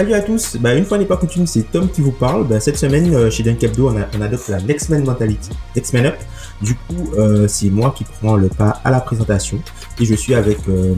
Salut 0.00 0.14
à 0.14 0.22
tous, 0.22 0.56
bah, 0.56 0.74
une 0.74 0.86
fois 0.86 0.96
n'est 0.96 1.04
pas 1.04 1.18
coutume, 1.18 1.46
c'est 1.46 1.70
Tom 1.70 1.86
qui 1.86 2.00
vous 2.00 2.10
parle. 2.10 2.48
Bah, 2.48 2.58
cette 2.58 2.78
semaine, 2.78 3.14
euh, 3.14 3.30
chez 3.30 3.44
on, 3.46 3.96
a, 3.98 4.06
on 4.16 4.22
adopte 4.22 4.48
la 4.48 4.58
Next 4.62 4.88
Man 4.88 5.04
Mentality, 5.04 5.50
Next 5.76 5.92
Man 5.92 6.06
Up. 6.06 6.14
Du 6.62 6.74
coup, 6.74 7.10
euh, 7.18 7.46
c'est 7.46 7.68
moi 7.68 7.92
qui 7.94 8.04
prends 8.04 8.36
le 8.36 8.48
pas 8.48 8.80
à 8.82 8.90
la 8.90 9.00
présentation 9.00 9.58
et 10.00 10.06
je 10.06 10.14
suis 10.14 10.34
avec 10.34 10.56
euh, 10.70 10.94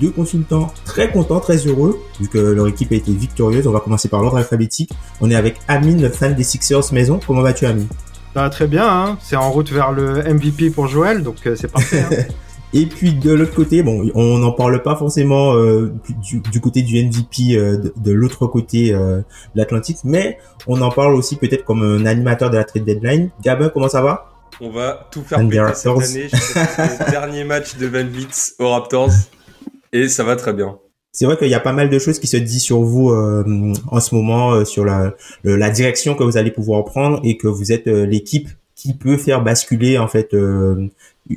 deux 0.00 0.08
consultants 0.12 0.72
très 0.86 1.10
contents, 1.10 1.40
très 1.40 1.58
heureux, 1.58 2.00
vu 2.18 2.28
que 2.28 2.38
leur 2.38 2.66
équipe 2.68 2.92
a 2.92 2.94
été 2.94 3.12
victorieuse. 3.12 3.66
On 3.66 3.72
va 3.72 3.80
commencer 3.80 4.08
par 4.08 4.22
l'ordre 4.22 4.38
alphabétique. 4.38 4.92
On 5.20 5.30
est 5.30 5.36
avec 5.36 5.58
Amine, 5.68 6.00
le 6.00 6.08
fan 6.08 6.34
des 6.34 6.42
Sixers 6.42 6.90
maison. 6.90 7.20
Comment 7.26 7.42
vas-tu, 7.42 7.66
Amine? 7.66 7.88
Bah, 8.34 8.48
Très 8.48 8.66
bien, 8.66 8.88
hein. 8.88 9.18
c'est 9.22 9.36
en 9.36 9.50
route 9.50 9.70
vers 9.70 9.92
le 9.92 10.22
MVP 10.22 10.70
pour 10.70 10.86
Joël, 10.86 11.22
donc 11.22 11.36
c'est 11.42 11.70
parfait. 11.70 12.06
Hein. 12.10 12.16
Et 12.74 12.86
puis 12.86 13.12
de 13.12 13.32
l'autre 13.32 13.54
côté, 13.54 13.82
bon, 13.82 14.10
on 14.14 14.38
n'en 14.38 14.52
parle 14.52 14.82
pas 14.82 14.96
forcément 14.96 15.54
euh, 15.54 15.92
du, 16.22 16.40
du, 16.40 16.60
côté 16.60 16.82
du 16.82 17.04
MVP 17.04 17.56
euh, 17.56 17.76
de, 17.76 17.92
de 17.96 18.12
l'autre 18.12 18.46
côté 18.46 18.94
euh, 18.94 19.18
de 19.18 19.24
l'Atlantique, 19.56 19.98
mais 20.04 20.38
on 20.66 20.80
en 20.80 20.90
parle 20.90 21.14
aussi 21.14 21.36
peut-être 21.36 21.64
comme 21.64 21.82
un 21.82 22.06
animateur 22.06 22.50
de 22.50 22.56
la 22.56 22.64
trade 22.64 22.84
deadline. 22.84 23.30
Gabin, 23.42 23.68
comment 23.68 23.88
ça 23.88 24.00
va? 24.00 24.32
On 24.60 24.70
va 24.70 25.08
tout 25.10 25.22
faire 25.22 25.38
péter 25.46 25.74
cette 25.74 25.86
année. 25.86 26.28
le 27.04 27.10
dernier 27.10 27.44
match 27.44 27.76
de 27.76 27.86
Van 27.86 28.04
Vliet 28.04 28.28
aux 28.58 28.70
Raptors 28.70 29.10
et 29.92 30.08
ça 30.08 30.24
va 30.24 30.36
très 30.36 30.52
bien. 30.52 30.78
C'est 31.14 31.26
vrai 31.26 31.36
qu'il 31.36 31.48
y 31.48 31.54
a 31.54 31.60
pas 31.60 31.74
mal 31.74 31.90
de 31.90 31.98
choses 31.98 32.18
qui 32.18 32.26
se 32.26 32.38
disent 32.38 32.62
sur 32.62 32.80
vous 32.80 33.10
euh, 33.10 33.74
en 33.88 34.00
ce 34.00 34.14
moment, 34.14 34.52
euh, 34.52 34.64
sur 34.64 34.86
la, 34.86 35.14
la 35.44 35.68
direction 35.68 36.14
que 36.14 36.24
vous 36.24 36.38
allez 36.38 36.50
pouvoir 36.50 36.84
prendre 36.84 37.20
et 37.22 37.36
que 37.36 37.48
vous 37.48 37.70
êtes 37.70 37.86
l'équipe 37.86 38.48
qui 38.74 38.94
peut 38.94 39.16
faire 39.16 39.42
basculer 39.42 39.98
en 39.98 40.08
fait 40.08 40.34
euh, 40.34 40.88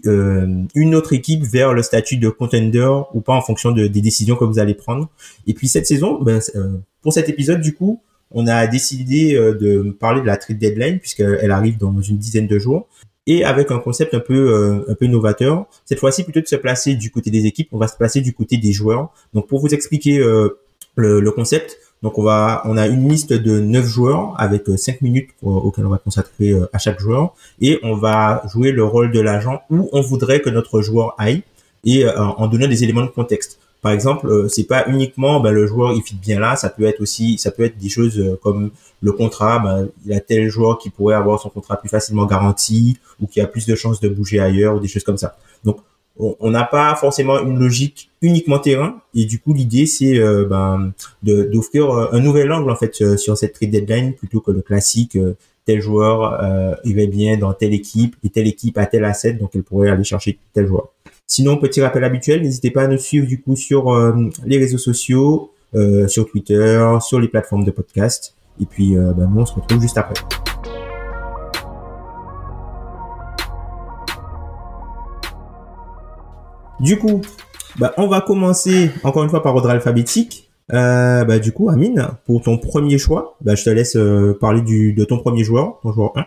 euh, 0.08 0.64
une 0.74 0.96
autre 0.96 1.14
équipe 1.14 1.44
vers 1.44 1.74
le 1.74 1.84
statut 1.84 2.18
de 2.18 2.30
contender 2.30 2.90
ou 3.14 3.22
pas 3.22 3.34
en 3.34 3.42
fonction 3.42 3.72
de, 3.72 3.88
des 3.88 4.02
décisions 4.02 4.36
que 4.36 4.44
vous 4.44 4.60
allez 4.60 4.74
prendre. 4.74 5.10
Et 5.48 5.54
puis 5.54 5.68
cette 5.68 5.86
saison, 5.86 6.22
ben, 6.22 6.40
euh, 6.56 6.78
pour 7.02 7.14
cet 7.14 7.30
épisode 7.30 7.62
du 7.62 7.74
coup, 7.74 8.02
on 8.32 8.48
a 8.48 8.66
décidé 8.68 9.36
euh, 9.36 9.54
de 9.54 9.92
parler 9.92 10.22
de 10.22 10.26
la 10.26 10.38
trade 10.38 10.58
deadline 10.58 11.00
puisqu'elle 11.00 11.52
arrive 11.52 11.78
dans 11.78 12.02
une 12.02 12.18
dizaine 12.18 12.48
de 12.48 12.58
jours 12.58 12.88
et 13.28 13.44
avec 13.44 13.72
un 13.72 13.80
concept 13.80 14.14
un 14.14 14.20
peu 14.20 14.84
un 14.88 14.94
peu 14.94 15.08
novateur. 15.08 15.66
Cette 15.86 16.00
fois-ci, 16.00 16.24
plutôt 16.24 16.42
de 16.42 16.48
se 16.48 16.56
placer 16.56 16.94
du 16.94 17.10
côté 17.10 17.32
des 17.32 17.48
équipes, 17.48 17.70
on 17.72 17.80
va 17.80 17.88
se 17.88 17.98
placer 17.98 18.22
du 18.22 18.34
côté 18.34 18.58
des 18.58 18.72
joueurs. 18.72 19.12
Donc 19.34 19.48
pour 19.48 19.60
vous 19.60 19.74
expliquer 19.74 20.20
le, 20.96 21.32
concept, 21.32 21.80
donc 22.04 22.18
on 22.18 22.24
va, 22.24 22.62
on 22.66 22.78
a 22.78 22.88
une 22.88 23.10
liste 23.10 23.34
de 23.34 23.60
9 23.60 23.86
joueurs 23.86 24.36
avec 24.38 24.64
5 24.68 24.94
euh, 24.94 24.98
minutes 25.02 25.30
auxquelles 25.42 25.86
on 25.86 25.90
va 25.90 25.98
consacrer 25.98 26.52
euh, 26.52 26.70
à 26.74 26.78
chaque 26.78 27.00
joueur 27.00 27.34
et 27.62 27.80
on 27.84 27.96
va 27.96 28.44
jouer 28.52 28.72
le 28.72 28.84
rôle 28.84 29.12
de 29.12 29.20
l'agent 29.20 29.62
où 29.70 29.90
on 29.92 30.02
voudrait 30.02 30.42
que 30.42 30.50
notre 30.50 30.82
joueur 30.82 31.16
aille 31.18 31.42
et 31.84 32.06
euh, 32.06 32.16
en 32.20 32.48
donnant 32.48 32.68
des 32.68 32.84
éléments 32.84 33.04
de 33.04 33.10
contexte. 33.10 33.60
Par 33.82 33.92
exemple, 33.92 34.48
c'est 34.50 34.64
pas 34.64 34.88
uniquement 34.88 35.40
ben, 35.40 35.52
le 35.52 35.68
joueur 35.68 35.94
il 35.94 36.02
fit 36.02 36.16
bien 36.16 36.40
là, 36.40 36.56
ça 36.56 36.70
peut 36.70 36.86
être 36.86 37.02
aussi, 37.02 37.38
ça 37.38 37.52
peut 37.52 37.64
être 37.64 37.78
des 37.78 37.90
choses 37.90 38.38
comme 38.42 38.72
le 39.02 39.12
contrat. 39.12 39.60
Ben, 39.60 39.88
il 40.06 40.14
a 40.14 40.20
tel 40.20 40.50
joueur 40.50 40.80
qui 40.80 40.90
pourrait 40.90 41.16
avoir 41.16 41.40
son 41.40 41.50
contrat 41.50 41.78
plus 41.78 41.90
facilement 41.90 42.26
garanti 42.26 42.98
ou 43.22 43.28
qui 43.28 43.42
a 43.42 43.48
plus 43.48 43.66
de 43.68 43.76
chances 43.76 44.00
de 44.00 44.10
bouger 44.10 44.40
ailleurs 44.40 44.76
ou 44.76 44.80
des 44.80 44.88
choses 44.88 45.04
comme 45.04 45.18
ça. 45.18 45.38
Donc 45.64 45.78
on 46.18 46.50
n'a 46.50 46.64
pas 46.64 46.96
forcément 46.96 47.42
une 47.42 47.60
logique 47.60 48.10
uniquement 48.22 48.60
terrain 48.60 49.02
et 49.14 49.26
du 49.26 49.40
coup 49.40 49.54
l'idée 49.54 49.86
c'est 49.86 50.18
euh, 50.18 50.46
ben, 50.46 50.94
d'offrir 51.24 51.92
euh, 51.92 52.08
un 52.14 52.20
nouvel 52.20 52.52
angle 52.52 52.72
en 52.72 52.76
fait 52.76 53.02
euh, 53.02 53.18
sur 53.18 53.38
cette 53.38 53.54
trade 53.54 53.72
deadline 53.72 54.14
plutôt 54.14 54.40
que 54.40 54.52
le 54.52 54.62
classique 54.62 55.18
tel 55.66 55.82
joueur 55.82 56.78
il 56.84 56.96
va 56.96 57.06
bien 57.08 57.38
dans 57.38 57.54
telle 57.54 57.74
équipe 57.74 58.16
et 58.24 58.30
telle 58.30 58.48
équipe 58.48 58.78
a 58.78 58.86
tel 58.86 59.04
asset 59.04 59.34
donc 59.34 59.52
elle 59.56 59.64
pourrait 59.64 59.90
aller 59.90 60.04
chercher 60.04 60.38
tel 60.54 60.68
joueur. 60.68 60.90
Sinon 61.28 61.58
petit 61.58 61.82
rappel 61.82 62.04
habituel 62.04 62.44
n'hésitez 62.44 62.72
pas 62.72 62.84
à 62.84 62.88
nous 62.88 62.98
suivre 62.98 63.28
du 63.28 63.42
coup 63.42 63.56
sur 63.56 63.92
les 64.46 64.58
réseaux 64.58 64.78
sociaux 64.78 65.52
sur 66.08 66.30
Twitter 66.30 66.98
sur 67.02 67.20
les 67.20 67.28
plateformes 67.28 67.66
de 67.66 67.72
podcast 67.72 68.36
et 68.62 68.66
puis 68.66 68.96
ben, 68.96 69.30
nous 69.34 69.42
on 69.42 69.46
se 69.46 69.54
retrouve 69.54 69.82
juste 69.82 69.98
après. 69.98 70.16
Du 76.80 77.00
coup, 77.00 77.22
bah, 77.80 77.94
on 77.98 78.08
va 78.08 78.22
commencer 78.22 78.92
encore 79.04 79.24
une 79.24 79.30
fois 79.30 79.42
par 79.42 79.56
ordre 79.56 79.70
alphabétique. 79.70 80.50
Euh, 80.74 81.24
bah, 81.24 81.40
du 81.40 81.52
coup, 81.52 81.70
Amine, 81.70 82.08
pour 82.26 82.42
ton 82.42 82.58
premier 82.58 82.98
choix, 82.98 83.38
bah, 83.42 83.56
je 83.56 83.64
te 83.64 83.70
laisse 83.70 83.96
euh, 83.96 84.38
parler 84.40 84.62
du, 84.62 84.94
de 84.94 85.06
ton 85.06 85.20
premier 85.20 85.44
joueur, 85.44 85.80
ton 85.82 85.94
joueur 85.94 86.12
1. 86.18 86.26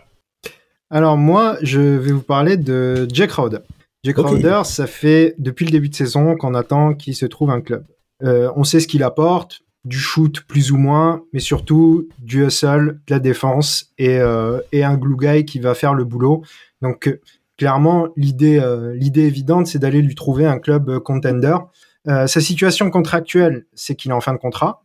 Alors 0.89 1.17
moi, 1.17 1.57
je 1.61 1.79
vais 1.79 2.11
vous 2.11 2.23
parler 2.23 2.57
de 2.57 3.07
Jack 3.13 3.29
Crowder. 3.29 3.59
Jack 4.03 4.15
Crowder, 4.15 4.61
ça 4.63 4.87
fait 4.87 5.35
depuis 5.37 5.65
le 5.65 5.71
début 5.71 5.89
de 5.89 5.95
saison 5.95 6.35
qu'on 6.35 6.55
attend 6.55 6.95
qu'il 6.95 7.15
se 7.15 7.27
trouve 7.27 7.51
un 7.51 7.61
club. 7.61 7.83
Euh, 8.23 8.51
on 8.55 8.63
sait 8.63 8.79
ce 8.79 8.87
qu'il 8.87 9.03
apporte, 9.03 9.61
du 9.85 9.99
shoot 9.99 10.41
plus 10.47 10.71
ou 10.71 10.77
moins, 10.77 11.21
mais 11.31 11.39
surtout 11.39 12.07
du 12.17 12.43
hustle, 12.45 12.99
de 13.07 13.13
la 13.13 13.19
défense 13.19 13.91
et, 13.97 14.19
et 14.71 14.83
un 14.83 14.97
glue 14.97 15.15
guy 15.15 15.45
qui 15.45 15.59
va 15.59 15.73
faire 15.73 15.93
le 15.93 16.05
boulot. 16.05 16.43
Donc 16.81 17.09
clairement, 17.59 18.07
l'idée, 18.15 18.57
euh, 18.57 18.95
l'idée 18.95 19.23
évidente, 19.23 19.67
c'est 19.67 19.79
d'aller 19.79 20.01
lui 20.01 20.15
trouver 20.15 20.45
un 20.45 20.59
club 20.59 20.89
euh, 20.89 20.99
contender. 21.01 21.57
Euh, 22.07 22.25
sa 22.25 22.39
situation 22.39 22.89
contractuelle, 22.89 23.65
c'est 23.73 23.95
qu'il 23.95 24.11
est 24.11 24.13
en 24.13 24.21
fin 24.21 24.33
de 24.33 24.39
contrat. 24.39 24.81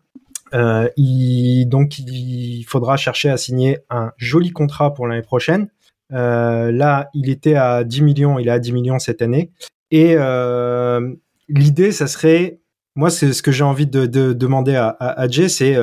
il, 0.97 1.67
donc, 1.67 1.99
il 2.01 2.65
faudra 2.65 2.97
chercher 2.97 3.31
à 3.31 3.37
signer 3.37 3.79
un 3.91 4.11
joli 4.17 4.51
contrat 4.51 4.93
pour 4.93 5.07
l'année 5.07 5.23
prochaine. 5.23 5.69
là, 6.11 7.09
il 7.15 7.31
était 7.31 7.55
à 7.55 7.85
10 7.85 8.03
millions, 8.03 8.39
il 8.41 8.49
est 8.49 8.51
à 8.51 8.59
10 8.59 8.73
millions 8.73 8.99
cette 8.99 9.23
année. 9.23 9.53
Et 9.93 10.17
l'idée, 11.49 11.93
ça 11.93 12.07
serait, 12.09 12.61
moi, 12.97 13.11
c'est 13.11 13.33
ce 13.33 13.43
que 13.43 13.53
j'ai 13.53 13.65
envie 13.65 13.87
de, 13.87 14.07
demander 14.33 14.75
à, 14.77 15.27
Jay, 15.29 15.49
c'est 15.49 15.77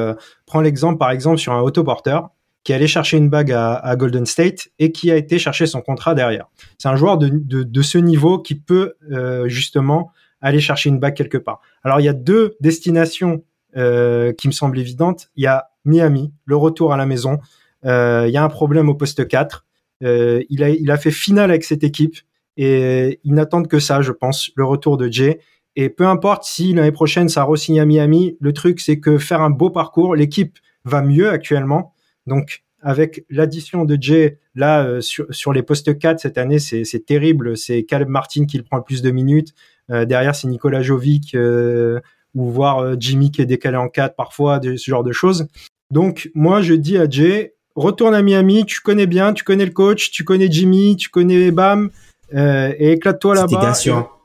prends 0.46 0.62
l'exemple, 0.62 0.98
par 0.98 1.12
exemple, 1.12 1.38
sur 1.38 1.54
un 1.54 1.62
autoporteur 1.62 2.30
qui 2.64 2.74
allait 2.74 2.88
chercher 2.88 3.18
une 3.18 3.30
bague 3.30 3.52
à, 3.52 3.96
Golden 3.96 4.26
State 4.26 4.70
et 4.78 4.92
qui 4.92 5.12
a 5.12 5.16
été 5.16 5.40
chercher 5.40 5.66
son 5.66 5.82
contrat 5.82 6.14
derrière. 6.14 6.46
C'est 6.78 6.90
un 6.90 6.96
joueur 6.96 7.18
de, 7.18 7.82
ce 7.82 7.98
niveau 7.98 8.40
qui 8.40 8.56
peut 8.56 8.94
euh, 9.12 9.48
justement 9.48 10.12
aller 10.42 10.60
chercher 10.60 10.90
une 10.90 11.00
bague 11.00 11.16
quelque 11.16 11.38
part. 11.38 11.62
Alors 11.84 12.00
il 12.00 12.04
y 12.04 12.10
a 12.10 12.14
deux 12.14 12.56
destinations 12.62 13.44
euh, 13.78 14.34
qui 14.34 14.48
me 14.48 14.52
semblent 14.52 14.78
évidentes. 14.78 15.30
Il 15.38 15.44
y 15.44 15.48
a 15.48 15.70
Miami, 15.86 16.34
le 16.46 16.58
retour 16.58 16.94
à 16.94 16.98
la 16.98 17.06
maison. 17.06 17.40
Euh, 17.86 18.26
il 18.28 18.34
y 18.34 18.38
a 18.38 18.44
un 18.44 18.50
problème 18.50 18.90
au 18.90 18.96
poste 18.96 19.28
4. 19.28 19.66
Euh, 20.04 20.44
il, 20.50 20.92
a, 20.92 20.98
fait 20.98 21.12
finale 21.12 21.52
avec 21.52 21.64
cette 21.64 21.84
équipe 21.84 22.18
et 22.58 23.20
ils 23.24 23.34
n'attendent 23.34 23.68
que 23.68 23.80
ça, 23.80 24.02
je 24.02 24.12
pense, 24.12 24.52
le 24.56 24.66
retour 24.66 24.98
de 24.98 25.10
Jay. 25.10 25.40
Et 25.78 25.90
peu 25.90 26.06
importe 26.06 26.44
si 26.44 26.74
l'année 26.74 26.92
prochaine 26.92 27.30
ça 27.30 27.44
re-signe 27.44 27.80
à 27.80 27.86
Miami, 27.86 28.36
le 28.42 28.52
truc 28.52 28.82
c'est 28.82 29.00
que 29.00 29.18
faire 29.18 29.42
un 29.42 29.52
beau 29.52 29.70
parcours, 29.70 30.16
l'équipe 30.16 30.60
va 30.84 31.02
mieux 31.02 31.30
actuellement. 31.30 31.94
Donc, 32.28 32.64
avec 32.82 33.26
l'addition 33.30 33.86
de 33.86 33.98
Jay, 34.00 34.40
là, 34.56 34.84
euh, 34.84 35.02
sur, 35.02 35.54
les 35.54 35.64
postes 35.64 35.98
4 35.98 36.20
cette 36.20 36.38
année, 36.38 36.60
c'est 36.60 37.06
terrible. 37.06 37.58
C'est 37.58 37.84
Caleb 37.84 38.10
Martin 38.10 38.46
qui 38.46 38.58
le 38.58 38.64
prend 38.64 38.78
le 38.78 38.84
plus 38.84 39.02
de 39.02 39.12
minutes. 39.12 39.54
Euh, 39.90 40.06
derrière, 40.06 40.36
c'est 40.36 40.48
Nicolas 40.48 40.82
Jovic 40.82 41.36
euh, 41.36 42.00
ou 42.34 42.50
voir 42.50 43.00
Jimmy 43.00 43.32
qui 43.32 43.42
est 43.42 43.46
décalé 43.46 43.78
en 43.78 43.88
4 43.88 44.16
parfois, 44.16 44.60
de, 44.60 44.76
ce 44.78 44.90
genre 44.90 45.04
de 45.04 45.12
choses. 45.12 45.48
Donc, 45.92 46.32
moi, 46.34 46.62
je 46.62 46.74
dis 46.74 46.98
à 46.98 47.08
Jay, 47.10 47.54
retourne 47.76 48.16
à 48.16 48.22
Miami, 48.22 48.66
tu 48.66 48.82
connais 48.82 49.08
bien, 49.08 49.34
tu 49.34 49.44
connais 49.44 49.66
le 49.66 49.72
coach, 49.72 50.12
tu 50.12 50.24
connais 50.24 50.50
Jimmy, 50.50 50.96
tu 50.96 51.10
connais 51.10 51.52
Bam, 51.52 51.90
et 52.34 52.94
éclate-toi 52.94 53.36
là-bas 53.36 53.74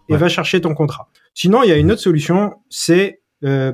et, 0.08 0.16
va 0.16 0.28
chercher 0.28 0.60
ton 0.60 0.74
contrat. 0.74 1.08
Sinon, 1.34 1.64
il 1.64 1.68
y 1.68 1.72
a 1.72 1.76
une 1.76 1.90
autre 1.90 2.00
solution, 2.00 2.54
c'est 2.70 3.20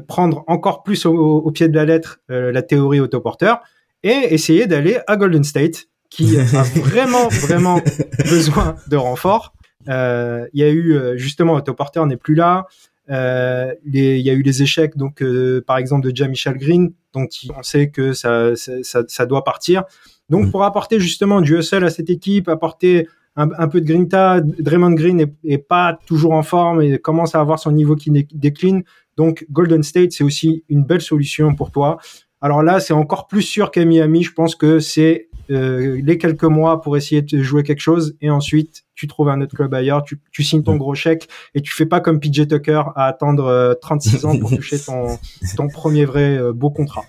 prendre 0.09 0.45
encore 0.47 0.83
plus 0.83 1.05
au, 1.05 1.13
au, 1.13 1.51
pied 1.51 1.69
de 1.69 1.77
la 1.77 1.85
lettre 1.85 2.21
la 2.29 2.63
théorie 2.63 3.01
autoporteur 3.01 3.61
et 4.03 4.35
essayer 4.35 4.67
d'aller 4.67 4.99
à 5.07 5.17
Golden 5.17 5.45
State, 5.45 5.87
qui 6.11 6.39
a 6.39 6.45
vraiment, 6.75 7.29
vraiment 7.29 7.81
besoin 8.31 8.77
de 8.89 8.97
renfort. 8.97 9.55
Euh, 9.89 10.47
il 10.53 10.61
y 10.61 10.65
a 10.65 10.71
eu 10.71 11.19
justement 11.19 11.55
Otto 11.55 11.75
Porter 11.75 12.05
n'est 12.07 12.17
plus 12.17 12.35
là. 12.35 12.67
Euh, 13.11 13.75
il 13.85 13.97
y 13.97 14.31
a 14.31 14.33
eu 14.33 14.43
les 14.43 14.63
échecs, 14.63 14.97
donc 14.97 15.23
par 15.67 15.79
exemple 15.79 16.11
de 16.11 16.25
Michel 16.27 16.57
Green, 16.57 16.93
dont 17.13 17.27
on 17.57 17.63
sait 17.63 17.91
que 17.91 18.13
ça, 18.13 18.55
ça, 18.57 19.03
ça 19.07 19.27
doit 19.27 19.45
partir. 19.45 19.85
Donc, 20.31 20.47
mm. 20.47 20.51
pour 20.51 20.65
apporter 20.65 21.01
justement 21.01 21.41
du 21.41 21.59
hustle 21.59 21.85
à 21.85 21.91
cette 21.91 22.11
équipe, 22.11 22.49
apporter 22.49 23.07
un, 23.37 23.69
peu 23.69 23.81
de 23.81 23.87
grinta, 23.87 24.41
Draymond 24.41 24.93
Green 24.93 25.27
est, 25.45 25.59
pas 25.59 25.99
toujours 26.07 26.33
en 26.33 26.43
forme 26.43 26.83
et 26.83 26.99
commence 26.99 27.35
à 27.35 27.41
avoir 27.41 27.59
son 27.59 27.73
niveau 27.73 27.97
qui 27.97 28.11
décline. 28.11 28.83
Donc, 29.17 29.47
Golden 29.51 29.83
State, 29.83 30.13
c'est 30.13 30.25
aussi 30.25 30.65
une 30.69 30.85
belle 30.85 31.01
solution 31.01 31.55
pour 31.55 31.71
toi. 31.71 31.99
Alors 32.43 32.65
là, 32.65 32.81
c'est 32.81 32.93
encore 32.93 33.29
plus 33.29 33.43
sûr 33.43 33.71
qu'à 33.71 33.85
Miami. 33.85 34.25
Je 34.25 34.33
pense 34.33 34.57
que 34.57 34.81
c'est 34.81 35.29
euh, 35.51 36.01
les 36.03 36.19
quelques 36.19 36.45
mois 36.45 36.81
pour 36.81 36.97
essayer 36.97 37.23
de 37.23 37.43
jouer 37.43 37.63
quelque 37.63 37.81
chose 37.81 38.17
et 38.21 38.31
ensuite 38.31 38.85
tu 38.95 39.07
trouves 39.07 39.29
un 39.29 39.41
autre 39.41 39.57
club 39.57 39.73
ailleurs, 39.75 40.03
tu, 40.03 40.21
tu 40.31 40.43
signes 40.43 40.63
ton 40.63 40.77
gros 40.77 40.95
chèque 40.95 41.29
et 41.55 41.61
tu 41.61 41.73
fais 41.73 41.87
pas 41.87 42.01
comme 42.01 42.21
PJ 42.21 42.47
Tucker 42.49 42.83
à 42.95 43.07
attendre 43.07 43.77
36 43.81 44.25
euh, 44.25 44.29
ans 44.29 44.39
pour 44.39 44.51
toucher 44.57 44.79
ton, 44.79 45.19
ton 45.57 45.69
premier 45.69 46.05
vrai 46.05 46.37
euh, 46.37 46.53
beau 46.53 46.71
contrat. 46.71 47.05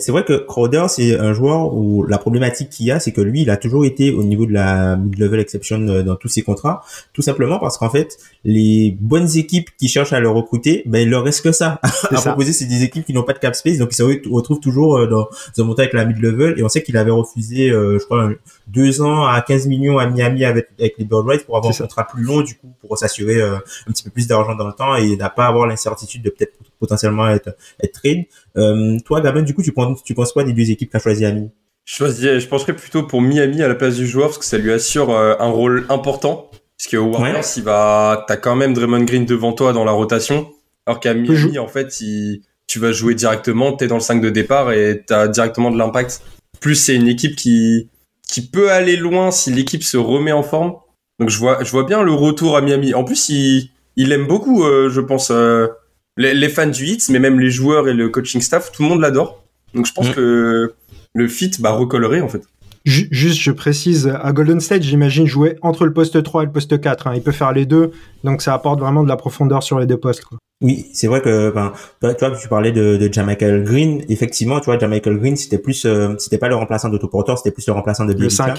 C'est 0.00 0.12
vrai 0.12 0.24
que 0.24 0.34
Crowder, 0.34 0.86
c'est 0.88 1.18
un 1.18 1.32
joueur 1.32 1.74
où 1.74 2.04
la 2.04 2.18
problématique 2.18 2.70
qu'il 2.70 2.86
y 2.86 2.90
a, 2.90 3.00
c'est 3.00 3.12
que 3.12 3.20
lui, 3.20 3.42
il 3.42 3.50
a 3.50 3.56
toujours 3.56 3.84
été 3.84 4.12
au 4.12 4.22
niveau 4.22 4.46
de 4.46 4.52
la 4.52 4.96
mid-level 4.96 5.40
exception 5.40 5.80
euh, 5.88 6.02
dans 6.02 6.16
tous 6.16 6.28
ses 6.28 6.42
contrats, 6.42 6.82
tout 7.12 7.22
simplement 7.22 7.58
parce 7.58 7.78
qu'en 7.78 7.90
fait, 7.90 8.18
les 8.44 8.96
bonnes 9.00 9.36
équipes 9.36 9.70
qui 9.78 9.88
cherchent 9.88 10.12
à 10.12 10.20
le 10.20 10.28
recruter, 10.28 10.82
ben 10.86 11.00
il 11.00 11.10
leur 11.10 11.24
reste 11.24 11.42
que 11.42 11.52
ça 11.52 11.80
à 12.10 12.20
proposer. 12.20 12.52
C'est 12.52 12.66
des 12.66 12.82
équipes 12.82 13.04
qui 13.04 13.12
n'ont 13.12 13.22
pas 13.22 13.32
de 13.32 13.38
cap 13.38 13.54
space, 13.54 13.78
donc 13.78 13.90
ils 13.92 13.96
se 13.96 14.02
retrouvent 14.02 14.60
toujours 14.60 14.98
euh, 14.98 15.06
dans 15.06 15.28
un 15.58 15.64
montant 15.64 15.82
avec 15.82 15.92
la 15.92 16.04
mid-level. 16.04 16.58
Et 16.58 16.62
on 16.62 16.68
sait 16.68 16.82
qu'il 16.82 16.96
avait 16.96 17.10
refusé, 17.10 17.70
euh, 17.70 17.98
je 17.98 18.04
crois, 18.04 18.30
deux 18.66 19.00
ans 19.00 19.26
à 19.26 19.40
15 19.40 19.66
millions 19.66 19.98
à 19.98 20.06
Miami 20.06 20.44
avec, 20.44 20.68
avec 20.78 20.94
les 20.98 21.04
Bird 21.04 21.26
Rights 21.26 21.46
pour 21.46 21.56
avoir 21.56 21.72
un 21.72 21.76
contrat 21.76 22.06
plus 22.06 22.22
long, 22.22 22.42
du 22.42 22.56
coup, 22.56 22.72
pour 22.80 22.98
s'assurer 22.98 23.40
un 23.40 23.60
petit 23.86 24.04
peu 24.04 24.10
plus 24.10 24.26
d'argent 24.26 24.54
dans 24.54 24.66
le 24.66 24.72
temps 24.72 24.96
et 24.96 25.16
n'a 25.16 25.30
pas 25.30 25.46
avoir 25.46 25.66
l'incertitude 25.66 26.22
de 26.22 26.30
peut-être 26.30 26.56
potentiellement 26.78 27.28
être, 27.28 27.56
être 27.82 27.92
trade. 27.92 28.24
Euh, 28.56 28.98
toi, 29.04 29.20
Gabin, 29.20 29.42
du 29.42 29.54
coup, 29.54 29.62
tu 29.62 29.72
penses, 29.72 30.02
tu 30.02 30.14
penses 30.14 30.32
quoi 30.32 30.44
des 30.44 30.52
deux 30.52 30.70
équipes 30.70 30.90
qu'a 30.90 30.98
choisi 30.98 31.24
Ami? 31.24 31.50
Je, 31.84 32.04
je 32.06 32.46
penserais 32.48 32.74
plutôt 32.74 33.04
pour 33.04 33.22
Miami 33.22 33.62
à 33.62 33.68
la 33.68 33.74
place 33.74 33.96
du 33.96 34.06
joueur 34.06 34.28
parce 34.28 34.38
que 34.38 34.44
ça 34.44 34.58
lui 34.58 34.72
assure 34.72 35.10
euh, 35.10 35.34
un 35.38 35.48
rôle 35.48 35.86
important. 35.88 36.50
Parce 36.78 36.90
que 36.90 36.96
Warriors, 36.96 37.44
il 37.56 37.62
va, 37.62 38.24
t'as 38.28 38.36
quand 38.36 38.56
même 38.56 38.74
Draymond 38.74 39.04
Green 39.04 39.24
devant 39.24 39.52
toi 39.52 39.72
dans 39.72 39.84
la 39.84 39.92
rotation. 39.92 40.50
Alors 40.84 41.00
qu'à 41.00 41.14
Miami, 41.14 41.58
en 41.58 41.68
fait, 41.68 42.00
il, 42.00 42.42
tu 42.66 42.78
vas 42.78 42.92
jouer 42.92 43.14
directement, 43.14 43.72
t'es 43.72 43.86
dans 43.86 43.94
le 43.96 44.00
5 44.00 44.20
de 44.20 44.30
départ 44.30 44.72
et 44.72 45.04
t'as 45.06 45.28
directement 45.28 45.70
de 45.70 45.78
l'impact. 45.78 46.22
Plus 46.60 46.74
c'est 46.74 46.94
une 46.94 47.08
équipe 47.08 47.36
qui, 47.36 47.88
qui 48.26 48.46
peut 48.46 48.70
aller 48.70 48.96
loin 48.96 49.30
si 49.30 49.52
l'équipe 49.52 49.82
se 49.82 49.96
remet 49.96 50.32
en 50.32 50.42
forme. 50.42 50.74
Donc 51.18 51.30
je 51.30 51.38
vois, 51.38 51.62
je 51.62 51.70
vois 51.70 51.84
bien 51.84 52.02
le 52.02 52.12
retour 52.12 52.56
à 52.56 52.60
Miami. 52.60 52.92
En 52.94 53.04
plus, 53.04 53.28
il, 53.28 53.70
il 53.96 54.12
aime 54.12 54.26
beaucoup, 54.26 54.64
euh, 54.64 54.90
je 54.90 55.00
pense, 55.00 55.30
euh, 55.30 55.68
les, 56.16 56.48
fans 56.48 56.66
du 56.66 56.86
Hits, 56.86 57.06
mais 57.10 57.18
même 57.18 57.40
les 57.40 57.50
joueurs 57.50 57.88
et 57.88 57.94
le 57.94 58.08
coaching 58.08 58.40
staff, 58.40 58.72
tout 58.72 58.82
le 58.82 58.88
monde 58.88 59.00
l'adore. 59.00 59.42
Donc 59.74 59.86
je 59.86 59.92
pense 59.92 60.08
mm. 60.08 60.14
que 60.14 60.74
le 61.14 61.28
fit 61.28 61.50
va 61.60 61.70
recoller 61.70 62.20
en 62.20 62.28
fait. 62.28 62.42
Juste, 62.86 63.40
je 63.40 63.50
précise, 63.50 64.16
à 64.22 64.32
Golden 64.32 64.60
State, 64.60 64.82
j'imagine 64.82 65.26
jouer 65.26 65.56
entre 65.60 65.84
le 65.86 65.92
poste 65.92 66.22
3 66.22 66.44
et 66.44 66.46
le 66.46 66.52
poste 66.52 66.80
4. 66.80 67.08
Hein. 67.08 67.12
Il 67.16 67.22
peut 67.22 67.32
faire 67.32 67.52
les 67.52 67.66
deux, 67.66 67.90
donc 68.22 68.42
ça 68.42 68.54
apporte 68.54 68.78
vraiment 68.78 69.02
de 69.02 69.08
la 69.08 69.16
profondeur 69.16 69.64
sur 69.64 69.80
les 69.80 69.86
deux 69.86 69.98
postes. 69.98 70.24
Quoi. 70.24 70.38
Oui, 70.62 70.86
c'est 70.94 71.08
vrai 71.08 71.20
que 71.20 71.50
ben, 71.50 71.72
toi, 72.00 72.30
tu 72.30 72.48
parlais 72.48 72.72
de, 72.72 72.96
de 72.96 73.12
Jamichael 73.12 73.64
Green. 73.64 74.02
Effectivement, 74.08 74.60
tu 74.60 74.66
vois, 74.66 74.78
Jamichael 74.78 75.18
Green, 75.18 75.36
c'était 75.36 75.58
plus, 75.58 75.84
euh, 75.84 76.14
c'était 76.18 76.38
pas 76.38 76.48
le 76.48 76.54
remplaçant 76.54 76.88
d'Autoporter, 76.88 77.36
c'était 77.36 77.50
plus 77.50 77.66
le 77.66 77.72
remplaçant 77.72 78.06
de 78.06 78.14
Bielica. 78.14 78.54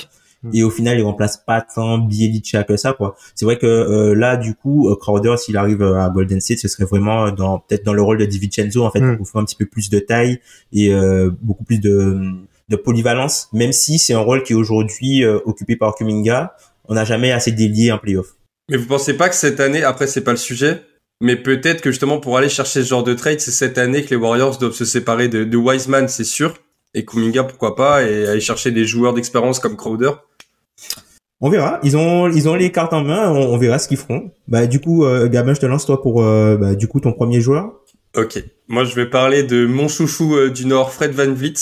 Et 0.53 0.61
au 0.63 0.69
final, 0.69 0.99
il 0.99 1.03
remplace 1.03 1.37
pas 1.37 1.61
tant 1.61 1.97
Bielica 1.97 2.63
que 2.63 2.77
ça, 2.77 2.93
quoi. 2.93 3.15
C'est 3.33 3.45
vrai 3.45 3.57
que 3.57 3.65
euh, 3.65 4.13
là, 4.13 4.37
du 4.37 4.53
coup, 4.53 4.89
euh, 4.89 4.95
Crowder, 4.95 5.35
s'il 5.37 5.57
arrive 5.57 5.81
à 5.81 6.09
Golden 6.09 6.39
State, 6.39 6.59
ce 6.59 6.67
serait 6.67 6.85
vraiment 6.85 7.31
dans 7.31 7.59
peut-être 7.59 7.83
dans 7.83 7.93
le 7.93 8.03
rôle 8.03 8.19
de 8.19 8.25
DiVincenzo, 8.25 8.85
en 8.85 8.91
fait, 8.91 8.99
mm. 8.99 9.17
pour 9.17 9.27
faire 9.27 9.41
un 9.41 9.45
petit 9.45 9.55
peu 9.55 9.65
plus 9.65 9.89
de 9.89 9.97
taille 9.97 10.39
et 10.73 10.93
beaucoup 11.41 11.63
plus 11.63 11.79
de 11.79 12.21
de 12.69 12.75
polyvalence, 12.75 13.49
même 13.53 13.71
si 13.71 13.99
c'est 13.99 14.13
un 14.13 14.19
rôle 14.19 14.43
qui 14.43 14.53
est 14.53 14.55
aujourd'hui 14.55 15.23
euh, 15.23 15.39
occupé 15.45 15.75
par 15.75 15.95
Kuminga. 15.95 16.55
On 16.89 16.93
n'a 16.93 17.05
jamais 17.05 17.31
assez 17.31 17.51
délié 17.51 17.91
en 17.91 17.97
playoff. 17.97 18.35
Mais 18.69 18.77
vous 18.77 18.87
pensez 18.87 19.15
pas 19.15 19.29
que 19.29 19.35
cette 19.35 19.59
année, 19.59 19.83
après 19.83 20.07
c'est 20.07 20.23
pas 20.23 20.31
le 20.31 20.37
sujet, 20.37 20.81
mais 21.21 21.35
peut-être 21.35 21.81
que 21.81 21.91
justement 21.91 22.19
pour 22.19 22.37
aller 22.37 22.49
chercher 22.49 22.83
ce 22.83 22.87
genre 22.87 23.03
de 23.03 23.13
trade, 23.13 23.39
c'est 23.39 23.51
cette 23.51 23.77
année 23.77 24.03
que 24.03 24.09
les 24.09 24.15
Warriors 24.15 24.57
doivent 24.57 24.73
se 24.73 24.85
séparer 24.85 25.29
de, 25.29 25.43
de 25.43 25.57
Wiseman, 25.57 26.07
c'est 26.07 26.23
sûr, 26.23 26.55
et 26.93 27.05
Kuminga 27.05 27.43
pourquoi 27.43 27.75
pas, 27.75 28.03
et 28.03 28.27
aller 28.27 28.41
chercher 28.41 28.71
des 28.71 28.85
joueurs 28.85 29.13
d'expérience 29.13 29.59
comme 29.59 29.77
Crowder. 29.77 30.11
On 31.39 31.49
verra. 31.49 31.79
Ils 31.83 31.95
ont 31.95 32.29
ils 32.29 32.49
ont 32.49 32.55
les 32.55 32.71
cartes 32.71 32.93
en 32.93 33.03
main. 33.03 33.29
On, 33.29 33.57
verra 33.57 33.77
ce 33.77 33.87
qu'ils 33.87 33.97
feront. 33.97 34.31
Bah 34.47 34.65
du 34.65 34.79
coup, 34.79 35.05
euh, 35.05 35.27
Gabin, 35.27 35.53
je 35.53 35.59
te 35.59 35.65
lance 35.65 35.85
toi 35.85 36.01
pour 36.01 36.23
euh, 36.23 36.57
bah, 36.57 36.73
du 36.73 36.87
coup 36.87 36.99
ton 36.99 37.13
premier 37.13 37.41
joueur. 37.41 37.73
Ok. 38.15 38.43
Moi, 38.67 38.83
je 38.83 38.95
vais 38.95 39.05
parler 39.05 39.43
de 39.43 39.67
mon 39.67 39.87
chouchou 39.87 40.35
euh, 40.35 40.49
du 40.49 40.65
Nord, 40.65 40.91
Fred 40.91 41.11
Van 41.11 41.31
Vliet. 41.31 41.53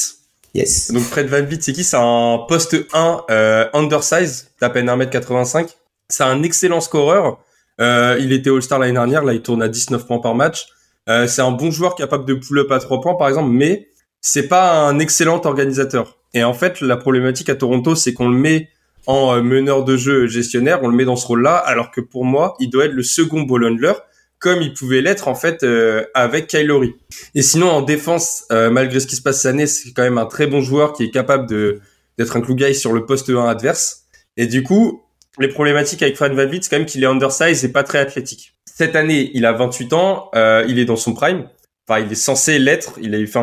Yes. 0.55 0.89
Donc 0.93 1.03
Fred 1.03 1.27
Van 1.27 1.43
Vliet, 1.43 1.59
c'est 1.59 1.73
qui? 1.73 1.83
C'est 1.83 1.97
un 1.99 2.45
poste 2.47 2.77
1 2.93 3.25
euh, 3.29 3.65
undersize, 3.73 4.51
d'à 4.61 4.69
peine 4.69 4.87
1m85. 4.87 5.67
C'est 6.07 6.23
un 6.23 6.43
excellent 6.43 6.79
scoreur. 6.79 7.39
Euh, 7.81 8.15
il 8.21 8.31
était 8.31 8.49
All-Star 8.49 8.79
l'année 8.79 8.93
dernière, 8.93 9.25
là 9.25 9.33
il 9.33 9.41
tourne 9.41 9.61
à 9.61 9.67
19 9.67 10.07
points 10.07 10.19
par 10.19 10.33
match. 10.33 10.67
Euh, 11.09 11.27
c'est 11.27 11.41
un 11.41 11.51
bon 11.51 11.71
joueur 11.71 11.95
capable 11.95 12.23
de 12.23 12.35
pull-up 12.35 12.71
à 12.71 12.79
3 12.79 13.01
points 13.01 13.15
par 13.15 13.27
exemple, 13.27 13.49
mais 13.49 13.89
c'est 14.21 14.47
pas 14.47 14.79
un 14.79 14.97
excellent 14.99 15.41
organisateur. 15.43 16.17
Et 16.33 16.45
en 16.45 16.53
fait, 16.53 16.79
la 16.79 16.95
problématique 16.95 17.49
à 17.49 17.55
Toronto, 17.55 17.93
c'est 17.95 18.13
qu'on 18.13 18.29
le 18.29 18.37
met 18.37 18.69
en 19.07 19.35
euh, 19.35 19.41
meneur 19.41 19.83
de 19.83 19.97
jeu 19.97 20.27
gestionnaire, 20.27 20.79
on 20.83 20.87
le 20.87 20.95
met 20.95 21.05
dans 21.05 21.17
ce 21.17 21.27
rôle-là, 21.27 21.57
alors 21.57 21.91
que 21.91 21.99
pour 21.99 22.23
moi, 22.23 22.55
il 22.61 22.69
doit 22.69 22.85
être 22.85 22.93
le 22.93 23.03
second 23.03 23.41
ball 23.41 23.65
handler 23.65 23.93
comme 24.39 24.61
il 24.61 24.73
pouvait 24.73 25.01
l'être 25.01 25.27
en 25.27 25.35
fait 25.35 25.63
euh, 25.63 26.05
avec 26.13 26.47
Kylori. 26.47 26.93
Et 27.33 27.41
sinon 27.41 27.69
en 27.69 27.81
défense, 27.81 28.43
euh, 28.51 28.69
malgré 28.69 28.99
ce 28.99 29.07
qui 29.07 29.15
se 29.15 29.21
passe 29.21 29.41
cette 29.41 29.51
année, 29.51 29.67
c'est 29.67 29.91
quand 29.91 30.03
même 30.03 30.17
un 30.17 30.25
très 30.25 30.47
bon 30.47 30.61
joueur 30.61 30.93
qui 30.93 31.03
est 31.03 31.11
capable 31.11 31.47
de 31.47 31.79
d'être 32.17 32.37
un 32.37 32.41
clou 32.41 32.55
guy 32.55 32.73
sur 32.73 32.93
le 32.93 33.05
poste 33.05 33.29
1 33.29 33.47
adverse. 33.47 34.05
Et 34.37 34.47
du 34.47 34.63
coup, 34.63 35.03
les 35.39 35.47
problématiques 35.47 36.01
avec 36.01 36.15
Fred 36.15 36.33
Van 36.33 36.49
c'est 36.49 36.69
quand 36.69 36.77
même 36.77 36.85
qu'il 36.85 37.03
est 37.03 37.07
undersize 37.07 37.65
et 37.65 37.71
pas 37.71 37.83
très 37.83 37.99
athlétique. 37.99 38.55
Cette 38.65 38.95
année, 38.95 39.31
il 39.33 39.45
a 39.45 39.53
28 39.53 39.93
ans, 39.93 40.29
euh, 40.35 40.65
il 40.67 40.79
est 40.79 40.85
dans 40.85 40.95
son 40.95 41.13
prime. 41.13 41.47
Enfin, 41.87 42.01
il 42.01 42.11
est 42.11 42.15
censé 42.15 42.59
l'être. 42.59 42.93
Il 43.01 43.13
a 43.15 43.19
eu 43.19 43.27
fait 43.27 43.39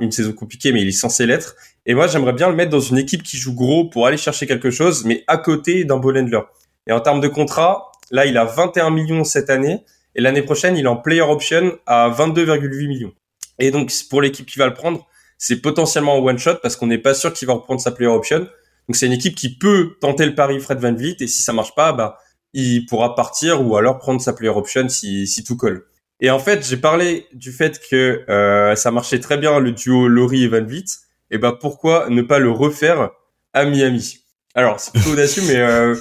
une 0.00 0.10
saison 0.10 0.32
compliquée, 0.32 0.72
mais 0.72 0.82
il 0.82 0.88
est 0.88 0.92
censé 0.92 1.26
l'être. 1.26 1.56
Et 1.84 1.94
moi, 1.94 2.06
j'aimerais 2.06 2.32
bien 2.32 2.48
le 2.48 2.56
mettre 2.56 2.70
dans 2.70 2.80
une 2.80 2.98
équipe 2.98 3.22
qui 3.22 3.36
joue 3.36 3.54
gros 3.54 3.88
pour 3.88 4.06
aller 4.06 4.16
chercher 4.16 4.46
quelque 4.46 4.70
chose, 4.70 5.04
mais 5.04 5.24
à 5.26 5.36
côté 5.36 5.84
d'un 5.84 5.98
ball 5.98 6.18
handler. 6.18 6.40
Et 6.86 6.92
en 6.92 7.00
termes 7.00 7.20
de 7.20 7.28
contrat, 7.28 7.92
là, 8.10 8.26
il 8.26 8.36
a 8.38 8.44
21 8.44 8.90
millions 8.90 9.24
cette 9.24 9.50
année. 9.50 9.84
Et 10.14 10.20
l'année 10.20 10.42
prochaine, 10.42 10.76
il 10.76 10.84
est 10.84 10.88
en 10.88 10.96
player 10.96 11.22
option 11.22 11.78
à 11.86 12.10
22,8 12.10 12.88
millions. 12.88 13.12
Et 13.58 13.70
donc, 13.70 13.92
pour 14.10 14.20
l'équipe 14.20 14.46
qui 14.46 14.58
va 14.58 14.66
le 14.66 14.74
prendre, 14.74 15.06
c'est 15.38 15.60
potentiellement 15.60 16.16
un 16.16 16.20
one 16.20 16.38
shot 16.38 16.56
parce 16.62 16.76
qu'on 16.76 16.86
n'est 16.86 16.98
pas 16.98 17.14
sûr 17.14 17.32
qu'il 17.32 17.48
va 17.48 17.54
reprendre 17.54 17.80
sa 17.80 17.90
player 17.90 18.10
option. 18.10 18.40
Donc, 18.40 18.96
c'est 18.96 19.06
une 19.06 19.12
équipe 19.12 19.34
qui 19.34 19.56
peut 19.56 19.96
tenter 20.00 20.26
le 20.26 20.34
pari 20.34 20.60
Fred 20.60 20.78
Van 20.78 20.92
Vliet 20.92 21.16
et 21.20 21.26
si 21.26 21.42
ça 21.42 21.52
marche 21.52 21.74
pas, 21.74 21.92
bah, 21.92 22.18
il 22.52 22.86
pourra 22.86 23.14
partir 23.14 23.66
ou 23.66 23.76
alors 23.76 23.98
prendre 23.98 24.20
sa 24.20 24.32
player 24.32 24.54
option 24.54 24.88
si, 24.88 25.26
si 25.26 25.44
tout 25.44 25.56
colle. 25.56 25.86
Et 26.20 26.30
en 26.30 26.38
fait, 26.38 26.64
j'ai 26.64 26.76
parlé 26.76 27.26
du 27.32 27.50
fait 27.50 27.80
que 27.90 28.24
euh, 28.28 28.76
ça 28.76 28.90
marchait 28.90 29.18
très 29.18 29.38
bien 29.38 29.58
le 29.58 29.72
duo 29.72 30.06
Laurie 30.06 30.44
et 30.44 30.48
Van 30.48 30.62
Vliet. 30.62 30.84
Et 31.30 31.38
bah 31.38 31.56
pourquoi 31.58 32.08
ne 32.10 32.22
pas 32.22 32.38
le 32.38 32.50
refaire 32.50 33.10
à 33.52 33.64
Miami? 33.64 34.18
Alors 34.54 34.78
c'est 34.78 34.92
plutôt 34.92 35.10
audacieux, 35.12 35.42
mais 35.48 35.56
euh, 35.56 35.96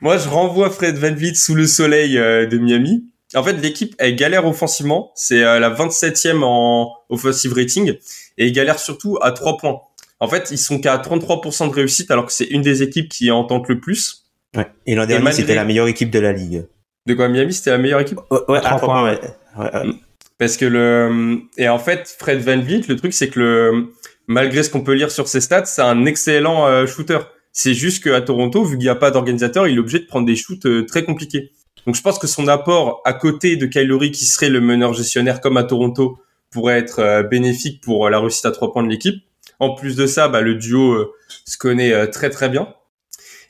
moi 0.00 0.16
je 0.16 0.28
renvoie 0.28 0.70
Fred 0.70 0.96
Van 0.96 1.12
Vliet 1.12 1.34
sous 1.34 1.54
le 1.54 1.66
soleil 1.66 2.16
euh, 2.16 2.46
de 2.46 2.56
Miami 2.56 3.11
en 3.34 3.42
fait, 3.42 3.54
l'équipe, 3.54 3.94
elle 3.98 4.16
galère 4.16 4.46
offensivement. 4.46 5.12
C'est 5.14 5.42
euh, 5.42 5.58
la 5.58 5.70
27e 5.70 6.42
en 6.42 6.92
offensive 7.08 7.54
rating. 7.54 7.94
Et 8.38 8.46
ils 8.46 8.52
galèrent 8.52 8.78
surtout 8.78 9.18
à 9.22 9.32
3 9.32 9.56
points. 9.56 9.80
En 10.20 10.28
fait, 10.28 10.50
ils 10.50 10.58
sont 10.58 10.80
qu'à 10.80 10.96
33% 10.98 11.68
de 11.68 11.74
réussite, 11.74 12.10
alors 12.10 12.26
que 12.26 12.32
c'est 12.32 12.44
une 12.44 12.62
des 12.62 12.82
équipes 12.82 13.08
qui 13.08 13.30
en 13.30 13.44
tente 13.44 13.68
le 13.68 13.80
plus. 13.80 14.24
Ouais. 14.56 14.66
Et 14.86 14.94
l'an 14.94 15.06
dernier, 15.06 15.32
c'était 15.32 15.54
la 15.54 15.64
meilleure 15.64 15.88
équipe 15.88 16.10
de 16.10 16.18
la 16.18 16.32
ligue. 16.32 16.66
De 17.06 17.14
quoi, 17.14 17.28
Miami, 17.28 17.52
c'était 17.52 17.70
la 17.70 17.78
meilleure 17.78 18.00
équipe? 18.00 18.20
Ouais, 18.30 18.58
à 18.58 18.76
3 18.76 18.78
points, 18.78 19.04
ouais. 19.04 19.20
ouais, 19.58 19.86
mm. 19.86 19.94
Parce 20.38 20.56
que 20.56 20.64
le, 20.64 21.40
et 21.56 21.68
en 21.68 21.78
fait, 21.78 22.16
Fred 22.18 22.40
Van 22.40 22.58
Vliet, 22.58 22.82
le 22.88 22.96
truc, 22.96 23.12
c'est 23.12 23.28
que 23.28 23.38
le, 23.38 23.92
malgré 24.26 24.62
ce 24.62 24.70
qu'on 24.70 24.80
peut 24.80 24.94
lire 24.94 25.10
sur 25.10 25.28
ses 25.28 25.40
stats, 25.40 25.66
c'est 25.66 25.82
un 25.82 26.04
excellent 26.04 26.66
euh, 26.66 26.86
shooter. 26.86 27.18
C'est 27.52 27.74
juste 27.74 28.02
qu'à 28.02 28.20
Toronto, 28.22 28.64
vu 28.64 28.76
qu'il 28.76 28.84
n'y 28.84 28.88
a 28.88 28.94
pas 28.94 29.10
d'organisateur, 29.10 29.68
il 29.68 29.76
est 29.76 29.78
obligé 29.78 29.98
de 30.00 30.06
prendre 30.06 30.26
des 30.26 30.36
shoots 30.36 30.66
euh, 30.66 30.86
très 30.86 31.04
compliqués. 31.04 31.52
Donc 31.86 31.96
je 31.96 32.02
pense 32.02 32.18
que 32.18 32.26
son 32.26 32.48
apport 32.48 33.00
à 33.04 33.12
côté 33.12 33.56
de 33.56 33.66
Kylori 33.66 34.12
qui 34.12 34.24
serait 34.24 34.50
le 34.50 34.60
meneur 34.60 34.94
gestionnaire 34.94 35.40
comme 35.40 35.56
à 35.56 35.64
Toronto 35.64 36.18
pourrait 36.50 36.78
être 36.78 37.00
euh, 37.00 37.22
bénéfique 37.22 37.80
pour 37.80 38.06
euh, 38.06 38.10
la 38.10 38.20
réussite 38.20 38.44
à 38.46 38.52
trois 38.52 38.72
points 38.72 38.84
de 38.84 38.88
l'équipe. 38.88 39.24
En 39.58 39.74
plus 39.74 39.96
de 39.96 40.06
ça, 40.06 40.28
bah, 40.28 40.40
le 40.40 40.54
duo 40.54 40.92
euh, 40.92 41.12
se 41.46 41.56
connaît 41.56 42.08
très 42.10 42.30
très 42.30 42.48
bien. 42.48 42.74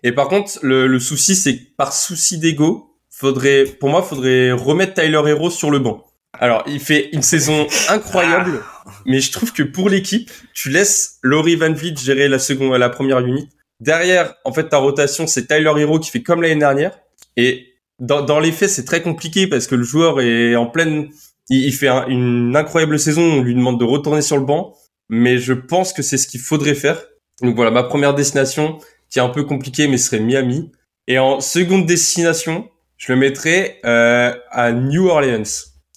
Et 0.02 0.12
par 0.12 0.28
contre, 0.28 0.58
le, 0.62 0.98
souci, 0.98 1.36
c'est 1.36 1.56
que 1.56 1.62
par 1.76 1.92
souci 1.92 2.38
d'ego, 2.38 2.96
faudrait, 3.10 3.64
pour 3.64 3.88
moi, 3.88 4.02
faudrait 4.02 4.52
remettre 4.52 4.94
Tyler 4.94 5.22
Hero 5.26 5.48
sur 5.50 5.70
le 5.70 5.78
banc. 5.78 6.04
Alors, 6.38 6.64
il 6.66 6.80
fait 6.80 7.10
une 7.12 7.22
saison 7.22 7.66
incroyable, 7.88 8.62
mais 9.06 9.20
je 9.20 9.30
trouve 9.30 9.52
que 9.52 9.62
pour 9.62 9.88
l'équipe, 9.88 10.30
tu 10.54 10.70
laisses 10.70 11.18
Laurie 11.22 11.56
Van 11.56 11.72
Vliet 11.72 11.94
gérer 11.96 12.28
la 12.28 12.38
seconde, 12.38 12.74
la 12.76 12.88
première 12.88 13.20
unité. 13.20 13.48
Derrière, 13.80 14.34
en 14.44 14.52
fait, 14.52 14.68
ta 14.68 14.78
rotation, 14.78 15.26
c'est 15.26 15.46
Tyler 15.46 15.72
Hero 15.76 15.98
qui 15.98 16.10
fait 16.10 16.22
comme 16.22 16.42
l'année 16.42 16.56
dernière. 16.56 16.98
Et 17.36 17.71
dans, 17.98 18.22
dans 18.22 18.40
les 18.40 18.52
faits, 18.52 18.70
c'est 18.70 18.84
très 18.84 19.02
compliqué 19.02 19.46
parce 19.46 19.66
que 19.66 19.74
le 19.74 19.84
joueur 19.84 20.20
est 20.20 20.56
en 20.56 20.66
pleine, 20.66 21.08
il, 21.48 21.72
fait 21.72 21.88
une 22.08 22.54
incroyable 22.56 22.98
saison. 22.98 23.22
On 23.22 23.42
lui 23.42 23.54
demande 23.54 23.78
de 23.78 23.84
retourner 23.84 24.22
sur 24.22 24.36
le 24.36 24.44
banc, 24.44 24.74
mais 25.08 25.38
je 25.38 25.52
pense 25.52 25.92
que 25.92 26.02
c'est 26.02 26.18
ce 26.18 26.26
qu'il 26.26 26.40
faudrait 26.40 26.74
faire. 26.74 27.02
Donc 27.42 27.56
voilà, 27.56 27.70
ma 27.70 27.82
première 27.82 28.14
destination 28.14 28.78
qui 29.10 29.18
est 29.18 29.22
un 29.22 29.28
peu 29.28 29.44
compliquée, 29.44 29.88
mais 29.88 29.98
serait 29.98 30.20
Miami. 30.20 30.72
Et 31.06 31.18
en 31.18 31.40
seconde 31.40 31.86
destination, 31.86 32.68
je 32.96 33.12
le 33.12 33.18
mettrais 33.18 33.80
euh, 33.84 34.32
à 34.50 34.72
New 34.72 35.08
Orleans. 35.08 35.42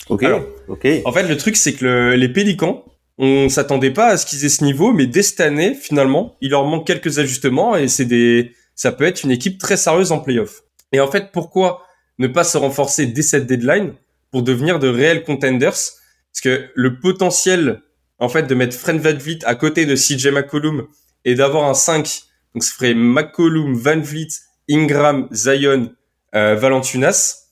Ok. 0.10 0.26
ok. 0.68 0.88
En 1.06 1.12
fait, 1.12 1.24
le 1.24 1.38
truc, 1.38 1.56
c'est 1.56 1.74
que 1.74 2.14
les 2.16 2.30
Pélicans, 2.30 2.84
on 3.18 3.48
s'attendait 3.48 3.92
pas 3.92 4.08
à 4.08 4.18
ce 4.18 4.26
qu'ils 4.26 4.44
aient 4.46 4.50
ce 4.50 4.64
niveau, 4.64 4.92
mais 4.92 5.08
dès 5.08 5.22
cette 5.22 5.40
année, 5.40 5.74
finalement, 5.74 6.36
il 6.42 6.52
leur 6.52 6.66
manque 6.66 6.86
quelques 6.86 7.20
ajustements 7.20 7.76
et 7.76 7.88
c'est 7.88 8.06
des, 8.06 8.52
ça 8.76 8.92
peut 8.92 9.06
être 9.06 9.24
une 9.24 9.32
équipe 9.32 9.58
très 9.58 9.78
sérieuse 9.78 10.12
en 10.12 10.20
playoff. 10.20 10.64
Et 10.92 11.00
en 11.00 11.10
fait, 11.10 11.32
pourquoi 11.32 11.84
ne 12.18 12.28
pas 12.28 12.44
se 12.44 12.58
renforcer 12.58 13.08
dès 13.08 13.22
cette 13.22 13.48
deadline 13.48 13.94
pour 14.32 14.44
devenir 14.44 14.80
de 14.80 14.88
réels 14.88 15.24
contenders? 15.24 15.72
Parce 15.72 16.42
que 16.42 16.70
le 16.74 17.00
potentiel, 17.00 17.82
en 18.20 18.30
fait, 18.30 18.44
de 18.44 18.56
mettre 18.56 18.76
Fred 18.76 18.98
VanVleet 18.98 19.40
à 19.46 19.56
côté 19.56 19.86
de 19.86 19.96
CJ 19.96 20.28
McCollum 20.28 20.88
et 21.24 21.36
d'avoir 21.36 21.70
un 21.70 21.74
5, 21.74 22.24
donc 22.54 22.64
ça 22.64 22.74
ferait 22.74 22.94
McCollum, 22.94 23.76
Van 23.76 24.00
Vliet, 24.00 24.28
Ingram, 24.70 25.28
Zion, 25.32 25.92
euh, 26.36 26.56
Valentunas. 26.56 27.48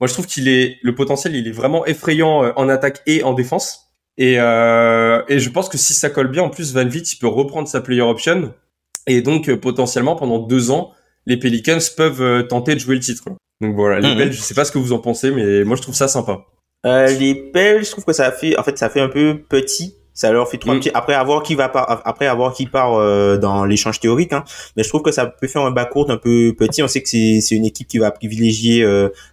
Moi, 0.00 0.08
je 0.08 0.12
trouve 0.12 0.26
qu'il 0.26 0.48
est, 0.48 0.78
le 0.82 0.94
potentiel, 0.94 1.36
il 1.36 1.46
est 1.46 1.52
vraiment 1.52 1.86
effrayant 1.86 2.44
euh, 2.44 2.52
en 2.56 2.68
attaque 2.68 3.02
et 3.06 3.22
en 3.22 3.32
défense. 3.32 3.92
Et, 4.18 4.38
euh, 4.38 5.22
et 5.28 5.38
je 5.38 5.48
pense 5.48 5.68
que 5.68 5.78
si 5.78 5.94
ça 5.94 6.10
colle 6.10 6.28
bien, 6.28 6.42
en 6.42 6.50
plus, 6.50 6.74
Van 6.74 6.84
Vliet, 6.84 7.02
il 7.02 7.18
peut 7.18 7.28
reprendre 7.28 7.66
sa 7.66 7.80
player 7.80 8.02
option. 8.02 8.52
Et 9.06 9.22
donc, 9.22 9.48
euh, 9.48 9.56
potentiellement, 9.56 10.16
pendant 10.16 10.38
deux 10.38 10.70
ans, 10.70 10.92
les 11.26 11.36
Pelicans 11.36 11.78
peuvent 11.96 12.22
euh, 12.22 12.42
tenter 12.42 12.74
de 12.74 12.80
jouer 12.80 12.94
le 12.94 13.00
titre. 13.00 13.24
Donc 13.60 13.76
voilà, 13.76 14.00
les 14.00 14.26
mm 14.26 14.32
je 14.32 14.40
sais 14.40 14.54
pas 14.54 14.64
ce 14.64 14.72
que 14.72 14.78
vous 14.78 14.92
en 14.92 14.98
pensez, 14.98 15.30
mais 15.30 15.64
moi, 15.64 15.76
je 15.76 15.82
trouve 15.82 15.94
ça 15.94 16.08
sympa. 16.08 16.44
Euh, 16.84 17.06
les 17.06 17.50
Belges, 17.54 17.86
je 17.86 17.90
trouve 17.92 18.04
que 18.04 18.12
ça 18.12 18.32
fait, 18.32 18.58
en 18.58 18.62
fait, 18.64 18.76
ça 18.76 18.90
fait 18.90 19.00
un 19.00 19.08
peu 19.08 19.40
petit. 19.48 19.96
Ça 20.14 20.30
leur 20.30 20.48
fait 20.48 20.58
trop 20.58 20.74
mm. 20.74 20.80
petit. 20.80 20.90
Après 20.94 21.14
avoir 21.14 21.42
qui 21.42 21.54
va 21.54 21.68
par, 21.68 22.06
après 22.06 22.26
avoir 22.26 22.52
qui 22.52 22.66
part 22.66 22.94
euh, 22.94 23.38
dans 23.38 23.64
l'échange 23.64 24.00
théorique, 24.00 24.32
hein. 24.32 24.44
Mais 24.76 24.82
je 24.82 24.88
trouve 24.88 25.02
que 25.02 25.12
ça 25.12 25.26
peut 25.26 25.46
faire 25.46 25.62
un 25.62 25.70
bas 25.70 25.84
court 25.84 26.10
un 26.10 26.18
peu 26.18 26.54
petit. 26.58 26.82
On 26.82 26.88
sait 26.88 27.02
que 27.02 27.08
c'est 27.08 27.40
c'est 27.40 27.54
une 27.54 27.64
équipe 27.64 27.88
qui 27.88 27.98
va 27.98 28.10
privilégier 28.10 28.84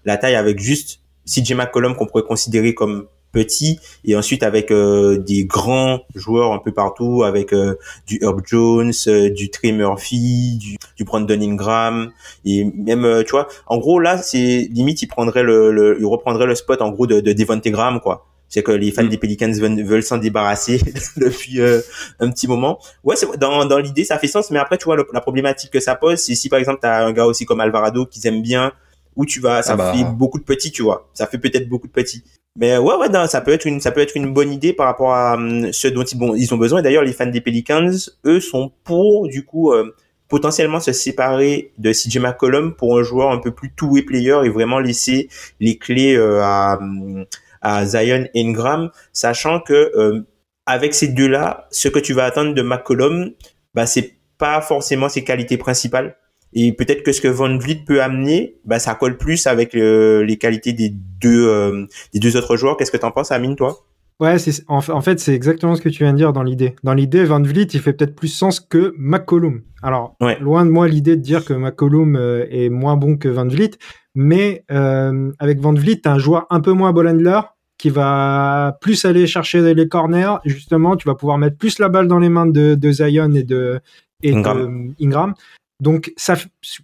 la 0.05 0.17
taille 0.17 0.35
avec 0.35 0.59
juste 0.59 1.01
CJ 1.25 1.53
McCollum 1.53 1.95
qu'on 1.95 2.05
pourrait 2.05 2.23
considérer 2.23 2.73
comme 2.73 3.07
petit 3.31 3.79
et 4.05 4.15
ensuite 4.15 4.43
avec 4.43 4.71
euh, 4.71 5.17
des 5.17 5.45
grands 5.45 6.01
joueurs 6.15 6.51
un 6.51 6.59
peu 6.59 6.71
partout 6.71 7.23
avec 7.23 7.53
euh, 7.53 7.77
du 8.07 8.19
Herb 8.21 8.41
Jones, 8.45 8.91
euh, 9.07 9.29
du 9.29 9.49
Trey 9.49 9.71
Murphy, 9.71 10.57
du, 10.57 10.77
du 10.95 11.03
Brandon 11.03 11.39
Ingram 11.41 12.11
et 12.45 12.63
même 12.63 13.23
tu 13.25 13.31
vois 13.31 13.47
en 13.67 13.77
gros 13.77 13.99
là 13.99 14.17
c'est 14.17 14.67
limite 14.71 15.01
il 15.01 15.07
prendrait 15.07 15.43
le, 15.43 15.71
le, 15.71 15.97
il 15.99 16.05
reprendrait 16.05 16.45
le 16.45 16.55
spot 16.55 16.81
en 16.81 16.89
gros 16.89 17.07
de, 17.07 17.19
de 17.19 17.33
Devonte 17.33 17.67
Graham 17.67 17.99
quoi. 17.99 18.25
C'est 18.51 18.63
que 18.63 18.71
les 18.71 18.91
fans 18.91 19.03
mm. 19.03 19.09
des 19.09 19.19
Pelicans 19.19 19.51
veulent, 19.51 20.01
s'en 20.01 20.17
débarrasser 20.17 20.81
depuis 21.17 21.61
un 21.61 22.31
petit 22.31 22.47
moment. 22.47 22.79
Ouais, 23.03 23.15
c'est 23.15 23.27
dans, 23.37 23.63
dans 23.65 23.77
l'idée 23.77 24.03
ça 24.03 24.17
fait 24.17 24.27
sens, 24.27 24.49
mais 24.49 24.57
après 24.57 24.79
tu 24.79 24.85
vois 24.85 24.97
la 24.97 25.21
problématique 25.21 25.69
que 25.69 25.79
ça 25.79 25.93
pose, 25.93 26.17
c'est 26.17 26.33
si 26.33 26.49
par 26.49 26.57
exemple 26.57 26.79
t'as 26.81 27.05
un 27.05 27.11
gars 27.11 27.27
aussi 27.27 27.45
comme 27.45 27.59
Alvarado 27.59 28.07
qui 28.07 28.27
aime 28.27 28.41
bien 28.41 28.73
où 29.15 29.25
tu 29.25 29.41
vas, 29.41 29.61
ça 29.61 29.73
ah 29.73 29.75
bah. 29.75 29.93
fait 29.93 30.05
beaucoup 30.05 30.39
de 30.39 30.45
petits, 30.45 30.71
tu 30.71 30.81
vois. 30.81 31.09
Ça 31.13 31.27
fait 31.27 31.37
peut-être 31.37 31.67
beaucoup 31.67 31.87
de 31.87 31.91
petits. 31.91 32.23
Mais 32.55 32.77
ouais, 32.77 32.95
ouais, 32.95 33.09
non, 33.09 33.27
ça 33.27 33.41
peut 33.41 33.51
être 33.51 33.65
une, 33.65 33.79
ça 33.79 33.91
peut 33.91 34.01
être 34.01 34.15
une 34.15 34.33
bonne 34.33 34.51
idée 34.51 34.73
par 34.73 34.87
rapport 34.87 35.13
à 35.13 35.35
um, 35.35 35.71
ce 35.71 35.87
dont 35.87 36.03
ils, 36.03 36.17
bon, 36.17 36.35
ils 36.35 36.53
ont 36.53 36.57
besoin. 36.57 36.81
D'ailleurs, 36.81 37.03
les 37.03 37.13
fans 37.13 37.27
des 37.27 37.41
Pelicans, 37.41 37.91
eux, 38.25 38.39
sont 38.39 38.71
pour, 38.83 39.27
du 39.27 39.45
coup, 39.45 39.71
euh, 39.71 39.95
potentiellement 40.27 40.79
se 40.79 40.91
séparer 40.91 41.73
de 41.77 41.91
CJ 41.91 42.19
McCollum 42.19 42.75
pour 42.75 42.97
un 42.97 43.03
joueur 43.03 43.31
un 43.31 43.39
peu 43.39 43.51
plus 43.51 43.73
two-way 43.75 44.03
player 44.03 44.37
et 44.45 44.49
vraiment 44.49 44.79
laisser 44.79 45.29
les 45.59 45.77
clés 45.77 46.15
euh, 46.15 46.41
à, 46.41 46.77
um, 46.81 47.25
à 47.61 47.85
Zion 47.85 48.27
Ingram, 48.35 48.89
sachant 49.13 49.59
que 49.59 49.73
euh, 49.73 50.21
avec 50.65 50.93
ces 50.93 51.07
deux-là, 51.07 51.67
ce 51.71 51.87
que 51.87 51.99
tu 51.99 52.13
vas 52.13 52.25
attendre 52.25 52.53
de 52.53 52.61
McCollum, 52.61 53.31
bah, 53.73 53.85
c'est 53.85 54.15
pas 54.37 54.61
forcément 54.61 55.09
ses 55.09 55.23
qualités 55.23 55.57
principales. 55.57 56.15
Et 56.53 56.73
peut-être 56.73 57.03
que 57.03 57.11
ce 57.11 57.21
que 57.21 57.27
Von 57.27 57.57
Vliet 57.57 57.83
peut 57.85 58.01
amener, 58.01 58.55
bah, 58.65 58.79
ça 58.79 58.95
colle 58.95 59.17
plus 59.17 59.45
avec 59.47 59.73
les 59.73 60.37
qualités 60.37 60.73
des 60.73 60.89
deux, 60.89 61.47
euh, 61.47 61.85
des 62.13 62.19
deux 62.19 62.37
autres 62.37 62.57
joueurs. 62.57 62.77
Qu'est-ce 62.77 62.91
que 62.91 62.97
tu 62.97 63.05
en 63.05 63.11
penses, 63.11 63.31
Amine, 63.31 63.55
toi? 63.55 63.85
Ouais, 64.19 64.37
c'est, 64.37 64.65
en, 64.67 64.81
fait, 64.81 65.19
c'est 65.19 65.33
exactement 65.33 65.75
ce 65.75 65.81
que 65.81 65.87
tu 65.87 66.03
viens 66.03 66.11
de 66.11 66.17
dire 66.17 66.33
dans 66.33 66.43
l'idée. 66.43 66.75
Dans 66.83 66.93
l'idée, 66.93 67.23
Van 67.23 67.41
Vliet, 67.41 67.67
il 67.73 67.79
fait 67.79 67.93
peut-être 67.93 68.15
plus 68.15 68.27
sens 68.27 68.59
que 68.59 68.93
McCollum. 68.97 69.61
Alors, 69.81 70.17
loin 70.41 70.65
de 70.65 70.71
moi 70.71 70.89
l'idée 70.89 71.15
de 71.15 71.21
dire 71.21 71.45
que 71.45 71.53
McCollum 71.53 72.17
euh, 72.17 72.45
est 72.49 72.67
moins 72.67 72.97
bon 72.97 73.15
que 73.15 73.29
Van 73.29 73.47
Vliet, 73.47 73.71
mais 74.15 74.65
euh, 74.71 75.31
avec 75.39 75.61
Van 75.61 75.73
Vliet, 75.73 76.01
t'as 76.03 76.11
un 76.11 76.19
joueur 76.19 76.47
un 76.49 76.59
peu 76.59 76.73
moins 76.73 76.91
ball 76.91 77.07
handler 77.07 77.39
qui 77.77 77.89
va 77.89 78.77
plus 78.81 79.05
aller 79.05 79.25
chercher 79.25 79.73
les 79.73 79.87
corners. 79.87 80.35
Justement, 80.43 80.97
tu 80.97 81.07
vas 81.07 81.15
pouvoir 81.15 81.37
mettre 81.37 81.55
plus 81.55 81.79
la 81.79 81.87
balle 81.87 82.09
dans 82.09 82.19
les 82.19 82.27
mains 82.27 82.45
de, 82.45 82.75
de 82.75 82.91
Zion 82.91 83.31
et 83.31 83.43
de, 83.43 83.79
et 84.21 84.33
Ingram. 84.33 84.93
De 84.99 85.05
Ingram. 85.05 85.33
Donc 85.79 86.13
ça, 86.17 86.35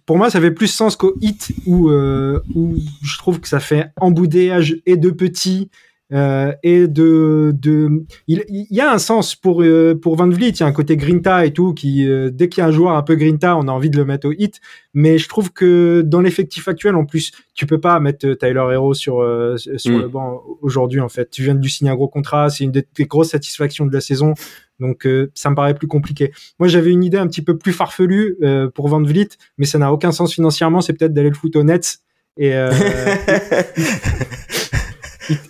pour 0.06 0.16
moi, 0.16 0.30
ça 0.30 0.40
fait 0.40 0.50
plus 0.50 0.68
sens 0.68 0.96
qu'au 0.96 1.14
hit 1.20 1.52
où, 1.66 1.90
euh, 1.90 2.40
où 2.54 2.76
je 3.02 3.18
trouve 3.18 3.40
que 3.40 3.48
ça 3.48 3.60
fait 3.60 3.90
emboudéage 3.96 4.80
et 4.86 4.96
de 4.96 5.10
petits 5.10 5.70
euh, 6.12 6.52
et 6.62 6.86
de, 6.86 7.52
de 7.52 8.04
il, 8.28 8.44
il, 8.48 8.66
y 8.70 8.80
a 8.80 8.92
un 8.92 8.98
sens 8.98 9.34
pour 9.34 9.64
euh, 9.64 9.98
pour 10.00 10.14
Van 10.14 10.28
Vliet, 10.28 10.50
il 10.50 10.60
y 10.60 10.62
a 10.62 10.66
un 10.66 10.72
côté 10.72 10.96
grinta 10.96 11.44
et 11.44 11.52
tout 11.52 11.74
qui 11.74 12.08
euh, 12.08 12.30
dès 12.32 12.48
qu'il 12.48 12.60
y 12.60 12.64
a 12.64 12.68
un 12.68 12.70
joueur 12.70 12.92
un 12.92 13.02
peu 13.02 13.16
grinta, 13.16 13.56
on 13.56 13.66
a 13.66 13.72
envie 13.72 13.90
de 13.90 13.96
le 13.96 14.04
mettre 14.04 14.28
au 14.28 14.32
hit. 14.32 14.60
Mais 14.94 15.18
je 15.18 15.28
trouve 15.28 15.52
que 15.52 16.02
dans 16.02 16.20
l'effectif 16.20 16.68
actuel, 16.68 16.94
en 16.94 17.04
plus, 17.06 17.32
tu 17.54 17.66
peux 17.66 17.80
pas 17.80 17.98
mettre 17.98 18.34
Tyler 18.34 18.64
Hero 18.72 18.94
sur 18.94 19.14
sur 19.56 19.92
mm. 19.92 20.00
le 20.00 20.08
banc 20.08 20.42
aujourd'hui. 20.62 21.00
En 21.00 21.08
fait, 21.08 21.28
tu 21.28 21.42
viens 21.42 21.56
de 21.56 21.60
lui 21.60 21.70
signer 21.70 21.90
un 21.90 21.96
gros 21.96 22.08
contrat, 22.08 22.50
c'est 22.50 22.62
une 22.62 22.70
des, 22.70 22.86
grosses 23.00 23.30
satisfactions 23.30 23.84
de 23.84 23.92
la 23.92 24.00
saison. 24.00 24.34
Donc 24.80 25.08
ça 25.34 25.50
me 25.50 25.54
paraît 25.54 25.74
plus 25.74 25.88
compliqué. 25.88 26.32
Moi 26.58 26.68
j'avais 26.68 26.90
une 26.90 27.04
idée 27.04 27.18
un 27.18 27.26
petit 27.26 27.42
peu 27.42 27.56
plus 27.56 27.72
farfelue 27.72 28.36
pour 28.74 28.88
Van 28.88 29.02
Vliet, 29.02 29.28
mais 29.58 29.66
ça 29.66 29.78
n'a 29.78 29.92
aucun 29.92 30.12
sens 30.12 30.34
financièrement. 30.34 30.80
C'est 30.80 30.92
peut-être 30.92 31.14
d'aller 31.14 31.30
le 31.30 31.34
foot 31.34 31.56
au 31.56 31.62
Nets 31.62 32.00
et 32.36 32.52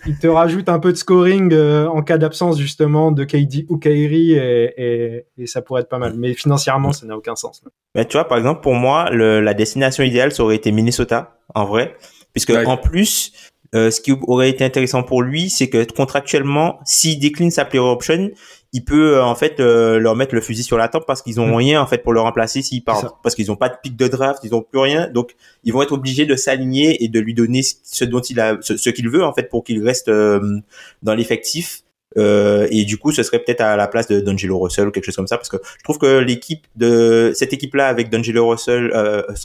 il, 0.05 0.17
te 0.17 0.27
rajoute 0.27 0.69
un 0.69 0.79
peu 0.79 0.91
de 0.91 0.97
scoring 0.97 1.51
euh, 1.53 1.87
en 1.87 2.01
cas 2.01 2.17
d'absence 2.17 2.59
justement 2.59 3.11
de 3.11 3.23
KD 3.23 3.65
ou 3.69 3.77
Kyrie 3.77 4.33
et, 4.33 5.25
et, 5.37 5.47
ça 5.47 5.61
pourrait 5.61 5.81
être 5.81 5.89
pas 5.89 5.99
mal. 5.99 6.13
Mais 6.15 6.33
financièrement, 6.33 6.91
ça 6.91 7.05
n'a 7.05 7.17
aucun 7.17 7.35
sens. 7.35 7.61
Mais 7.95 8.05
tu 8.05 8.13
vois, 8.13 8.27
par 8.27 8.37
exemple, 8.37 8.61
pour 8.61 8.75
moi, 8.75 9.09
le, 9.11 9.41
la 9.41 9.53
destination 9.53 10.03
idéale, 10.03 10.31
ça 10.31 10.43
aurait 10.43 10.55
été 10.55 10.71
Minnesota, 10.71 11.37
en 11.53 11.65
vrai. 11.65 11.95
Puisque 12.33 12.51
en 12.51 12.77
plus, 12.77 13.33
euh, 13.75 13.91
ce 13.91 14.01
qui 14.01 14.13
aurait 14.27 14.49
été 14.49 14.63
intéressant 14.63 15.03
pour 15.03 15.21
lui, 15.21 15.49
c'est 15.49 15.69
que 15.69 15.85
contractuellement, 15.91 16.79
s'il 16.85 17.19
décline 17.19 17.51
sa 17.51 17.65
player 17.65 17.83
option, 17.83 18.29
il 18.73 18.83
peut 18.83 19.15
euh, 19.15 19.23
en 19.23 19.35
fait 19.35 19.59
euh, 19.59 19.99
leur 19.99 20.15
mettre 20.15 20.35
le 20.35 20.41
fusil 20.41 20.63
sur 20.63 20.77
la 20.77 20.87
tempe 20.87 21.05
parce 21.07 21.21
qu'ils 21.21 21.39
ont 21.39 21.47
mm. 21.47 21.55
rien 21.55 21.81
en 21.81 21.87
fait 21.87 21.99
pour 21.99 22.13
le 22.13 22.19
remplacer 22.19 22.61
s'il 22.61 22.83
part 22.83 23.19
parce 23.21 23.35
qu'ils 23.35 23.51
ont 23.51 23.55
pas 23.55 23.69
de 23.69 23.75
pic 23.81 23.95
de 23.95 24.07
draft, 24.07 24.39
ils 24.43 24.53
ont 24.53 24.61
plus 24.61 24.79
rien, 24.79 25.09
donc 25.09 25.35
ils 25.63 25.73
vont 25.73 25.81
être 25.81 25.93
obligés 25.93 26.25
de 26.25 26.35
s'aligner 26.35 27.03
et 27.03 27.07
de 27.07 27.19
lui 27.19 27.33
donner 27.33 27.61
ce 27.63 28.05
dont 28.05 28.19
il 28.19 28.39
a 28.39 28.57
ce, 28.61 28.89
qu'il 28.89 29.09
veut 29.09 29.23
en 29.23 29.33
fait 29.33 29.49
pour 29.49 29.63
qu'il 29.63 29.83
reste 29.83 30.09
euh, 30.09 30.59
dans 31.01 31.15
l'effectif. 31.15 31.83
et 32.15 32.83
du 32.85 32.97
coup, 32.97 33.11
ce 33.11 33.21
serait 33.21 33.39
peut-être 33.39 33.61
à 33.61 33.75
la 33.75 33.87
place 33.87 34.07
de 34.07 34.19
D'Angelo 34.19 34.57
Russell 34.59 34.87
ou 34.87 34.91
quelque 34.91 35.05
chose 35.05 35.15
comme 35.15 35.27
ça, 35.27 35.37
parce 35.37 35.49
que 35.49 35.57
je 35.77 35.83
trouve 35.83 35.99
que 35.99 36.17
l'équipe 36.17 36.65
de 36.75 37.31
cette 37.35 37.53
équipe-là 37.53 37.87
avec 37.87 38.09
D'Angelo 38.09 38.49
Russell, 38.49 38.91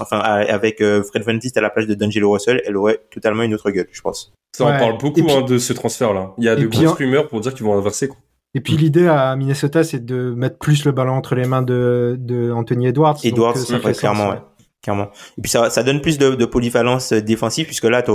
enfin 0.00 0.18
avec 0.18 0.78
Fred 0.78 1.22
Van 1.22 1.38
à 1.56 1.60
la 1.60 1.70
place 1.70 1.86
de 1.86 1.94
D'Angelo 1.94 2.32
Russell, 2.32 2.62
elle 2.64 2.76
aurait 2.76 3.00
totalement 3.10 3.42
une 3.42 3.54
autre 3.54 3.70
gueule, 3.70 3.88
je 3.92 4.00
pense. 4.00 4.32
Ça 4.56 4.64
en 4.64 4.78
parle 4.78 4.98
beaucoup 4.98 5.20
hein, 5.30 5.42
de 5.42 5.58
ce 5.58 5.72
transfert-là. 5.72 6.32
Il 6.38 6.44
y 6.44 6.48
a 6.48 6.56
de 6.56 6.66
grosses 6.66 6.92
rumeurs 6.92 7.28
pour 7.28 7.40
dire 7.40 7.52
qu'ils 7.52 7.64
vont 7.64 7.76
inverser. 7.76 8.08
Quoi. 8.08 8.18
Et 8.54 8.60
puis 8.60 8.76
l'idée 8.76 9.06
à 9.06 9.34
Minnesota, 9.34 9.82
c'est 9.82 10.04
de 10.04 10.34
mettre 10.36 10.58
plus 10.58 10.84
le 10.84 10.92
ballon 10.92 11.14
entre 11.14 11.34
les 11.34 11.46
mains 11.46 11.62
de, 11.62 12.16
de 12.18 12.52
Anthony 12.52 12.86
Edwards. 12.86 13.16
Edwards, 13.24 13.56
euh, 13.56 13.80
ça 13.80 13.92
clairement, 13.92 14.28
ouais. 14.28 14.38
Clairement. 14.82 15.10
Et 15.38 15.42
puis 15.42 15.50
ça, 15.50 15.70
ça 15.70 15.84
donne 15.84 16.00
plus 16.00 16.18
de, 16.18 16.34
de 16.34 16.44
polyvalence 16.44 17.12
défensive 17.12 17.66
puisque 17.66 17.84
là, 17.84 18.02
tu 18.02 18.10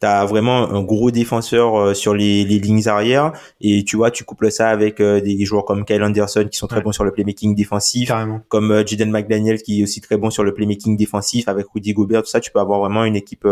as 0.00 0.24
vraiment 0.24 0.70
un 0.70 0.82
gros 0.82 1.10
défenseur 1.10 1.76
euh, 1.76 1.92
sur 1.92 2.14
les, 2.14 2.44
les 2.44 2.60
lignes 2.60 2.86
arrière 2.88 3.32
et 3.60 3.82
tu 3.84 3.96
vois, 3.96 4.12
tu 4.12 4.24
couples 4.24 4.50
ça 4.52 4.70
avec 4.70 5.00
euh, 5.00 5.20
des 5.20 5.44
joueurs 5.44 5.64
comme 5.64 5.84
Kyle 5.84 6.02
Anderson 6.02 6.46
qui 6.50 6.56
sont 6.56 6.68
très 6.68 6.80
bons 6.80 6.92
sur 6.92 7.02
le 7.04 7.10
playmaking 7.10 7.54
défensif, 7.56 8.08
Carrément. 8.08 8.40
comme 8.48 8.84
Jaden 8.86 9.10
McDaniel 9.10 9.60
qui 9.60 9.80
est 9.80 9.82
aussi 9.82 10.00
très 10.00 10.16
bon 10.16 10.30
sur 10.30 10.44
le 10.44 10.54
playmaking 10.54 10.96
défensif 10.96 11.48
avec 11.48 11.66
Rudy 11.74 11.92
Gobert, 11.92 12.22
tout 12.22 12.28
ça, 12.28 12.40
tu 12.40 12.52
peux 12.52 12.60
avoir 12.60 12.78
vraiment 12.78 13.04
une 13.04 13.16
équipe 13.16 13.46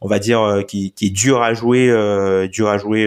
on 0.00 0.08
va 0.08 0.18
dire 0.18 0.64
qui, 0.66 0.92
qui 0.92 1.08
est 1.08 1.10
dure 1.10 1.42
à 1.42 1.52
jouer, 1.52 1.88
dur 2.50 2.68
à 2.68 2.78
jouer 2.78 3.06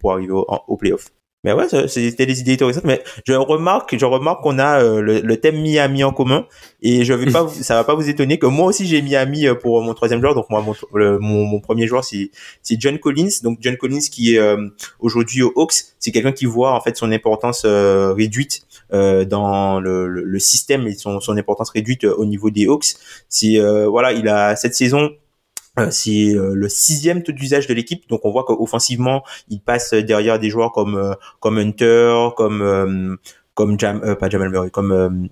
pour 0.00 0.12
arriver 0.12 0.32
au, 0.32 0.44
au 0.66 0.76
playoff. 0.76 1.06
Mais 1.44 1.52
ouais, 1.52 1.66
c'était 1.88 2.24
des 2.26 2.40
idées 2.40 2.54
intéressantes. 2.54 2.84
Mais 2.84 3.04
je 3.26 3.34
remarque, 3.34 3.96
je 3.96 4.04
remarque 4.06 4.42
qu'on 4.42 4.58
a 4.58 4.82
euh, 4.82 5.00
le, 5.00 5.36
thème 5.36 5.60
Miami 5.60 6.02
en 6.02 6.12
commun. 6.12 6.46
Et 6.80 7.04
je 7.04 7.12
vais 7.12 7.30
pas, 7.30 7.46
ça 7.60 7.74
va 7.74 7.84
pas 7.84 7.94
vous 7.94 8.08
étonner 8.08 8.38
que 8.38 8.46
moi 8.46 8.66
aussi 8.66 8.86
j'ai 8.86 9.02
Miami 9.02 9.46
euh, 9.46 9.54
pour 9.54 9.80
mon 9.82 9.92
troisième 9.92 10.20
joueur. 10.20 10.34
Donc 10.34 10.48
moi, 10.48 10.64
mon, 10.90 11.44
mon, 11.44 11.60
premier 11.60 11.86
joueur 11.86 12.02
c'est 12.02 12.30
c'est 12.62 12.80
John 12.80 12.98
Collins. 12.98 13.42
Donc 13.42 13.58
John 13.60 13.76
Collins 13.76 14.00
qui 14.10 14.34
est 14.34 14.38
euh, 14.38 14.68
aujourd'hui 15.00 15.42
au 15.42 15.52
Hawks, 15.54 15.74
c'est 15.98 16.10
quelqu'un 16.10 16.32
qui 16.32 16.46
voit 16.46 16.72
en 16.72 16.80
fait 16.80 16.96
son 16.96 17.12
importance 17.12 17.64
réduite 17.66 18.62
dans 18.90 19.80
le, 19.80 20.06
le, 20.06 20.38
système 20.38 20.86
et 20.86 20.94
son, 20.94 21.20
son 21.20 21.36
importance 21.36 21.70
réduite 21.70 22.04
au 22.04 22.24
niveau 22.24 22.50
des 22.50 22.66
Hawks. 22.66 22.94
C'est 23.28 23.58
voilà, 23.86 24.12
il 24.12 24.28
a 24.28 24.56
cette 24.56 24.74
saison 24.74 25.10
c'est 25.90 26.34
euh, 26.34 26.54
le 26.54 26.68
sixième 26.68 27.22
taux 27.22 27.32
d'usage 27.32 27.66
de 27.66 27.74
l'équipe, 27.74 28.08
donc 28.08 28.24
on 28.24 28.30
voit 28.30 28.44
qu'offensivement, 28.44 29.24
il 29.48 29.60
passe 29.60 29.92
derrière 29.92 30.38
des 30.38 30.50
joueurs 30.50 30.72
comme 30.72 30.96
euh, 30.96 31.14
comme 31.40 31.58
Hunter, 31.58 32.28
comme 32.36 33.18
comme 33.54 33.78
Jam, 33.78 34.16
pas 34.16 34.28
Jamal 34.28 34.50
Murray, 34.50 34.70
comme 34.70 35.28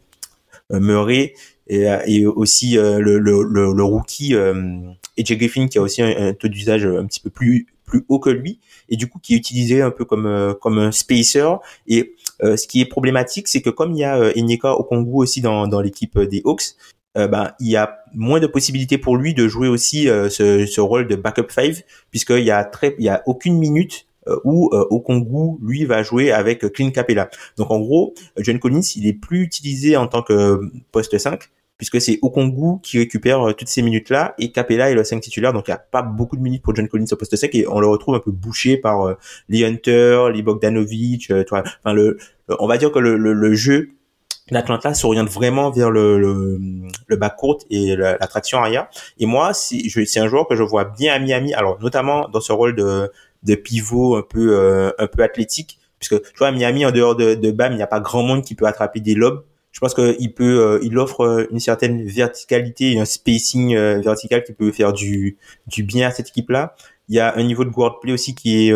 Murray. 0.71 1.35
Et, 1.69 1.87
et 2.07 2.27
aussi 2.27 2.75
le, 2.75 3.19
le, 3.19 3.43
le, 3.45 3.85
rookie 3.85 4.35
AJ 4.35 5.33
Griffin 5.39 5.69
qui 5.69 5.79
a 5.79 5.81
aussi 5.81 6.03
un, 6.03 6.35
taux 6.35 6.49
d'usage 6.49 6.85
un 6.85 7.07
petit 7.07 7.21
peu 7.21 7.31
plus 7.31 7.67
plus 7.85 8.05
haut 8.09 8.19
que 8.19 8.31
lui. 8.31 8.59
Et 8.89 8.97
du 8.97 9.09
coup 9.09 9.21
qui 9.21 9.35
est 9.35 9.37
utilisé 9.37 9.81
un 9.81 9.93
peu 9.93 10.05
comme 10.05 10.57
comme 10.61 10.79
un 10.79 10.91
spacer. 10.91 11.47
Et 11.87 12.15
ce 12.41 12.67
qui 12.67 12.81
est 12.81 12.87
problématique 12.87 13.47
c'est 13.47 13.63
que 13.63 13.71
comme 13.71 13.93
il 13.93 13.99
y 13.99 14.05
a 14.05 14.33
Enyeka 14.37 14.73
Okongu 14.73 15.13
aussi 15.15 15.41
dans 15.41 15.69
dans 15.69 15.81
l'équipe 15.81 16.19
des 16.19 16.43
Hawks 16.45 16.75
euh, 17.19 17.29
ben, 17.29 17.53
il 17.61 17.69
y 17.69 17.77
a 17.77 17.99
moins 18.15 18.41
de 18.41 18.47
possibilités 18.47 18.97
pour 18.97 19.17
lui 19.17 19.35
de 19.35 19.47
jouer 19.47 19.69
aussi 19.69 20.09
euh, 20.09 20.31
ce, 20.31 20.65
ce, 20.65 20.81
rôle 20.81 21.07
de 21.09 21.17
backup 21.17 21.49
five 21.51 21.83
puisqu'il 22.11 22.45
y 22.45 22.51
a 22.51 22.65
très 22.65 22.95
il 22.99 23.05
y 23.05 23.11
a 23.11 23.23
aucune 23.27 23.59
minute 23.59 24.07
euh, 24.29 24.39
où 24.45 24.71
au 24.73 25.01
Congo 25.01 25.59
lui 25.63 25.85
va 25.85 26.03
jouer 26.03 26.33
avec 26.33 26.61
Clint 26.73 26.91
Capella. 26.91 27.29
Donc 27.59 27.71
en 27.71 27.81
gros, 27.81 28.15
John 28.39 28.59
Collins, 28.59 28.81
il 28.97 29.07
est 29.07 29.13
plus 29.13 29.43
utilisé 29.43 29.97
en 29.97 30.07
tant 30.07 30.23
que 30.23 30.61
poste 30.91 31.19
5 31.19 31.51
puisque 31.77 32.01
c'est 32.01 32.21
Okongu 32.23 32.81
qui 32.83 32.99
récupère 32.99 33.55
toutes 33.57 33.67
ces 33.67 33.83
minutes-là 33.83 34.35
et 34.39 34.53
Capella 34.53 34.91
est 34.91 34.95
le 34.95 35.03
5 35.03 35.21
titulaire, 35.21 35.53
donc 35.53 35.67
il 35.67 35.73
n'y 35.73 35.75
a 35.75 35.79
pas 35.79 36.03
beaucoup 36.03 36.37
de 36.37 36.41
minutes 36.41 36.63
pour 36.63 36.77
John 36.77 36.87
Collins 36.87 37.07
au 37.11 37.17
poste 37.17 37.35
5 37.35 37.53
et 37.57 37.67
on 37.67 37.81
le 37.81 37.89
retrouve 37.89 38.15
un 38.15 38.21
peu 38.21 38.31
bouché 38.31 38.77
par 38.77 39.09
euh, 39.09 39.15
Lee 39.49 39.65
Hunter, 39.65 40.29
Lee 40.33 40.43
Bogdanovic, 40.43 41.33
enfin 41.33 41.65
le, 41.93 42.19
on 42.61 42.69
va 42.69 42.79
dire 42.79 42.93
que 42.93 43.01
le, 43.01 43.17
le, 43.17 43.33
le 43.33 43.55
jeu 43.55 43.91
l'Atlanta 44.53 44.95
s'oriente 44.95 45.31
vraiment 45.31 45.71
vers 45.71 45.91
le, 45.91 46.19
le, 46.19 46.59
le 47.07 47.29
court 47.37 47.59
et 47.71 47.97
la, 47.97 48.15
traction 48.27 48.59
arrière. 48.59 48.89
Et 49.19 49.27
moi, 49.27 49.53
c'est 49.55 50.21
un 50.21 50.29
joueur 50.29 50.47
que 50.47 50.57
je 50.57 50.63
vois 50.63 50.85
bien 50.85 51.15
à 51.15 51.19
Miami, 51.19 51.55
alors 51.55 51.81
notamment 51.81 52.29
dans 52.29 52.41
ce 52.41 52.53
rôle 52.53 52.75
de, 52.75 53.11
de 53.43 53.55
pivot 53.55 54.17
un 54.17 54.23
peu 54.23 54.57
euh, 54.57 54.91
un 54.99 55.07
peu 55.07 55.23
athlétique, 55.23 55.79
puisque 55.99 56.21
tu 56.23 56.39
vois 56.39 56.49
à 56.49 56.53
Miami 56.53 56.85
en 56.85 56.91
dehors 56.91 57.17
de, 57.17 57.35
de 57.35 57.51
Bam, 57.51 57.73
il 57.73 57.77
n'y 57.77 57.83
a 57.83 57.87
pas 57.87 58.01
grand 58.01 58.23
monde 58.23 58.43
qui 58.43 58.55
peut 58.55 58.67
attraper 58.67 59.01
des 59.01 59.15
lobes. 59.15 59.45
Je 59.73 59.81
pense 59.81 59.95
qu'il 59.95 60.35
peut, 60.35 60.61
euh, 60.61 60.79
il 60.83 60.99
offre 60.99 61.47
une 61.51 61.59
certaine 61.59 62.05
verticalité 62.05 63.01
un 63.01 63.07
spacing 63.07 63.75
euh, 63.75 64.01
vertical 64.01 64.45
qui 64.45 64.53
peut 64.53 64.71
faire 64.71 64.93
du 64.93 65.39
du 65.67 65.83
bien 65.83 66.09
à 66.09 66.11
cette 66.11 66.29
équipe-là. 66.29 66.75
Il 67.09 67.17
y 67.17 67.21
a 67.21 67.37
un 67.37 67.43
niveau 67.43 67.65
de 67.65 67.71
guard 67.71 68.01
play 68.01 68.13
aussi 68.13 68.35
qui 68.35 68.69
est 68.69 68.75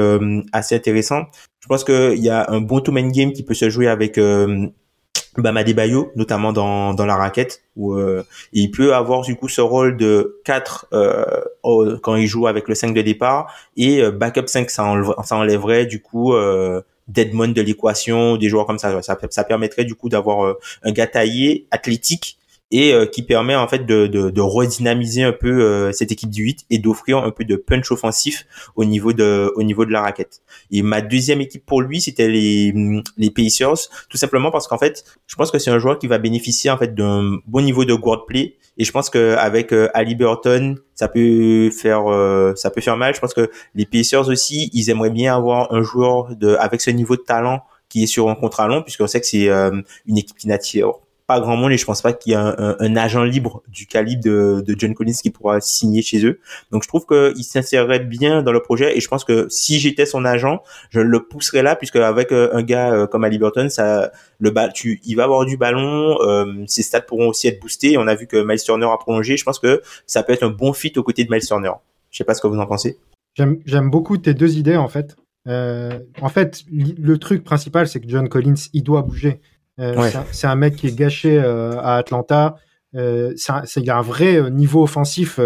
assez 0.52 0.74
intéressant. 0.74 1.22
Je 1.60 1.68
pense 1.68 1.84
qu'il 1.84 2.18
y 2.18 2.28
a 2.28 2.50
un 2.50 2.60
bon 2.60 2.80
two-man 2.80 3.10
game 3.10 3.32
qui 3.32 3.42
peut 3.44 3.54
se 3.54 3.70
jouer 3.70 3.86
avec 3.86 4.18
Bama 5.40 5.64
Bayo, 5.64 6.12
notamment 6.16 6.52
dans, 6.52 6.94
dans 6.94 7.06
la 7.06 7.16
raquette, 7.16 7.62
où 7.76 7.94
euh, 7.94 8.24
il 8.52 8.70
peut 8.70 8.94
avoir 8.94 9.22
du 9.22 9.36
coup 9.36 9.48
ce 9.48 9.60
rôle 9.60 9.96
de 9.96 10.40
4 10.44 10.88
euh, 10.92 11.24
quand 12.02 12.16
il 12.16 12.26
joue 12.26 12.46
avec 12.46 12.68
le 12.68 12.74
5 12.74 12.94
de 12.94 13.02
départ, 13.02 13.52
et 13.76 14.02
euh, 14.02 14.10
backup 14.10 14.46
5, 14.46 14.70
ça, 14.70 14.94
ça 15.24 15.36
enlèverait 15.36 15.86
du 15.86 16.00
coup 16.00 16.34
euh, 16.34 16.80
Deadmon 17.08 17.48
de 17.48 17.62
l'équation, 17.62 18.36
des 18.36 18.48
joueurs 18.48 18.66
comme 18.66 18.78
ça. 18.78 19.00
Ça, 19.02 19.16
ça 19.30 19.44
permettrait 19.44 19.84
du 19.84 19.94
coup 19.94 20.08
d'avoir 20.08 20.56
un 20.82 20.92
gars 20.92 21.08
athlétique, 21.70 22.38
et 22.70 22.92
euh, 22.92 23.06
qui 23.06 23.22
permet 23.22 23.54
en 23.54 23.68
fait 23.68 23.86
de, 23.86 24.06
de, 24.06 24.30
de 24.30 24.40
redynamiser 24.40 25.22
un 25.22 25.32
peu 25.32 25.62
euh, 25.62 25.92
cette 25.92 26.10
équipe 26.10 26.30
du 26.30 26.42
8 26.42 26.66
et 26.70 26.78
d'offrir 26.78 27.18
un 27.18 27.30
peu 27.30 27.44
de 27.44 27.54
punch 27.56 27.92
offensif 27.92 28.46
au 28.74 28.84
niveau 28.84 29.12
de 29.12 29.52
au 29.54 29.62
niveau 29.62 29.84
de 29.84 29.92
la 29.92 30.02
raquette. 30.02 30.42
Et 30.72 30.82
ma 30.82 31.00
deuxième 31.00 31.40
équipe 31.40 31.64
pour 31.64 31.80
lui, 31.80 32.00
c'était 32.00 32.28
les 32.28 32.74
les 33.16 33.30
Pacers, 33.30 33.88
tout 34.08 34.16
simplement 34.16 34.50
parce 34.50 34.66
qu'en 34.66 34.78
fait, 34.78 35.04
je 35.26 35.36
pense 35.36 35.50
que 35.50 35.58
c'est 35.58 35.70
un 35.70 35.78
joueur 35.78 35.98
qui 35.98 36.08
va 36.08 36.18
bénéficier 36.18 36.70
en 36.70 36.76
fait 36.76 36.94
d'un 36.94 37.38
bon 37.46 37.62
niveau 37.62 37.84
de 37.84 37.94
guard 37.94 38.26
play 38.26 38.56
et 38.78 38.84
je 38.84 38.92
pense 38.92 39.10
que 39.10 39.36
avec 39.36 39.72
euh, 39.72 39.88
Ali 39.94 40.16
Burton, 40.16 40.76
ça 40.94 41.08
peut 41.08 41.70
faire 41.70 42.04
ça 42.56 42.70
peut 42.70 42.80
faire 42.80 42.96
mal. 42.96 43.14
Je 43.14 43.20
pense 43.20 43.34
que 43.34 43.48
les 43.74 43.86
Pacers 43.86 44.28
aussi, 44.28 44.70
ils 44.72 44.90
aimeraient 44.90 45.10
bien 45.10 45.36
avoir 45.36 45.72
un 45.72 45.82
joueur 45.82 46.34
de 46.34 46.56
avec 46.56 46.80
ce 46.80 46.90
niveau 46.90 47.14
de 47.16 47.22
talent 47.22 47.60
qui 47.88 48.02
est 48.02 48.06
sur 48.06 48.28
un 48.28 48.34
contrat 48.34 48.66
long 48.66 48.82
puisqu'on 48.82 49.06
sait 49.06 49.20
que 49.20 49.26
c'est 49.26 49.48
une 49.48 50.18
équipe 50.18 50.36
qui 50.36 50.48
n'attire 50.48 50.94
pas 51.26 51.40
grand 51.40 51.56
monde 51.56 51.72
et 51.72 51.76
je 51.76 51.84
pense 51.84 52.02
pas 52.02 52.12
qu'il 52.12 52.32
y 52.32 52.34
a 52.34 52.54
un, 52.58 52.96
agent 52.96 53.24
libre 53.24 53.62
du 53.68 53.86
calibre 53.86 54.22
de, 54.22 54.62
de, 54.64 54.74
John 54.78 54.94
Collins 54.94 55.12
qui 55.20 55.30
pourra 55.30 55.60
signer 55.60 56.02
chez 56.02 56.24
eux. 56.24 56.40
Donc 56.70 56.82
je 56.82 56.88
trouve 56.88 57.06
qu'il 57.06 57.44
s'insérerait 57.44 58.00
bien 58.00 58.42
dans 58.42 58.52
le 58.52 58.60
projet 58.60 58.96
et 58.96 59.00
je 59.00 59.08
pense 59.08 59.24
que 59.24 59.46
si 59.50 59.78
j'étais 59.78 60.06
son 60.06 60.24
agent, 60.24 60.62
je 60.90 61.00
le 61.00 61.24
pousserais 61.24 61.62
là 61.62 61.74
puisque 61.76 61.96
avec 61.96 62.32
euh, 62.32 62.50
un 62.52 62.62
gars 62.62 62.92
euh, 62.92 63.06
comme 63.06 63.24
Ali 63.24 63.38
Burton, 63.38 63.68
ça, 63.68 64.12
le 64.38 64.50
bal, 64.50 64.72
tu, 64.72 65.00
il 65.04 65.14
va 65.16 65.24
avoir 65.24 65.44
du 65.44 65.56
ballon, 65.56 66.18
euh, 66.22 66.64
ses 66.66 66.82
stats 66.82 67.00
pourront 67.00 67.28
aussi 67.28 67.48
être 67.48 67.60
boostés. 67.60 67.98
On 67.98 68.06
a 68.06 68.14
vu 68.14 68.26
que 68.26 68.42
Miles 68.42 68.62
Turner 68.62 68.86
a 68.86 68.96
prolongé. 68.96 69.36
Je 69.36 69.44
pense 69.44 69.58
que 69.58 69.82
ça 70.06 70.22
peut 70.22 70.32
être 70.32 70.44
un 70.44 70.50
bon 70.50 70.72
fit 70.72 70.92
aux 70.96 71.02
côtés 71.02 71.24
de 71.24 71.32
Miles 71.32 71.46
Turner. 71.46 71.72
Je 72.10 72.18
sais 72.18 72.24
pas 72.24 72.34
ce 72.34 72.40
que 72.40 72.46
vous 72.46 72.58
en 72.58 72.66
pensez. 72.66 72.98
J'aime 73.36 73.90
beaucoup 73.90 74.16
tes 74.16 74.32
deux 74.32 74.56
idées 74.56 74.76
en 74.76 74.88
fait. 74.88 75.16
Euh, 75.46 76.00
en 76.20 76.28
fait, 76.28 76.64
le 76.70 77.18
truc 77.18 77.44
principal, 77.44 77.86
c'est 77.86 78.00
que 78.00 78.08
John 78.08 78.28
Collins, 78.28 78.68
il 78.72 78.82
doit 78.82 79.02
bouger. 79.02 79.40
Euh, 79.78 80.10
c'est 80.32 80.46
un, 80.46 80.54
mec 80.54 80.76
qui 80.76 80.86
est 80.86 80.96
gâché 80.96 81.38
euh, 81.38 81.78
à 81.80 81.96
Atlanta. 81.96 82.56
Euh, 82.94 83.34
il 83.76 83.84
y 83.84 83.90
a 83.90 83.98
un 83.98 84.02
vrai 84.02 84.50
niveau 84.50 84.82
offensif 84.82 85.38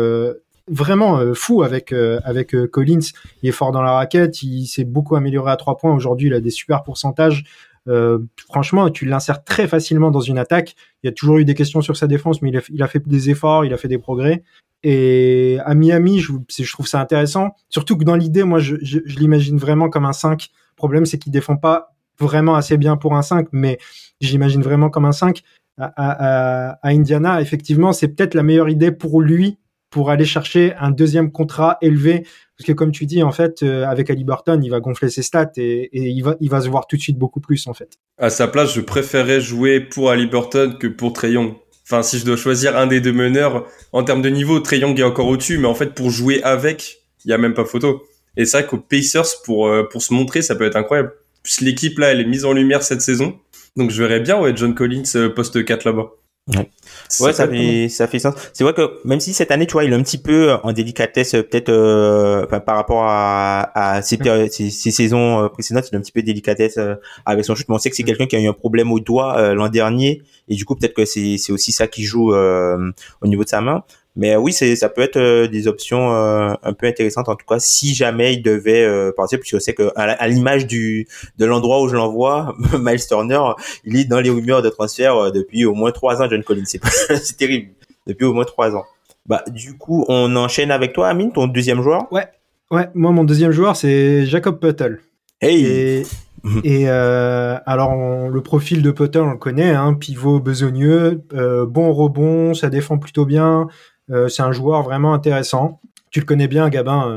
vraiment 0.69 1.35
fou 1.35 1.63
avec 1.63 1.93
avec 1.93 2.55
Collins. 2.71 3.01
Il 3.43 3.49
est 3.49 3.53
fort 3.53 3.73
dans 3.73 3.83
la 3.83 3.93
raquette, 3.93 4.43
il 4.43 4.67
s'est 4.67 4.85
beaucoup 4.85 5.17
amélioré 5.17 5.51
à 5.51 5.57
trois 5.57 5.77
points. 5.77 5.95
Aujourd'hui, 5.95 6.29
il 6.29 6.35
a 6.35 6.41
des 6.41 6.51
super 6.51 6.85
pourcentages. 6.85 7.45
franchement, 8.49 8.89
tu 8.91 9.05
l'insères 9.05 9.43
très 9.43 9.67
facilement 9.67 10.13
dans 10.13 10.21
une 10.21 10.39
attaque. 10.39 10.77
Il 11.03 11.07
y 11.07 11.11
a 11.11 11.13
toujours 11.13 11.39
eu 11.39 11.45
des 11.45 11.55
questions 11.55 11.81
sur 11.81 11.97
sa 11.97 12.07
défense, 12.07 12.41
mais 12.41 12.51
il 12.51 12.59
a, 12.59 12.61
il 12.69 12.83
a 12.83 12.87
fait 12.87 13.03
des 13.05 13.31
efforts, 13.31 13.65
il 13.65 13.73
a 13.73 13.77
fait 13.77 13.89
des 13.89 13.99
progrès. 13.99 14.45
Et 14.83 15.59
à 15.65 15.75
Miami, 15.75 16.21
je, 16.21 16.33
je 16.57 16.73
trouve 16.73 16.87
ça 16.87 17.01
intéressant. 17.01 17.51
Surtout 17.69 17.99
que 17.99 18.05
dans 18.05 18.17
l'idée, 18.17 18.45
moi, 18.45 18.61
je, 18.61 18.77
je, 18.81 19.01
je 19.05 19.19
l'imagine 19.19 19.59
vraiment 19.59 19.91
comme 19.91 20.07
un 20.07 20.13
5. 20.13 20.49
Le 20.53 20.77
problème, 20.77 21.05
c'est 21.05 21.19
qu'il 21.19 21.33
défend 21.33 21.57
pas 21.57 21.95
vraiment 22.21 22.55
assez 22.55 22.77
bien 22.77 22.97
pour 22.97 23.17
un 23.17 23.23
5, 23.23 23.49
mais 23.53 23.79
j'imagine 24.21 24.63
vraiment 24.63 24.91
comme 24.91 25.05
un 25.05 25.13
5. 25.13 25.41
À, 25.79 26.79
Indiana, 26.83 27.41
effectivement, 27.41 27.93
c'est 27.93 28.09
peut-être 28.09 28.35
la 28.35 28.43
meilleure 28.43 28.69
idée 28.69 28.93
pour 28.93 29.23
lui 29.23 29.59
pour 29.89 30.11
aller 30.11 30.25
chercher 30.25 30.75
un 30.79 30.91
deuxième 30.91 31.33
contrat 31.33 31.77
élevé. 31.83 32.25
Parce 32.57 32.67
que 32.67 32.73
comme 32.73 32.93
tu 32.93 33.07
dis, 33.07 33.23
en 33.23 33.33
fait, 33.33 33.63
euh, 33.63 33.85
avec 33.87 34.09
Ali 34.09 34.23
Burton, 34.23 34.63
il 34.63 34.71
va 34.71 34.79
gonfler 34.79 35.09
ses 35.09 35.23
stats 35.23 35.51
et, 35.57 35.89
il, 35.93 36.23
va, 36.23 36.37
il 36.41 36.49
va 36.49 36.61
se 36.61 36.69
voir 36.69 36.87
tout 36.87 36.97
de 36.97 37.01
suite 37.01 37.19
beaucoup 37.19 37.41
plus, 37.41 37.67
en 37.67 37.75
fait. 37.75 37.99
À 38.19 38.31
sa 38.31 38.47
place, 38.47 38.73
je 38.73 38.81
préférais 38.83 39.41
jouer 39.41 39.81
pour 39.81 40.11
Ali 40.11 40.27
Burton 40.27 40.79
que 40.79 40.87
pour 40.87 41.13
Trey 41.13 41.33
Young. 41.33 41.55
Enfin, 41.85 42.03
si 42.03 42.19
je 42.19 42.25
dois 42.25 42.37
choisir 42.37 42.77
un 42.77 42.87
des 42.87 43.01
deux 43.01 43.13
meneurs, 43.13 43.67
en 43.93 44.05
termes 44.05 44.23
de 44.23 44.29
niveau, 44.29 44.61
Trey 44.61 44.79
Young 44.79 44.99
est 45.01 45.03
encore 45.03 45.27
au-dessus, 45.27 45.59
mais 45.59 45.67
en 45.67 45.75
fait, 45.75 45.95
pour 45.95 46.11
jouer 46.11 46.41
avec, 46.45 46.99
il 47.25 47.31
y 47.31 47.35
a 47.35 47.39
même 47.39 47.55
pas 47.55 47.65
photo. 47.65 48.03
Et 48.37 48.45
c'est 48.45 48.59
vrai 48.59 48.67
qu'aux 48.69 48.79
Pacers, 48.79 49.43
pour, 49.45 49.67
euh, 49.67 49.89
pour 49.91 50.03
se 50.03 50.15
montrer, 50.15 50.41
ça 50.43 50.55
peut 50.55 50.65
être 50.65 50.77
incroyable 50.77 51.13
l'équipe 51.61 51.99
là, 51.99 52.13
elle 52.13 52.21
est 52.21 52.25
mise 52.25 52.45
en 52.45 52.53
lumière 52.53 52.83
cette 52.83 53.03
saison. 53.03 53.39
Donc 53.77 53.91
je 53.91 54.03
verrais 54.03 54.21
bien 54.21 54.39
ouais 54.39 54.53
John 54.55 54.75
Collins 54.75 55.03
euh, 55.17 55.29
poste 55.29 55.65
4 55.65 55.85
là-bas. 55.85 56.11
Ouais, 57.21 57.33
ça, 57.33 57.47
fait, 57.47 57.89
ça 57.89 58.09
fait 58.09 58.19
sens. 58.19 58.35
C'est 58.53 58.65
vrai 58.65 58.75
que 58.75 59.07
même 59.07 59.21
si 59.21 59.33
cette 59.33 59.53
année, 59.53 59.67
tu 59.67 59.75
vois, 59.75 59.85
il 59.85 59.93
est 59.93 59.97
un 59.97 60.03
petit 60.03 60.19
peu 60.19 60.55
en 60.65 60.73
délicatesse, 60.73 61.35
euh, 61.35 61.43
peut-être 61.43 61.69
euh, 61.69 62.45
par 62.47 62.75
rapport 62.75 63.05
à, 63.05 63.71
à 63.75 64.03
ses, 64.03 64.19
ses, 64.51 64.91
saisons 64.91 65.49
précédentes, 65.53 65.85
il 65.93 65.95
est 65.95 65.99
un 65.99 66.01
petit 66.01 66.11
peu 66.11 66.23
délicatesse 66.23 66.77
avec 67.25 67.45
son 67.45 67.55
chute. 67.55 67.69
Mais 67.69 67.77
on 67.77 67.79
sait 67.79 67.91
que 67.91 67.95
c'est 67.95 68.03
quelqu'un 68.03 68.27
qui 68.27 68.35
a 68.35 68.41
eu 68.41 68.49
un 68.49 68.53
problème 68.53 68.91
au 68.91 68.99
doigt 68.99 69.55
l'an 69.55 69.69
dernier, 69.69 70.23
et 70.49 70.57
du 70.57 70.65
coup, 70.65 70.75
peut-être 70.75 70.95
que 70.95 71.05
c'est 71.05 71.53
aussi 71.53 71.71
ça 71.71 71.87
qui 71.87 72.03
joue 72.03 72.35
au 72.35 73.27
niveau 73.27 73.45
de 73.45 73.49
sa 73.49 73.61
main. 73.61 73.85
Mais 74.17 74.37
oui, 74.37 74.53
c'est 74.53 74.75
ça 74.75 74.89
peut 74.89 75.03
être 75.03 75.17
euh, 75.17 75.47
des 75.47 75.69
options 75.69 76.13
euh, 76.13 76.53
un 76.63 76.73
peu 76.73 76.87
intéressantes 76.87 77.29
en 77.29 77.37
tout 77.37 77.47
cas 77.47 77.61
si 77.61 77.95
jamais 77.95 78.35
il 78.35 78.43
devait 78.43 78.85
euh, 78.85 79.13
partir 79.13 79.39
puisque 79.39 79.55
je 79.55 79.61
sais 79.61 79.73
que 79.73 79.93
à, 79.95 80.27
l'image 80.27 80.67
du 80.67 81.07
de 81.39 81.47
l'endroit 81.47 81.81
où 81.81 81.89
je 81.89 81.95
l'envoie, 81.95 82.55
Miles 82.79 83.07
Turner, 83.07 83.41
il 83.85 83.97
est 83.97 84.05
dans 84.05 84.21
les 84.21 84.31
rumeurs 84.31 84.63
de 84.63 84.69
transfert 84.69 85.31
depuis 85.31 85.65
au 85.65 85.75
moins 85.75 85.93
trois 85.93 86.21
ans. 86.21 86.29
John 86.29 86.43
Collins, 86.43 86.65
c'est 86.67 86.85
c'est 87.23 87.37
terrible 87.37 87.69
depuis 88.07 88.25
au 88.25 88.35
moins 88.35 88.45
trois 88.45 88.75
ans. 88.75 88.85
Bah 89.27 89.45
du 89.49 89.79
coup, 89.79 90.05
on 90.09 90.35
enchaîne 90.35 90.73
avec 90.73 90.93
toi, 90.93 91.09
Amine, 91.09 91.33
ton 91.33 91.47
deuxième 91.47 91.81
joueur? 91.81 92.13
Ouais, 92.13 92.27
ouais. 92.73 92.89
Moi, 92.95 93.13
mon 93.13 93.23
deuxième 93.23 93.53
joueur, 93.53 93.77
c'est 93.77 94.27
Jacob 94.27 94.59
Puttle. 94.59 95.01
Hey. 95.41 95.65
Et, 95.65 96.03
et 96.65 96.89
alors 96.89 98.29
le 98.29 98.41
profil 98.41 98.83
de 98.83 98.91
Puttle, 98.91 99.21
on 99.21 99.31
le 99.31 99.37
connaît, 99.37 99.71
hein, 99.71 99.95
pivot 99.95 100.41
besogneux, 100.41 101.23
bon 101.33 101.93
rebond, 101.93 102.55
ça 102.55 102.71
défend 102.71 102.99
plutôt 102.99 103.25
bien, 103.25 103.69
euh, 103.69 104.00
c'est 104.29 104.43
un 104.43 104.53
joueur 104.53 104.83
vraiment 104.83 105.15
intéressant. 105.15 105.81
Tu 106.11 106.21
le 106.21 106.27
connais 106.27 106.49
bien, 106.49 106.69
Gabin, 106.69 107.09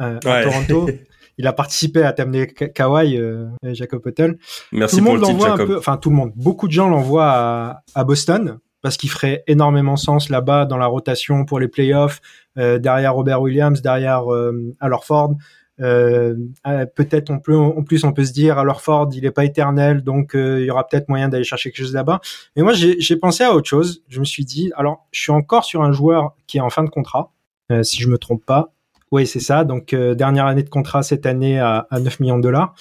euh, 0.00 0.18
à, 0.24 0.42
Toronto. 0.42 0.88
il 1.38 1.46
a 1.46 1.52
participé 1.52 2.02
à 2.02 2.12
t'amener 2.12 2.46
Kawhi, 2.46 3.20
Jacob 3.62 4.02
Potel. 4.02 4.38
Merci 4.72 4.96
tout 4.96 5.04
le 5.04 5.04
pour 5.04 5.12
monde 5.14 5.20
le 5.20 5.26
titre, 5.26 5.38
l'envoie 5.38 5.48
un 5.48 5.56
Jacob. 5.56 5.66
peu, 5.68 5.78
enfin 5.78 5.96
tout 5.96 6.10
le 6.10 6.16
monde, 6.16 6.32
beaucoup 6.34 6.66
de 6.66 6.72
gens 6.72 6.88
l'envoient 6.88 7.30
à, 7.30 7.82
à 7.94 8.04
Boston 8.04 8.58
parce 8.82 8.96
qu'il 8.96 9.10
ferait 9.10 9.42
énormément 9.46 9.96
sens 9.96 10.28
là-bas 10.28 10.64
dans 10.64 10.76
la 10.76 10.86
rotation 10.86 11.44
pour 11.44 11.58
les 11.58 11.68
playoffs, 11.68 12.20
euh, 12.58 12.78
derrière 12.78 13.14
Robert 13.14 13.40
Williams, 13.42 13.82
derrière 13.82 14.32
euh, 14.32 14.74
Alorford. 14.80 15.34
Euh, 15.80 16.34
euh, 16.66 16.86
peut-être 16.86 17.30
on 17.30 17.38
peut, 17.38 17.56
en 17.56 17.82
plus 17.82 18.04
on 18.04 18.12
peut 18.12 18.24
se 18.24 18.32
dire 18.32 18.58
Alorford 18.58 19.10
il 19.12 19.24
est 19.24 19.30
pas 19.30 19.44
éternel 19.44 20.02
donc 20.02 20.34
euh, 20.34 20.58
il 20.60 20.66
y 20.66 20.70
aura 20.70 20.84
peut-être 20.86 21.08
moyen 21.08 21.28
d'aller 21.28 21.44
chercher 21.44 21.70
quelque 21.70 21.84
chose 21.84 21.94
là-bas. 21.94 22.20
Mais 22.56 22.62
moi 22.62 22.72
j'ai 22.72 23.16
pensé 23.16 23.44
à 23.44 23.54
autre 23.54 23.68
chose. 23.68 24.02
Je 24.08 24.20
me 24.20 24.24
suis 24.24 24.44
dit 24.44 24.72
alors 24.76 25.06
je 25.12 25.20
suis 25.20 25.32
encore 25.32 25.64
sur 25.64 25.82
un 25.82 25.92
joueur 25.92 26.34
qui 26.46 26.58
est 26.58 26.60
en 26.60 26.70
fin 26.70 26.82
de 26.82 26.90
contrat 26.90 27.32
euh, 27.70 27.82
si 27.82 28.02
je 28.02 28.08
me 28.08 28.18
trompe 28.18 28.44
pas. 28.44 28.72
Oui 29.12 29.26
c'est 29.26 29.40
ça 29.40 29.64
donc 29.64 29.92
euh, 29.92 30.14
dernière 30.14 30.46
année 30.46 30.64
de 30.64 30.68
contrat 30.68 31.02
cette 31.02 31.26
année 31.26 31.58
à, 31.58 31.86
à 31.90 32.00
9 32.00 32.20
millions 32.20 32.38
de 32.38 32.42
dollars. 32.42 32.74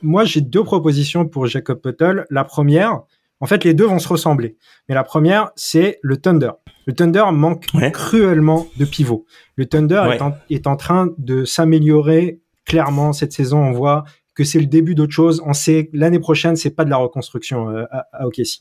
Moi 0.00 0.24
j'ai 0.24 0.40
deux 0.40 0.64
propositions 0.64 1.26
pour 1.26 1.46
Jacob 1.46 1.80
Puttle. 1.80 2.24
La 2.30 2.44
première 2.44 3.02
en 3.40 3.46
fait, 3.46 3.64
les 3.64 3.74
deux 3.74 3.84
vont 3.86 3.98
se 3.98 4.08
ressembler. 4.08 4.56
Mais 4.88 4.94
la 4.94 5.04
première, 5.04 5.50
c'est 5.56 5.98
le 6.02 6.16
Thunder. 6.16 6.50
Le 6.86 6.92
Thunder 6.94 7.24
manque 7.32 7.66
Ouais. 7.74 7.90
cruellement 7.92 8.66
de 8.76 8.84
pivot. 8.84 9.26
Le 9.56 9.66
Thunder 9.66 10.04
Ouais. 10.08 10.16
est, 10.16 10.22
en, 10.22 10.34
est 10.50 10.66
en 10.66 10.76
train 10.76 11.10
de 11.18 11.44
s'améliorer 11.44 12.40
clairement 12.64 13.12
cette 13.12 13.32
saison. 13.32 13.58
On 13.58 13.72
voit 13.72 14.04
que 14.34 14.44
c'est 14.44 14.60
le 14.60 14.66
début 14.66 14.94
d'autre 14.94 15.12
chose. 15.12 15.42
On 15.46 15.52
sait 15.52 15.86
que 15.86 15.96
l'année 15.96 16.18
prochaine, 16.18 16.56
c'est 16.56 16.70
pas 16.70 16.84
de 16.84 16.90
la 16.90 16.96
reconstruction 16.98 17.70
euh, 17.70 17.84
à, 17.90 18.06
à 18.12 18.26
OKC. 18.26 18.60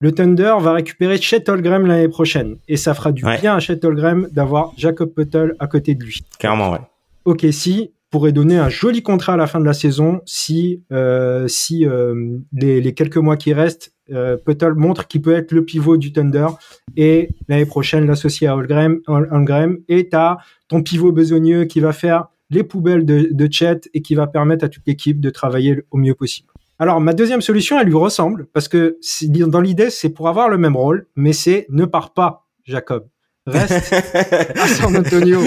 Le 0.00 0.12
Thunder 0.12 0.54
va 0.60 0.72
récupérer 0.74 1.20
Chet 1.20 1.48
Holmgren 1.50 1.86
l'année 1.86 2.08
prochaine. 2.08 2.56
Et 2.68 2.76
ça 2.76 2.94
fera 2.94 3.10
du 3.12 3.24
Ouais. 3.24 3.38
bien 3.40 3.56
à 3.56 3.60
Chet 3.60 3.84
Holmgren 3.84 4.28
d'avoir 4.30 4.72
Jacob 4.76 5.12
Puttle 5.12 5.56
à 5.58 5.66
côté 5.66 5.94
de 5.94 6.04
lui. 6.04 6.20
Clairement, 6.38 6.70
ouais. 6.72 6.78
OKC 7.24 7.90
pourrait 8.10 8.32
donner 8.32 8.56
un 8.56 8.68
joli 8.68 9.02
contrat 9.02 9.34
à 9.34 9.36
la 9.36 9.46
fin 9.46 9.60
de 9.60 9.64
la 9.64 9.74
saison 9.74 10.20
si 10.24 10.82
euh, 10.92 11.46
si 11.48 11.86
euh, 11.86 12.38
les, 12.52 12.94
quelques 12.94 13.18
mois 13.18 13.36
qui 13.36 13.52
restent, 13.52 13.92
euh, 14.10 14.36
Puttle 14.36 14.74
montre 14.74 15.06
qu'il 15.06 15.20
peut 15.20 15.34
être 15.34 15.52
le 15.52 15.64
pivot 15.64 15.96
du 15.96 16.12
Thunder 16.12 16.46
et 16.96 17.30
l'année 17.48 17.66
prochaine 17.66 18.06
l'associer 18.06 18.46
à 18.46 18.56
Holmgren, 18.56 18.98
Holmgren 19.06 19.76
et 19.88 20.08
t'as 20.08 20.38
ton 20.68 20.82
pivot 20.82 21.12
besogneux 21.12 21.64
qui 21.64 21.80
va 21.80 21.92
faire 21.92 22.28
les 22.50 22.64
poubelles 22.64 23.04
de, 23.04 23.28
de 23.30 23.52
Chet 23.52 23.80
et 23.92 24.00
qui 24.00 24.14
va 24.14 24.26
permettre 24.26 24.64
à 24.64 24.68
toute 24.68 24.86
l'équipe 24.86 25.20
de 25.20 25.28
travailler 25.28 25.82
au 25.90 25.98
mieux 25.98 26.14
possible. 26.14 26.48
Alors 26.78 27.00
ma 27.00 27.12
deuxième 27.12 27.42
solution, 27.42 27.78
elle 27.78 27.88
lui 27.88 27.96
ressemble 27.96 28.46
parce 28.54 28.68
que 28.68 28.98
dans 29.46 29.60
l'idée 29.60 29.90
c'est 29.90 30.10
pour 30.10 30.28
avoir 30.28 30.48
le 30.48 30.56
même 30.56 30.76
rôle, 30.76 31.06
mais 31.14 31.34
c'est 31.34 31.66
ne 31.68 31.84
pars 31.84 32.14
pas, 32.14 32.46
Jacob. 32.64 33.06
Reste 33.48 33.92
à 34.56 34.66
San 34.68 34.96
Antonio. 34.96 35.40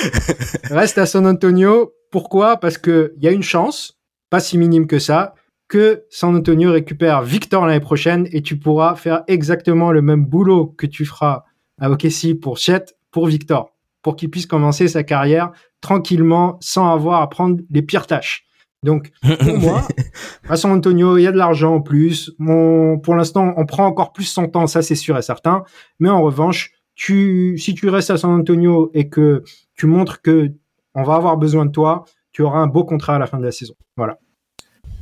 Reste 0.70 0.98
à 0.98 1.06
San 1.06 1.26
Antonio. 1.26 1.92
Pourquoi? 2.10 2.58
Parce 2.58 2.78
que 2.78 3.14
il 3.16 3.24
y 3.24 3.28
a 3.28 3.32
une 3.32 3.42
chance, 3.42 3.98
pas 4.30 4.40
si 4.40 4.58
minime 4.58 4.86
que 4.86 4.98
ça, 4.98 5.34
que 5.68 6.04
San 6.10 6.36
Antonio 6.36 6.72
récupère 6.72 7.22
Victor 7.22 7.66
l'année 7.66 7.80
prochaine 7.80 8.28
et 8.32 8.42
tu 8.42 8.58
pourras 8.58 8.94
faire 8.94 9.22
exactement 9.26 9.90
le 9.90 10.02
même 10.02 10.24
boulot 10.24 10.66
que 10.66 10.86
tu 10.86 11.04
feras 11.04 11.44
à 11.80 11.90
OKC 11.90 12.38
pour 12.40 12.58
Chet, 12.58 12.84
pour 13.10 13.26
Victor, 13.26 13.70
pour 14.02 14.16
qu'il 14.16 14.30
puisse 14.30 14.46
commencer 14.46 14.88
sa 14.88 15.02
carrière 15.02 15.50
tranquillement 15.80 16.58
sans 16.60 16.92
avoir 16.92 17.22
à 17.22 17.28
prendre 17.30 17.60
les 17.70 17.82
pires 17.82 18.06
tâches. 18.06 18.44
Donc, 18.84 19.12
pour 19.22 19.58
moi, 19.58 19.86
à 20.48 20.56
San 20.56 20.72
Antonio, 20.72 21.16
il 21.16 21.22
y 21.22 21.26
a 21.26 21.32
de 21.32 21.38
l'argent 21.38 21.76
en 21.76 21.80
plus. 21.80 22.32
Pour 22.38 23.14
l'instant, 23.14 23.54
on 23.56 23.64
prend 23.64 23.86
encore 23.86 24.12
plus 24.12 24.24
son 24.24 24.48
temps, 24.48 24.66
ça 24.66 24.82
c'est 24.82 24.96
sûr 24.96 25.16
et 25.16 25.22
certain. 25.22 25.62
Mais 26.00 26.08
en 26.08 26.20
revanche, 26.20 26.72
tu, 27.02 27.58
si 27.58 27.74
tu 27.74 27.88
restes 27.88 28.10
à 28.10 28.16
San 28.16 28.30
Antonio 28.30 28.92
et 28.94 29.08
que 29.08 29.42
tu 29.74 29.86
montres 29.86 30.22
que 30.22 30.52
on 30.94 31.02
va 31.02 31.16
avoir 31.16 31.36
besoin 31.36 31.66
de 31.66 31.72
toi, 31.72 32.04
tu 32.32 32.42
auras 32.42 32.60
un 32.60 32.68
beau 32.68 32.84
contrat 32.84 33.16
à 33.16 33.18
la 33.18 33.26
fin 33.26 33.38
de 33.38 33.44
la 33.44 33.50
saison. 33.50 33.74
Voilà. 33.96 34.20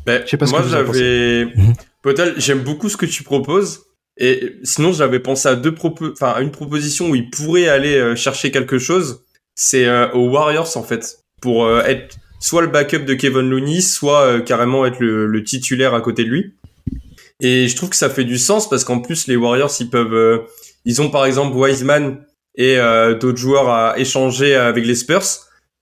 Ben, 0.06 0.22
Je 0.24 0.30
sais 0.30 0.38
pas 0.38 0.46
ce 0.46 0.52
moi, 0.52 0.62
j'avais. 0.62 1.44
Mhm. 1.54 1.74
Potel, 2.00 2.32
j'aime 2.38 2.60
beaucoup 2.60 2.88
ce 2.88 2.96
que 2.96 3.04
tu 3.04 3.22
proposes. 3.22 3.82
Et 4.16 4.56
sinon, 4.62 4.92
j'avais 4.92 5.20
pensé 5.20 5.48
à 5.48 5.56
deux 5.56 5.74
propos, 5.74 6.10
enfin, 6.12 6.30
à 6.30 6.40
une 6.40 6.50
proposition 6.50 7.10
où 7.10 7.14
il 7.14 7.28
pourrait 7.28 7.68
aller 7.68 7.96
euh, 7.96 8.16
chercher 8.16 8.50
quelque 8.50 8.78
chose. 8.78 9.22
C'est 9.54 9.84
euh, 9.84 10.10
aux 10.12 10.30
Warriors, 10.30 10.78
en 10.78 10.82
fait. 10.82 11.18
Pour 11.42 11.66
euh, 11.66 11.82
être 11.82 12.16
soit 12.38 12.62
le 12.62 12.68
backup 12.68 13.04
de 13.04 13.12
Kevin 13.12 13.50
Looney, 13.50 13.82
soit 13.82 14.22
euh, 14.22 14.40
carrément 14.40 14.86
être 14.86 15.00
le, 15.00 15.26
le 15.26 15.44
titulaire 15.44 15.92
à 15.92 16.00
côté 16.00 16.24
de 16.24 16.30
lui. 16.30 16.54
Et 17.40 17.68
je 17.68 17.76
trouve 17.76 17.90
que 17.90 17.96
ça 17.96 18.08
fait 18.10 18.24
du 18.24 18.38
sens 18.38 18.68
parce 18.70 18.84
qu'en 18.84 19.00
plus, 19.00 19.26
les 19.26 19.36
Warriors, 19.36 19.72
ils 19.80 19.88
peuvent, 19.90 20.14
euh, 20.14 20.38
ils 20.84 21.00
ont 21.02 21.10
par 21.10 21.26
exemple 21.26 21.56
Wiseman 21.56 22.18
et 22.56 22.78
euh, 22.78 23.14
d'autres 23.18 23.38
joueurs 23.38 23.68
à 23.70 23.98
échanger 23.98 24.54
avec 24.54 24.84
les 24.86 24.94
Spurs. 24.94 25.22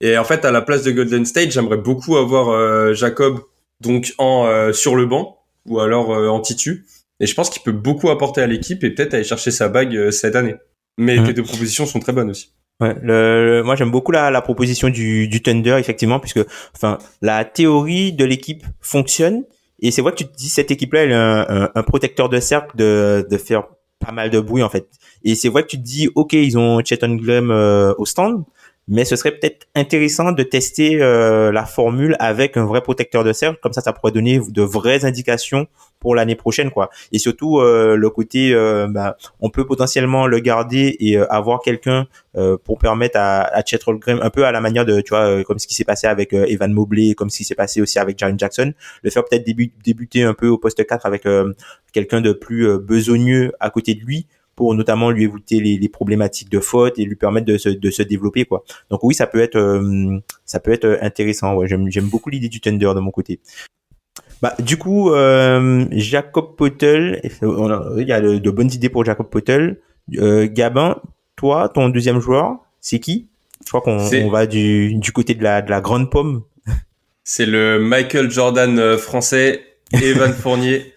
Et 0.01 0.17
en 0.17 0.23
fait, 0.23 0.45
à 0.45 0.51
la 0.51 0.61
place 0.61 0.83
de 0.83 0.91
Golden 0.91 1.25
State, 1.25 1.51
j'aimerais 1.51 1.77
beaucoup 1.77 2.15
avoir 2.17 2.49
euh, 2.49 2.93
Jacob 2.93 3.39
donc 3.81 4.13
en 4.17 4.45
euh, 4.47 4.71
sur 4.73 4.95
le 4.95 5.05
banc 5.05 5.39
ou 5.65 5.79
alors 5.79 6.13
euh, 6.13 6.27
en 6.29 6.39
titu. 6.39 6.85
Et 7.19 7.27
je 7.27 7.35
pense 7.35 7.49
qu'il 7.49 7.61
peut 7.63 7.71
beaucoup 7.73 8.09
apporter 8.09 8.41
à 8.41 8.47
l'équipe 8.47 8.83
et 8.83 8.91
peut-être 8.91 9.13
aller 9.13 9.23
chercher 9.25 9.51
sa 9.51 9.67
bague 9.67 9.95
euh, 9.95 10.11
cette 10.11 10.35
année. 10.35 10.55
Mais 10.97 11.17
Mhm. 11.17 11.27
tes 11.27 11.33
deux 11.33 11.43
propositions 11.43 11.85
sont 11.85 11.99
très 11.99 12.13
bonnes 12.13 12.29
aussi. 12.29 12.51
Ouais, 12.81 12.95
le, 13.01 13.57
le- 13.57 13.63
moi 13.63 13.75
j'aime 13.75 13.91
beaucoup 13.91 14.13
la, 14.13 14.31
la 14.31 14.41
proposition 14.41 14.87
du, 14.87 15.27
du 15.27 15.41
Thunder 15.41 15.75
effectivement 15.79 16.17
puisque 16.21 16.39
enfin 16.73 16.97
la 17.21 17.43
théorie 17.43 18.13
de 18.13 18.23
l'équipe 18.23 18.63
fonctionne 18.79 19.43
et 19.81 19.91
c'est 19.91 20.01
vrai 20.01 20.13
que 20.13 20.17
tu 20.17 20.25
te 20.25 20.33
dis 20.37 20.47
cette 20.47 20.71
équipe 20.71 20.93
là 20.93 21.01
elle 21.03 21.11
a 21.11 21.51
un, 21.51 21.63
un, 21.63 21.69
un 21.75 21.83
protecteur 21.83 22.29
de 22.29 22.39
cercle 22.39 22.77
de, 22.77 23.27
de 23.29 23.37
faire 23.37 23.63
pas 23.99 24.11
mal 24.11 24.29
de 24.29 24.39
bruit 24.39 24.63
en 24.63 24.69
fait. 24.69 24.89
Et 25.23 25.35
c'est 25.35 25.49
vrai 25.49 25.63
que 25.63 25.67
tu 25.67 25.77
te 25.77 25.83
dis 25.83 26.09
ok 26.15 26.33
ils 26.33 26.57
ont 26.57 26.81
Chet 26.83 27.03
Holmgren 27.03 27.51
euh, 27.51 27.93
au 27.97 28.05
stand 28.05 28.43
mais 28.89 29.05
ce 29.05 29.15
serait 29.15 29.31
peut-être 29.31 29.67
intéressant 29.75 30.31
de 30.33 30.43
tester 30.43 31.01
euh, 31.01 31.51
la 31.51 31.65
formule 31.65 32.15
avec 32.19 32.57
un 32.57 32.65
vrai 32.65 32.81
protecteur 32.81 33.23
de 33.23 33.31
cercle. 33.31 33.59
Comme 33.61 33.71
ça 33.71 33.81
ça 33.81 33.93
pourrait 33.93 34.11
donner 34.11 34.41
de 34.49 34.61
vraies 34.61 35.05
indications 35.05 35.67
pour 35.99 36.15
l'année 36.15 36.35
prochaine 36.35 36.71
quoi. 36.71 36.89
Et 37.11 37.19
surtout 37.19 37.59
euh, 37.59 37.95
le 37.95 38.09
côté 38.09 38.53
euh, 38.53 38.87
bah, 38.89 39.15
on 39.39 39.49
peut 39.49 39.65
potentiellement 39.65 40.27
le 40.27 40.39
garder 40.39 40.95
et 40.99 41.17
euh, 41.17 41.25
avoir 41.31 41.61
quelqu'un 41.61 42.07
euh, 42.35 42.57
pour 42.63 42.79
permettre 42.79 43.17
à, 43.19 43.41
à 43.41 43.63
Chet 43.63 43.79
un 44.07 44.29
peu 44.29 44.45
à 44.45 44.51
la 44.51 44.59
manière 44.61 44.85
de 44.85 45.01
tu 45.01 45.09
vois 45.09 45.25
euh, 45.27 45.43
comme 45.43 45.59
ce 45.59 45.67
qui 45.67 45.75
s'est 45.75 45.83
passé 45.83 46.07
avec 46.07 46.33
Evan 46.33 46.71
Mobley 46.73 47.13
comme 47.15 47.29
ce 47.29 47.37
qui 47.37 47.43
s'est 47.43 47.55
passé 47.55 47.81
aussi 47.81 47.99
avec 47.99 48.17
Jaren 48.17 48.39
Jackson 48.39 48.73
le 49.03 49.09
faire 49.09 49.23
peut-être 49.25 49.45
débu- 49.45 49.71
débuter 49.83 50.23
un 50.23 50.33
peu 50.33 50.47
au 50.47 50.57
poste 50.57 50.85
4 50.85 51.05
avec 51.05 51.27
quelqu'un 51.93 52.21
de 52.21 52.31
plus 52.33 52.77
besogneux 52.79 53.51
à 53.59 53.69
côté 53.69 53.93
de 53.93 54.01
lui 54.01 54.25
pour 54.59 54.75
notamment 54.75 55.09
lui 55.09 55.23
éviter 55.23 55.61
les, 55.61 55.77
les 55.77 55.89
problématiques 55.89 56.49
de 56.51 56.59
faute 56.59 56.99
et 56.99 57.05
lui 57.05 57.15
permettre 57.15 57.45
de 57.45 57.57
se, 57.57 57.69
de 57.69 57.89
se 57.97 58.03
développer 58.03 58.43
quoi 58.43 58.59
donc 58.89 58.99
oui 59.05 59.13
ça 59.15 59.25
peut 59.25 59.39
être 59.39 59.55
euh, 59.55 60.19
ça 60.45 60.59
peut 60.59 60.73
être 60.73 60.99
intéressant 61.01 61.55
ouais 61.55 61.65
j'aime 61.69 61.89
j'aime 61.89 62.09
beaucoup 62.09 62.29
l'idée 62.29 62.49
du 62.49 62.59
Thunder 62.59 62.91
de 62.93 62.99
mon 62.99 63.11
côté 63.11 63.39
bah, 64.41 64.53
du 64.59 64.77
coup, 64.77 65.11
euh, 65.11 65.85
Jacob 65.91 66.55
a- 66.61 67.83
il 67.97 68.07
y 68.07 68.11
a 68.13 68.21
de, 68.21 68.37
de 68.37 68.51
bonnes 68.51 68.71
idées 68.71 68.89
pour 68.89 69.03
Jacob 69.03 69.27
Potel. 69.29 69.79
Euh, 70.17 70.47
Gabin, 70.49 70.95
toi, 71.35 71.67
ton 71.73 71.89
deuxième 71.89 72.19
joueur, 72.21 72.57
c'est 72.79 72.99
qui? 72.99 73.27
Je 73.65 73.69
crois 73.69 73.81
qu'on 73.81 73.97
on 73.99 74.29
va 74.29 74.45
du, 74.47 74.95
du 74.95 75.11
côté 75.11 75.35
de 75.35 75.43
la, 75.43 75.61
de 75.61 75.69
la 75.69 75.81
grande 75.81 76.09
pomme. 76.09 76.43
C'est 77.25 77.45
le 77.45 77.79
Michael 77.79 78.31
Jordan 78.31 78.79
euh, 78.79 78.97
français, 78.97 79.61
Evan 79.91 80.31
Fournier. 80.41 80.93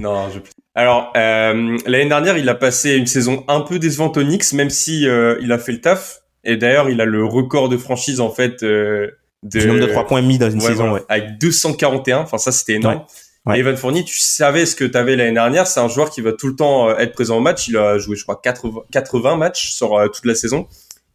non, 0.00 0.30
je... 0.30 0.38
Alors, 0.74 1.12
euh, 1.16 1.78
l'année 1.86 2.08
dernière, 2.08 2.36
il 2.36 2.48
a 2.48 2.54
passé 2.54 2.96
une 2.96 3.06
saison 3.06 3.44
un 3.48 3.60
peu 3.60 3.78
décevante 3.78 4.16
au 4.16 4.22
Knicks, 4.22 4.52
même 4.52 4.70
si 4.70 5.08
euh, 5.08 5.38
il 5.40 5.52
a 5.52 5.58
fait 5.58 5.72
le 5.72 5.80
taf. 5.80 6.22
Et 6.42 6.56
d'ailleurs, 6.56 6.90
il 6.90 7.00
a 7.00 7.04
le 7.04 7.24
record 7.24 7.68
de 7.68 7.76
franchise 7.76 8.20
en 8.20 8.30
fait 8.30 8.62
euh, 8.62 9.08
de 9.44 9.60
Du 9.60 9.66
nombre 9.68 9.80
de 9.80 9.86
trois 9.86 10.06
points 10.06 10.20
mis 10.20 10.36
dans 10.38 10.50
une 10.50 10.60
Ouais, 10.60 10.68
saison, 10.68 10.88
voilà, 10.88 10.94
ouais. 10.94 11.02
avec 11.08 11.38
241. 11.38 12.18
Enfin, 12.18 12.38
ça, 12.38 12.50
c'était 12.52 12.74
énorme. 12.74 12.96
Ouais. 12.96 13.02
Ouais. 13.46 13.56
Et 13.56 13.60
Evan 13.60 13.76
Fournier, 13.76 14.04
tu 14.04 14.18
savais 14.18 14.66
ce 14.66 14.74
que 14.74 14.84
tu 14.84 14.96
avais 14.96 15.16
l'année 15.16 15.32
dernière. 15.34 15.66
C'est 15.66 15.80
un 15.80 15.88
joueur 15.88 16.10
qui 16.10 16.22
va 16.22 16.32
tout 16.32 16.48
le 16.48 16.56
temps 16.56 16.90
être 16.98 17.12
présent 17.12 17.36
au 17.36 17.40
match. 17.40 17.68
Il 17.68 17.76
a 17.76 17.98
joué, 17.98 18.16
je 18.16 18.22
crois, 18.22 18.40
80, 18.42 18.80
80 18.90 19.36
matchs 19.36 19.70
sur 19.72 20.00
toute 20.12 20.24
la 20.24 20.34
saison. 20.34 20.66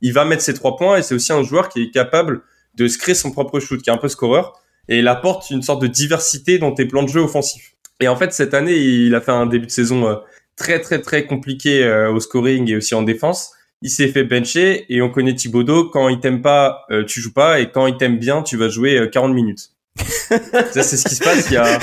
Il 0.02 0.14
va 0.14 0.26
mettre 0.26 0.44
ses 0.44 0.54
trois 0.54 0.78
points 0.78 0.98
et 0.98 1.02
c'est 1.02 1.16
aussi 1.16 1.34
un 1.34 1.44
joueur 1.44 1.70
qui 1.70 1.82
est 1.84 1.92
capable 1.92 2.42
de 2.76 2.88
se 2.88 2.98
créer 3.00 3.16
son 3.16 3.32
propre 3.32 3.60
shoot, 3.60 3.82
qui 3.82 3.90
est 3.90 3.94
un 3.94 3.98
peu 3.98 4.08
scoreur. 4.08 4.60
Et 4.88 5.00
il 5.00 5.08
apporte 5.08 5.50
une 5.50 5.64
sorte 5.64 5.82
de 5.82 5.88
diversité 5.88 6.60
dans 6.60 6.72
tes 6.72 6.86
plans 6.86 7.04
de 7.04 7.10
jeu 7.10 7.20
offensifs. 7.22 7.74
Et 8.00 8.08
en 8.08 8.16
fait, 8.16 8.34
cette 8.34 8.54
année, 8.54 8.78
il 8.78 9.14
a 9.16 9.22
fait 9.22 9.32
un 9.32 9.46
début 9.46 9.66
de 9.66 9.72
saison 9.72 10.08
euh, 10.08 10.16
très, 10.56 10.80
très, 10.80 11.02
très 11.02 11.26
compliqué 11.26 11.84
euh, 11.84 12.12
au 12.12 12.20
scoring 12.20 12.70
et 12.70 12.76
aussi 12.76 12.96
en 12.96 13.02
défense. 13.02 13.54
Il 13.82 13.90
s'est 13.90 14.10
fait 14.10 14.26
bencher 14.26 14.86
et 14.90 15.02
on 15.02 15.10
connaît 15.10 15.34
Thibodeau. 15.34 15.86
Quand 15.86 16.10
il 16.10 16.20
t'aime 16.20 16.42
pas, 16.42 16.86
euh, 16.92 17.06
tu 17.06 17.22
joues 17.22 17.34
pas. 17.34 17.62
Et 17.62 17.72
quand 17.72 17.88
il 17.88 17.96
t'aime 17.96 18.20
bien, 18.20 18.44
tu 18.44 18.58
vas 18.58 18.68
jouer 18.68 18.98
euh, 18.98 19.08
40 19.08 19.34
minutes. 19.34 19.72
Ça, 19.98 20.84
c'est 20.84 20.98
ce 20.98 21.08
qui 21.08 21.16
se 21.16 21.24
passe. 21.24 21.48
Il 21.50 21.54
y 21.54 21.58
a... 21.58 21.80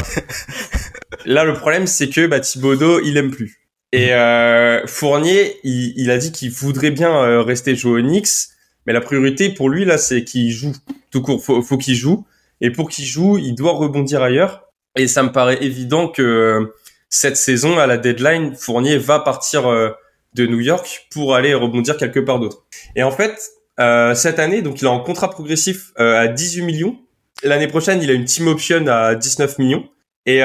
Là, 1.24 1.44
le 1.44 1.54
problème, 1.54 1.86
c'est 1.86 2.10
que 2.10 2.26
bah, 2.26 2.40
Thibodeau, 2.40 3.00
il 3.00 3.16
aime 3.16 3.30
plus. 3.30 3.62
Et 3.92 4.12
euh, 4.12 4.86
Fournier, 4.86 5.56
il, 5.64 5.94
il 5.96 6.10
a 6.10 6.18
dit 6.18 6.32
qu'il 6.32 6.50
voudrait 6.50 6.90
bien 6.90 7.42
rester 7.42 7.74
jouer 7.74 8.00
au 8.00 8.02
Knicks, 8.02 8.48
mais 8.86 8.92
la 8.92 9.00
priorité 9.00 9.48
pour 9.48 9.70
lui, 9.70 9.84
là, 9.84 9.96
c'est 9.96 10.22
qu'il 10.22 10.52
joue. 10.52 10.74
Tout 11.10 11.22
court, 11.22 11.42
faut, 11.42 11.62
faut 11.62 11.78
qu'il 11.78 11.94
joue. 11.94 12.26
Et 12.60 12.70
pour 12.70 12.90
qu'il 12.90 13.06
joue, 13.06 13.38
il 13.38 13.54
doit 13.54 13.72
rebondir 13.72 14.22
ailleurs. 14.22 14.65
Et 14.96 15.08
ça 15.08 15.22
me 15.22 15.30
paraît 15.30 15.62
évident 15.62 16.08
que 16.08 16.72
cette 17.08 17.36
saison, 17.36 17.78
à 17.78 17.86
la 17.86 17.98
deadline, 17.98 18.54
Fournier 18.56 18.98
va 18.98 19.20
partir 19.20 19.66
euh, 19.66 19.90
de 20.34 20.46
New 20.46 20.60
York 20.60 21.06
pour 21.10 21.34
aller 21.34 21.54
rebondir 21.54 21.96
quelque 21.96 22.20
part 22.20 22.40
d'autre. 22.40 22.64
Et 22.96 23.02
en 23.02 23.10
fait, 23.10 23.38
euh, 23.78 24.14
cette 24.14 24.38
année, 24.38 24.62
donc 24.62 24.80
il 24.80 24.86
a 24.86 24.90
un 24.90 24.98
contrat 24.98 25.30
progressif 25.30 25.92
euh, 26.00 26.18
à 26.18 26.28
18 26.28 26.62
millions. 26.62 26.98
L'année 27.42 27.68
prochaine, 27.68 28.02
il 28.02 28.10
a 28.10 28.14
une 28.14 28.24
team 28.24 28.48
option 28.48 28.86
à 28.86 29.14
19 29.14 29.58
millions. 29.58 29.88
Et 30.24 30.40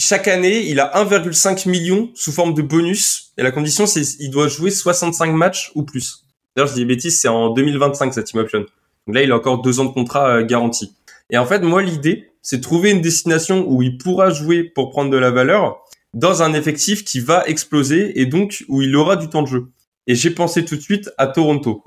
chaque 0.00 0.28
année, 0.28 0.66
il 0.66 0.80
a 0.80 0.92
1,5 1.02 1.68
million 1.68 2.10
sous 2.14 2.32
forme 2.32 2.52
de 2.52 2.62
bonus. 2.62 3.32
Et 3.38 3.42
la 3.42 3.52
condition, 3.52 3.86
c'est 3.86 4.02
il 4.18 4.30
doit 4.30 4.48
jouer 4.48 4.70
65 4.70 5.32
matchs 5.32 5.70
ou 5.74 5.84
plus. 5.84 6.24
D'ailleurs, 6.54 6.68
je 6.68 6.74
dis 6.74 6.84
bêtises, 6.84 7.20
c'est 7.20 7.28
en 7.28 7.50
2025 7.50 8.12
sa 8.12 8.22
team 8.24 8.40
option. 8.40 8.60
Donc 9.06 9.14
là, 9.14 9.22
il 9.22 9.30
a 9.30 9.36
encore 9.36 9.62
deux 9.62 9.80
ans 9.80 9.84
de 9.84 9.92
contrat 9.92 10.42
garanti. 10.42 10.92
Et 11.30 11.38
en 11.38 11.46
fait, 11.46 11.60
moi, 11.60 11.80
l'idée, 11.80 12.27
c'est 12.42 12.60
trouver 12.60 12.90
une 12.90 13.00
destination 13.00 13.64
où 13.68 13.82
il 13.82 13.98
pourra 13.98 14.30
jouer 14.30 14.64
pour 14.64 14.90
prendre 14.90 15.10
de 15.10 15.16
la 15.16 15.30
valeur 15.30 15.78
dans 16.14 16.42
un 16.42 16.54
effectif 16.54 17.04
qui 17.04 17.20
va 17.20 17.46
exploser 17.46 18.20
et 18.20 18.26
donc 18.26 18.64
où 18.68 18.82
il 18.82 18.94
aura 18.96 19.16
du 19.16 19.28
temps 19.28 19.42
de 19.42 19.48
jeu. 19.48 19.66
Et 20.06 20.14
j'ai 20.14 20.30
pensé 20.30 20.64
tout 20.64 20.76
de 20.76 20.80
suite 20.80 21.10
à 21.18 21.26
Toronto. 21.26 21.84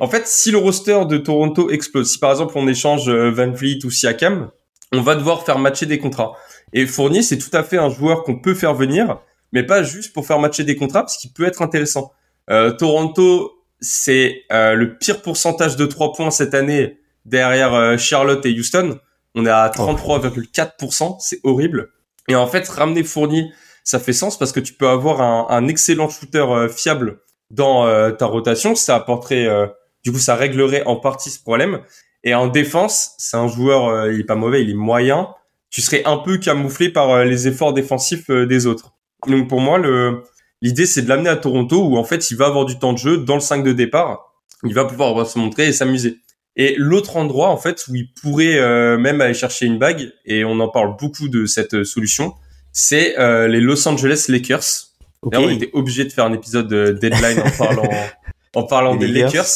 En 0.00 0.08
fait, 0.08 0.26
si 0.26 0.50
le 0.50 0.58
roster 0.58 1.04
de 1.08 1.16
Toronto 1.16 1.70
explose, 1.70 2.10
si 2.10 2.18
par 2.18 2.32
exemple 2.32 2.54
on 2.56 2.66
échange 2.66 3.08
euh, 3.08 3.30
Van 3.30 3.52
Vliet 3.52 3.84
ou 3.84 3.90
Siakam, 3.90 4.50
on 4.92 5.02
va 5.02 5.14
devoir 5.14 5.44
faire 5.44 5.58
matcher 5.58 5.86
des 5.86 5.98
contrats. 5.98 6.32
Et 6.72 6.86
Fournier, 6.86 7.22
c'est 7.22 7.38
tout 7.38 7.54
à 7.56 7.62
fait 7.62 7.78
un 7.78 7.88
joueur 7.88 8.24
qu'on 8.24 8.40
peut 8.40 8.54
faire 8.54 8.74
venir, 8.74 9.20
mais 9.52 9.62
pas 9.62 9.82
juste 9.82 10.12
pour 10.12 10.26
faire 10.26 10.38
matcher 10.38 10.64
des 10.64 10.76
contrats, 10.76 11.02
parce 11.02 11.16
qu'il 11.16 11.32
peut 11.32 11.44
être 11.44 11.62
intéressant. 11.62 12.12
Euh, 12.50 12.72
Toronto, 12.72 13.64
c'est 13.80 14.42
euh, 14.52 14.74
le 14.74 14.96
pire 14.98 15.22
pourcentage 15.22 15.76
de 15.76 15.86
trois 15.86 16.12
points 16.12 16.30
cette 16.30 16.54
année 16.54 16.98
derrière 17.24 17.74
euh, 17.74 17.96
Charlotte 17.96 18.44
et 18.46 18.50
Houston. 18.50 18.98
On 19.34 19.46
est 19.46 19.50
à 19.50 19.68
33,4%, 19.68 21.16
c'est 21.20 21.40
horrible. 21.44 21.90
Et 22.28 22.34
en 22.34 22.46
fait, 22.46 22.68
ramener 22.68 23.02
Fournier, 23.02 23.52
ça 23.84 23.98
fait 23.98 24.12
sens 24.12 24.38
parce 24.38 24.52
que 24.52 24.60
tu 24.60 24.72
peux 24.74 24.88
avoir 24.88 25.20
un, 25.20 25.46
un 25.48 25.68
excellent 25.68 26.08
shooter 26.08 26.66
fiable 26.68 27.20
dans 27.50 27.86
euh, 27.86 28.10
ta 28.12 28.26
rotation, 28.26 28.74
ça 28.74 28.96
apporterait, 28.96 29.46
euh, 29.46 29.66
du 30.04 30.12
coup, 30.12 30.18
ça 30.18 30.36
réglerait 30.36 30.84
en 30.86 30.96
partie 30.96 31.30
ce 31.30 31.40
problème. 31.40 31.80
Et 32.22 32.34
en 32.34 32.46
défense, 32.46 33.14
c'est 33.18 33.36
un 33.36 33.48
joueur, 33.48 33.88
euh, 33.88 34.12
il 34.12 34.20
est 34.20 34.24
pas 34.24 34.36
mauvais, 34.36 34.62
il 34.62 34.70
est 34.70 34.74
moyen. 34.74 35.28
Tu 35.70 35.80
serais 35.80 36.02
un 36.04 36.16
peu 36.16 36.38
camouflé 36.38 36.90
par 36.90 37.24
les 37.24 37.48
efforts 37.48 37.72
défensifs 37.72 38.30
des 38.30 38.66
autres. 38.66 38.92
Donc 39.26 39.48
pour 39.48 39.60
moi, 39.60 39.78
le 39.78 40.24
l'idée 40.62 40.84
c'est 40.84 41.02
de 41.02 41.08
l'amener 41.08 41.30
à 41.30 41.36
Toronto 41.36 41.86
où 41.86 41.96
en 41.96 42.02
fait 42.02 42.30
il 42.30 42.36
va 42.36 42.46
avoir 42.46 42.64
du 42.64 42.78
temps 42.78 42.92
de 42.92 42.98
jeu 42.98 43.18
dans 43.18 43.34
le 43.34 43.40
5 43.40 43.62
de 43.62 43.72
départ. 43.72 44.34
Il 44.64 44.74
va 44.74 44.84
pouvoir 44.84 45.24
se 45.26 45.38
montrer 45.38 45.68
et 45.68 45.72
s'amuser. 45.72 46.18
Et 46.60 46.74
l'autre 46.76 47.16
endroit 47.16 47.48
en 47.48 47.56
fait 47.56 47.86
où 47.88 47.94
il 47.94 48.12
pourrait 48.12 48.60
même 48.98 49.20
aller 49.20 49.34
chercher 49.34 49.64
une 49.64 49.78
bague 49.78 50.12
et 50.26 50.44
on 50.44 50.60
en 50.60 50.68
parle 50.68 50.96
beaucoup 51.00 51.28
de 51.28 51.46
cette 51.46 51.84
solution, 51.84 52.34
c'est 52.72 53.14
les 53.48 53.60
Los 53.60 53.88
Angeles 53.88 54.26
Lakers 54.28 54.90
on 55.22 55.48
était 55.50 55.70
obligé 55.72 56.04
de 56.04 56.12
faire 56.12 56.24
un 56.24 56.32
épisode 56.32 56.68
de 56.68 56.92
Deadline 56.92 57.40
en 57.40 57.50
parlant, 57.50 57.90
en 58.54 58.62
parlant 58.64 58.96
des 58.96 59.08
Lakers. 59.08 59.46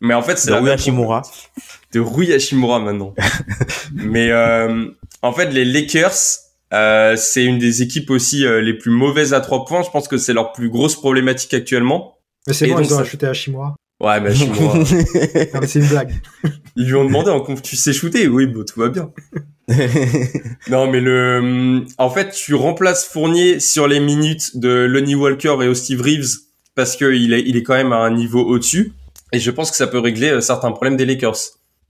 Mais 0.00 0.14
en 0.14 0.22
fait, 0.22 0.38
c'est 0.38 0.50
de 0.50 0.56
Rui 0.56 0.70
Hashimura. 0.70 1.22
De 1.92 2.00
Rui 2.00 2.32
Hashimura 2.32 2.78
maintenant. 2.78 3.14
Mais 3.92 4.30
euh, 4.30 4.86
en 5.22 5.32
fait, 5.32 5.50
les 5.50 5.64
Lakers, 5.64 6.14
euh, 6.72 7.16
c'est 7.16 7.44
une 7.44 7.58
des 7.58 7.82
équipes 7.82 8.10
aussi 8.10 8.46
euh, 8.46 8.62
les 8.62 8.74
plus 8.74 8.90
mauvaises 8.90 9.34
à 9.34 9.40
trois 9.40 9.64
points. 9.64 9.82
Je 9.82 9.90
pense 9.90 10.08
que 10.08 10.16
c'est 10.16 10.32
leur 10.32 10.52
plus 10.52 10.70
grosse 10.70 10.96
problématique 10.96 11.52
actuellement. 11.52 12.16
Mais 12.46 12.54
c'est 12.54 12.66
bon, 12.68 12.78
ils 12.78 12.94
ont 12.94 12.96
ça... 12.96 13.02
acheté 13.02 13.26
Hashimura. 13.26 13.74
Ouais, 14.00 14.18
mais 14.20 14.30
Hashimura. 14.30 14.74
non, 14.78 14.84
mais 15.60 15.66
c'est 15.66 15.78
une 15.78 15.88
blague. 15.88 16.14
Ils 16.76 16.86
lui 16.86 16.94
ont 16.94 17.04
demandé 17.04 17.30
en 17.30 17.40
conf, 17.40 17.60
tu 17.60 17.76
sais 17.76 17.92
shooter? 17.92 18.28
Oui, 18.28 18.46
bon, 18.46 18.64
tout 18.64 18.80
va 18.80 18.88
bien. 18.88 19.12
non, 20.70 20.90
mais 20.90 21.00
le, 21.00 21.84
en 21.98 22.10
fait, 22.10 22.30
tu 22.30 22.54
remplaces 22.54 23.04
Fournier 23.04 23.60
sur 23.60 23.86
les 23.86 24.00
minutes 24.00 24.56
de 24.56 24.86
Lonnie 24.86 25.14
Walker 25.14 25.58
et 25.62 25.74
Steve 25.74 26.00
Reeves 26.00 26.38
parce 26.74 26.96
qu'il 26.96 27.32
est, 27.34 27.42
il 27.46 27.56
est 27.56 27.62
quand 27.62 27.74
même 27.74 27.92
à 27.92 27.98
un 27.98 28.10
niveau 28.10 28.40
au-dessus. 28.40 28.94
Et 29.32 29.38
je 29.38 29.50
pense 29.50 29.70
que 29.70 29.76
ça 29.76 29.86
peut 29.86 29.98
régler 29.98 30.30
euh, 30.30 30.40
certains 30.40 30.72
problèmes 30.72 30.96
des 30.96 31.04
Lakers. 31.04 31.36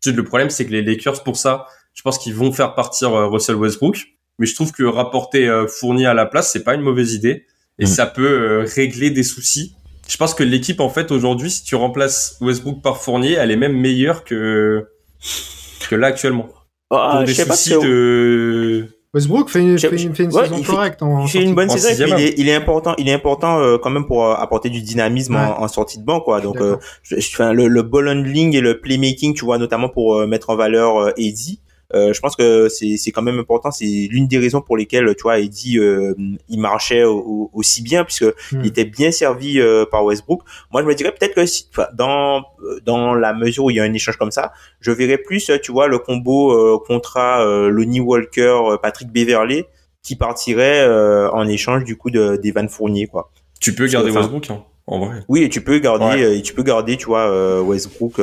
Le 0.04 0.24
problème, 0.24 0.50
c'est 0.50 0.66
que 0.66 0.72
les 0.72 0.82
Lakers, 0.82 1.22
pour 1.22 1.36
ça, 1.36 1.66
je 1.94 2.02
pense 2.02 2.18
qu'ils 2.18 2.34
vont 2.34 2.52
faire 2.52 2.74
partir 2.74 3.14
euh, 3.14 3.28
Russell 3.28 3.56
Westbrook. 3.56 4.08
Mais 4.38 4.46
je 4.46 4.54
trouve 4.54 4.72
que 4.72 4.82
rapporter 4.82 5.48
euh, 5.48 5.66
Fournier 5.66 6.06
à 6.06 6.14
la 6.14 6.26
place, 6.26 6.50
c'est 6.50 6.64
pas 6.64 6.74
une 6.74 6.80
mauvaise 6.80 7.14
idée. 7.14 7.46
Et 7.78 7.84
mm. 7.84 7.88
ça 7.88 8.06
peut 8.06 8.64
régler 8.74 9.10
des 9.10 9.22
soucis. 9.22 9.74
Je 10.10 10.16
pense 10.16 10.34
que 10.34 10.42
l'équipe, 10.42 10.80
en 10.80 10.88
fait, 10.88 11.12
aujourd'hui, 11.12 11.52
si 11.52 11.62
tu 11.62 11.76
remplaces 11.76 12.36
Westbrook 12.40 12.82
par 12.82 12.96
Fournier, 12.96 13.34
elle 13.34 13.52
est 13.52 13.56
même 13.56 13.76
meilleure 13.76 14.24
que, 14.24 14.88
que 15.88 15.94
là 15.94 16.08
actuellement. 16.08 16.48
Ah, 16.90 17.18
pour 17.18 17.24
des 17.26 17.34
soucis 17.34 17.70
de... 17.70 18.88
Westbrook 19.14 19.48
fait 19.50 19.60
une, 19.60 19.78
fait 19.78 19.88
une, 20.02 20.14
fait 20.14 20.24
une 20.24 20.32
saison 20.32 20.62
correcte. 20.62 21.00
Il 21.22 21.28
fait 21.28 21.42
une 21.44 21.54
bonne 21.54 21.70
saison. 21.70 22.06
Il 22.18 22.24
est, 22.24 22.34
il 22.38 22.48
est, 22.48 22.54
important, 22.54 22.94
il 22.98 23.08
est 23.08 23.12
important 23.12 23.60
euh, 23.60 23.78
quand 23.78 23.90
même 23.90 24.06
pour 24.06 24.24
euh, 24.24 24.34
apporter 24.34 24.68
du 24.68 24.82
dynamisme 24.82 25.36
en, 25.36 25.62
en, 25.62 25.68
sortie 25.68 26.00
de 26.00 26.04
banc, 26.04 26.20
quoi. 26.20 26.40
Donc, 26.40 26.60
euh, 26.60 26.76
je, 27.04 27.20
je, 27.20 27.42
le, 27.52 27.68
le 27.68 27.82
ball 27.82 28.08
handling 28.08 28.56
et 28.56 28.60
le 28.60 28.80
playmaking, 28.80 29.34
tu 29.34 29.44
vois, 29.44 29.58
notamment 29.58 29.88
pour 29.88 30.26
mettre 30.26 30.50
en 30.50 30.56
valeur 30.56 31.12
Eddie. 31.18 31.60
Euh, 31.94 32.12
je 32.12 32.20
pense 32.20 32.36
que 32.36 32.68
c'est 32.68 32.96
c'est 32.96 33.10
quand 33.10 33.22
même 33.22 33.38
important. 33.38 33.70
C'est 33.70 34.08
l'une 34.10 34.28
des 34.28 34.38
raisons 34.38 34.60
pour 34.60 34.76
lesquelles 34.76 35.14
tu 35.16 35.22
vois 35.22 35.38
Eddie 35.38 35.78
euh, 35.78 36.14
il 36.48 36.60
marchait 36.60 37.04
aussi 37.04 37.82
bien 37.82 38.04
puisque 38.04 38.24
hmm. 38.24 38.60
il 38.60 38.66
était 38.66 38.84
bien 38.84 39.10
servi 39.10 39.60
euh, 39.60 39.84
par 39.90 40.04
Westbrook. 40.04 40.42
Moi 40.70 40.82
je 40.82 40.86
me 40.86 40.94
dirais 40.94 41.12
peut-être 41.12 41.34
que 41.34 41.46
si, 41.46 41.68
dans 41.94 42.44
dans 42.84 43.14
la 43.14 43.32
mesure 43.32 43.64
où 43.64 43.70
il 43.70 43.76
y 43.76 43.80
a 43.80 43.84
un 43.84 43.92
échange 43.92 44.16
comme 44.16 44.30
ça, 44.30 44.52
je 44.80 44.92
verrais 44.92 45.18
plus 45.18 45.50
tu 45.62 45.72
vois 45.72 45.88
le 45.88 45.98
combo 45.98 46.78
contrat 46.80 47.44
Lonnie 47.68 48.00
Walker 48.00 48.76
Patrick 48.82 49.10
Beverley 49.10 49.66
qui 50.02 50.16
partirait 50.16 50.86
en 51.32 51.46
échange 51.48 51.84
du 51.84 51.96
coup 51.96 52.10
de 52.10 52.36
d'Evan 52.36 52.68
Fournier 52.68 53.06
quoi. 53.06 53.32
Tu 53.60 53.74
peux 53.74 53.86
garder 53.86 54.10
Westbrook 54.10 54.48
hein, 54.50 54.64
en 54.86 55.04
vrai. 55.04 55.24
Oui, 55.28 55.48
tu 55.48 55.60
peux 55.60 55.78
garder 55.78 56.40
tu 56.42 56.54
peux 56.54 56.62
garder 56.62 56.96
tu 56.96 57.06
vois 57.06 57.60
Westbrook 57.62 58.20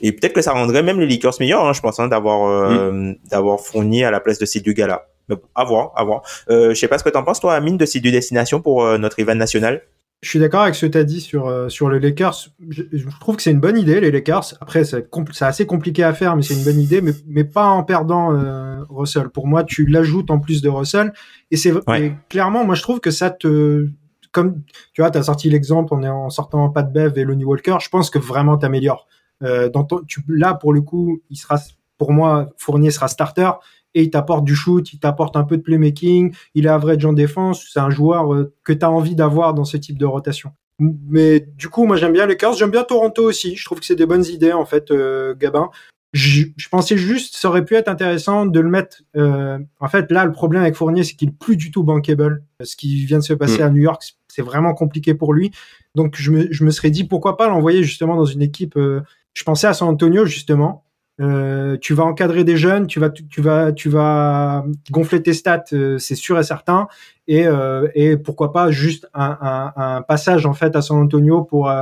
et 0.00 0.12
peut-être 0.12 0.32
que 0.32 0.42
ça 0.42 0.52
rendrait 0.52 0.82
même 0.82 1.00
les 1.00 1.06
Lakers 1.06 1.34
meilleurs, 1.40 1.66
hein, 1.66 1.72
je 1.72 1.80
pense, 1.80 1.98
hein, 2.00 2.08
d'avoir 2.08 2.48
euh, 2.48 3.12
d'avoir 3.30 3.60
fourni 3.60 4.04
à 4.04 4.10
la 4.10 4.20
place 4.20 4.38
de 4.38 4.46
ces 4.46 4.60
deux 4.60 4.72
gars-là. 4.72 5.06
Mais 5.28 5.36
bon, 5.36 5.42
à 5.54 5.64
voir, 5.64 5.92
à 5.96 6.04
voir. 6.04 6.22
Euh, 6.50 6.70
je 6.70 6.74
sais 6.74 6.88
pas 6.88 6.98
ce 6.98 7.04
que 7.04 7.08
t'en 7.08 7.22
penses, 7.22 7.40
toi, 7.40 7.54
Amine, 7.54 7.76
de 7.76 7.86
ces 7.86 8.00
deux 8.00 8.10
destinations 8.10 8.60
pour 8.60 8.84
euh, 8.84 8.98
notre 8.98 9.18
event 9.20 9.34
national. 9.34 9.82
Je 10.22 10.30
suis 10.30 10.38
d'accord 10.38 10.62
avec 10.62 10.74
ce 10.74 10.86
que 10.86 10.92
tu 10.92 10.98
as 10.98 11.04
dit 11.04 11.20
sur, 11.20 11.48
euh, 11.48 11.68
sur 11.68 11.90
les 11.90 12.00
Lakers. 12.00 12.48
Je, 12.70 12.82
trouve 13.20 13.36
que 13.36 13.42
c'est 13.42 13.50
une 13.50 13.60
bonne 13.60 13.76
idée, 13.76 14.00
les 14.00 14.10
Lakers. 14.10 14.54
Après, 14.60 14.84
c'est 14.84 15.06
assez 15.40 15.66
compliqué 15.66 16.02
à 16.02 16.14
faire, 16.14 16.34
mais 16.34 16.42
c'est 16.42 16.54
une 16.54 16.64
bonne 16.64 16.80
idée, 16.80 17.02
mais, 17.02 17.12
mais 17.26 17.44
pas 17.44 17.66
en 17.66 17.84
perdant 17.84 18.30
Russell. 18.88 19.28
Pour 19.28 19.46
moi, 19.46 19.64
tu 19.64 19.84
l'ajoutes 19.86 20.30
en 20.30 20.38
plus 20.38 20.62
de 20.62 20.70
Russell. 20.70 21.12
Et 21.50 21.56
c'est 21.58 21.74
clairement, 22.30 22.64
moi, 22.64 22.74
je 22.74 22.82
trouve 22.82 23.00
que 23.00 23.10
ça 23.10 23.30
te. 23.30 23.86
Comme 24.32 24.62
tu 24.94 25.02
vois, 25.02 25.10
tu 25.10 25.18
as 25.18 25.24
sorti 25.24 25.50
l'exemple 25.50 25.94
en, 25.94 26.02
en 26.02 26.30
sortant 26.30 26.68
Pat 26.70 26.90
Bev 26.90 27.18
et 27.18 27.24
Lonnie 27.24 27.44
Walker, 27.44 27.76
je 27.80 27.88
pense 27.88 28.08
que 28.08 28.18
vraiment 28.18 28.56
t'améliores. 28.56 29.06
Euh, 29.06 29.23
dans 29.40 29.84
tu, 30.06 30.22
là, 30.28 30.54
pour 30.54 30.72
le 30.72 30.80
coup, 30.80 31.20
il 31.30 31.36
sera, 31.36 31.60
pour 31.98 32.12
moi, 32.12 32.50
Fournier 32.56 32.90
sera 32.90 33.08
starter 33.08 33.50
et 33.94 34.02
il 34.02 34.10
t'apporte 34.10 34.44
du 34.44 34.54
shoot, 34.54 34.92
il 34.92 34.98
t'apporte 34.98 35.36
un 35.36 35.44
peu 35.44 35.56
de 35.56 35.62
playmaking, 35.62 36.34
il 36.54 36.66
est 36.66 36.68
average 36.70 37.04
en 37.04 37.12
défense, 37.12 37.66
c'est 37.72 37.80
un 37.80 37.90
joueur 37.90 38.34
euh, 38.34 38.52
que 38.64 38.72
tu 38.72 38.84
as 38.84 38.90
envie 38.90 39.14
d'avoir 39.14 39.54
dans 39.54 39.64
ce 39.64 39.76
type 39.76 39.98
de 39.98 40.06
rotation. 40.06 40.50
Mais 40.80 41.40
du 41.56 41.68
coup, 41.68 41.86
moi 41.86 41.96
j'aime 41.96 42.12
bien 42.12 42.26
les 42.26 42.36
Cars, 42.36 42.54
j'aime 42.54 42.70
bien 42.70 42.82
Toronto 42.82 43.22
aussi, 43.22 43.54
je 43.54 43.64
trouve 43.64 43.78
que 43.78 43.86
c'est 43.86 43.94
des 43.94 44.06
bonnes 44.06 44.24
idées 44.24 44.52
en 44.52 44.64
fait, 44.64 44.90
euh, 44.90 45.34
Gabin. 45.34 45.70
Je, 46.12 46.44
je, 46.56 46.68
pensais 46.68 46.96
juste, 46.96 47.34
ça 47.34 47.48
aurait 47.48 47.64
pu 47.64 47.74
être 47.74 47.88
intéressant 47.88 48.46
de 48.46 48.60
le 48.60 48.68
mettre. 48.68 49.02
Euh, 49.16 49.58
en 49.80 49.88
fait, 49.88 50.12
là, 50.12 50.24
le 50.24 50.30
problème 50.30 50.62
avec 50.62 50.76
Fournier, 50.76 51.02
c'est 51.02 51.14
qu'il 51.14 51.30
est 51.30 51.38
plus 51.38 51.56
du 51.56 51.72
tout 51.72 51.82
bankable. 51.82 52.44
Ce 52.62 52.76
qui 52.76 53.04
vient 53.04 53.18
de 53.18 53.24
se 53.24 53.32
passer 53.32 53.58
mm. 53.58 53.62
à 53.62 53.70
New 53.70 53.82
York, 53.82 54.00
c'est 54.28 54.42
vraiment 54.42 54.74
compliqué 54.74 55.14
pour 55.14 55.34
lui. 55.34 55.50
Donc, 55.96 56.14
je 56.16 56.30
me, 56.30 56.46
je 56.52 56.62
me 56.62 56.70
serais 56.70 56.90
dit 56.90 57.02
pourquoi 57.02 57.36
pas 57.36 57.48
l'envoyer 57.48 57.82
justement 57.82 58.14
dans 58.14 58.26
une 58.26 58.42
équipe 58.42 58.76
euh, 58.76 59.00
je 59.34 59.42
pensais 59.42 59.66
à 59.66 59.74
San 59.74 59.88
Antonio 59.88 60.24
justement. 60.24 60.84
Euh, 61.20 61.76
tu 61.80 61.94
vas 61.94 62.02
encadrer 62.04 62.42
des 62.42 62.56
jeunes, 62.56 62.88
tu 62.88 62.98
vas, 62.98 63.08
tu 63.08 63.40
vas, 63.40 63.72
tu 63.72 63.88
vas 63.88 64.64
gonfler 64.90 65.22
tes 65.22 65.32
stats, 65.32 65.62
euh, 65.72 65.96
c'est 65.98 66.16
sûr 66.16 66.38
et 66.40 66.42
certain. 66.42 66.88
Et, 67.28 67.46
euh, 67.46 67.86
et 67.94 68.16
pourquoi 68.16 68.52
pas 68.52 68.72
juste 68.72 69.08
un, 69.14 69.38
un, 69.40 69.72
un, 69.76 70.02
passage 70.02 70.44
en 70.44 70.54
fait 70.54 70.74
à 70.74 70.82
San 70.82 70.98
Antonio 70.98 71.42
pour 71.42 71.72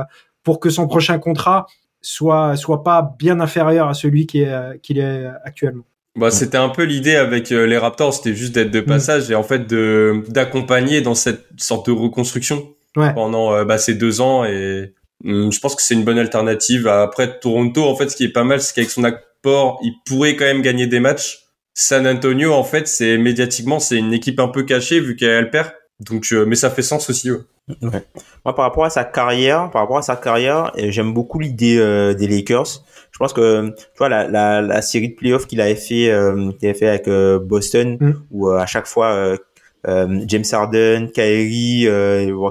pour 0.43 0.59
que 0.59 0.69
son 0.69 0.87
prochain 0.87 1.17
contrat 1.17 1.65
soit 2.01 2.55
soit 2.57 2.83
pas 2.83 3.15
bien 3.17 3.39
inférieur 3.39 3.87
à 3.87 3.93
celui 3.95 4.27
qui 4.27 4.41
est 4.41 4.79
qu'il 4.81 4.99
est 4.99 5.25
actuellement. 5.43 5.83
Bah, 6.15 6.29
c'était 6.29 6.57
un 6.57 6.69
peu 6.69 6.83
l'idée 6.83 7.15
avec 7.15 7.49
les 7.49 7.77
Raptors, 7.77 8.13
c'était 8.13 8.35
juste 8.35 8.53
d'être 8.53 8.69
de 8.69 8.81
mm. 8.81 8.85
passage 8.85 9.31
et 9.31 9.35
en 9.35 9.43
fait 9.43 9.67
de 9.67 10.23
d'accompagner 10.29 11.01
dans 11.01 11.15
cette 11.15 11.47
sorte 11.57 11.87
de 11.87 11.91
reconstruction 11.91 12.67
ouais. 12.95 13.13
pendant 13.15 13.65
bah, 13.65 13.79
ces 13.79 13.95
deux 13.95 14.21
ans 14.21 14.45
et 14.45 14.93
je 15.23 15.59
pense 15.59 15.75
que 15.75 15.81
c'est 15.81 15.93
une 15.93 16.03
bonne 16.03 16.19
alternative. 16.19 16.87
Après 16.87 17.39
Toronto, 17.39 17.83
en 17.85 17.95
fait, 17.95 18.09
ce 18.09 18.15
qui 18.15 18.25
est 18.25 18.33
pas 18.33 18.43
mal, 18.43 18.61
c'est 18.61 18.73
qu'avec 18.73 18.89
son 18.89 19.03
apport, 19.03 19.79
il 19.83 19.93
pourrait 20.05 20.35
quand 20.35 20.45
même 20.45 20.61
gagner 20.61 20.87
des 20.87 20.99
matchs. 20.99 21.39
San 21.73 22.05
Antonio, 22.07 22.53
en 22.53 22.63
fait, 22.63 22.87
c'est 22.87 23.17
médiatiquement, 23.17 23.79
c'est 23.79 23.97
une 23.97 24.13
équipe 24.13 24.39
un 24.39 24.47
peu 24.47 24.63
cachée 24.63 24.99
vu 24.99 25.15
qu'elle 25.15 25.49
perd. 25.49 25.71
Donc, 25.99 26.27
euh, 26.31 26.45
mais 26.45 26.55
ça 26.55 26.69
fait 26.69 26.81
sens 26.81 27.09
aussi. 27.09 27.31
Ouais. 27.31 27.39
ouais. 27.81 28.03
Moi, 28.45 28.55
par 28.55 28.65
rapport 28.65 28.85
à 28.85 28.89
sa 28.89 29.05
carrière, 29.05 29.71
par 29.71 29.83
rapport 29.83 29.97
à 29.97 30.01
sa 30.01 30.15
carrière, 30.15 30.71
j'aime 30.75 31.13
beaucoup 31.13 31.39
l'idée 31.39 31.77
euh, 31.77 32.13
des 32.13 32.27
Lakers. 32.27 32.83
Je 33.11 33.17
pense 33.17 33.31
que 33.33 33.69
tu 33.69 33.85
vois 33.97 34.09
la, 34.09 34.27
la, 34.27 34.61
la 34.61 34.81
série 34.81 35.09
de 35.09 35.15
playoffs 35.15 35.47
qu'il 35.47 35.61
avait 35.61 35.75
fait, 35.75 36.11
euh, 36.11 36.51
qu'il 36.59 36.67
avait 36.67 36.77
fait 36.77 36.89
avec 36.89 37.07
euh, 37.07 37.39
Boston, 37.39 37.97
mm. 37.99 38.13
où 38.31 38.49
à 38.49 38.65
chaque 38.65 38.87
fois 38.87 39.37
James 39.85 40.45
Harden, 40.51 41.09
Kyrie, 41.13 41.87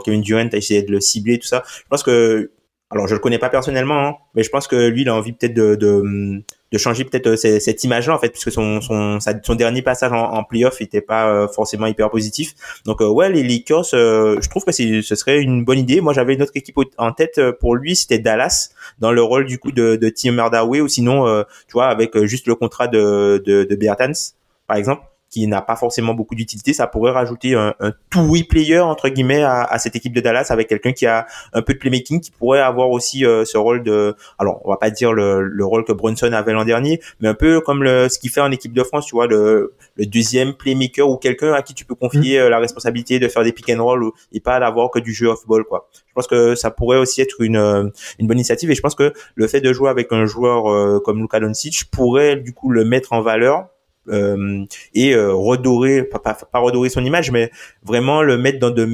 Kevin 0.04 0.20
Durant 0.20 0.48
a 0.52 0.56
essayé 0.56 0.82
de 0.82 0.92
le 0.92 1.00
cibler, 1.00 1.38
tout 1.38 1.48
ça. 1.48 1.62
Je 1.66 1.88
pense 1.88 2.02
que 2.02 2.50
alors 2.92 3.08
je 3.08 3.14
le 3.14 3.20
connais 3.20 3.38
pas 3.38 3.48
personnellement, 3.48 4.06
hein, 4.06 4.14
mais 4.34 4.42
je 4.42 4.50
pense 4.50 4.68
que 4.68 4.76
lui, 4.76 5.00
il 5.00 5.08
a 5.08 5.14
envie 5.14 5.32
peut-être 5.32 5.54
de, 5.54 5.76
de, 5.76 6.42
de 6.72 6.78
changer 6.78 7.04
peut-être 7.04 7.26
euh, 7.26 7.36
cette 7.36 7.84
image-là 7.84 8.14
en 8.14 8.18
fait, 8.18 8.28
puisque 8.28 8.52
son 8.52 8.82
son 8.82 9.18
son 9.18 9.54
dernier 9.54 9.80
passage 9.80 10.12
en, 10.12 10.34
en 10.34 10.44
playoff 10.44 10.78
était 10.82 11.00
pas 11.00 11.26
euh, 11.32 11.48
forcément 11.48 11.86
hyper 11.86 12.10
positif. 12.10 12.52
Donc 12.84 13.00
euh, 13.00 13.08
ouais, 13.08 13.30
les 13.30 13.42
Lakers, 13.42 13.86
je 13.92 14.46
trouve 14.50 14.64
que 14.66 14.72
ce 14.72 15.14
serait 15.14 15.40
une 15.40 15.64
bonne 15.64 15.78
idée. 15.78 16.02
Moi, 16.02 16.12
j'avais 16.12 16.34
une 16.34 16.42
autre 16.42 16.52
équipe 16.54 16.76
en 16.98 17.12
tête 17.12 17.40
pour 17.60 17.76
lui, 17.76 17.96
c'était 17.96 18.18
Dallas 18.18 18.72
dans 18.98 19.10
le 19.10 19.22
rôle 19.22 19.46
du 19.46 19.58
coup 19.58 19.72
de, 19.72 19.96
de 19.96 20.08
Tim 20.10 20.36
Hardaway 20.38 20.82
ou 20.82 20.88
sinon, 20.88 21.44
tu 21.68 21.72
vois, 21.72 21.86
avec 21.86 22.14
juste 22.26 22.46
le 22.46 22.56
contrat 22.56 22.88
de 22.88 23.42
de, 23.46 23.64
de 23.64 23.74
Bertans 23.74 24.34
par 24.66 24.76
exemple 24.76 25.02
qui 25.32 25.46
n'a 25.46 25.62
pas 25.62 25.76
forcément 25.76 26.12
beaucoup 26.12 26.34
d'utilité, 26.34 26.74
ça 26.74 26.86
pourrait 26.86 27.10
rajouter 27.10 27.54
un, 27.54 27.74
un 27.80 27.92
two-way 28.10 28.42
player 28.44 28.80
entre 28.80 29.08
guillemets 29.08 29.42
à, 29.42 29.62
à, 29.62 29.78
cette 29.78 29.96
équipe 29.96 30.12
de 30.12 30.20
Dallas 30.20 30.48
avec 30.50 30.68
quelqu'un 30.68 30.92
qui 30.92 31.06
a 31.06 31.26
un 31.54 31.62
peu 31.62 31.72
de 31.72 31.78
playmaking, 31.78 32.20
qui 32.20 32.30
pourrait 32.30 32.60
avoir 32.60 32.90
aussi 32.90 33.24
euh, 33.24 33.46
ce 33.46 33.56
rôle 33.56 33.82
de, 33.82 34.14
alors 34.38 34.60
on 34.64 34.70
va 34.70 34.76
pas 34.76 34.90
dire 34.90 35.14
le, 35.14 35.40
le 35.40 35.64
rôle 35.64 35.86
que 35.86 35.92
Brunson 35.92 36.30
avait 36.34 36.52
l'an 36.52 36.66
dernier, 36.66 37.00
mais 37.20 37.28
un 37.28 37.34
peu 37.34 37.62
comme 37.62 37.82
le, 37.82 38.10
ce 38.10 38.18
qu'il 38.18 38.28
fait 38.28 38.42
en 38.42 38.52
équipe 38.52 38.74
de 38.74 38.82
France, 38.82 39.06
tu 39.06 39.14
vois, 39.14 39.26
le, 39.26 39.72
le 39.96 40.04
deuxième 40.04 40.52
playmaker 40.52 41.08
ou 41.08 41.16
quelqu'un 41.16 41.54
à 41.54 41.62
qui 41.62 41.72
tu 41.72 41.86
peux 41.86 41.94
confier 41.94 42.38
mm. 42.38 42.42
euh, 42.42 42.48
la 42.50 42.58
responsabilité 42.58 43.18
de 43.18 43.26
faire 43.28 43.42
des 43.42 43.52
pick 43.52 43.70
and 43.70 43.82
roll 43.82 44.10
et 44.32 44.40
pas 44.40 44.60
d'avoir 44.60 44.90
que 44.90 44.98
du 44.98 45.14
jeu 45.14 45.28
off-ball 45.28 45.64
quoi. 45.64 45.88
Je 46.08 46.12
pense 46.12 46.26
que 46.26 46.54
ça 46.54 46.70
pourrait 46.70 46.98
aussi 46.98 47.22
être 47.22 47.40
une, 47.40 47.56
euh, 47.56 47.88
une 48.18 48.26
bonne 48.26 48.36
initiative 48.36 48.70
et 48.70 48.74
je 48.74 48.82
pense 48.82 48.94
que 48.94 49.14
le 49.34 49.46
fait 49.46 49.62
de 49.62 49.72
jouer 49.72 49.88
avec 49.88 50.12
un 50.12 50.26
joueur 50.26 51.02
comme 51.02 51.20
Luka 51.20 51.40
Doncic 51.40 51.84
pourrait 51.90 52.36
du 52.36 52.52
coup 52.52 52.70
le 52.70 52.84
mettre 52.84 53.14
en 53.14 53.22
valeur 53.22 53.60
euh, 53.60 53.64
et 54.08 55.14
euh, 55.14 55.32
redorer, 55.32 56.02
pas, 56.02 56.18
pas, 56.18 56.58
redorer 56.58 56.88
son 56.88 57.04
image, 57.04 57.30
mais 57.30 57.50
vraiment 57.84 58.22
le 58.22 58.38
mettre 58.38 58.58
dans 58.58 58.70
de 58.70 58.88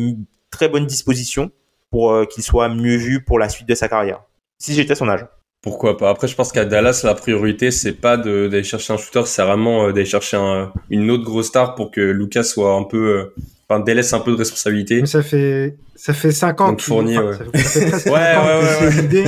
très 0.51 0.69
bonnes 0.69 0.87
dispositions 0.87 1.51
pour 1.91 2.13
euh, 2.13 2.25
qu'il 2.25 2.43
soit 2.43 2.69
mieux 2.69 2.97
vu 2.97 3.25
pour 3.25 3.39
la 3.39 3.49
suite 3.49 3.69
de 3.69 3.75
sa 3.75 3.89
carrière. 3.89 4.23
Si 4.59 4.75
j'étais 4.75 4.95
son 4.95 5.09
âge. 5.09 5.25
Pourquoi 5.63 5.97
pas? 5.97 6.11
Après, 6.11 6.29
je 6.29 6.35
pense 6.35 6.53
qu'à 6.53 6.65
Dallas, 6.65 7.01
la 7.05 7.15
priorité, 7.15 7.71
c'est 7.71 7.93
pas 7.93 8.17
d'aller 8.17 8.63
chercher 8.63 8.93
un 8.93 8.97
shooter, 8.97 9.23
c'est 9.27 9.43
vraiment 9.43 9.89
d'aller 9.89 10.05
chercher 10.05 10.37
un, 10.37 10.73
une 10.89 11.11
autre 11.11 11.25
grosse 11.25 11.47
star 11.47 11.75
pour 11.75 11.91
que 11.91 12.01
Lucas 12.01 12.45
soit 12.45 12.75
un 12.75 12.85
peu, 12.85 13.33
enfin, 13.69 13.81
délaisse 13.81 14.13
un 14.13 14.21
peu 14.21 14.31
de 14.31 14.37
responsabilité. 14.37 15.01
Mais 15.01 15.07
ça 15.07 15.23
fait, 15.23 15.77
ça 15.97 16.15
fait 16.15 16.31
5 16.31 16.61
ans. 16.61 16.69
Donc 16.69 16.81
Fournier, 16.81 17.19
ouais. 17.19 17.33
Ça, 17.33 17.45
fait 17.81 17.91
presque 17.91 18.07
ouais, 18.07 18.13
ouais, 18.13 18.87
ouais, 18.87 19.03
l'idée. 19.03 19.25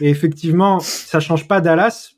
Et 0.00 0.08
effectivement, 0.08 0.78
ça 0.78 1.18
change 1.18 1.48
pas 1.48 1.60
Dallas, 1.60 2.12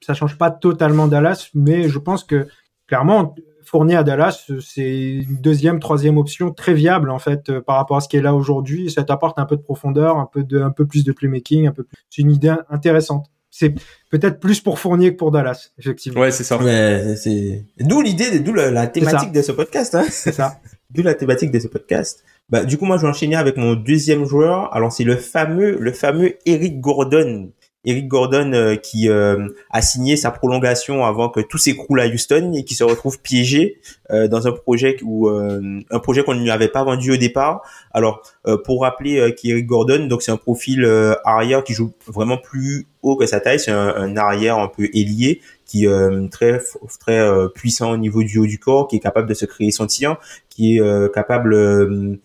ça 0.00 0.14
change 0.14 0.36
pas 0.36 0.50
totalement 0.50 1.08
Dallas, 1.08 1.48
mais 1.54 1.88
je 1.88 1.98
pense 1.98 2.24
que 2.24 2.46
clairement, 2.86 3.34
Fournier 3.64 3.96
à 3.96 4.02
Dallas, 4.02 4.46
c'est 4.60 4.82
une 4.82 5.36
deuxième, 5.40 5.78
troisième 5.78 6.18
option 6.18 6.52
très 6.52 6.74
viable 6.74 7.10
en 7.10 7.18
fait 7.18 7.50
euh, 7.50 7.60
par 7.60 7.76
rapport 7.76 7.98
à 7.98 8.00
ce 8.00 8.08
qui 8.08 8.16
est 8.16 8.22
là 8.22 8.34
aujourd'hui. 8.34 8.90
Ça 8.90 9.04
t'apporte 9.04 9.38
un 9.38 9.46
peu 9.46 9.56
de 9.56 9.62
profondeur, 9.62 10.18
un 10.18 10.26
peu 10.26 10.42
de, 10.42 10.60
un 10.60 10.70
peu 10.70 10.86
plus 10.86 11.04
de 11.04 11.12
playmaking, 11.12 11.68
un 11.68 11.72
peu. 11.72 11.86
C'est 12.08 12.22
une 12.22 12.32
idée 12.32 12.54
intéressante. 12.68 13.26
C'est 13.50 13.74
peut-être 14.10 14.40
plus 14.40 14.60
pour 14.60 14.78
Fournier 14.78 15.12
que 15.12 15.18
pour 15.18 15.30
Dallas, 15.30 15.70
effectivement. 15.78 16.20
Ouais, 16.20 16.30
c'est 16.30 16.44
ça. 16.44 16.60
Ouais, 16.60 17.14
c'est 17.16 17.64
d'où 17.78 18.00
l'idée, 18.00 18.40
d'où 18.40 18.54
la, 18.54 18.86
thématique 18.86 19.32
de 19.32 19.42
ce 19.42 19.52
podcast. 19.52 19.94
Hein 19.94 20.04
c'est 20.08 20.32
ça. 20.32 20.60
d'où 20.90 21.02
la 21.02 21.14
thématique 21.14 21.50
de 21.50 21.58
ce 21.58 21.68
podcast. 21.68 22.24
Bah, 22.48 22.64
du 22.64 22.78
coup, 22.78 22.84
moi, 22.84 22.96
je 22.96 23.02
vais 23.02 23.08
enchaîner 23.08 23.36
avec 23.36 23.56
mon 23.56 23.74
deuxième 23.74 24.24
joueur. 24.24 24.74
Alors, 24.74 24.92
c'est 24.92 25.04
le 25.04 25.16
fameux, 25.16 25.78
le 25.78 25.92
fameux 25.92 26.34
Eric 26.46 26.80
Gordon 26.80 27.52
Eric 27.84 28.08
Gordon 28.08 28.52
euh, 28.52 28.76
qui 28.76 29.08
euh, 29.08 29.48
a 29.70 29.80
signé 29.80 30.16
sa 30.16 30.30
prolongation 30.30 31.04
avant 31.06 31.30
que 31.30 31.40
tout 31.40 31.56
s'écroule 31.56 32.00
à 32.00 32.06
Houston 32.06 32.52
et 32.54 32.64
qui 32.64 32.74
se 32.74 32.84
retrouve 32.84 33.20
piégé 33.22 33.80
euh, 34.10 34.28
dans 34.28 34.46
un 34.46 34.52
projet 34.52 34.96
où 35.02 35.28
un 35.28 35.98
projet 36.00 36.22
qu'on 36.22 36.34
ne 36.34 36.42
lui 36.42 36.50
avait 36.50 36.68
pas 36.68 36.84
vendu 36.84 37.12
au 37.12 37.16
départ. 37.16 37.62
Alors 37.92 38.22
pour 38.64 38.82
rappeler 38.82 39.34
qu'Eric 39.34 39.66
Gordon 39.66 40.06
donc 40.06 40.22
c'est 40.22 40.32
un 40.32 40.36
profil 40.36 40.84
arrière 41.24 41.64
qui 41.64 41.72
joue 41.72 41.92
vraiment 42.06 42.36
plus 42.36 42.86
haut 43.02 43.16
que 43.16 43.26
sa 43.26 43.40
taille, 43.40 43.60
c'est 43.60 43.70
un, 43.70 44.16
arrière 44.16 44.58
un 44.58 44.68
peu 44.68 44.88
ailier 44.92 45.40
qui 45.64 45.86
est 45.86 46.30
très 46.30 46.60
très 46.98 47.28
puissant 47.54 47.92
au 47.92 47.96
niveau 47.96 48.22
du 48.22 48.38
haut 48.38 48.46
du 48.46 48.58
corps, 48.58 48.88
qui 48.88 48.96
est 48.96 49.00
capable 49.00 49.28
de 49.28 49.34
se 49.34 49.46
créer 49.46 49.70
son 49.70 49.86
tir, 49.86 50.16
qui 50.48 50.76
est 50.78 51.12
capable 51.12 51.54
euh, 51.54 52.16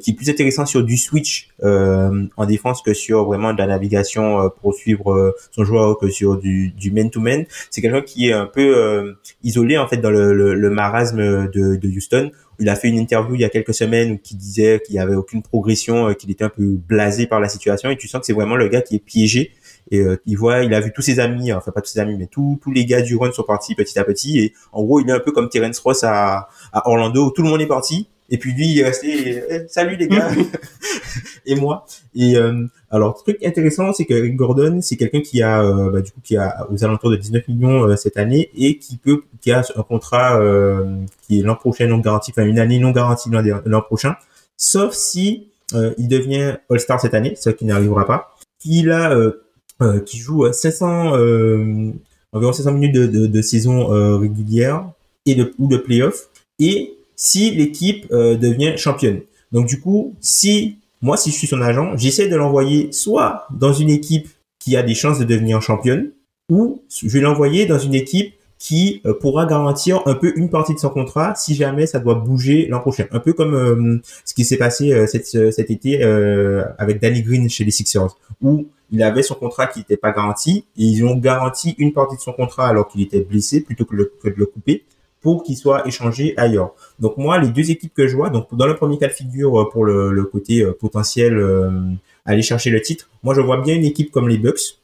qui 0.00 0.12
est 0.12 0.14
plus 0.14 0.30
intéressant 0.30 0.64
sur 0.64 0.82
du 0.82 0.96
switch 0.96 1.48
euh, 1.62 2.26
en 2.36 2.46
défense 2.46 2.82
que 2.82 2.94
sur 2.94 3.24
vraiment 3.24 3.52
de 3.52 3.58
la 3.58 3.66
navigation 3.66 4.40
euh, 4.40 4.48
pour 4.48 4.74
suivre 4.74 5.34
son 5.50 5.64
joueur 5.64 5.98
que 5.98 6.08
sur 6.08 6.38
du, 6.38 6.70
du 6.70 6.90
man-to-man. 6.90 7.44
C'est 7.70 7.82
quelqu'un 7.82 8.00
qui 8.00 8.28
est 8.28 8.32
un 8.32 8.46
peu 8.46 9.14
isolé 9.42 9.76
en 9.78 9.86
fait 9.86 9.98
dans 9.98 10.10
le, 10.10 10.32
le, 10.32 10.70
marasme 10.70 11.48
de, 11.50 11.76
de 11.76 11.88
Houston. 11.88 12.30
Il 12.58 12.68
a 12.70 12.76
fait 12.76 12.88
une 12.88 12.98
interview 12.98 13.34
il 13.34 13.42
y 13.42 13.44
a 13.44 13.50
quelques 13.50 13.74
semaines 13.74 14.12
où 14.12 14.18
qui 14.18 14.34
disait 14.34 14.80
qu'il 14.84 14.94
n'y 14.94 15.00
avait 15.00 15.14
aucune 15.14 15.42
progression, 15.42 16.14
qu'il 16.14 16.30
était 16.30 16.44
un 16.44 16.48
peu 16.48 16.64
blasé 16.64 17.26
par 17.26 17.40
la 17.40 17.48
situation. 17.48 17.90
Et 17.90 17.96
tu 17.96 18.08
sens 18.08 18.20
que 18.20 18.26
c'est 18.26 18.32
vraiment 18.32 18.56
le 18.56 18.68
gars 18.68 18.80
qui 18.80 18.96
est 18.96 19.04
piégé. 19.04 19.52
Et 19.90 20.02
il 20.24 20.36
voit 20.36 20.64
il 20.64 20.72
a 20.74 20.80
vu 20.80 20.92
tous 20.92 21.02
ses 21.02 21.20
amis 21.20 21.52
enfin 21.52 21.70
pas 21.70 21.80
tous 21.80 21.90
ses 21.90 22.00
amis 22.00 22.16
mais 22.18 22.26
tous 22.26 22.58
tous 22.60 22.72
les 22.72 22.84
gars 22.86 23.02
du 23.02 23.14
run 23.14 23.30
sont 23.30 23.44
partis 23.44 23.74
petit 23.74 23.98
à 23.98 24.04
petit. 24.04 24.38
Et 24.38 24.54
en 24.72 24.82
gros 24.82 25.00
il 25.00 25.08
est 25.08 25.12
un 25.12 25.20
peu 25.20 25.32
comme 25.32 25.48
Terence 25.48 25.78
Ross 25.80 26.02
à, 26.02 26.48
à 26.72 26.88
Orlando. 26.88 27.26
Où 27.26 27.30
tout 27.30 27.42
le 27.42 27.48
monde 27.48 27.60
est 27.60 27.66
parti 27.66 28.08
et 28.28 28.38
puis 28.38 28.52
lui, 28.52 28.72
il 28.72 28.80
est 28.80 28.84
resté, 28.84 29.42
eh, 29.48 29.68
salut 29.68 29.96
les 29.96 30.08
gars, 30.08 30.30
et 31.46 31.54
moi. 31.54 31.86
Et 32.14 32.36
euh, 32.36 32.66
alors, 32.90 33.22
truc 33.22 33.38
intéressant, 33.44 33.92
c'est 33.92 34.04
que 34.04 34.26
Gordon, 34.28 34.80
c'est 34.82 34.96
quelqu'un 34.96 35.20
qui 35.20 35.42
a, 35.42 35.62
euh, 35.62 35.90
bah, 35.90 36.00
du 36.00 36.10
coup, 36.10 36.20
qui 36.22 36.36
a 36.36 36.66
aux 36.70 36.84
alentours 36.84 37.10
de 37.10 37.16
19 37.16 37.48
millions 37.48 37.84
euh, 37.84 37.96
cette 37.96 38.16
année 38.16 38.50
et 38.56 38.78
qui 38.78 38.96
peut, 38.96 39.22
qui 39.40 39.52
a 39.52 39.62
un 39.76 39.82
contrat 39.82 40.40
qui 41.22 41.40
est 41.40 41.42
l'an 41.42 41.56
prochain 41.56 41.86
non 41.86 41.98
garanti, 41.98 42.32
enfin 42.32 42.44
une 42.44 42.58
année 42.58 42.78
non 42.78 42.90
garantie 42.90 43.30
l'an 43.30 43.82
prochain, 43.82 44.16
sauf 44.56 44.94
si 44.94 45.48
il 45.72 46.08
devient 46.08 46.56
All-Star 46.70 47.00
cette 47.00 47.14
année, 47.14 47.34
ce 47.36 47.50
qui 47.50 47.64
n'arrivera 47.64 48.06
pas. 48.06 48.36
Il 48.64 48.90
a, 48.90 49.16
qui 50.04 50.18
joue 50.18 50.50
500, 50.50 51.12
environ 52.32 52.52
500 52.52 52.72
minutes 52.72 52.94
de, 52.94 53.06
de, 53.06 53.26
de 53.26 53.42
saison 53.42 53.86
régulière 54.18 54.90
et 55.26 55.34
de 55.34 55.54
ou 55.58 55.68
de 55.68 55.76
playoff 55.76 56.28
et 56.58 56.95
si 57.16 57.50
l'équipe 57.50 58.06
euh, 58.12 58.36
devient 58.36 58.74
championne. 58.76 59.22
Donc 59.52 59.66
du 59.66 59.80
coup, 59.80 60.14
si 60.20 60.78
moi, 61.02 61.16
si 61.16 61.30
je 61.30 61.36
suis 61.36 61.46
son 61.46 61.60
agent, 61.60 61.96
j'essaie 61.96 62.28
de 62.28 62.36
l'envoyer 62.36 62.92
soit 62.92 63.46
dans 63.50 63.72
une 63.72 63.90
équipe 63.90 64.28
qui 64.58 64.76
a 64.76 64.82
des 64.82 64.94
chances 64.94 65.18
de 65.18 65.24
devenir 65.24 65.60
championne, 65.62 66.10
ou 66.50 66.82
je 66.90 67.08
vais 67.08 67.20
l'envoyer 67.20 67.66
dans 67.66 67.78
une 67.78 67.94
équipe 67.94 68.34
qui 68.58 69.02
euh, 69.04 69.12
pourra 69.12 69.44
garantir 69.44 70.00
un 70.06 70.14
peu 70.14 70.32
une 70.36 70.48
partie 70.48 70.72
de 70.72 70.78
son 70.78 70.88
contrat 70.88 71.34
si 71.34 71.54
jamais 71.54 71.86
ça 71.86 71.98
doit 71.98 72.14
bouger 72.14 72.66
l'an 72.66 72.80
prochain. 72.80 73.06
Un 73.10 73.20
peu 73.20 73.32
comme 73.32 73.54
euh, 73.54 74.00
ce 74.24 74.32
qui 74.32 74.44
s'est 74.44 74.56
passé 74.56 75.06
cet, 75.06 75.70
été 75.70 76.02
avec 76.78 77.00
Danny 77.00 77.22
Green 77.22 77.48
chez 77.48 77.64
les 77.64 77.70
Sixers, 77.70 78.16
où 78.40 78.66
il 78.90 79.02
avait 79.02 79.22
son 79.22 79.34
contrat 79.34 79.66
qui 79.66 79.80
n'était 79.80 79.96
pas 79.96 80.12
garanti 80.12 80.64
et 80.78 80.84
ils 80.84 81.04
ont 81.04 81.16
garanti 81.16 81.74
une 81.78 81.92
partie 81.92 82.16
de 82.16 82.20
son 82.20 82.32
contrat 82.32 82.68
alors 82.68 82.88
qu'il 82.88 83.02
était 83.02 83.20
blessé 83.20 83.60
plutôt 83.60 83.84
que 83.84 83.94
de 83.96 84.34
le 84.36 84.46
couper 84.46 84.84
pour 85.26 85.42
qu'il 85.42 85.56
soit 85.56 85.84
échangé 85.88 86.34
ailleurs. 86.36 86.70
Donc 87.00 87.16
moi, 87.16 87.36
les 87.40 87.48
deux 87.48 87.68
équipes 87.72 87.92
que 87.92 88.06
je 88.06 88.14
vois, 88.14 88.30
donc 88.30 88.46
dans 88.54 88.68
le 88.68 88.76
premier 88.76 88.96
cas 88.96 89.08
de 89.08 89.12
figure 89.12 89.60
euh, 89.60 89.68
pour 89.68 89.84
le, 89.84 90.22
côté 90.22 90.60
euh, 90.60 90.70
potentiel 90.72 91.36
euh, 91.36 91.68
aller 92.24 92.42
chercher 92.42 92.70
le 92.70 92.80
titre, 92.80 93.10
moi 93.24 93.34
je 93.34 93.40
vois 93.40 93.60
bien 93.60 93.74
une 93.74 93.84
équipe 93.84 94.12
comme 94.12 94.28
les 94.28 94.38
Bucks, 94.38 94.78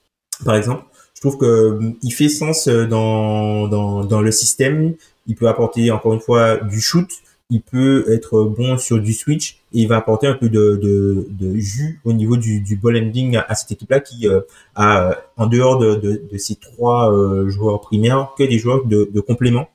par 0.44 0.56
exemple. 0.56 0.82
Je 1.14 1.20
trouve 1.20 1.38
que 1.38 1.78
il 2.02 2.10
fait 2.10 2.28
sens 2.28 2.66
dans, 2.66 3.68
dans, 3.68 4.20
le 4.20 4.32
système. 4.32 4.94
Il 5.28 5.36
peut 5.36 5.46
apporter 5.46 5.92
encore 5.92 6.12
une 6.12 6.24
fois 6.28 6.56
du 6.56 6.80
shoot. 6.80 7.08
Il 7.48 7.60
peut 7.60 8.04
être 8.12 8.42
bon 8.42 8.78
sur 8.78 8.98
du 8.98 9.12
switch 9.12 9.60
et 9.72 9.82
il 9.82 9.86
va 9.86 9.98
apporter 9.98 10.26
un 10.26 10.34
peu 10.34 10.48
de, 10.48 10.74
de, 10.82 11.28
de 11.30 11.54
jus 11.56 12.00
au 12.04 12.12
niveau 12.12 12.36
du, 12.36 12.62
du 12.62 12.74
ball 12.74 12.96
ending 12.96 13.36
à, 13.36 13.54
cette 13.54 13.70
équipe-là 13.70 14.00
qui 14.00 14.26
a, 14.74 15.16
en 15.36 15.46
dehors 15.46 15.78
de, 15.78 15.94
de, 15.94 16.38
ces 16.38 16.56
trois 16.56 17.14
joueurs 17.46 17.80
primaires, 17.80 18.30
que 18.36 18.42
des 18.42 18.58
joueurs 18.58 18.84
de, 18.84 19.08
de 19.14 19.20
complément 19.20 19.68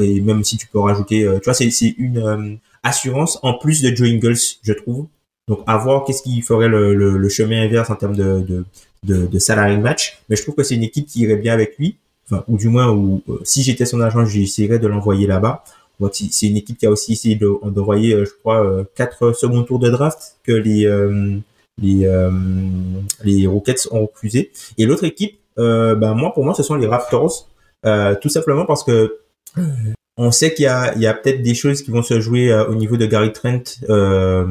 et 0.00 0.20
même 0.20 0.44
si 0.44 0.56
tu 0.56 0.66
peux 0.66 0.80
rajouter, 0.80 1.24
euh, 1.24 1.38
tu 1.38 1.44
vois, 1.44 1.54
c'est 1.54 1.94
une 1.98 2.18
euh, 2.18 2.54
assurance 2.82 3.38
en 3.42 3.54
plus 3.54 3.82
de 3.82 3.94
Joe 3.94 4.08
Ingles, 4.08 4.36
je 4.62 4.72
trouve. 4.72 5.06
Donc 5.46 5.60
à 5.66 5.78
voir 5.78 6.04
qu'est-ce 6.04 6.22
qui 6.22 6.42
ferait 6.42 6.68
le, 6.68 6.94
le, 6.94 7.28
chemin 7.28 7.62
inverse 7.62 7.88
en 7.88 7.94
termes 7.94 8.16
de, 8.16 8.40
de, 8.40 8.64
de, 9.04 9.26
de 9.26 9.76
match. 9.80 10.18
Mais 10.28 10.36
je 10.36 10.42
trouve 10.42 10.54
que 10.54 10.62
c'est 10.62 10.74
une 10.74 10.82
équipe 10.82 11.06
qui 11.06 11.20
irait 11.20 11.36
bien 11.36 11.54
avec 11.54 11.78
lui. 11.78 11.96
Enfin, 12.30 12.44
ou 12.48 12.58
du 12.58 12.68
moins, 12.68 12.90
ou 12.90 13.22
euh, 13.30 13.38
si 13.44 13.62
j'étais 13.62 13.86
son 13.86 14.00
agent, 14.02 14.26
j'essaierais 14.26 14.78
de 14.78 14.86
l'envoyer 14.86 15.26
là-bas. 15.26 15.64
C'est 16.12 16.46
une 16.46 16.56
équipe 16.56 16.78
qui 16.78 16.86
a 16.86 16.90
aussi 16.90 17.12
essayé 17.12 17.34
d'envoyer, 17.34 18.24
je 18.24 18.30
crois, 18.40 18.84
quatre 18.94 19.32
second 19.32 19.64
tours 19.64 19.80
de 19.80 19.90
draft 19.90 20.36
que 20.44 20.52
les 20.52 20.88
les 21.82 22.08
les 23.24 23.46
Rockets 23.48 23.88
ont 23.90 24.06
refusé. 24.06 24.52
Et 24.76 24.86
l'autre 24.86 25.02
équipe, 25.02 25.40
ben 25.56 26.14
moi 26.14 26.32
pour 26.34 26.44
moi, 26.44 26.54
ce 26.54 26.62
sont 26.62 26.76
les 26.76 26.86
Raptors, 26.86 27.48
tout 27.82 28.28
simplement 28.28 28.64
parce 28.64 28.84
que 28.84 29.18
on 30.18 30.32
sait 30.32 30.52
qu'il 30.52 30.64
y 30.64 30.66
a, 30.66 31.14
peut-être 31.14 31.42
des 31.42 31.54
choses 31.54 31.80
qui 31.82 31.92
vont 31.92 32.02
se 32.02 32.20
jouer 32.20 32.50
euh, 32.50 32.66
au 32.66 32.74
niveau 32.74 32.96
de 32.96 33.06
Gary 33.06 33.32
Trent, 33.32 33.62
euh, 33.88 34.44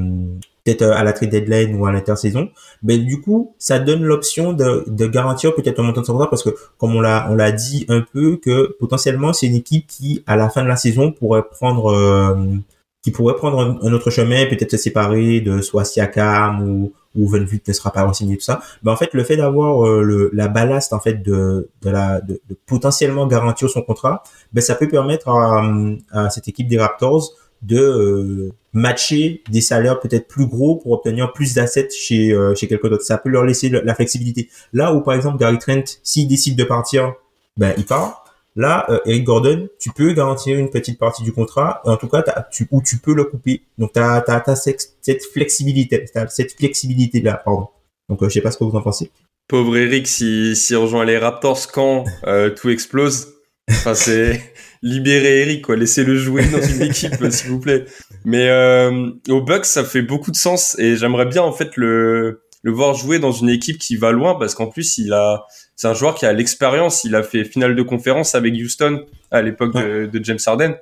peut-être 0.64 0.82
euh, 0.84 0.94
à 0.96 1.04
la 1.04 1.12
trade 1.12 1.30
deadline 1.30 1.76
ou 1.76 1.86
à 1.86 1.92
l'intersaison. 1.92 2.50
Mais 2.84 2.98
du 2.98 3.20
coup, 3.20 3.54
ça 3.60 3.78
donne 3.78 4.02
l'option 4.02 4.54
de, 4.54 5.08
garantir 5.08 5.54
peut-être 5.54 5.82
un 5.82 5.84
montant 5.84 6.02
de 6.02 6.08
contrat 6.08 6.30
parce 6.30 6.42
que, 6.42 6.52
comme 6.78 6.96
on 6.96 7.02
l'a, 7.02 7.28
on 7.30 7.36
l'a 7.36 7.52
dit 7.52 7.86
un 7.90 8.02
peu, 8.02 8.38
que 8.38 8.78
potentiellement 8.80 9.34
c'est 9.34 9.48
une 9.48 9.56
équipe 9.56 9.88
qui, 9.88 10.24
à 10.26 10.38
la 10.38 10.50
fin 10.50 10.64
de 10.64 10.70
la 10.70 10.78
saison, 10.78 11.12
pourrait 11.12 11.44
prendre, 11.44 12.58
qui 13.04 13.12
pourrait 13.12 13.36
prendre 13.36 13.78
un, 13.84 13.94
autre 13.94 14.10
chemin, 14.10 14.46
peut-être 14.46 14.72
se 14.72 14.78
séparer 14.78 15.42
de 15.42 15.62
soit 15.62 15.84
Siakam 15.84 16.64
ou, 16.64 16.94
ou 17.18 17.28
Van 17.28 17.44
Vliet 17.44 17.62
ne 17.68 17.74
sera 17.74 17.92
pas 17.92 18.04
renseigné 18.04 18.38
tout 18.38 18.44
ça. 18.44 18.62
Ben 18.84 18.92
en 18.92 18.96
fait, 18.96 19.14
le 19.14 19.24
fait 19.24 19.38
d'avoir 19.38 19.86
le 20.02 20.30
la 20.34 20.48
ballast 20.48 20.94
en 20.94 21.00
fait 21.00 21.16
de 21.16 21.70
de 21.82 21.90
la 21.90 22.22
de, 22.22 22.40
de, 22.48 22.58
potentiellement 22.66 23.28
garantir 23.28 23.70
son 23.70 23.82
contrat, 23.82 24.24
ben 24.54 24.62
ça 24.62 24.76
peut 24.76 24.88
permettre 24.88 25.30
à, 25.30 25.64
à 26.12 26.30
cette 26.30 26.48
équipe 26.48 26.68
des 26.68 26.78
Raptors 26.78 27.34
de 27.64 28.52
matcher 28.72 29.42
des 29.50 29.62
salaires 29.62 30.00
peut-être 30.00 30.28
plus 30.28 30.46
gros 30.46 30.76
pour 30.76 30.92
obtenir 30.92 31.34
plus 31.34 31.56
d'assets 31.56 31.90
chez 31.90 32.38
chez 32.56 32.68
quelqu'un 32.68 32.90
d'autre. 32.90 33.04
Ça 33.04 33.18
peut 33.18 33.30
leur 33.30 33.44
laisser 33.46 33.70
la 33.70 33.96
flexibilité. 33.96 34.50
Là 34.74 34.94
où 34.94 35.02
par 35.02 35.16
exemple 35.16 35.38
Gary 35.38 35.58
Trent, 35.58 35.84
s'il 36.04 36.28
décide 36.28 36.56
de 36.56 36.64
partir, 36.64 37.14
ben 37.58 37.74
il 37.78 37.86
part 37.86 38.27
Là, 38.58 38.88
euh, 38.90 39.00
Eric 39.06 39.24
Gordon, 39.24 39.70
tu 39.80 39.92
peux 39.92 40.14
garantir 40.14 40.58
une 40.58 40.72
petite 40.72 40.98
partie 40.98 41.22
du 41.22 41.32
contrat, 41.32 41.80
en 41.86 41.96
tout 41.96 42.08
cas, 42.08 42.24
tu, 42.52 42.68
ou 42.72 42.82
tu 42.82 42.98
peux 42.98 43.14
le 43.14 43.24
couper. 43.26 43.62
Donc, 43.78 43.94
tu 43.94 44.00
as, 44.00 44.56
cette, 44.56 45.24
flexibilité, 45.32 46.06
cette 46.30 46.58
flexibilité-là, 46.58 47.40
pardon. 47.46 47.68
Donc, 48.10 48.24
euh, 48.24 48.30
je 48.30 48.34
sais 48.34 48.42
pas 48.42 48.50
ce 48.50 48.58
que 48.58 48.64
vous 48.64 48.76
en 48.76 48.82
pensez. 48.82 49.12
Pauvre 49.48 49.78
Eric, 49.78 50.08
s'il 50.08 50.56
si, 50.56 50.76
rejoint 50.76 51.06
les 51.06 51.20
Raptors 51.20 51.72
quand 51.72 52.06
euh, 52.26 52.50
tout 52.50 52.72
explose, 52.72 53.28
enfin, 53.70 53.94
c'est 53.94 54.42
libérer 54.82 55.42
Eric, 55.42 55.64
quoi. 55.64 55.76
Laissez-le 55.76 56.18
jouer 56.18 56.44
dans 56.48 56.62
une 56.62 56.82
équipe, 56.82 57.24
s'il 57.30 57.52
vous 57.52 57.60
plaît. 57.60 57.86
Mais 58.26 58.50
au 59.30 59.42
Bucks, 59.42 59.66
ça 59.66 59.84
fait 59.84 60.02
beaucoup 60.02 60.32
de 60.32 60.36
sens 60.36 60.76
et 60.80 60.96
j'aimerais 60.96 61.28
bien, 61.28 61.44
en 61.44 61.54
fait, 61.54 61.78
le 61.78 62.42
le 62.68 62.74
voir 62.74 62.94
jouer 62.96 63.18
dans 63.18 63.32
une 63.32 63.48
équipe 63.48 63.78
qui 63.78 63.96
va 63.96 64.12
loin 64.12 64.36
parce 64.36 64.54
qu'en 64.54 64.68
plus 64.68 64.98
il 64.98 65.14
a 65.14 65.46
c'est 65.78 65.88
un 65.88 65.94
joueur 65.94 66.16
qui 66.16 66.26
a 66.26 66.34
l'expérience. 66.34 67.06
Il 67.06 67.16
a 67.16 67.24
fait 67.24 67.46
finale 67.46 67.76
de 67.76 67.82
conférence 67.82 68.36
avec 68.36 68.54
Houston 68.54 69.06
à 69.32 69.42
l'époque 69.42 69.74
de, 69.74 70.20
James 70.22 70.40
Harden. 70.46 70.76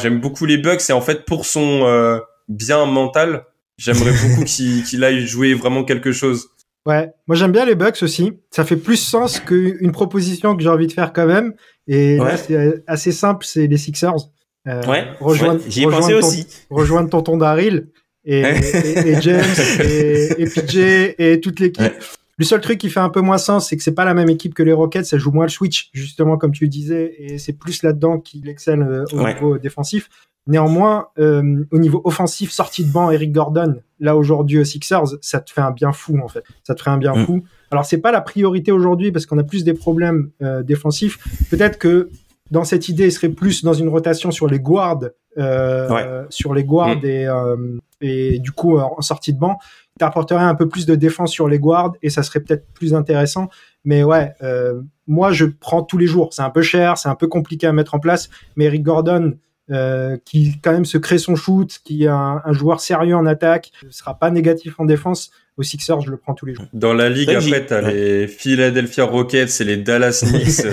J'aime 0.00 0.20
beaucoup 0.20 0.46
les 0.46 0.58
Bucks 0.58 0.88
et 0.88 0.92
en 0.92 1.00
fait 1.00 1.24
pour 1.24 1.44
son 1.44 1.86
euh, 1.86 2.20
bien 2.48 2.86
mental 2.86 3.44
j'aimerais 3.78 4.12
beaucoup 4.28 4.44
qu'il 4.44 5.02
aille 5.02 5.26
jouer 5.26 5.54
vraiment 5.54 5.82
quelque 5.82 6.12
chose. 6.12 6.50
Ouais. 6.86 7.10
Moi 7.26 7.34
j'aime 7.34 7.50
bien 7.50 7.64
les 7.64 7.74
Bucks 7.74 8.02
aussi. 8.02 8.34
Ça 8.50 8.64
fait 8.64 8.76
plus 8.76 8.96
sens 8.96 9.40
qu'une 9.40 9.90
proposition 9.90 10.54
que 10.56 10.62
j'ai 10.62 10.68
envie 10.68 10.86
de 10.86 10.92
faire 10.92 11.12
quand 11.12 11.26
même. 11.26 11.54
Et 11.88 12.18
là 12.18 12.36
c'est 12.36 12.84
assez 12.86 13.10
simple 13.10 13.44
c'est 13.44 13.66
les 13.66 13.78
Sixers. 13.78 14.30
Euh, 14.68 14.82
ouais, 14.86 15.08
rejoindre, 15.20 15.60
j'y 15.68 15.82
ai 15.82 15.86
pensé 15.86 16.14
aussi. 16.14 16.46
Rejoindre 16.70 17.10
tonton 17.10 17.36
Daryl 17.36 17.88
et, 18.24 18.40
et, 18.40 19.20
James 19.20 19.44
et, 19.80 20.42
et, 20.42 20.46
PJ 20.46 20.76
et 21.18 21.40
toute 21.40 21.60
l'équipe. 21.60 21.92
Le 22.36 22.44
seul 22.44 22.60
truc 22.60 22.78
qui 22.78 22.90
fait 22.90 23.00
un 23.00 23.10
peu 23.10 23.20
moins 23.20 23.38
sens, 23.38 23.68
c'est 23.68 23.76
que 23.76 23.82
c'est 23.82 23.94
pas 23.94 24.04
la 24.04 24.14
même 24.14 24.28
équipe 24.28 24.54
que 24.54 24.62
les 24.62 24.72
Rockets, 24.72 25.04
ça 25.04 25.18
joue 25.18 25.30
moins 25.30 25.44
le 25.44 25.50
switch, 25.50 25.90
justement, 25.92 26.36
comme 26.36 26.50
tu 26.50 26.68
disais, 26.68 27.14
et 27.18 27.38
c'est 27.38 27.52
plus 27.52 27.82
là-dedans 27.84 28.18
qu'il 28.18 28.48
excelle 28.48 28.82
euh, 28.82 29.04
au 29.12 29.24
niveau 29.24 29.58
défensif. 29.58 30.08
Néanmoins, 30.46 31.08
euh, 31.18 31.64
au 31.70 31.78
niveau 31.78 32.02
offensif, 32.04 32.50
sortie 32.50 32.84
de 32.84 32.92
banc, 32.92 33.10
Eric 33.10 33.32
Gordon, 33.32 33.76
là 33.98 34.14
aujourd'hui 34.14 34.58
aux 34.58 34.64
Sixers, 34.64 35.16
ça 35.22 35.40
te 35.40 35.50
fait 35.50 35.62
un 35.62 35.70
bien 35.70 35.92
fou 35.92 36.18
en 36.22 36.28
fait. 36.28 36.44
Ça 36.64 36.74
te 36.74 36.82
fait 36.82 36.90
un 36.90 36.98
bien 36.98 37.14
mm. 37.14 37.24
fou. 37.24 37.44
Alors 37.70 37.86
c'est 37.86 37.98
pas 37.98 38.12
la 38.12 38.20
priorité 38.20 38.70
aujourd'hui 38.70 39.10
parce 39.10 39.24
qu'on 39.24 39.38
a 39.38 39.42
plus 39.42 39.64
des 39.64 39.72
problèmes 39.72 40.30
euh, 40.42 40.62
défensifs. 40.62 41.18
Peut-être 41.50 41.78
que 41.78 42.10
dans 42.50 42.64
cette 42.64 42.90
idée, 42.90 43.06
il 43.06 43.12
serait 43.12 43.30
plus 43.30 43.64
dans 43.64 43.72
une 43.72 43.88
rotation 43.88 44.30
sur 44.30 44.46
les 44.46 44.60
guards, 44.60 45.04
euh, 45.38 46.26
sur 46.28 46.52
les 46.52 46.64
guards 46.64 46.98
mm. 46.98 47.06
et 47.06 47.26
et 48.04 48.38
du 48.38 48.52
coup 48.52 48.78
en 48.78 49.00
sortie 49.00 49.32
de 49.32 49.38
banc, 49.38 49.58
t'apporterais 49.98 50.44
un 50.44 50.54
peu 50.54 50.68
plus 50.68 50.86
de 50.86 50.94
défense 50.94 51.30
sur 51.30 51.48
les 51.48 51.58
guards 51.58 51.92
et 52.02 52.10
ça 52.10 52.22
serait 52.22 52.40
peut-être 52.40 52.66
plus 52.72 52.94
intéressant. 52.94 53.48
Mais 53.84 54.02
ouais, 54.02 54.32
euh, 54.42 54.82
moi 55.06 55.32
je 55.32 55.44
prends 55.44 55.82
tous 55.82 55.98
les 55.98 56.06
jours. 56.06 56.32
C'est 56.32 56.42
un 56.42 56.50
peu 56.50 56.62
cher, 56.62 56.98
c'est 56.98 57.08
un 57.08 57.14
peu 57.14 57.28
compliqué 57.28 57.66
à 57.66 57.72
mettre 57.72 57.94
en 57.94 58.00
place. 58.00 58.28
Mais 58.56 58.64
Eric 58.64 58.82
Gordon, 58.82 59.34
euh, 59.70 60.16
qui 60.24 60.60
quand 60.62 60.72
même 60.72 60.84
se 60.84 60.98
crée 60.98 61.18
son 61.18 61.36
shoot, 61.36 61.80
qui 61.84 62.04
est 62.04 62.08
un, 62.08 62.42
joueur 62.50 62.80
sérieux 62.80 63.16
en 63.16 63.26
attaque, 63.26 63.70
ne 63.84 63.90
sera 63.90 64.18
pas 64.18 64.30
négatif 64.30 64.78
en 64.78 64.84
défense. 64.84 65.30
Aux 65.56 65.62
Sixers, 65.62 66.00
je 66.00 66.10
le 66.10 66.16
prends 66.16 66.34
tous 66.34 66.46
les 66.46 66.54
jours. 66.54 66.66
Dans 66.72 66.92
la 66.92 67.08
ligue, 67.08 67.30
après, 67.30 67.64
t'as 67.64 67.80
les 67.80 68.26
Philadelphia 68.26 69.04
Rockets 69.04 69.60
et 69.60 69.64
les 69.64 69.76
Dallas 69.76 70.24
Knicks. 70.24 70.66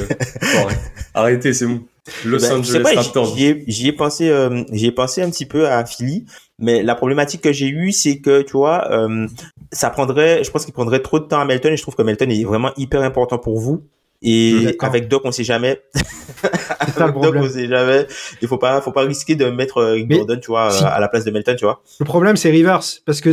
arrêtez, 1.14 1.54
c'est 1.54 1.68
bon. 1.68 1.84
Los 2.26 2.40
ben, 2.40 2.60
Angeles 2.60 2.96
Raptors. 2.96 3.38
J'y 3.38 3.88
ai, 3.88 3.92
pensé, 3.94 4.30
euh, 4.30 4.64
j'y 4.72 4.88
ai 4.88 4.92
pensé 4.92 5.22
un 5.22 5.30
petit 5.30 5.46
peu 5.46 5.68
à 5.68 5.86
Philly, 5.86 6.26
mais 6.58 6.82
la 6.84 6.96
problématique 6.96 7.42
que 7.42 7.54
j'ai 7.54 7.68
eue, 7.68 7.92
c'est 7.92 8.20
que 8.20 8.42
tu 8.42 8.54
vois, 8.54 8.92
euh, 8.92 9.28
ça 9.72 9.90
prendrait, 9.90 10.44
je 10.44 10.52
pense 10.52 10.66
qu'il 10.66 10.74
prendrait 10.74 11.02
trop 11.02 11.20
de 11.20 11.26
temps 11.26 11.40
à 11.40 11.46
Melton 11.46 11.70
et 11.70 11.78
je 11.78 11.82
trouve 11.82 11.96
que 11.96 12.02
Melton 12.02 12.30
est 12.30 12.44
vraiment 12.44 12.72
hyper 12.76 13.04
important 13.04 13.38
pour 13.38 13.60
vous. 13.60 13.84
Et 14.22 14.78
avec 14.80 15.08
Doc, 15.08 15.24
on 15.26 15.32
sait 15.32 15.44
jamais. 15.44 15.82
avec 16.80 17.16
Doc, 17.16 17.36
on 17.36 17.50
sait 17.50 17.68
jamais. 17.68 18.06
Il 18.42 18.48
faut 18.48 18.58
pas, 18.58 18.80
faut 18.82 18.92
pas 18.92 19.02
risquer 19.02 19.36
de 19.36 19.46
mettre 19.46 19.78
euh, 19.78 20.00
Gordon, 20.04 20.38
tu 20.40 20.48
vois, 20.48 20.72
à 20.86 21.00
la 21.00 21.08
place 21.08 21.26
de 21.26 21.32
Melton, 21.32 21.56
tu 21.58 21.66
vois. 21.66 21.82
Le 22.00 22.06
problème, 22.06 22.36
c'est 22.36 22.52
Rivers, 22.52 22.82
parce 23.06 23.22
que 23.22 23.32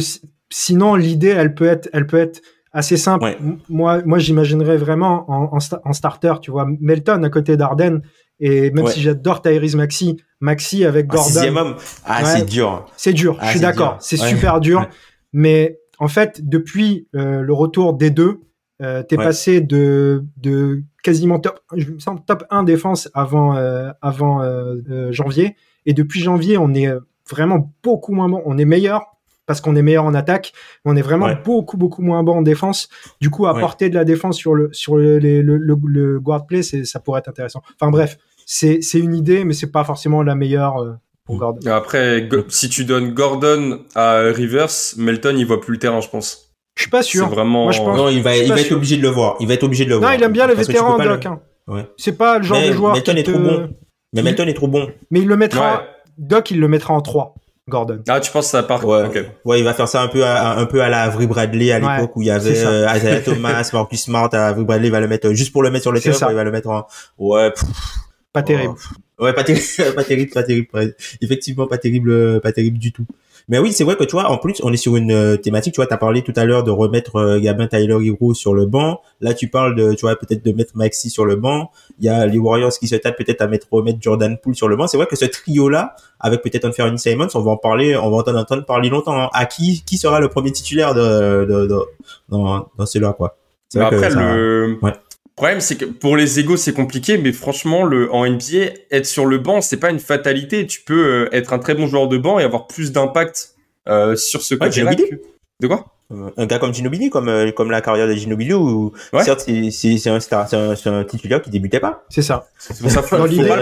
sinon, 0.51 0.95
l'idée, 0.95 1.29
elle 1.29 1.55
peut 1.55 1.67
être, 1.67 1.89
elle 1.93 2.07
peut 2.07 2.19
être 2.19 2.41
assez 2.73 2.97
simple. 2.97 3.37
Moi, 3.69 4.03
moi, 4.05 4.19
j'imaginerais 4.19 4.77
vraiment 4.77 5.25
en, 5.31 5.59
en, 5.85 5.93
starter, 5.93 6.35
tu 6.41 6.51
vois, 6.51 6.67
Melton 6.81 7.23
à 7.23 7.31
côté 7.31 7.57
d'Arden. 7.57 8.03
Et 8.41 8.71
même 8.71 8.87
si 8.87 9.01
j'adore 9.03 9.43
Tyrese 9.43 9.75
Maxi, 9.75 10.17
Maxi 10.41 10.85
avec 10.85 11.07
ah, 11.11 11.17
Gordon. 11.17 11.77
Ah, 12.05 12.25
c'est 12.25 12.45
dur. 12.47 12.87
C'est 12.97 13.13
dur. 13.13 13.35
je 13.41 13.47
ah, 13.47 13.51
suis 13.51 13.61
d'accord. 13.61 13.97
C'est 14.01 14.17
super 14.17 14.61
dur. 14.61 14.87
Mais 15.33 15.79
en 15.99 16.09
fait, 16.09 16.41
depuis 16.49 17.09
euh, 17.15 17.41
le 17.41 17.53
retour 17.53 17.95
des 17.95 18.11
deux, 18.11 18.41
euh, 18.81 19.03
t'es 19.03 19.17
passé 19.17 19.61
de, 19.61 20.25
de 20.37 20.83
quasiment 21.03 21.39
top, 21.41 21.61
je 21.75 21.91
me 21.91 21.99
sens 21.99 22.21
top 22.27 22.45
1 22.51 22.63
défense 22.63 23.11
avant, 23.15 23.57
euh, 23.57 23.91
avant 24.03 24.43
euh, 24.43 25.11
janvier. 25.11 25.57
Et 25.87 25.95
depuis 25.95 26.21
janvier, 26.21 26.59
on 26.59 26.75
est 26.75 26.89
vraiment 27.29 27.73
beaucoup 27.83 28.13
moins 28.13 28.29
bon. 28.29 28.43
On 28.45 28.59
est 28.59 28.65
meilleur 28.65 29.19
parce 29.47 29.61
qu'on 29.61 29.75
est 29.75 29.83
meilleur 29.83 30.05
en 30.05 30.15
attaque. 30.15 30.53
On 30.85 30.95
est 30.95 31.03
vraiment 31.03 31.31
beaucoup, 31.45 31.77
beaucoup 31.77 32.03
moins 32.03 32.23
bon 32.23 32.37
en 32.37 32.43
défense. 32.43 32.89
Du 33.21 33.31
coup, 33.31 33.47
apporter 33.47 33.89
de 33.89 33.95
la 33.95 34.05
défense 34.05 34.37
sur 34.37 34.55
le, 34.55 34.69
sur 34.73 34.97
le, 34.97 35.19
le, 35.19 35.41
le, 35.41 35.79
le 35.87 36.21
guard 36.21 36.47
play, 36.47 36.63
ça 36.63 37.01
pourrait 37.01 37.21
être 37.21 37.29
intéressant. 37.29 37.63
Enfin 37.81 37.91
bref, 37.91 38.19
c'est 38.49 38.81
une 38.95 39.15
idée, 39.15 39.45
mais 39.45 39.55
c'est 39.55 39.73
pas 39.73 39.85
forcément 39.85 40.23
la 40.23 40.35
meilleure 40.35 40.83
euh, 40.83 40.93
pour 41.25 41.37
mm. 41.37 41.39
Gordon. 41.39 41.71
Après, 41.71 42.29
si 42.49 42.69
tu 42.69 42.85
donnes 42.85 43.13
Gordon 43.15 43.81
à 43.95 44.19
Rivers, 44.21 44.71
Melton, 44.97 45.35
il 45.37 45.47
voit 45.47 45.61
plus 45.61 45.73
le 45.73 45.79
terrain, 45.79 46.01
je 46.01 46.09
pense. 46.09 46.48
Je 46.79 46.85
suis 46.85 46.91
pas 46.91 47.03
sûr. 47.03 47.25
C'est 47.29 47.35
vraiment. 47.35 47.65
Moi, 47.65 47.73
je 47.73 47.81
pense, 47.81 47.99
non, 47.99 48.09
il 48.09 48.23
va, 48.23 48.37
il 48.37 48.49
va 48.49 48.61
être 48.61 48.71
obligé 48.71 48.97
de 48.97 49.03
le 49.03 49.09
voir. 49.09 49.35
Il 49.41 49.49
va 49.49 49.55
être 49.55 49.65
obligé 49.65 49.85
de 49.85 49.91
le 49.91 49.97
voir. 49.97 50.13
Non, 50.13 50.17
il 50.17 50.23
aime 50.23 50.33
bien 50.33 50.47
les 50.47 50.55
vétérans, 50.55 50.97
Doc. 50.97 51.27
Hein. 51.27 51.41
Ouais. 51.67 51.85
C'est 51.97 52.17
pas 52.17 52.39
le 52.39 52.45
genre 52.45 52.63
de 52.63 52.73
joueur. 52.73 52.95
Melton 52.95 53.17
est 53.17 53.25
trop 53.25 53.39
bon. 53.39 53.71
Mais 54.13 54.23
Melton 54.23 54.47
est 54.47 54.55
trop 54.55 54.69
bon. 54.69 54.89
Mais 55.11 55.19
il 55.21 55.27
le 55.27 55.37
mettra. 55.37 55.83
Doc, 56.17 56.53
il 56.53 56.61
le 56.61 56.69
mettra 56.69 56.95
en 56.95 57.01
3. 57.01 57.35
Gordon. 57.69 58.01
Ah, 58.09 58.21
tu 58.21 58.31
penses 58.31 58.47
que 58.47 58.51
ça 58.53 58.63
part 58.63 58.85
ouais. 58.87 59.31
ouais, 59.45 59.59
il 59.59 59.65
va 59.65 59.75
faire 59.75 59.89
ça 59.89 60.01
un 60.01 60.09
peu 60.09 60.25
à, 60.25 60.57
un 60.57 60.65
peu 60.65 60.81
à 60.81 60.89
la 60.89 61.03
Avery 61.03 61.27
Bradley 61.27 61.71
à 61.71 61.79
l'époque 61.79 62.17
où 62.17 62.23
il 62.23 62.29
y 62.29 62.31
avait 62.31 62.65
euh, 62.65 62.87
Isaiah 62.97 63.21
Thomas, 63.25 63.69
Marcus 63.75 64.05
Smart, 64.05 64.33
Avery 64.33 64.65
Bradley 64.65 64.89
il 64.89 64.91
va 64.91 65.01
le 65.01 65.07
mettre 65.07 65.31
juste 65.33 65.53
pour 65.53 65.63
le 65.63 65.71
mettre 65.71 65.83
sur 65.83 65.93
le 65.93 66.01
terrain, 66.01 66.31
il 66.31 66.35
va 66.35 66.45
le 66.45 66.51
mettre 66.51 66.71
en 66.71 66.87
ouais. 67.19 67.53
pas 68.33 68.43
terrible. 68.43 68.73
Ouais, 69.19 69.33
pas 69.35 69.45
terrible, 69.45 69.95
pas 69.95 70.05
terrible, 70.05 70.31
pas 70.31 70.43
terrible. 70.45 70.95
Effectivement, 71.21 71.67
pas 71.67 71.77
terrible, 71.77 72.41
pas 72.41 72.53
terrible 72.53 72.79
du 72.79 72.91
tout. 72.91 73.05
Mais 73.49 73.59
oui, 73.59 73.73
c'est 73.73 73.85
vrai 73.85 73.97
que 73.97 74.05
tu 74.05 74.13
vois, 74.13 74.31
en 74.31 74.37
plus, 74.37 74.61
on 74.63 74.73
est 74.73 74.77
sur 74.77 74.97
une 74.97 75.11
euh, 75.11 75.37
thématique. 75.37 75.73
Tu 75.73 75.79
vois, 75.79 75.87
t'as 75.87 75.97
parlé 75.97 76.23
tout 76.23 76.35
à 76.37 76.45
l'heure 76.45 76.65
de 76.65 76.71
remettre 76.71 77.17
euh, 77.17 77.41
Gabin 77.41 77.67
Tyler 77.67 77.97
Hero 78.05 78.35
sur 78.35 78.53
le 78.53 78.67
banc. 78.67 79.01
Là, 79.21 79.33
tu 79.33 79.49
parles 79.49 79.75
de, 79.75 79.95
tu 79.95 80.03
vois, 80.03 80.17
peut-être 80.17 80.45
de 80.45 80.53
mettre 80.53 80.77
Maxi 80.77 81.09
sur 81.09 81.25
le 81.25 81.37
banc. 81.37 81.71
Il 81.99 82.05
y 82.05 82.09
a 82.09 82.27
les 82.27 82.39
Warriors 82.39 82.73
qui 82.73 82.89
se 82.89 82.97
tapent 82.97 83.17
peut-être 83.17 83.41
à 83.41 83.47
mettre 83.47 83.67
remettre 83.71 83.99
Jordan 84.01 84.37
Poole 84.37 84.55
sur 84.55 84.69
le 84.69 84.77
banc. 84.77 84.87
C'est 84.87 84.99
vrai 84.99 85.07
que 85.07 85.17
ce 85.17 85.25
trio-là, 85.25 85.97
avec 86.21 86.43
peut-être 86.43 86.67
Anthony 86.67 86.99
Simons, 86.99 87.29
on 87.35 87.41
va 87.41 87.53
en 87.53 87.57
parler, 87.57 87.97
on 87.97 88.11
va 88.11 88.17
en 88.19 88.37
entendre 88.37 88.65
parler 88.67 88.91
longtemps. 88.91 89.19
Hein. 89.19 89.31
À 89.33 89.47
qui, 89.47 89.83
qui 89.85 89.97
sera 89.97 90.21
le 90.21 90.29
premier 90.29 90.53
titulaire 90.53 90.95
de, 90.95 91.47
de, 91.47 91.67
de 91.67 91.79
dans, 92.29 92.69
dans 92.77 92.85
là 92.95 93.13
quoi? 93.15 93.37
Après, 93.75 94.11
le, 94.11 94.79
ouais 94.83 94.93
problème, 95.39 95.61
c'est 95.61 95.77
que 95.77 95.85
pour 95.85 96.17
les 96.17 96.41
égos, 96.41 96.57
c'est 96.57 96.73
compliqué, 96.73 97.17
mais 97.17 97.33
franchement, 97.33 97.85
le, 97.85 98.13
en 98.13 98.27
NBA, 98.27 98.73
être 98.91 99.07
sur 99.07 99.25
le 99.25 99.39
banc, 99.39 99.61
c'est 99.61 99.77
pas 99.77 99.91
une 99.91 100.01
fatalité. 100.01 100.67
Tu 100.67 100.81
peux 100.81 101.27
euh, 101.27 101.29
être 101.31 101.53
un 101.53 101.61
très 101.61 101.75
bon 101.75 101.87
joueur 101.87 102.09
de 102.09 102.19
banc 102.19 102.41
et 102.41 102.43
avoir 102.43 102.67
plus 102.67 102.91
d'impact 102.91 103.55
euh, 103.89 104.17
sur 104.17 104.43
ce 104.43 104.57
côté-là. 104.57 104.97
De 105.61 105.67
quoi? 105.67 105.87
Euh, 106.11 106.31
un 106.37 106.47
gars 106.47 106.59
comme 106.59 106.75
Ginobili, 106.75 107.11
comme 107.11 107.53
comme 107.53 107.71
la 107.71 107.81
carrière 107.81 108.09
de 108.09 108.15
Ginobili, 108.15 108.55
où 108.55 108.93
certes 109.21 109.49
c'est 109.71 110.09
un 110.09 110.21
star, 110.21 110.49
c'est 110.49 110.89
un, 110.89 111.05
titulaire 111.05 111.41
qui 111.41 111.51
débutait 111.51 111.81
pas. 111.81 112.05
C'est 112.09 112.23
ça. 112.23 112.49
dans 113.13 113.27
l'idée, 113.27 113.55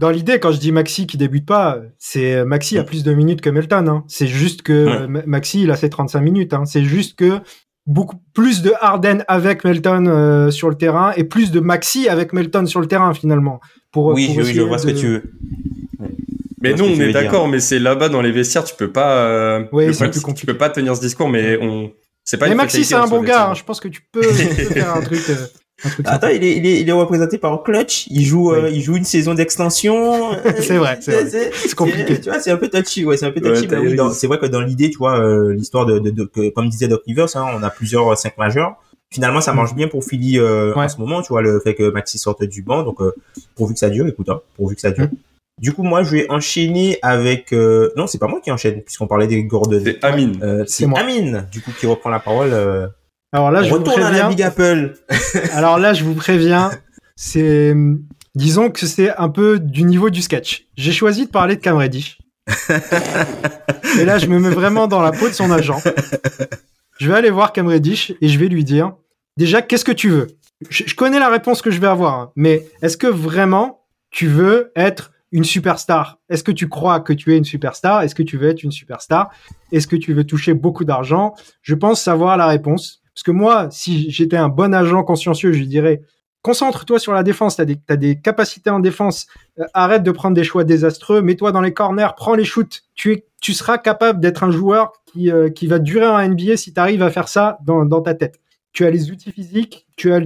dans 0.00 0.10
l'idée, 0.10 0.40
quand 0.40 0.50
je 0.50 0.58
dis 0.58 0.72
Maxi 0.72 1.06
qui 1.06 1.18
débute 1.18 1.46
pas, 1.46 1.78
c'est 1.98 2.44
Maxi 2.44 2.78
a 2.78 2.84
plus 2.84 3.04
de 3.04 3.12
minutes 3.12 3.42
que 3.42 3.50
Melton. 3.50 3.86
Hein. 3.86 4.04
C'est 4.08 4.26
juste 4.26 4.62
que 4.62 5.06
Maxi 5.06 5.62
il 5.62 5.70
a 5.70 5.76
ses 5.76 5.90
35 5.90 6.20
minutes. 6.20 6.54
Hein. 6.54 6.64
C'est 6.64 6.84
juste 6.84 7.16
que 7.16 7.40
beaucoup 7.86 8.16
plus 8.34 8.62
de 8.62 8.72
Harden 8.80 9.24
avec 9.28 9.64
Melton 9.64 10.06
euh, 10.06 10.50
sur 10.50 10.68
le 10.68 10.76
terrain 10.76 11.12
et 11.16 11.24
plus 11.24 11.50
de 11.50 11.60
Maxi 11.60 12.08
avec 12.08 12.32
Melton 12.32 12.66
sur 12.66 12.80
le 12.80 12.86
terrain 12.86 13.12
finalement. 13.14 13.60
Pour, 13.90 14.06
oui, 14.06 14.34
je, 14.38 14.60
vois 14.62 14.78
ce 14.78 14.86
que 14.86 14.92
tu 14.92 15.08
veux. 15.08 15.22
Mais 16.62 16.74
nous, 16.74 16.84
on 16.84 17.00
est 17.00 17.12
d'accord, 17.12 17.48
mais 17.48 17.60
c'est 17.60 17.80
là-bas 17.80 18.08
dans 18.08 18.22
les 18.22 18.30
vestiaires, 18.30 18.64
tu 18.64 18.74
peux 18.76 18.92
pas. 18.92 19.16
Euh, 19.16 19.64
oui, 19.72 19.86
tu 20.36 20.46
peux 20.46 20.56
pas 20.56 20.70
tenir 20.70 20.96
ce 20.96 21.00
discours, 21.00 21.28
mais 21.28 21.58
on. 21.60 21.90
C'est 22.24 22.36
pas. 22.36 22.48
Mais 22.48 22.54
Maxi, 22.54 22.84
c'est 22.84 22.94
un 22.94 23.08
bon 23.08 23.22
gars. 23.22 23.50
Hein, 23.50 23.54
je 23.54 23.64
pense 23.64 23.80
que 23.80 23.88
tu 23.88 24.02
peux, 24.12 24.22
faire 24.22 24.94
un 24.94 25.00
truc. 25.00 25.20
Euh. 25.28 25.46
Attends, 26.04 26.28
il 26.28 26.44
est, 26.44 26.56
il 26.56 26.66
est, 26.66 26.80
il 26.80 26.88
est 26.88 26.92
représenté 26.92 27.38
par 27.38 27.62
Clutch. 27.62 28.06
Il 28.08 28.24
joue, 28.24 28.52
euh, 28.52 28.70
il 28.70 28.82
joue 28.82 28.96
une 28.96 29.04
saison 29.04 29.34
d'extension. 29.34 30.32
c'est 30.60 30.78
vrai, 30.78 30.98
c'est 31.00 31.74
compliqué. 31.74 32.20
Tu 32.20 32.30
vois, 32.30 32.40
c'est 32.40 32.50
un 32.50 32.56
peu 32.56 32.68
touchy, 32.68 33.04
ouais, 33.04 33.16
c'est 33.16 33.26
un 33.26 33.30
peu 33.30 33.40
touchy. 33.40 33.68
oui, 33.70 33.98
c'est 34.12 34.26
vrai 34.26 34.38
que 34.38 34.46
dans 34.46 34.60
l'idée, 34.60 34.90
tu 34.90 34.98
vois, 34.98 35.18
euh, 35.18 35.52
l'histoire 35.52 35.86
de, 35.86 35.98
de, 35.98 36.10
de, 36.10 36.50
comme 36.50 36.68
disait 36.68 36.88
Doc 36.88 37.02
Rivers, 37.06 37.36
hein, 37.36 37.46
on 37.56 37.62
a 37.62 37.70
plusieurs 37.70 38.16
cinq 38.16 38.38
majeurs. 38.38 38.76
Finalement, 39.12 39.42
ça 39.42 39.52
marche 39.52 39.74
bien 39.74 39.88
pour 39.88 40.02
Philly 40.04 40.38
euh, 40.38 40.72
en 40.74 40.88
ce 40.88 40.96
moment, 40.96 41.20
tu 41.20 41.28
vois, 41.28 41.42
le 41.42 41.60
fait 41.60 41.74
que 41.74 41.90
Maxi 41.90 42.18
sorte 42.18 42.44
du 42.44 42.62
banc. 42.62 42.82
Donc, 42.82 43.02
euh, 43.02 43.14
pourvu 43.54 43.74
que 43.74 43.78
ça 43.78 43.90
dure, 43.90 44.06
écoute, 44.06 44.30
hein, 44.30 44.40
pourvu 44.56 44.74
que 44.74 44.80
ça 44.80 44.90
dure. 44.90 45.08
Du 45.60 45.74
coup, 45.74 45.82
moi, 45.82 46.02
je 46.02 46.16
vais 46.16 46.30
enchaîner 46.30 46.98
avec. 47.02 47.52
Euh... 47.52 47.92
Non, 47.94 48.06
c'est 48.06 48.16
pas 48.16 48.26
moi 48.26 48.40
qui 48.42 48.50
enchaîne, 48.50 48.80
puisqu'on 48.80 49.06
parlait 49.06 49.26
des 49.26 49.44
Gordon. 49.44 49.82
C'est 49.84 50.02
Amine. 50.02 50.38
Euh, 50.42 50.64
c'est 50.66 50.86
Amine, 50.96 51.46
du 51.52 51.60
coup, 51.60 51.72
qui 51.78 51.86
reprend 51.86 52.08
la 52.08 52.20
parole. 52.20 52.52
Alors 53.32 53.50
là, 53.50 53.62
je 53.62 53.70
vous 53.70 53.80
préviens. 53.80 54.06
à 54.06 54.10
la 54.10 54.28
Big 54.28 54.42
Apple. 54.42 54.94
Alors 55.52 55.78
là, 55.78 55.94
je 55.94 56.04
vous 56.04 56.14
préviens, 56.14 56.70
c'est. 57.16 57.74
Disons 58.34 58.70
que 58.70 58.86
c'est 58.86 59.14
un 59.16 59.28
peu 59.28 59.58
du 59.58 59.84
niveau 59.84 60.10
du 60.10 60.22
sketch. 60.22 60.66
J'ai 60.76 60.92
choisi 60.92 61.26
de 61.26 61.30
parler 61.30 61.56
de 61.56 61.60
Cam 61.60 61.76
Reddish. 61.76 62.18
et 64.00 64.04
là, 64.04 64.18
je 64.18 64.26
me 64.26 64.38
mets 64.38 64.50
vraiment 64.50 64.86
dans 64.86 65.02
la 65.02 65.12
peau 65.12 65.28
de 65.28 65.34
son 65.34 65.50
agent. 65.50 65.80
Je 66.98 67.08
vais 67.08 67.14
aller 67.14 67.30
voir 67.30 67.52
Cam 67.52 67.66
Reddish 67.66 68.12
et 68.20 68.28
je 68.28 68.38
vais 68.38 68.48
lui 68.48 68.64
dire 68.64 68.94
déjà, 69.36 69.62
qu'est-ce 69.62 69.84
que 69.84 69.92
tu 69.92 70.08
veux? 70.08 70.28
Je, 70.70 70.94
connais 70.94 71.18
la 71.18 71.28
réponse 71.28 71.60
que 71.60 71.70
je 71.70 71.80
vais 71.80 71.88
avoir, 71.88 72.14
hein, 72.14 72.32
mais 72.36 72.66
est-ce 72.82 72.96
que 72.96 73.06
vraiment 73.06 73.84
tu 74.10 74.28
veux 74.28 74.72
être 74.76 75.12
une 75.32 75.44
superstar? 75.44 76.18
Est-ce 76.28 76.44
que 76.44 76.52
tu 76.52 76.68
crois 76.68 77.00
que 77.00 77.12
tu 77.12 77.34
es 77.34 77.36
une 77.38 77.44
superstar? 77.44 78.02
Est-ce 78.02 78.14
que 78.14 78.22
tu 78.22 78.36
veux 78.36 78.48
être 78.48 78.62
une 78.62 78.70
superstar? 78.70 79.30
Est-ce 79.72 79.86
que 79.86 79.96
tu 79.96 80.14
veux 80.14 80.24
toucher 80.24 80.54
beaucoup 80.54 80.84
d'argent? 80.84 81.34
Je 81.62 81.74
pense 81.74 82.00
savoir 82.00 82.36
la 82.36 82.46
réponse. 82.46 83.01
Parce 83.14 83.22
que 83.24 83.30
moi, 83.30 83.68
si 83.70 84.10
j'étais 84.10 84.36
un 84.36 84.48
bon 84.48 84.74
agent 84.74 85.02
consciencieux, 85.04 85.52
je 85.52 85.62
dirais 85.64 86.02
concentre-toi 86.42 86.98
sur 86.98 87.12
la 87.12 87.22
défense, 87.22 87.56
tu 87.56 87.62
as, 87.88 87.96
des 87.96 88.20
capacités 88.20 88.70
en 88.70 88.80
défense, 88.80 89.28
euh, 89.60 89.64
arrête 89.74 90.02
de 90.02 90.10
prendre 90.10 90.34
des 90.34 90.42
choix 90.42 90.64
désastreux, 90.64 91.22
mets-toi 91.22 91.52
dans 91.52 91.60
les 91.60 91.72
corners, 91.72 92.08
prends 92.16 92.34
les 92.34 92.44
shoots, 92.44 92.82
tu, 92.94 93.22
seras 93.40 93.78
capable 93.78 94.18
d'être 94.18 94.42
un 94.42 94.50
joueur 94.50 94.92
qui, 95.06 95.30
euh, 95.30 95.50
va 95.64 95.78
durer 95.78 96.08
en 96.08 96.18
NBA 96.18 96.56
si 96.56 96.74
tu 96.74 96.80
arrives 96.80 97.02
à 97.02 97.10
faire 97.10 97.28
ça 97.28 97.58
dans, 97.64 97.84
dans 97.84 98.00
ta 98.00 98.14
tête 98.14 98.40
tu 98.72 98.86
as 98.86 98.90
les 98.90 99.10
outils 99.10 99.32
physiques, 99.32 99.86
tu 99.96 100.12
as 100.12 100.20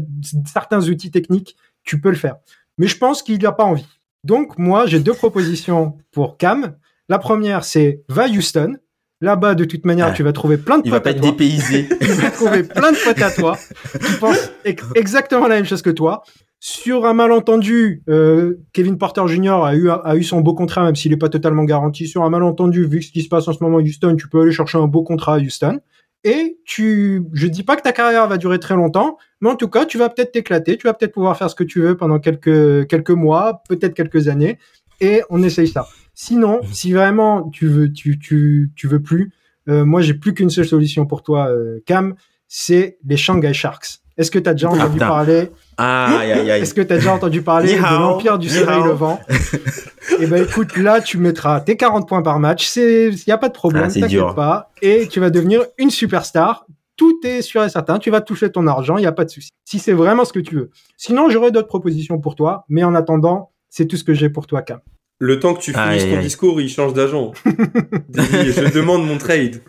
certains 0.46 0.88
outils 0.88 1.10
techniques, 1.10 1.56
tu 1.84 2.00
peux 2.00 2.10
le 2.10 2.16
faire. 2.16 2.36
Mais 2.78 2.86
je 2.86 2.96
pense 2.96 3.22
qu'il 3.22 3.40
n'a 3.42 3.52
pas 3.52 3.64
envie. 3.64 3.86
Donc, 4.24 4.58
moi, 4.58 4.86
j'ai 4.86 5.00
deux 5.00 5.14
propositions 5.14 5.98
pour 6.12 6.36
Cam. 6.36 6.76
La 7.08 7.18
première, 7.18 7.64
c'est 7.64 8.02
va 8.08 8.26
Houston. 8.28 8.76
Là-bas, 9.20 9.54
de 9.54 9.64
toute 9.64 9.86
manière, 9.86 10.12
tu 10.12 10.22
vas 10.22 10.32
trouver 10.32 10.58
plein 10.58 10.78
de 10.78 10.82
Il 10.84 10.90
va 10.90 11.00
pas 11.00 11.10
être 11.10 11.22
dépaysé. 11.22 11.88
tu 12.00 12.06
vas 12.06 12.30
trouver 12.30 12.62
plein 12.64 12.92
de 12.92 13.02
potes 13.02 13.22
à 13.22 13.30
toi 13.30 13.56
qui 13.92 14.12
pensent 14.20 14.52
exactement 14.94 15.48
la 15.48 15.56
même 15.56 15.64
chose 15.64 15.82
que 15.82 15.90
toi. 15.90 16.22
Sur 16.58 17.06
un 17.06 17.14
malentendu, 17.14 18.02
euh, 18.08 18.56
Kevin 18.72 18.98
Porter 18.98 19.22
Jr. 19.26 19.64
a 19.64 19.74
eu, 19.74 19.88
a 19.90 20.16
eu 20.16 20.22
son 20.22 20.40
beau 20.40 20.54
contrat, 20.54 20.84
même 20.84 20.96
s'il 20.96 21.12
n'est 21.12 21.16
pas 21.16 21.28
totalement 21.28 21.64
garanti. 21.64 22.06
Sur 22.06 22.24
un 22.24 22.30
malentendu, 22.30 22.86
vu 22.86 23.02
ce 23.02 23.12
qui 23.12 23.22
se 23.22 23.28
passe 23.28 23.46
en 23.48 23.52
ce 23.52 23.62
moment 23.62 23.78
à 23.78 23.80
Houston, 23.80 24.16
tu 24.16 24.28
peux 24.28 24.42
aller 24.42 24.52
chercher 24.52 24.78
un 24.78 24.86
beau 24.86 25.02
contrat 25.02 25.36
à 25.36 25.38
Houston 25.38 25.80
et 26.26 26.58
tu, 26.64 27.22
je 27.34 27.46
dis 27.46 27.62
pas 27.62 27.76
que 27.76 27.82
ta 27.82 27.92
carrière 27.92 28.26
va 28.26 28.36
durer 28.36 28.58
très 28.58 28.74
longtemps, 28.74 29.16
mais 29.40 29.48
en 29.48 29.54
tout 29.54 29.68
cas, 29.68 29.86
tu 29.86 29.96
vas 29.96 30.08
peut-être 30.08 30.32
t'éclater, 30.32 30.76
tu 30.76 30.88
vas 30.88 30.92
peut-être 30.92 31.12
pouvoir 31.12 31.36
faire 31.38 31.48
ce 31.48 31.54
que 31.54 31.62
tu 31.62 31.80
veux 31.80 31.96
pendant 31.96 32.18
quelques, 32.18 32.88
quelques 32.88 33.10
mois, 33.10 33.62
peut-être 33.68 33.94
quelques 33.94 34.26
années, 34.26 34.58
et 35.00 35.22
on 35.30 35.40
essaye 35.44 35.68
ça. 35.68 35.86
Sinon, 36.18 36.62
mhm. 36.62 36.72
si 36.72 36.92
vraiment 36.94 37.42
tu 37.50 37.68
veux, 37.68 37.92
tu, 37.92 38.18
tu, 38.18 38.72
tu 38.74 38.88
veux 38.88 39.02
plus, 39.02 39.32
euh, 39.68 39.84
moi 39.84 40.00
j'ai 40.00 40.14
plus 40.14 40.32
qu'une 40.32 40.48
seule 40.48 40.64
solution 40.64 41.04
pour 41.04 41.22
toi, 41.22 41.48
euh, 41.48 41.80
Cam, 41.84 42.14
c'est 42.48 42.96
les 43.06 43.18
Shanghai 43.18 43.52
Sharks. 43.52 44.00
Est-ce 44.16 44.30
que 44.30 44.38
tu 44.38 44.48
as 44.48 44.54
déjà 44.54 44.70
ah, 44.70 44.76
entendu 44.76 44.98
parler? 44.98 45.50
Ah, 45.76 46.22
Est-ce 46.24 46.72
que 46.72 46.80
tu 46.80 46.90
as 46.90 46.96
déjà 46.96 47.12
entendu 47.12 47.42
parler 47.42 47.74
de 47.76 47.82
l'Empire 47.82 48.38
du 48.38 48.48
Soleil 48.48 48.82
Levant? 48.82 49.20
Eh 50.18 50.26
ben 50.26 50.42
écoute, 50.42 50.78
là 50.78 51.02
tu 51.02 51.18
mettras 51.18 51.60
tes 51.60 51.76
40 51.76 52.08
points 52.08 52.22
par 52.22 52.38
match, 52.38 52.66
c'est 52.66 53.08
il 53.08 53.28
y 53.28 53.32
a 53.32 53.36
pas 53.36 53.48
de 53.48 53.52
problème, 53.52 53.90
ah, 53.90 53.92
t'inquiète 53.92 54.34
pas 54.34 54.70
et 54.80 55.08
tu 55.08 55.20
vas 55.20 55.28
devenir 55.28 55.66
une 55.76 55.90
superstar. 55.90 56.64
Tout 56.96 57.20
est 57.24 57.42
sûr 57.42 57.62
et 57.62 57.68
certain, 57.68 57.98
tu 57.98 58.10
vas 58.10 58.22
toucher 58.22 58.50
ton 58.50 58.66
argent, 58.66 58.96
il 58.96 59.02
y 59.02 59.06
a 59.06 59.12
pas 59.12 59.26
de 59.26 59.30
souci. 59.30 59.50
Si 59.66 59.78
c'est 59.78 59.92
vraiment 59.92 60.24
ce 60.24 60.32
que 60.32 60.38
tu 60.38 60.54
veux. 60.54 60.70
Sinon, 60.96 61.28
j'aurai 61.28 61.50
d'autres 61.50 61.68
propositions 61.68 62.18
pour 62.18 62.36
toi, 62.36 62.64
mais 62.70 62.84
en 62.84 62.94
attendant, 62.94 63.50
c'est 63.68 63.84
tout 63.84 63.98
ce 63.98 64.04
que 64.04 64.14
j'ai 64.14 64.30
pour 64.30 64.46
toi 64.46 64.62
Cam. 64.62 64.80
Le 65.18 65.40
temps 65.40 65.54
que 65.54 65.60
tu 65.60 65.72
finisses 65.72 66.04
ton 66.04 66.20
discours, 66.20 66.60
il 66.60 66.68
change 66.68 66.92
d'agent. 66.92 67.32
je 67.44 68.72
demande 68.72 69.06
mon 69.06 69.16
trade. 69.16 69.62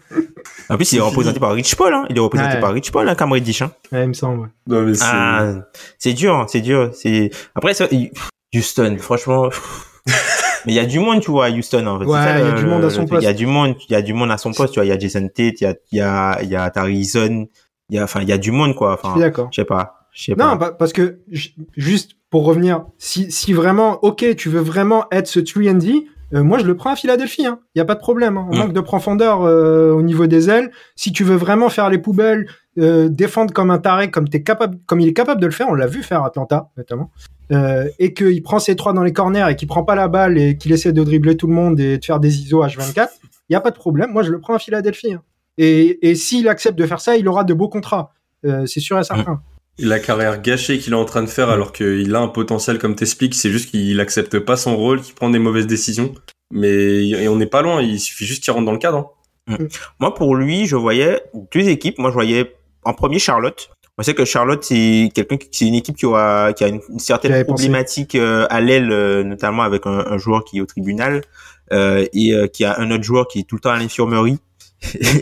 En 0.70 0.76
plus, 0.76 0.92
il 0.92 0.98
est 0.98 1.02
représenté 1.02 1.40
par 1.40 1.54
Rich 1.54 1.76
Paul, 1.76 1.94
hein. 1.94 2.06
Il 2.10 2.18
est 2.18 2.20
représenté 2.20 2.60
par 2.60 2.74
Rich 2.74 2.92
Paul, 2.92 3.08
hein, 3.08 3.16
Cam 3.16 3.32
Reddish, 3.32 3.62
hein. 3.62 3.72
Ouais, 3.92 4.04
il 4.04 4.10
me 4.10 4.14
semble, 4.14 4.50
Non, 4.68 4.82
mais 4.82 4.94
c'est... 4.94 5.06
Ah, 5.06 5.56
c'est 5.98 6.14
dur, 6.14 6.36
hein, 6.36 6.46
c'est 6.50 6.60
dur. 6.60 6.92
C'est, 6.94 7.30
après, 7.56 7.74
ça, 7.74 7.88
Houston, 8.54 8.98
franchement, 9.00 9.50
mais 10.66 10.74
il 10.74 10.76
y 10.76 10.80
a 10.80 10.86
du 10.86 11.00
monde, 11.00 11.22
tu 11.22 11.32
vois, 11.32 11.46
à 11.46 11.50
Houston, 11.50 11.86
en 11.88 12.00
fait. 12.00 12.06
Ouais, 12.06 12.42
il 12.42 12.46
y 12.46 12.50
a 12.50 12.52
du 12.52 12.66
monde 12.66 12.84
à 12.84 12.90
son 12.90 13.06
poste. 13.06 13.24
Il 13.24 13.26
y 13.26 13.30
a 13.30 13.34
du 13.34 13.46
monde, 13.46 13.76
il 13.88 13.92
y 13.94 13.96
a 13.96 14.02
du 14.02 14.14
monde 14.14 14.32
à 14.32 14.38
son 14.38 14.52
poste, 14.52 14.74
tu 14.74 14.80
vois. 14.80 14.86
Il 14.86 14.90
y 14.90 14.92
a 14.92 15.00
Jason 15.00 15.28
Tate, 15.28 15.62
il 15.62 15.64
y 15.64 15.66
a, 15.66 15.76
il 15.92 15.98
y 15.98 16.02
a, 16.02 16.40
il 16.44 16.50
y 16.50 16.56
a 16.58 16.70
Tarison, 16.70 17.48
il 17.90 17.96
y 17.96 18.00
a, 18.00 18.04
enfin, 18.04 18.22
il 18.22 18.28
y 18.28 18.34
a 18.34 18.38
du 18.38 18.52
monde, 18.52 18.76
quoi. 18.76 18.94
Enfin, 18.94 19.10
je 19.10 19.14
suis 19.14 19.22
d'accord. 19.22 19.48
Je 19.52 19.62
sais 19.62 19.66
pas. 19.66 20.08
Je 20.12 20.24
sais 20.24 20.36
non, 20.36 20.58
pas. 20.58 20.72
parce 20.72 20.92
que, 20.92 21.20
juste 21.78 22.17
pour 22.30 22.46
revenir, 22.46 22.86
si, 22.98 23.32
si 23.32 23.54
vraiment, 23.54 24.04
ok, 24.04 24.36
tu 24.36 24.50
veux 24.50 24.60
vraiment 24.60 25.06
être 25.12 25.28
ce 25.28 25.40
3D, 25.40 26.06
euh, 26.34 26.44
moi, 26.44 26.58
je 26.58 26.66
le 26.66 26.76
prends 26.76 26.92
à 26.92 26.96
Philadelphie. 26.96 27.44
Il 27.44 27.48
hein. 27.48 27.60
n'y 27.76 27.82
a 27.82 27.86
pas 27.86 27.96
de 27.96 28.00
problème. 28.00 28.38
Hein. 28.38 28.48
On 28.50 28.56
mm. 28.56 28.60
manque 28.60 28.74
de 28.74 28.82
profondeur 28.82 29.44
euh, 29.44 29.92
au 29.92 30.02
niveau 30.02 30.28
des 30.28 30.50
ailes. 30.50 30.72
Si 30.96 31.12
tu 31.12 31.24
veux 31.24 31.36
vraiment 31.36 31.70
faire 31.70 31.90
les 31.90 31.98
poubelles, 31.98 32.48
euh, 32.78 33.08
défendre 33.10 33.54
comme 33.54 33.72
un 33.72 33.80
taré, 33.80 34.12
comme 34.12 34.28
t'es 34.28 34.44
capable, 34.44 34.78
comme 34.86 35.00
il 35.00 35.08
est 35.08 35.14
capable 35.14 35.42
de 35.42 35.46
le 35.46 35.54
faire, 35.54 35.68
on 35.70 35.74
l'a 35.74 35.88
vu 35.88 36.04
faire 36.04 36.24
à 36.24 36.28
Atlanta 36.28 36.70
notamment, 36.78 37.12
et 37.98 38.14
qu'il 38.14 38.44
prend 38.44 38.60
ses 38.60 38.76
trois 38.76 38.94
dans 38.94 39.04
les 39.04 39.14
corners 39.14 39.48
et 39.50 39.56
qu'il 39.56 39.68
prend 39.68 39.84
pas 39.84 39.96
la 39.96 40.10
balle 40.10 40.38
et 40.38 40.58
qu'il 40.58 40.74
essaie 40.74 40.92
de 40.92 41.04
dribbler 41.04 41.38
tout 41.38 41.48
le 41.48 41.54
monde 41.54 41.80
et 41.80 41.98
de 41.98 42.06
faire 42.06 42.20
des 42.20 42.40
ISO 42.40 42.64
H24, 42.64 43.08
il 43.24 43.30
n'y 43.52 43.56
a 43.56 43.62
pas 43.62 43.72
de 43.72 43.78
problème. 43.78 44.12
Moi, 44.12 44.22
je 44.22 44.32
le 44.32 44.40
prends 44.40 44.54
à 44.54 44.60
Philadelphie. 44.60 45.14
Hein. 45.14 45.22
Et, 45.58 46.10
et 46.10 46.16
s'il 46.16 46.50
accepte 46.50 46.78
de 46.78 46.86
faire 46.86 47.00
ça, 47.00 47.16
il 47.16 47.28
aura 47.28 47.46
de 47.46 47.54
beaux 47.54 47.70
contrats. 47.70 48.12
c'est 48.44 48.82
sûr 48.82 49.00
et 49.00 49.04
certain. 49.04 49.34
Mm 49.34 49.40
la 49.80 50.00
carrière 50.00 50.42
gâchée 50.42 50.80
qu'il 50.80 50.94
est 50.94 50.98
en 50.98 51.06
train 51.06 51.24
de 51.24 51.28
faire 51.28 51.50
alors 51.50 51.72
qu'il 51.72 52.14
a 52.16 52.20
un 52.20 52.28
potentiel 52.28 52.80
comme 52.80 52.96
t'expliques, 52.96 53.36
c'est 53.36 53.52
juste 53.52 53.70
qu'il 53.70 54.00
accepte 54.00 54.40
pas 54.40 54.58
son 54.58 54.76
rôle, 54.76 55.02
qu'il 55.02 55.14
prend 55.14 55.30
des 55.30 55.40
mauvaises 55.40 55.68
décisions. 55.68 56.14
Mais 56.52 57.28
on 57.28 57.36
n'est 57.36 57.46
pas 57.46 57.62
loin, 57.62 57.82
il 57.82 58.00
suffit 58.00 58.26
juste 58.26 58.44
qu'il 58.44 58.54
rentre 58.54 58.66
dans 58.66 58.72
le 58.72 58.78
cadre. 58.78 59.14
Hein. 59.48 59.58
Mm. 59.60 59.68
Moi, 60.00 60.14
pour 60.14 60.36
lui, 60.36 60.66
je 60.66 60.76
voyais 60.76 61.22
deux 61.54 61.68
équipes. 61.68 61.98
Moi, 62.00 62.10
je 62.10 62.14
voyais 62.14 62.56
en 62.84 62.94
premier 62.94 63.20
Charlotte. 63.20 63.70
On 63.98 64.04
sait 64.04 64.14
que 64.14 64.26
Charlotte, 64.26 64.64
c'est 64.64 65.10
quelqu'un 65.14 65.38
qui, 65.38 65.48
c'est 65.52 65.66
une 65.66 65.74
équipe 65.74 65.98
qui 65.98 66.06
a, 66.06 66.54
qui 66.54 66.64
a 66.64 66.68
une, 66.68 66.82
certaine 67.00 67.44
problématique 67.44 68.14
euh, 68.14 68.46
à 68.50 68.62
l'aile, 68.62 68.92
euh, 68.92 69.24
notamment 69.24 69.64
avec 69.64 69.88
un, 69.88 70.18
joueur 70.20 70.44
qui 70.46 70.60
est 70.60 70.62
au 70.62 70.68
tribunal 70.68 71.24
euh, 71.74 72.06
et 72.14 72.34
qui 72.54 72.64
a 72.64 72.80
un 72.80 72.92
autre 72.92 73.04
joueur 73.04 73.28
qui 73.28 73.40
est 73.40 73.44
tout 73.44 73.56
le 73.56 73.62
temps 73.62 73.72
à 73.72 73.80
l'infirmerie. 73.80 74.38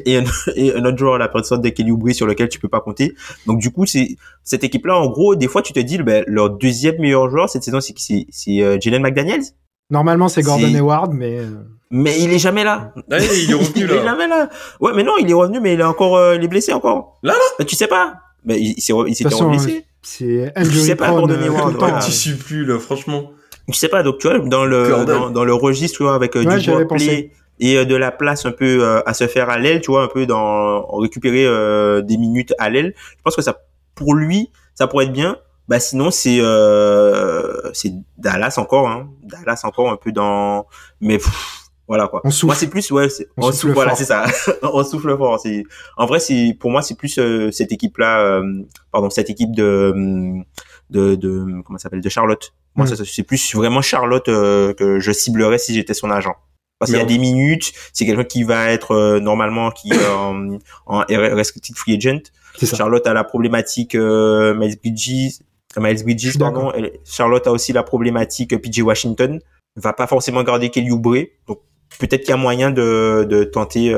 Et, 0.06 0.18
un, 0.18 0.24
et 0.56 0.74
un 0.74 0.86
autre 0.86 0.98
joueur, 0.98 1.18
la 1.18 1.28
personne 1.28 1.62
d'équilibre 1.62 2.12
sur 2.12 2.28
lequel 2.28 2.50
tu 2.50 2.60
peux 2.60 2.68
pas 2.68 2.82
compter. 2.82 3.16
Donc 3.46 3.60
du 3.60 3.72
coup, 3.72 3.86
c'est 3.86 4.18
cette 4.44 4.64
équipe-là, 4.64 4.98
en 4.98 5.08
gros, 5.08 5.36
des 5.36 5.48
fois, 5.48 5.62
tu 5.62 5.74
te 5.74 5.80
dis, 5.80 5.98
ben, 5.98 6.24
leur 6.28 6.50
deuxième 6.50 7.00
meilleur 7.00 7.30
joueur 7.30 7.50
cette 7.50 7.64
saison, 7.64 7.82
c'est 7.82 7.98
c'est 7.98 8.28
c'est 8.30 8.62
euh, 8.62 8.78
Jalen 8.80 9.02
McDaniels? 9.02 9.44
Normalement, 9.90 10.28
c'est 10.28 10.42
Gordon 10.42 10.74
Hayward, 10.74 11.14
mais 11.14 11.40
euh, 11.40 11.46
mais 11.92 12.20
il 12.20 12.34
est 12.34 12.40
jamais 12.40 12.64
là. 12.64 12.94
Ah, 13.12 13.18
il 13.20 13.52
est 13.52 13.54
revenu 13.54 13.86
là. 13.88 13.94
il 13.94 14.00
est 14.00 14.04
jamais 14.04 14.28
là. 14.28 14.50
Ouais, 14.80 14.92
mais 14.96 15.04
non, 15.04 15.14
il 15.20 15.30
est 15.30 15.34
revenu, 15.34 15.60
mais 15.60 15.74
il 15.74 15.80
est 15.80 15.84
encore, 15.84 16.18
euh, 16.18 16.36
il 16.36 16.44
est 16.44 16.48
blessé 16.48 16.74
encore. 16.74 17.20
Là, 17.24 17.34
là? 17.34 17.40
Ben, 17.60 17.66
tu 17.66 17.76
sais 17.76 17.88
pas. 17.88 18.16
Mais 18.44 18.60
il, 18.60 18.82
s'est 18.82 18.94
il 19.08 19.16
s'était 19.16 19.44
blessé. 19.44 19.86
C'est 20.02 20.54
Tu 20.56 20.72
sais 20.72 20.96
pas 20.96 21.10
Gordon 21.10 21.40
Hayward. 21.42 21.76
Voilà. 21.78 22.00
Tu 22.00 22.12
suis 22.12 22.34
plus 22.34 22.66
là, 22.66 22.80
franchement. 22.80 23.32
Tu 23.68 23.74
sais 23.74 23.88
pas, 23.88 24.04
donc 24.04 24.20
tu 24.20 24.28
vois, 24.28 24.38
dans 24.40 24.66
le 24.66 25.06
dans, 25.06 25.32
dans, 25.32 25.44
le 25.44 25.54
registre, 25.54 25.98
tu 25.98 26.04
vois, 26.04 26.14
avec 26.14 26.36
euh, 26.36 26.44
du 26.44 26.86
play 26.88 27.32
et 27.60 27.78
euh, 27.78 27.86
de 27.86 27.96
la 27.96 28.12
place 28.12 28.46
un 28.46 28.52
peu 28.52 28.84
euh, 28.84 29.02
à 29.06 29.14
se 29.14 29.28
faire 29.28 29.50
à 29.50 29.58
l'aile, 29.58 29.82
tu 29.82 29.92
vois, 29.92 30.04
un 30.04 30.08
peu 30.08 30.26
dans 30.26 30.86
récupérer 30.98 31.46
euh, 31.46 32.02
des 32.02 32.18
minutes 32.18 32.54
à 32.60 32.70
l'aile. 32.70 32.94
Je 33.18 33.22
pense 33.24 33.36
que 33.36 33.42
ça, 33.42 33.58
pour 33.94 34.14
lui, 34.14 34.52
ça 34.74 34.88
pourrait 34.88 35.06
être 35.06 35.14
bien. 35.14 35.38
Bah 35.68 35.80
sinon 35.80 36.12
c'est 36.12 36.40
c'est 37.74 37.94
Dallas 38.20 38.54
encore, 38.58 38.88
hein. 38.88 39.10
Dallas 39.24 39.62
encore 39.64 39.90
un 39.90 39.96
peu 39.96 40.12
dans, 40.12 40.68
mais 41.02 41.18
voilà 41.88 42.08
quoi. 42.08 42.22
On 42.24 42.30
souffle. 42.30 42.46
Moi 42.46 42.56
c'est 42.56 42.68
plus 42.68 42.92
ouais, 42.92 43.08
on, 43.38 43.52
souffle, 43.52 43.74
voilà 43.74 43.96
c'est 43.96 44.06
ça. 44.06 44.26
on 44.62 44.84
souffle 44.84 45.18
fort. 45.18 45.40
C'est 45.40 45.64
en 45.98 46.06
vrai 46.06 46.20
c'est 46.20 46.56
pour 46.60 46.70
moi 46.70 46.84
c'est 46.84 46.96
plus 46.96 47.20
cette 47.52 47.72
équipe 47.72 47.98
là, 47.98 48.44
pardon 48.92 49.10
cette 49.10 49.32
équipe 49.32 49.56
de 49.56 50.36
de, 50.92 51.16
de 51.16 51.64
comment 51.66 51.80
s'appelle 51.80 52.02
de 52.02 52.10
Charlotte. 52.10 52.54
Moi 52.76 52.86
mm. 52.86 53.04
c'est 53.04 53.24
plus 53.24 53.56
vraiment 53.56 53.82
Charlotte 53.82 54.26
que 54.26 55.00
je 55.00 55.12
ciblerais 55.12 55.58
si 55.58 55.74
j'étais 55.74 55.96
son 55.96 56.12
agent. 56.12 56.36
Parce 56.80 56.92
qu'il 56.92 57.00
y 57.00 57.04
a 57.04 57.06
des 57.06 57.18
minutes, 57.18 57.72
c'est 57.94 58.06
quelqu'un 58.06 58.26
qui 58.26 58.44
va 58.44 58.70
être 58.70 58.92
euh, 58.92 59.20
normalement 59.20 59.72
qui 59.72 59.92
euh, 59.94 60.58
en 60.86 61.00
restricted 61.10 61.76
free 61.76 61.96
agent. 61.96 62.32
Charlotte 62.62 63.06
a 63.08 63.14
la 63.14 63.24
problématique 63.24 63.96
euh, 63.96 64.54
Miles 64.54 64.78
Bridges, 64.84 65.40
Miles 65.78 66.04
Bridges 66.04 66.38
pardon. 66.38 66.72
Charlotte 67.06 67.48
a 67.48 67.52
aussi 67.52 67.72
la 67.72 67.84
problématique 67.84 68.62
PJ 68.62 68.82
Washington. 68.82 69.40
Va 69.78 69.94
pas 69.94 70.08
forcément 70.08 70.44
garder 70.44 70.70
Kelly 70.70 70.92
Oubre, 70.92 71.18
donc 71.48 71.60
peut-être 72.00 72.22
qu'il 72.22 72.30
y 72.30 72.34
a 72.34 72.38
moyen 72.38 72.72
de, 72.72 73.26
de 73.30 73.44
tenter. 73.44 73.94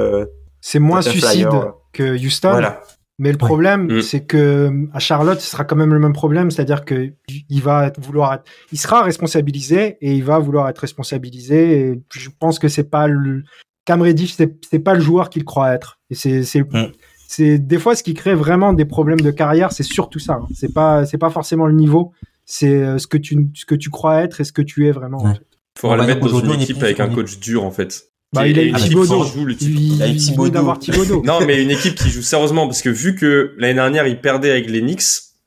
c'est 0.62 0.80
moins 0.80 1.02
suicide 1.02 1.50
que 1.94 2.16
Houston. 2.16 2.52
Voilà. 2.52 2.82
Mais 3.20 3.32
le 3.32 3.38
problème, 3.38 3.88
mm. 3.92 4.02
c'est 4.02 4.26
que 4.26 4.72
à 4.94 5.00
Charlotte, 5.00 5.40
ce 5.40 5.50
sera 5.50 5.64
quand 5.64 5.76
même 5.76 5.94
le 5.94 6.00
même 6.00 6.14
problème, 6.14 6.52
c'est-à-dire 6.52 6.86
que 6.86 7.14
il 7.50 7.62
va 7.62 7.92
vouloir, 7.98 8.36
être, 8.36 8.44
il 8.72 8.78
sera 8.78 9.02
responsabilisé 9.02 9.98
et 10.02 10.14
il 10.14 10.24
va 10.24 10.38
vouloir 10.38 10.70
être 10.70 10.80
responsabilisé. 10.80 11.80
Et 11.80 12.02
je 12.14 12.30
pense 12.40 12.60
que 12.60 12.68
c'est 12.68 12.90
pas 12.90 13.08
le 13.08 13.44
Cam 13.86 14.02
Reddish, 14.02 14.36
c'est 14.36 14.80
pas 14.80 14.94
le 14.94 15.00
joueur 15.00 15.30
qu'il 15.30 15.46
croit 15.46 15.74
être. 15.74 16.00
Et 16.12 16.16
c'est 16.16 16.44
c'est 16.44 16.62
mm. 16.62 16.92
c'est 17.28 17.58
des 17.58 17.80
fois 17.80 17.96
ce 17.96 18.04
qui 18.04 18.14
crée 18.14 18.36
vraiment 18.36 18.74
des 18.74 18.86
problèmes 18.86 19.22
de 19.22 19.32
carrière, 19.32 19.72
c'est 19.72 19.84
surtout 19.84 20.20
ça. 20.20 20.34
Hein. 20.34 20.48
C'est 20.54 20.74
pas 20.74 21.06
c'est 21.06 21.18
pas 21.18 21.32
forcément 21.32 21.66
le 21.66 21.74
niveau, 21.74 22.12
c'est 22.46 22.84
euh, 22.84 23.00
ce 23.00 23.08
que 23.08 23.18
tu 23.18 23.50
ce 23.56 23.66
que 23.66 23.76
tu 23.76 23.90
crois 23.90 24.22
être 24.22 24.42
et 24.42 24.44
ce 24.44 24.52
que 24.52 24.62
tu 24.62 24.88
es 24.88 24.92
vraiment. 24.92 25.26
En 25.26 25.34
fait. 25.34 25.42
Faudra 25.80 25.98
le 25.98 26.06
mettre 26.06 26.28
dans 26.30 26.40
une 26.40 26.62
équipe 26.62 26.82
avec 26.84 27.00
un 27.00 27.10
coach 27.10 27.40
dur 27.40 27.64
en 27.64 27.72
fait. 27.72 28.12
Bah, 28.34 28.46
il, 28.46 28.60
a 28.60 28.64
une 28.64 28.76
Thibodeau. 28.76 29.26
Il, 29.62 30.04
a 30.04 30.08
Thibodeau. 30.14 30.50
d'avoir 30.50 30.80
Thibodeau. 30.80 31.24
non, 31.24 31.40
mais 31.46 31.62
une 31.62 31.72
équipe 31.72 31.96
qui 31.96 32.10
joue 32.10 32.22
sérieusement 32.22 32.68
parce 32.68 32.82
que 32.82 32.90
vu 32.90 33.16
que 33.16 33.54
l'année 33.58 33.76
dernière 33.76 34.06
il 34.06 34.20
perdait 34.20 34.52
avec 34.52 34.70
les 34.70 34.82
Knicks, 34.82 35.04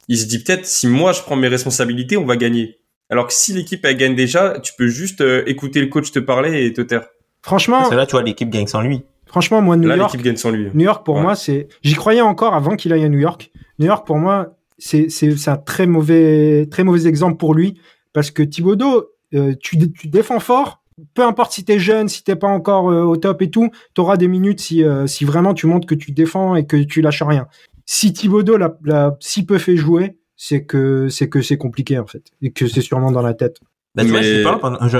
il 0.08 0.18
se 0.18 0.24
dit 0.24 0.42
peut-être 0.42 0.64
si 0.66 0.86
moi 0.86 1.12
je 1.12 1.20
prends 1.20 1.36
mes 1.36 1.48
responsabilités, 1.48 2.16
on 2.16 2.24
va 2.24 2.36
gagner. 2.36 2.78
Alors 3.10 3.26
que 3.26 3.34
si 3.34 3.52
l'équipe 3.52 3.84
elle 3.84 3.96
gagne 3.96 4.14
déjà, 4.14 4.58
tu 4.60 4.72
peux 4.78 4.88
juste 4.88 5.20
euh, 5.20 5.42
écouter 5.46 5.80
le 5.80 5.88
coach 5.88 6.10
te 6.10 6.20
parler 6.20 6.64
et 6.64 6.72
te 6.72 6.80
taire. 6.80 7.06
Franchement. 7.42 7.88
C'est 7.88 7.96
là, 7.96 8.06
tu 8.06 8.12
vois, 8.12 8.22
l'équipe 8.22 8.48
gagne 8.48 8.66
sans 8.66 8.80
lui. 8.80 9.02
Franchement, 9.26 9.60
moi, 9.62 9.76
New 9.76 9.88
là, 9.88 9.96
York. 9.96 10.12
l'équipe 10.12 10.24
gagne 10.24 10.36
sans 10.36 10.50
lui. 10.50 10.68
New 10.74 10.84
York, 10.84 11.04
pour 11.04 11.18
moi, 11.20 11.36
c'est. 11.36 11.68
J'y 11.82 11.94
croyais 11.94 12.20
encore 12.20 12.54
avant 12.54 12.76
qu'il 12.76 12.92
aille 12.92 13.04
à 13.04 13.08
New 13.08 13.18
York. 13.18 13.50
New 13.78 13.86
York, 13.86 14.06
pour 14.06 14.16
moi, 14.16 14.56
c'est 14.78 15.08
un 15.46 15.56
très 15.56 15.86
mauvais, 15.86 16.66
très 16.70 16.84
mauvais 16.84 17.06
exemple 17.06 17.36
pour 17.36 17.54
lui 17.54 17.80
parce 18.12 18.30
que 18.30 18.42
Thibodeau, 18.42 19.10
euh, 19.34 19.54
tu, 19.60 19.78
tu 19.92 20.08
défends 20.08 20.40
fort, 20.40 20.79
peu 21.14 21.24
importe 21.24 21.52
si 21.52 21.64
t'es 21.64 21.78
jeune, 21.78 22.08
si 22.08 22.24
t'es 22.24 22.36
pas 22.36 22.48
encore 22.48 22.90
euh, 22.90 23.02
au 23.02 23.16
top 23.16 23.42
et 23.42 23.50
tout, 23.50 23.70
t'auras 23.94 24.16
des 24.16 24.28
minutes 24.28 24.60
si, 24.60 24.84
euh, 24.84 25.06
si 25.06 25.24
vraiment 25.24 25.54
tu 25.54 25.66
montres 25.66 25.86
que 25.86 25.94
tu 25.94 26.12
défends 26.12 26.54
et 26.54 26.66
que 26.66 26.76
tu 26.76 27.00
lâches 27.00 27.22
rien. 27.22 27.46
Si 27.86 28.12
Thibodeau 28.12 28.56
l'a, 28.56 28.76
l'a 28.84 29.16
si 29.20 29.44
peu 29.44 29.58
fait 29.58 29.76
jouer, 29.76 30.18
c'est 30.36 30.64
que 30.64 31.08
c'est 31.08 31.28
que 31.28 31.42
c'est 31.42 31.58
compliqué 31.58 31.98
en 31.98 32.06
fait 32.06 32.24
et 32.40 32.50
que 32.52 32.66
c'est 32.66 32.80
sûrement 32.80 33.12
dans 33.12 33.22
la 33.22 33.34
tête. 33.34 33.60
Bah, 33.94 34.04
tu 34.04 34.10
vois, 34.10 34.22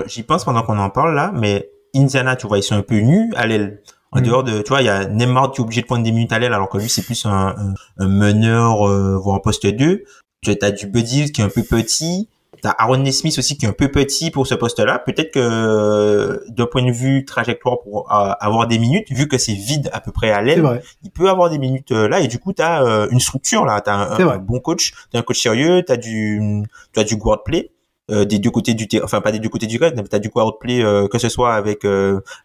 j'y, 0.07 0.23
pense 0.23 0.45
pendant 0.45 0.63
qu'on 0.63 0.79
en 0.79 0.91
parle 0.91 1.15
là, 1.15 1.33
mais 1.35 1.71
Indiana, 1.95 2.37
tu 2.37 2.47
vois, 2.47 2.59
ils 2.59 2.63
sont 2.63 2.75
un 2.75 2.83
peu 2.83 2.99
nus 2.99 3.33
à 3.37 3.47
l'aile. 3.47 3.81
En 4.13 4.21
mm. 4.21 4.23
dehors 4.23 4.45
de, 4.45 4.63
tu 4.63 4.69
vois, 4.69 4.83
il 4.83 4.87
y 4.87 4.89
a 4.91 5.07
Neymar 5.07 5.53
qui 5.53 5.61
est 5.61 5.65
obligé 5.65 5.83
de 5.83 5.87
prendre 5.87 6.03
des 6.03 6.11
minutes 6.11 6.33
à 6.33 6.39
l'aile 6.39 6.53
alors 6.53 6.69
que 6.69 6.79
lui 6.79 6.89
c'est 6.89 7.03
plus 7.03 7.25
un, 7.27 7.55
un, 7.99 8.09
meneur 8.09 8.89
euh, 8.89 9.17
voire 9.17 9.41
poste 9.41 9.67
2. 9.67 10.05
Tu 10.43 10.57
as 10.61 10.71
du 10.71 10.87
Buddy 10.87 11.31
qui 11.33 11.41
est 11.41 11.45
un 11.45 11.49
peu 11.49 11.63
petit. 11.63 12.29
T'as 12.63 12.75
Aaron 12.79 12.99
Nesmith 12.99 13.39
aussi 13.39 13.57
qui 13.57 13.67
est 13.67 13.69
un 13.69 13.73
peu 13.73 13.89
petit 13.89 14.31
pour 14.31 14.47
ce 14.47 14.55
poste-là. 14.55 14.99
Peut-être 14.99 15.33
que 15.33 16.45
d'un 16.49 16.67
point 16.67 16.85
de 16.85 16.93
vue 16.93 17.25
trajectoire 17.25 17.81
pour 17.81 18.13
euh, 18.13 18.33
avoir 18.41 18.67
des 18.67 18.79
minutes, 18.79 19.07
vu 19.11 19.29
que 19.29 19.39
c'est 19.39 19.55
vide 19.55 19.91
à 19.93 20.01
peu 20.01 20.13
près 20.13 20.31
à 20.31 20.43
l'aile, 20.43 20.83
il 21.03 21.11
peut 21.11 21.29
avoir 21.29 21.51
des 21.51 21.59
minutes 21.59 21.93
euh, 21.93 22.09
là 22.09 22.21
et 22.21 22.29
du 22.29 22.39
coup 22.39 22.53
t'as 22.53 22.83
euh, 22.85 23.09
une 23.11 23.21
structure 23.21 23.65
là. 23.65 23.81
T'as 23.81 23.95
un, 23.95 24.29
un 24.29 24.39
bon 24.39 24.61
coach, 24.61 24.93
t'as 25.13 25.19
un 25.19 25.23
coach 25.23 25.41
sérieux, 25.41 25.83
t'as 25.87 25.97
du 25.97 26.63
t'as 26.93 27.05
du 27.05 27.17
guard 27.17 27.43
play. 27.43 27.71
des 28.09 28.39
deux 28.39 28.51
côtés 28.51 28.75
du 28.75 28.89
terrain, 28.89 29.05
enfin 29.05 29.21
pas 29.21 29.33
des 29.33 29.39
deux 29.39 29.49
côtés 29.49 29.67
du 29.67 29.79
terrain, 29.79 29.93
mais 29.97 30.03
t'as 30.05 30.19
du 30.19 30.29
guard 30.29 30.59
play 30.59 30.83
que 31.11 31.19
ce 31.19 31.29
soit 31.29 31.55
avec 31.55 31.87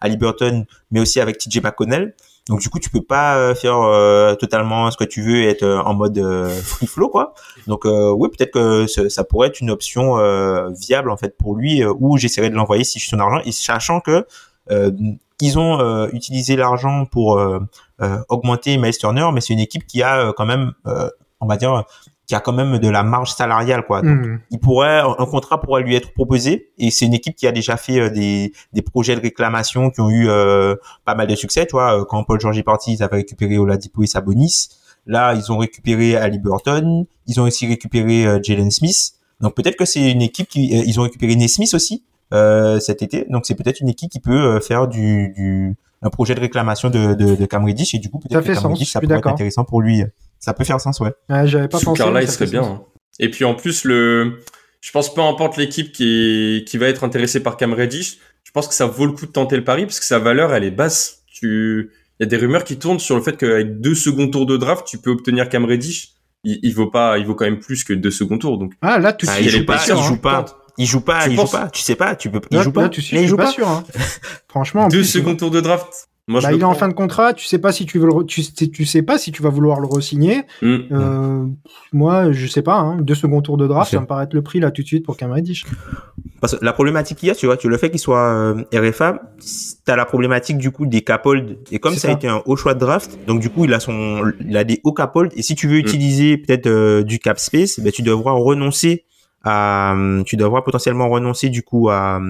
Ali 0.00 0.16
Burton, 0.16 0.64
mais 0.90 1.00
aussi 1.00 1.20
avec 1.20 1.38
TJ 1.38 1.62
McConnell. 1.62 2.14
Donc 2.48 2.60
du 2.60 2.68
coup, 2.68 2.78
tu 2.78 2.90
peux 2.90 3.02
pas 3.02 3.36
euh, 3.36 3.54
faire 3.54 3.76
euh, 3.78 4.34
totalement 4.36 4.90
ce 4.90 4.96
que 4.96 5.04
tu 5.04 5.20
veux 5.22 5.42
et 5.42 5.48
être 5.48 5.64
euh, 5.64 5.80
en 5.80 5.94
mode 5.94 6.22
free 6.62 6.86
flow 6.86 7.08
quoi. 7.08 7.34
Donc 7.66 7.84
oui, 7.84 8.28
peut-être 8.28 8.52
que 8.52 8.86
ça 8.86 9.24
pourrait 9.24 9.48
être 9.48 9.60
une 9.60 9.70
option 9.70 10.16
viable 10.70 11.10
en 11.10 11.16
fait 11.16 11.36
pour 11.36 11.56
lui 11.56 11.84
ou 11.84 12.16
j'essaierai 12.16 12.48
de 12.48 12.54
l'envoyer 12.54 12.84
si 12.84 13.00
je 13.00 13.06
suis 13.06 13.10
son 13.10 13.18
argent 13.18 13.40
et 13.44 13.50
sachant 13.50 14.00
que 14.00 14.24
ils 15.40 15.58
ont 15.58 16.06
utilisé 16.12 16.54
l'argent 16.54 17.06
pour 17.06 17.40
augmenter 18.28 18.78
Miles 18.78 18.96
Turner, 18.96 19.28
mais 19.34 19.40
c'est 19.40 19.52
une 19.52 19.60
équipe 19.60 19.84
qui 19.84 20.04
a 20.04 20.32
quand 20.36 20.46
même 20.46 20.74
on 21.40 21.46
va 21.46 21.56
dire 21.56 21.84
qui 22.26 22.34
a 22.34 22.40
quand 22.40 22.52
même 22.52 22.78
de 22.78 22.88
la 22.88 23.02
marge 23.02 23.32
salariale 23.32 23.84
quoi. 23.86 24.02
Donc, 24.02 24.26
hmm. 24.26 24.38
il 24.50 24.58
pourrait 24.58 25.00
un 25.00 25.26
contrat 25.26 25.60
pourrait 25.60 25.82
lui 25.82 25.94
être 25.94 26.12
proposé 26.12 26.70
et 26.78 26.90
c'est 26.90 27.06
une 27.06 27.14
équipe 27.14 27.36
qui 27.36 27.46
a 27.46 27.52
déjà 27.52 27.76
fait 27.76 28.00
euh, 28.00 28.10
des, 28.10 28.52
des 28.72 28.82
projets 28.82 29.14
de 29.14 29.20
réclamation 29.20 29.90
qui 29.90 30.00
ont 30.00 30.10
eu 30.10 30.28
euh, 30.28 30.74
pas 31.04 31.14
mal 31.14 31.28
de 31.28 31.34
succès, 31.36 31.66
tu 31.66 31.72
vois, 31.72 32.00
euh, 32.00 32.04
quand 32.04 32.24
Paul 32.24 32.40
George 32.40 32.58
est 32.58 32.64
parti, 32.64 32.94
ils 32.94 33.02
avaient 33.02 33.18
récupéré 33.18 33.58
Oladipo 33.58 34.02
et 34.02 34.06
Sabonis. 34.06 34.70
Là, 35.06 35.34
ils 35.34 35.52
ont 35.52 35.58
récupéré 35.58 36.16
Ali 36.16 36.40
Burton, 36.40 37.04
ils 37.28 37.40
ont 37.40 37.44
aussi 37.44 37.68
récupéré 37.68 38.26
Jalen 38.42 38.72
Smith. 38.72 39.12
Donc 39.40 39.54
peut-être 39.54 39.76
que 39.76 39.84
c'est 39.84 40.10
une 40.10 40.22
équipe 40.22 40.48
qui 40.48 40.68
ils 40.68 40.98
ont 40.98 41.04
récupéré 41.04 41.36
Nesmith 41.36 41.74
aussi 41.74 42.02
euh, 42.34 42.80
cet 42.80 43.02
été. 43.02 43.26
Donc 43.30 43.46
c'est 43.46 43.54
peut-être 43.54 43.80
une 43.80 43.88
équipe 43.88 44.10
qui 44.10 44.18
peut 44.18 44.58
faire 44.60 44.88
du, 44.88 45.32
du 45.36 45.76
un 46.02 46.10
projet 46.10 46.34
de 46.34 46.40
réclamation 46.40 46.90
de 46.90 47.14
de, 47.14 47.36
de 47.36 47.94
et 47.94 47.98
du 47.98 48.10
coup 48.10 48.18
peut-être 48.18 48.44
que 48.44 48.54
ça 48.84 49.00
pourrait 49.00 49.18
être 49.18 49.26
intéressant 49.28 49.64
pour 49.64 49.80
lui. 49.80 50.02
Ça 50.38 50.54
peut 50.54 50.64
faire 50.64 50.80
sens, 50.80 51.00
ouais. 51.00 51.12
ouais 51.28 51.46
J'avais 51.46 51.68
pas 51.68 51.80
pensé. 51.80 51.98
Carla, 52.02 52.22
il 52.22 52.28
serait 52.28 52.46
bien. 52.46 52.62
Hein. 52.62 52.82
Et 53.18 53.30
puis 53.30 53.44
en 53.44 53.54
plus, 53.54 53.84
le, 53.84 54.42
je 54.80 54.90
pense 54.92 55.12
peu 55.12 55.20
importe 55.20 55.56
l'équipe 55.56 55.92
qui, 55.92 56.64
qui 56.66 56.78
va 56.78 56.88
être 56.88 57.04
intéressée 57.04 57.42
par 57.42 57.56
Cam 57.56 57.72
Reddish, 57.72 58.18
je 58.44 58.50
pense 58.52 58.68
que 58.68 58.74
ça 58.74 58.86
vaut 58.86 59.06
le 59.06 59.12
coup 59.12 59.26
de 59.26 59.32
tenter 59.32 59.56
le 59.56 59.64
pari 59.64 59.84
parce 59.84 59.98
que 59.98 60.06
sa 60.06 60.18
valeur, 60.18 60.54
elle 60.54 60.64
est 60.64 60.70
basse. 60.70 61.22
Tu, 61.26 61.90
il 62.18 62.22
y 62.22 62.26
a 62.26 62.28
des 62.28 62.36
rumeurs 62.36 62.64
qui 62.64 62.78
tournent 62.78 63.00
sur 63.00 63.16
le 63.16 63.22
fait 63.22 63.36
qu'avec 63.36 63.80
deux 63.80 63.94
seconds 63.94 64.28
tours 64.28 64.46
de 64.46 64.56
draft, 64.56 64.86
tu 64.86 64.98
peux 64.98 65.10
obtenir 65.10 65.48
Cam 65.48 65.64
Reddish. 65.64 66.12
Il, 66.44 66.60
il 66.62 66.74
vaut 66.74 66.90
pas, 66.90 67.18
il 67.18 67.26
vaut 67.26 67.34
quand 67.34 67.44
même 67.44 67.58
plus 67.58 67.84
que 67.84 67.92
deux 67.92 68.10
seconds 68.10 68.38
tours. 68.38 68.58
Donc. 68.58 68.74
Ah, 68.80 68.98
là, 68.98 69.12
tu 69.12 69.26
ah, 69.28 69.40
il, 69.40 69.48
joue 69.48 69.66
pas, 69.66 69.82
il 69.88 69.96
joue 69.96 70.16
pas. 70.16 70.44
Il 70.78 70.86
joue 70.86 71.00
pas, 71.00 71.26
il 71.26 71.36
joue 71.36 71.46
pas. 71.46 71.68
Tu 71.70 71.82
sais 71.82 71.96
pas, 71.96 72.14
tu 72.14 72.30
peux. 72.30 72.40
Il 72.50 72.60
joue 72.60 72.72
pas. 72.72 72.88
tu 72.88 73.02
sais, 73.02 73.16
il 73.16 73.28
joue 73.28 73.36
pas, 73.36 73.50
sûr. 73.50 73.68
Hein. 73.68 73.84
Franchement. 74.48 74.88
Deux 74.88 75.04
seconds 75.04 75.36
tours 75.36 75.50
de 75.50 75.60
draft. 75.60 76.08
Moi, 76.28 76.40
bah, 76.40 76.52
il 76.52 76.60
est 76.60 76.64
en 76.64 76.74
fin 76.74 76.88
de 76.88 76.92
contrat, 76.92 77.34
tu 77.34 77.46
sais 77.46 77.60
pas 77.60 77.70
si 77.70 77.86
tu 77.86 78.00
veux 78.00 78.08
le 78.08 78.24
tu, 78.24 78.42
tu 78.42 78.84
sais 78.84 79.02
pas 79.02 79.16
si 79.16 79.30
tu 79.30 79.44
vas 79.44 79.48
vouloir 79.48 79.78
le 79.78 79.86
re-signer. 79.86 80.42
Mm. 80.60 80.76
Euh, 80.90 81.46
moi, 81.92 82.32
je 82.32 82.48
sais 82.48 82.62
pas, 82.62 82.78
hein, 82.78 82.96
deux 82.96 83.14
secondes 83.14 83.44
tours 83.44 83.56
de 83.56 83.68
draft, 83.68 83.92
ça 83.92 84.00
me 84.00 84.06
paraît 84.06 84.24
être 84.24 84.34
le 84.34 84.42
prix 84.42 84.58
là 84.58 84.72
tout 84.72 84.82
de 84.82 84.86
suite 84.88 85.06
pour 85.06 85.16
Cam 85.16 85.30
Reddish. 85.30 85.64
Parce 86.40 86.56
que 86.56 86.64
la 86.64 86.72
problématique 86.72 87.18
qu'il 87.18 87.28
y 87.28 87.30
a, 87.30 87.36
tu 87.36 87.46
vois, 87.46 87.56
tu 87.56 87.68
le 87.68 87.76
fait 87.78 87.90
qu'il 87.90 88.00
soit 88.00 88.18
euh, 88.18 88.64
RFA, 88.74 89.22
t'as 89.84 89.94
la 89.94 90.04
problématique 90.04 90.58
du 90.58 90.72
coup 90.72 90.86
des 90.86 91.02
capolds 91.02 91.58
et 91.70 91.78
comme 91.78 91.94
ça, 91.94 92.08
a 92.08 92.12
été 92.12 92.26
un 92.26 92.42
haut 92.44 92.56
choix 92.56 92.74
de 92.74 92.80
draft, 92.80 93.16
donc 93.28 93.40
du 93.40 93.48
coup 93.48 93.64
il 93.64 93.72
a 93.72 93.78
son, 93.78 94.32
il 94.40 94.56
a 94.56 94.64
des 94.64 94.80
hauts 94.82 94.92
capolds 94.92 95.30
et 95.36 95.42
si 95.42 95.54
tu 95.54 95.68
veux 95.68 95.76
mm. 95.76 95.80
utiliser 95.80 96.38
peut-être 96.38 96.66
euh, 96.66 97.04
du 97.04 97.20
cap 97.20 97.38
space, 97.38 97.78
ben 97.78 97.92
tu 97.92 98.02
devras 98.02 98.32
renoncer 98.32 99.04
à, 99.44 99.94
tu 100.26 100.36
devras 100.36 100.62
potentiellement 100.62 101.08
renoncer 101.08 101.50
du 101.50 101.62
coup 101.62 101.88
à, 101.88 102.20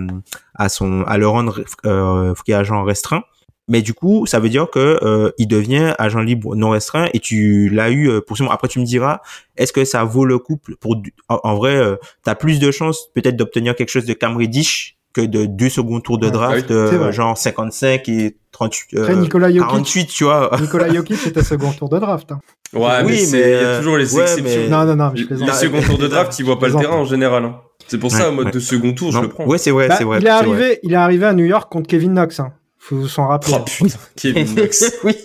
à 0.55 0.69
son, 0.69 1.03
à 1.05 1.17
le 1.17 1.27
rendre 1.27 1.65
euh, 1.87 2.35
agent 2.49 2.85
restreint 2.85 3.23
mais 3.69 3.83
du 3.83 3.95
coup 3.95 4.27
ça 4.27 4.39
veut 4.39 4.49
dire 4.49 4.69
que 4.71 4.99
euh, 5.03 5.31
il 5.39 5.49
devient 5.49 5.95
agent 5.99 6.21
libre 6.21 6.55
non 6.55 6.71
restreint 6.71 7.09
et 7.13 7.21
tu 7.21 7.69
l'as 7.69 7.91
eu 7.91 8.09
euh, 8.09 8.21
pour 8.21 8.37
après 8.51 8.69
tu 8.69 8.79
me 8.79 8.85
diras 8.85 9.21
est-ce 9.57 9.73
que 9.73 9.85
ça 9.85 10.05
vaut 10.05 10.25
le 10.25 10.39
coup 10.39 10.59
pour 10.81 10.97
en, 11.29 11.55
vrai 11.55 11.77
euh, 11.77 11.97
tu 12.25 12.31
as 12.31 12.35
plus 12.35 12.61
de 12.61 12.71
chances 12.71 13.09
peut-être 13.15 13.37
d'obtenir 13.37 13.75
quelque 13.75 13.89
chose 13.89 14.05
de 14.05 14.13
Cam 14.13 14.37
Reddish 14.37 14.97
que 15.13 15.23
de 15.23 15.47
deux 15.47 15.71
seconds 15.71 16.01
tours 16.01 16.19
de 16.19 16.29
draft 16.29 16.71
euh, 16.71 17.11
genre 17.11 17.37
55 17.37 18.09
et 18.09 18.37
38 18.53 18.99
Après, 18.99 19.17
Nicolas 19.17 19.49
Jokic, 19.49 19.69
48 19.69 20.07
tu 20.07 20.25
vois. 20.25 20.51
Nicolas 20.61 20.93
Jokic 20.93 21.17
c'était 21.17 21.43
second 21.43 21.73
tour 21.73 21.89
de 21.89 21.99
draft 21.99 22.33
hein. 22.33 22.41
ouais 22.75 23.03
oui, 23.05 23.27
mais 23.33 23.41
il 23.41 23.51
y 23.51 23.55
a 23.55 23.79
toujours 23.79 23.97
les 23.97 24.17
exceptions. 24.17 24.69
non 24.69 24.85
non 24.85 24.97
non 24.97 25.13
je 25.15 25.25
les 25.25 25.53
seconds 25.53 25.83
tours 25.83 25.99
de 25.99 26.09
draft 26.09 26.39
ils 26.39 26.45
voient 26.45 26.59
pas 26.59 26.69
le 26.69 26.75
terrain 26.75 26.97
en 26.97 27.05
général 27.05 27.45
hein. 27.45 27.61
c'est 27.89 27.99
pour 27.99 28.13
ça 28.13 28.29
en 28.29 28.33
mode 28.33 28.53
de 28.53 28.61
second 28.61 28.93
tour 28.93 29.11
je 29.11 29.21
le 29.21 29.29
prends. 29.29 29.47
Ouais 29.47 29.59
c'est 29.59 29.71
vrai 29.71 29.89
bah, 29.89 29.97
c'est 29.99 30.05
vrai 30.05 30.19
il 30.21 30.27
est 30.27 30.31
arrivé 30.31 30.79
il 30.83 30.93
est 30.93 30.97
arrivé 30.97 31.27
à 31.27 31.33
New 31.33 31.47
York 31.47 31.73
contre 31.73 31.89
Kevin 31.89 32.13
Knox 32.13 32.39
hein 32.39 32.53
faut 32.89 33.09
s'en 33.09 33.27
rappeler. 33.27 33.55
Oh 33.57 33.65
putain, 33.65 33.99
Kevin 34.15 34.47
Knox. 34.55 34.93
oui, 35.03 35.17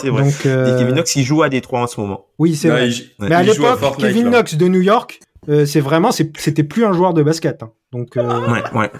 c'est 0.00 0.08
vrai. 0.08 0.22
Donc, 0.22 0.46
euh... 0.46 0.78
Kevin 0.78 0.94
Knox, 0.94 1.16
il 1.16 1.24
joue 1.24 1.42
à 1.42 1.48
Détroit 1.48 1.80
en 1.80 1.86
ce 1.86 2.00
moment. 2.00 2.26
Oui, 2.38 2.54
c'est 2.54 2.68
vrai. 2.68 2.90
Mais 3.18 3.34
à 3.34 3.42
l'époque, 3.42 3.80
Kevin 3.98 4.30
Knox 4.30 4.54
de 4.54 4.68
New 4.68 4.80
York, 4.80 5.20
euh, 5.48 5.66
c'est 5.66 5.80
vraiment, 5.80 6.12
c'était 6.12 6.62
plus 6.62 6.84
un 6.84 6.92
joueur 6.92 7.14
de 7.14 7.22
basket. 7.22 7.62
Hein. 7.62 7.72
Donc, 7.92 8.16
euh... 8.16 8.22
ouais, 8.48 8.62
ouais. 8.74 8.90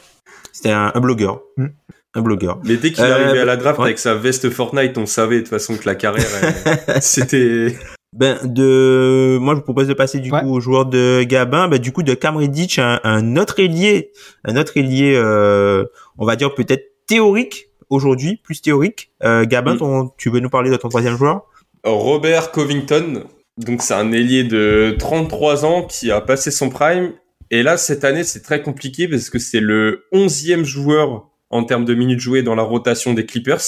C'était 0.53 0.72
un, 0.72 0.90
un, 0.92 1.00
blogueur. 1.00 1.42
Mm. 1.57 1.66
Un 2.14 2.20
blogueur. 2.22 2.61
Mais 2.64 2.76
dès 2.76 2.92
qu'il 2.92 3.05
est 3.05 3.11
arrivé 3.11 3.38
à 3.38 3.44
la 3.44 3.57
draft 3.57 3.78
ouais. 3.78 3.86
avec 3.86 3.98
sa 3.98 4.14
veste 4.14 4.50
Fortnite, 4.50 4.98
on 4.98 5.07
savait 5.07 5.36
de 5.36 5.40
toute 5.40 5.50
façon 5.50 5.76
que 5.76 5.86
la 5.86 5.94
carrière, 5.94 6.26
c'était. 7.00 7.76
Ben 8.14 8.36
de, 8.44 9.38
moi 9.40 9.55
je 9.55 9.61
vous 9.61 9.64
propose 9.64 9.88
de 9.88 9.94
passer 9.94 10.18
du 10.18 10.30
ouais. 10.30 10.42
coup 10.42 10.53
au 10.53 10.61
joueur 10.61 10.84
de 10.84 11.22
Gabin, 11.22 11.68
ben 11.68 11.78
du 11.78 11.92
coup 11.92 12.03
de 12.03 12.12
Cam 12.12 12.36
Reddish, 12.36 12.78
un, 12.78 13.00
un 13.05 13.36
autre 13.38 13.59
ailier, 13.59 14.12
un 14.44 14.57
autre 14.59 14.76
ailier, 14.76 15.14
euh, 15.16 15.86
on 16.18 16.26
va 16.26 16.36
dire 16.36 16.55
peut-être 16.55 16.92
théorique 17.07 17.71
aujourd'hui, 17.93 18.40
plus 18.43 18.61
théorique. 18.61 19.12
Euh, 19.22 19.45
Gabin, 19.45 19.74
mm. 19.74 20.11
tu 20.16 20.30
veux 20.30 20.40
nous 20.40 20.51
parler 20.51 20.70
de 20.70 20.76
ton 20.76 20.88
troisième 20.88 21.16
joueur? 21.16 21.43
Robert 21.84 22.51
Covington. 22.51 23.24
Donc 23.59 23.82
c'est 23.82 23.95
un 23.95 24.12
ailier 24.12 24.45
de 24.45 24.97
33 24.99 25.64
ans 25.64 25.82
qui 25.84 26.11
a 26.11 26.20
passé 26.20 26.51
son 26.51 26.70
prime. 26.70 27.12
Et 27.51 27.62
là, 27.62 27.76
cette 27.76 28.05
année, 28.05 28.24
c'est 28.24 28.40
très 28.40 28.62
compliqué 28.62 29.09
parce 29.09 29.28
que 29.28 29.38
c'est 29.38 29.61
le 29.61 30.07
11e 30.12 30.64
joueur 30.64 31.28
en 31.51 31.64
termes 31.64 31.84
de 31.84 31.95
minutes 31.95 32.20
jouées 32.20 32.43
dans 32.43 32.55
la 32.55 32.62
rotation 32.62 33.12
des 33.12 33.26
Clippers. 33.26 33.61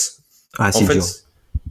Ah, 0.58 0.70
en 0.72 0.86
fait, 0.86 1.26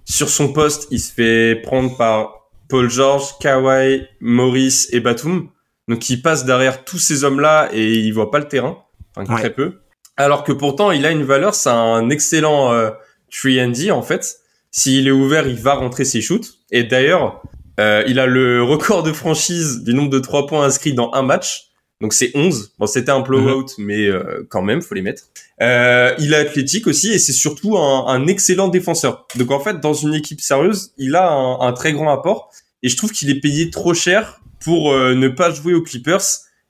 sur 0.06 0.30
son 0.30 0.54
poste, 0.54 0.88
il 0.92 1.00
se 1.00 1.12
fait 1.12 1.56
prendre 1.64 1.98
par 1.98 2.50
Paul 2.70 2.90
George, 2.90 3.38
Kawhi, 3.40 4.06
Maurice 4.22 4.90
et 4.92 5.00
Batum. 5.00 5.50
Donc 5.88 6.10
il 6.10 6.22
passe 6.22 6.46
derrière 6.46 6.86
tous 6.86 7.00
ces 7.00 7.24
hommes-là 7.24 7.70
et 7.74 7.94
il 7.94 8.12
voit 8.12 8.32
pas 8.32 8.40
le 8.40 8.48
terrain, 8.48 8.78
enfin, 9.16 9.36
très 9.36 9.52
peu. 9.52 9.80
Alors 10.18 10.44
que 10.44 10.52
pourtant, 10.52 10.92
il 10.92 11.06
a 11.06 11.12
une 11.12 11.24
valeur, 11.24 11.56
c'est 11.56 11.70
un 11.70 12.10
excellent 12.10 12.72
euh, 12.74 12.92
3 13.32 13.68
D 13.68 13.92
en 13.92 14.02
fait. 14.02 14.38
S'il 14.72 15.08
est 15.08 15.12
ouvert, 15.12 15.48
il 15.48 15.56
va 15.56 15.76
rentrer 15.76 16.06
ses 16.06 16.22
shoots. 16.22 16.60
Et 16.72 16.84
d'ailleurs, 16.84 17.42
Euh, 17.80 18.04
il 18.08 18.20
a 18.20 18.28
le 18.28 18.64
record 18.74 19.04
de 19.04 19.12
franchise 19.12 19.84
du 19.84 19.94
nombre 19.94 20.10
de 20.10 20.20
trois 20.20 20.46
points 20.48 20.66
inscrits 20.66 20.94
dans 20.94 21.12
un 21.14 21.24
match. 21.24 21.72
Donc 22.02 22.14
c'est 22.14 22.32
11. 22.36 22.74
Bon, 22.78 22.86
c'était 22.86 23.12
un 23.12 23.22
blowout, 23.22 23.78
mhm. 23.78 23.86
mais 23.86 24.06
euh, 24.08 24.46
quand 24.50 24.62
même, 24.62 24.82
faut 24.82 24.96
les 24.96 25.02
mettre. 25.02 25.24
Euh, 25.62 26.14
il 26.20 26.34
est 26.34 26.38
athlétique 26.38 26.88
aussi 26.88 27.12
et 27.14 27.20
c'est 27.20 27.34
surtout 27.34 27.78
un, 27.78 28.08
un, 28.08 28.28
excellent 28.28 28.68
défenseur. 28.68 29.26
Donc 29.38 29.52
en 29.52 29.60
fait, 29.60 29.80
dans 29.80 29.94
une 29.94 30.14
équipe 30.14 30.42
sérieuse, 30.42 30.92
il 30.98 31.16
a 31.16 31.32
un, 31.32 31.62
un 31.62 31.74
très 31.74 31.94
grand 31.94 32.12
apport. 32.12 32.52
Et 32.82 32.90
je 32.90 32.98
trouve 32.98 33.12
qu'il 33.12 33.30
est 33.30 33.40
payé 33.40 33.70
trop 33.70 33.94
cher 33.94 34.42
pour 34.60 34.92
euh, 34.92 35.16
ne 35.16 35.30
pas 35.30 35.52
jouer 35.52 35.74
aux 35.74 35.82
Clippers. 35.82 36.24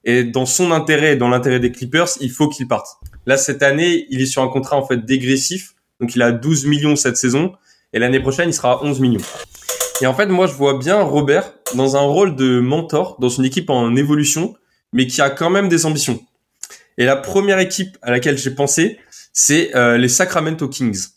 Et 0.05 0.23
dans 0.23 0.45
son 0.45 0.71
intérêt, 0.71 1.15
dans 1.15 1.29
l'intérêt 1.29 1.59
des 1.59 1.71
Clippers, 1.71 2.09
il 2.21 2.29
faut 2.29 2.49
qu'il 2.49 2.67
parte. 2.67 2.87
Là, 3.25 3.37
cette 3.37 3.63
année, 3.63 4.05
il 4.09 4.21
est 4.21 4.25
sur 4.25 4.41
un 4.41 4.47
contrat 4.47 4.77
en 4.77 4.85
fait 4.85 4.97
dégressif. 4.97 5.73
Donc 5.99 6.15
il 6.15 6.21
a 6.21 6.31
12 6.31 6.65
millions 6.65 6.95
cette 6.95 7.17
saison. 7.17 7.53
Et 7.93 7.99
l'année 7.99 8.19
prochaine, 8.19 8.49
il 8.49 8.53
sera 8.53 8.73
à 8.73 8.83
11 8.83 8.99
millions. 8.99 9.21
Et 10.01 10.07
en 10.07 10.13
fait, 10.13 10.25
moi, 10.25 10.47
je 10.47 10.53
vois 10.53 10.77
bien 10.77 11.01
Robert 11.01 11.53
dans 11.75 11.95
un 11.95 12.01
rôle 12.01 12.35
de 12.35 12.59
mentor 12.59 13.17
dans 13.19 13.29
une 13.29 13.45
équipe 13.45 13.69
en 13.69 13.95
évolution, 13.95 14.55
mais 14.91 15.07
qui 15.07 15.21
a 15.21 15.29
quand 15.29 15.49
même 15.49 15.69
des 15.69 15.85
ambitions. 15.85 16.19
Et 16.97 17.05
la 17.05 17.15
première 17.15 17.59
équipe 17.59 17.97
à 18.01 18.11
laquelle 18.11 18.37
j'ai 18.37 18.51
pensé, 18.51 18.99
c'est 19.31 19.75
euh, 19.75 19.97
les 19.97 20.09
Sacramento 20.09 20.67
Kings. 20.67 21.07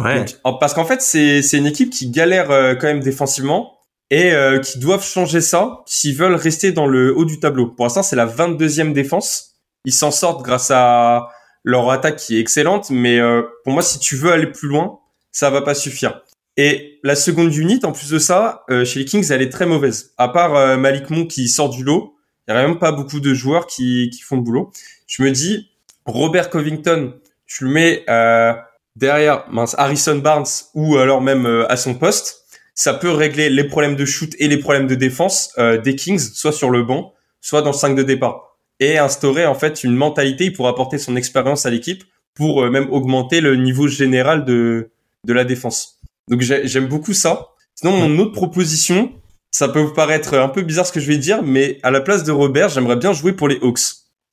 Ouais. 0.00 0.24
parce 0.60 0.74
qu'en 0.74 0.84
fait, 0.84 1.00
c'est 1.00 1.40
une 1.52 1.66
équipe 1.66 1.90
qui 1.90 2.10
galère 2.10 2.50
euh, 2.50 2.74
quand 2.74 2.86
même 2.86 3.00
défensivement 3.00 3.78
et 4.10 4.32
euh, 4.32 4.58
qui 4.60 4.78
doivent 4.78 5.04
changer 5.04 5.40
ça 5.40 5.82
s'ils 5.86 6.14
veulent 6.14 6.34
rester 6.34 6.72
dans 6.72 6.86
le 6.86 7.16
haut 7.16 7.24
du 7.24 7.40
tableau. 7.40 7.68
Pour 7.68 7.86
l'instant, 7.86 8.02
c'est 8.02 8.16
la 8.16 8.26
22e 8.26 8.92
défense. 8.92 9.54
Ils 9.84 9.94
s'en 9.94 10.10
sortent 10.10 10.44
grâce 10.44 10.70
à 10.70 11.28
leur 11.66 11.90
attaque 11.90 12.16
qui 12.16 12.38
est 12.38 12.40
excellente, 12.40 12.88
mais 12.88 13.20
pour 13.64 13.74
moi, 13.74 13.82
si 13.82 13.98
tu 13.98 14.16
veux 14.16 14.32
aller 14.32 14.46
plus 14.46 14.68
loin, 14.68 15.00
ça 15.32 15.50
va 15.50 15.60
pas 15.60 15.74
suffire. 15.74 16.22
Et 16.56 16.98
la 17.02 17.14
seconde 17.14 17.54
unit, 17.54 17.80
en 17.82 17.92
plus 17.92 18.10
de 18.10 18.18
ça, 18.18 18.64
euh, 18.70 18.84
chez 18.84 19.00
les 19.00 19.04
Kings, 19.04 19.30
elle 19.30 19.42
est 19.42 19.50
très 19.50 19.66
mauvaise. 19.66 20.14
À 20.16 20.28
part 20.28 20.56
euh, 20.56 20.76
Malik 20.78 21.10
Monk 21.10 21.28
qui 21.28 21.48
sort 21.48 21.68
du 21.68 21.84
lot, 21.84 22.14
il 22.48 22.54
n'y 22.54 22.58
a 22.58 22.66
même 22.66 22.78
pas 22.78 22.92
beaucoup 22.92 23.20
de 23.20 23.34
joueurs 23.34 23.66
qui, 23.66 24.10
qui 24.10 24.22
font 24.22 24.36
le 24.36 24.42
boulot. 24.42 24.72
Je 25.06 25.22
me 25.22 25.30
dis, 25.30 25.70
Robert 26.06 26.48
Covington, 26.48 27.14
tu 27.46 27.64
le 27.64 27.70
mets 27.70 28.04
euh, 28.08 28.54
derrière 28.94 29.44
mince, 29.50 29.74
Harrison 29.76 30.16
Barnes 30.16 30.46
ou 30.74 30.96
alors 30.96 31.20
même 31.20 31.46
à 31.68 31.76
son 31.76 31.94
poste, 31.94 32.46
ça 32.74 32.94
peut 32.94 33.10
régler 33.10 33.50
les 33.50 33.64
problèmes 33.64 33.96
de 33.96 34.04
shoot 34.04 34.34
et 34.38 34.48
les 34.48 34.56
problèmes 34.56 34.86
de 34.86 34.94
défense 34.94 35.54
des 35.84 35.96
Kings, 35.96 36.18
soit 36.18 36.52
sur 36.52 36.70
le 36.70 36.82
banc, 36.82 37.14
soit 37.40 37.62
dans 37.62 37.70
le 37.70 37.76
5 37.76 37.94
de 37.94 38.02
départ. 38.02 38.55
Et 38.78 38.98
instaurer 38.98 39.46
en 39.46 39.54
fait 39.54 39.84
une 39.84 39.94
mentalité, 39.94 40.44
il 40.46 40.52
pourra 40.52 40.70
apporter 40.70 40.98
son 40.98 41.16
expérience 41.16 41.64
à 41.66 41.70
l'équipe 41.70 42.04
pour 42.34 42.68
même 42.70 42.92
augmenter 42.92 43.40
le 43.40 43.56
niveau 43.56 43.88
général 43.88 44.44
de, 44.44 44.90
de 45.24 45.32
la 45.32 45.44
défense. 45.44 45.98
Donc 46.28 46.42
j'aime 46.42 46.86
beaucoup 46.86 47.14
ça. 47.14 47.48
Sinon, 47.74 47.96
mon 47.96 48.18
autre 48.18 48.32
proposition, 48.32 49.12
ça 49.50 49.68
peut 49.68 49.80
vous 49.80 49.92
paraître 49.92 50.34
un 50.34 50.48
peu 50.48 50.62
bizarre 50.62 50.86
ce 50.86 50.92
que 50.92 51.00
je 51.00 51.06
vais 51.06 51.16
dire, 51.18 51.42
mais 51.42 51.78
à 51.82 51.90
la 51.90 52.00
place 52.00 52.24
de 52.24 52.32
Robert, 52.32 52.68
j'aimerais 52.68 52.96
bien 52.96 53.12
jouer 53.12 53.32
pour 53.32 53.48
les 53.48 53.58
Hawks. 53.62 53.80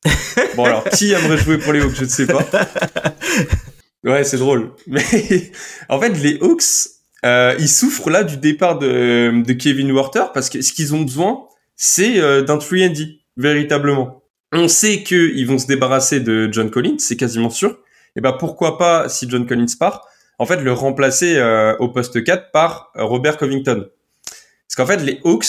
bon 0.56 0.66
alors, 0.66 0.84
qui 0.89 1.14
aimerait 1.14 1.38
jouer 1.38 1.58
pour 1.58 1.72
les 1.72 1.82
Hawks 1.82 1.96
Je 1.96 2.04
ne 2.04 2.10
sais 2.10 2.28
pas. 2.28 2.46
Ouais, 4.04 4.26
c'est 4.26 4.38
drôle. 4.38 4.72
Mais 4.86 5.02
en 5.88 5.98
fait, 5.98 6.10
les 6.10 6.38
Hawks, 6.41 6.89
euh, 7.26 7.56
ils 7.58 7.70
souffrent 7.70 8.10
là 8.10 8.26
du 8.26 8.36
départ 8.36 8.78
de, 8.78 9.44
de 9.46 9.54
Kevin 9.54 9.94
Warter 9.94 10.26
parce 10.34 10.50
que 10.50 10.62
ce 10.62 10.74
qu'ils 10.74 10.94
ont 10.94 11.04
besoin, 11.04 11.48
c'est 11.78 12.20
euh, 12.20 12.41
d'un 12.41 12.58
3 12.58 12.89
D, 12.89 13.22
véritablement. 13.38 14.22
On 14.56 14.68
sait 14.68 15.01
qu'ils 15.04 15.47
vont 15.47 15.58
se 15.58 15.66
débarrasser 15.66 16.20
de 16.20 16.47
John 16.51 16.70
Collins, 16.70 16.99
c'est 16.99 17.18
quasiment 17.18 17.49
sûr. 17.49 17.80
Et 18.16 18.22
ben 18.22 18.34
pourquoi 18.34 18.78
pas, 18.78 19.10
si 19.10 19.28
John 19.28 19.47
Collins 19.47 19.66
part, 19.80 20.08
en 20.38 20.45
fait, 20.45 20.58
le 20.58 20.72
remplacer 20.72 21.38
euh, 21.38 21.76
au 21.80 21.89
poste 21.89 22.24
4 22.24 22.51
par 22.51 22.91
Robert 22.95 23.38
Covington. 23.38 23.88
Parce 24.68 24.76
qu'en 24.76 24.86
fait, 24.86 25.04
les 25.04 25.20
Hawks, 25.24 25.47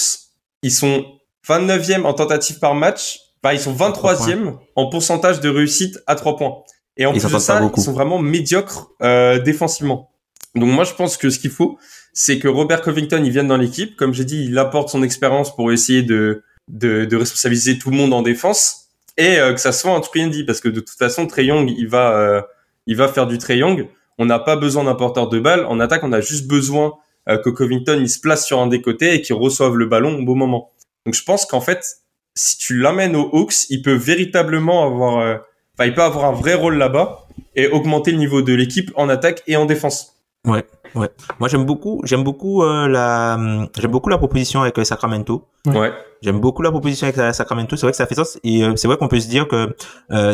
ils 0.63 0.73
sont 0.73 1.05
29e 1.47 2.05
en 2.05 2.15
tentative 2.15 2.59
par 2.59 2.75
match, 2.75 3.21
enfin, 3.43 3.55
ils 3.55 3.61
sont 3.61 3.75
23e 3.75 4.57
en 4.77 4.89
pourcentage 4.89 5.41
de 5.41 5.51
réussite 5.51 5.99
à 6.07 6.15
3 6.15 6.37
points. 6.37 6.63
Et 6.97 7.05
en 7.05 7.13
plus 7.13 7.31
de 7.31 7.39
ça, 7.39 7.71
ils 7.77 7.83
sont 7.83 7.93
vraiment 7.93 8.19
médiocres 8.19 8.91
euh, 9.03 9.39
défensivement. 9.39 10.13
Donc 10.55 10.71
moi, 10.71 10.85
je 10.85 10.95
pense 10.95 11.17
que 11.17 11.29
ce 11.29 11.39
qu'il 11.39 11.51
faut, 11.51 11.79
c'est 12.13 12.39
que 12.39 12.49
Robert 12.49 12.81
Covington, 12.81 13.23
il 13.25 13.31
vienne 13.31 13.49
dans 13.49 13.57
l'équipe. 13.57 13.97
Comme 13.97 14.15
j'ai 14.15 14.25
dit, 14.25 14.45
il 14.45 14.59
apporte 14.59 14.89
son 14.89 15.03
expérience 15.03 15.55
pour 15.55 15.73
essayer 15.73 16.03
de, 16.03 16.45
de, 16.69 17.05
de, 17.05 17.17
responsabiliser 17.17 17.79
tout 17.79 17.91
le 17.91 17.97
monde 17.97 18.13
en 18.13 18.23
défense 18.23 18.84
et 19.17 19.37
que 19.37 19.59
ça 19.59 19.73
soit 19.73 19.93
un 19.93 20.01
triangle 20.01 20.45
parce 20.45 20.61
que 20.61 20.69
de 20.69 20.81
toute 20.81 20.99
façon, 20.99 21.27
Trey 21.27 21.47
Young, 21.47 21.73
il 21.77 21.89
va, 21.89 22.47
il 22.87 22.97
va 22.97 23.09
faire 23.09 23.27
du 23.27 23.39
Trey 23.39 23.59
Young 23.59 23.89
on 24.19 24.27
n'a 24.27 24.39
pas 24.39 24.57
besoin 24.57 24.85
d'un 24.85 24.95
porteur 24.95 25.29
de 25.29 25.39
balle. 25.41 25.65
En 25.67 25.81
attaque, 25.81 26.05
on 26.05 26.13
a 26.13 26.21
juste 26.21 26.47
besoin 26.47 26.95
euh, 27.29 27.39
que 27.39 27.51
Covington 27.51 27.99
il 28.01 28.09
se 28.09 28.21
place 28.21 28.47
sur 28.47 28.61
un 28.61 28.67
des 28.67 28.81
côtés 28.81 29.15
et 29.15 29.23
qu'il 29.23 29.35
reçoive 29.37 29.77
le 29.77 29.87
ballon 29.87 30.19
au 30.19 30.25
bon 30.25 30.37
moment. 30.37 30.73
Donc 31.07 31.15
je 31.15 31.23
pense 31.23 31.47
qu'en 31.47 31.61
fait, 31.61 31.99
si 32.35 32.57
tu 32.59 32.79
l'amènes 32.79 33.17
aux 33.17 33.29
Hawks, 33.33 33.71
il 33.71 33.83
peut 33.83 33.95
véritablement 33.95 34.85
avoir, 34.85 35.19
euh, 35.19 35.37
il 35.85 35.95
peut 35.95 36.03
avoir 36.03 36.27
un 36.27 36.33
vrai 36.33 36.55
rôle 36.55 36.77
là-bas 36.77 37.27
et 37.57 37.69
augmenter 37.69 38.13
le 38.13 38.19
niveau 38.19 38.43
de 38.43 38.55
l'équipe 38.55 38.91
en 38.95 39.09
attaque 39.09 39.43
et 39.47 39.57
en 39.57 39.67
défense. 39.67 40.17
Ouais, 40.47 40.65
ouais. 40.95 41.09
Moi 41.39 41.49
j'aime 41.49 41.65
beaucoup, 41.65 42.01
j'aime 42.05 42.25
beaucoup 42.25 42.63
euh, 42.63 42.89
la, 42.89 43.39
j'aime 43.79 43.91
beaucoup 43.91 44.09
la 44.09 44.19
proposition 44.19 44.63
avec 44.63 44.79
Sacramento. 44.85 45.47
Ouais. 45.67 45.93
J'aime 46.23 46.41
beaucoup 46.41 46.63
la 46.63 46.71
proposition 46.71 47.07
avec 47.07 47.35
Sacramento. 47.35 47.77
C'est 47.77 47.87
vrai 47.87 47.93
que 47.93 47.97
ça 47.97 48.07
fait 48.07 48.15
sens 48.15 48.39
et 48.45 48.65
c'est 48.77 48.89
vrai 48.89 48.97
qu'on 48.97 49.09
peut 49.09 49.21
se 49.21 49.29
dire 49.29 49.47
que 49.49 49.75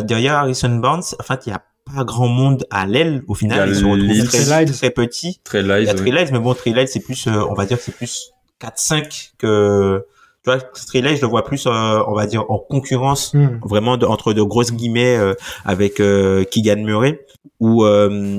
derrière 0.03 0.35
Harrison 0.35 0.77
Barnes, 0.77 1.03
enfin, 1.19 1.37
il 1.47 1.51
y 1.51 1.53
a 1.53 1.63
pas 1.95 2.05
grand 2.05 2.29
monde 2.29 2.67
à 2.71 2.87
l'aile 2.87 3.23
au 3.29 3.35
final. 3.35 3.69
Ils 3.69 3.77
sont 3.77 3.97
très, 4.29 4.65
très 4.65 4.91
petits. 4.91 5.41
Très 5.45 5.63
light. 5.63 5.83
Il 5.83 5.87
y 5.87 5.91
a 5.91 5.95
très 5.95 6.11
light, 6.11 6.33
mais 6.33 6.39
bon, 6.39 6.55
très 6.55 6.71
light, 6.71 6.89
c'est 6.89 7.01
plus, 7.01 7.27
euh, 7.27 7.45
on 7.49 7.55
va 7.55 7.67
dire, 7.67 7.79
c'est 7.81 7.95
plus 7.95 8.33
4-5 8.61 9.33
que, 9.39 10.05
tu 10.43 10.51
vois, 10.51 10.57
light, 10.95 11.17
je 11.17 11.23
le 11.23 11.27
vois 11.27 11.45
plus, 11.45 11.67
euh, 11.67 12.03
on 12.07 12.15
va 12.15 12.27
dire, 12.27 12.51
en 12.51 12.59
concurrence, 12.59 13.35
hmm. 13.35 13.61
vraiment 13.63 13.93
entre 13.93 14.33
de 14.33 14.43
grosses 14.43 14.73
guillemets 14.73 15.17
euh, 15.17 15.35
avec 15.65 15.97
Keegan 15.97 16.83
Murray. 16.83 17.27
Ou, 17.61 17.85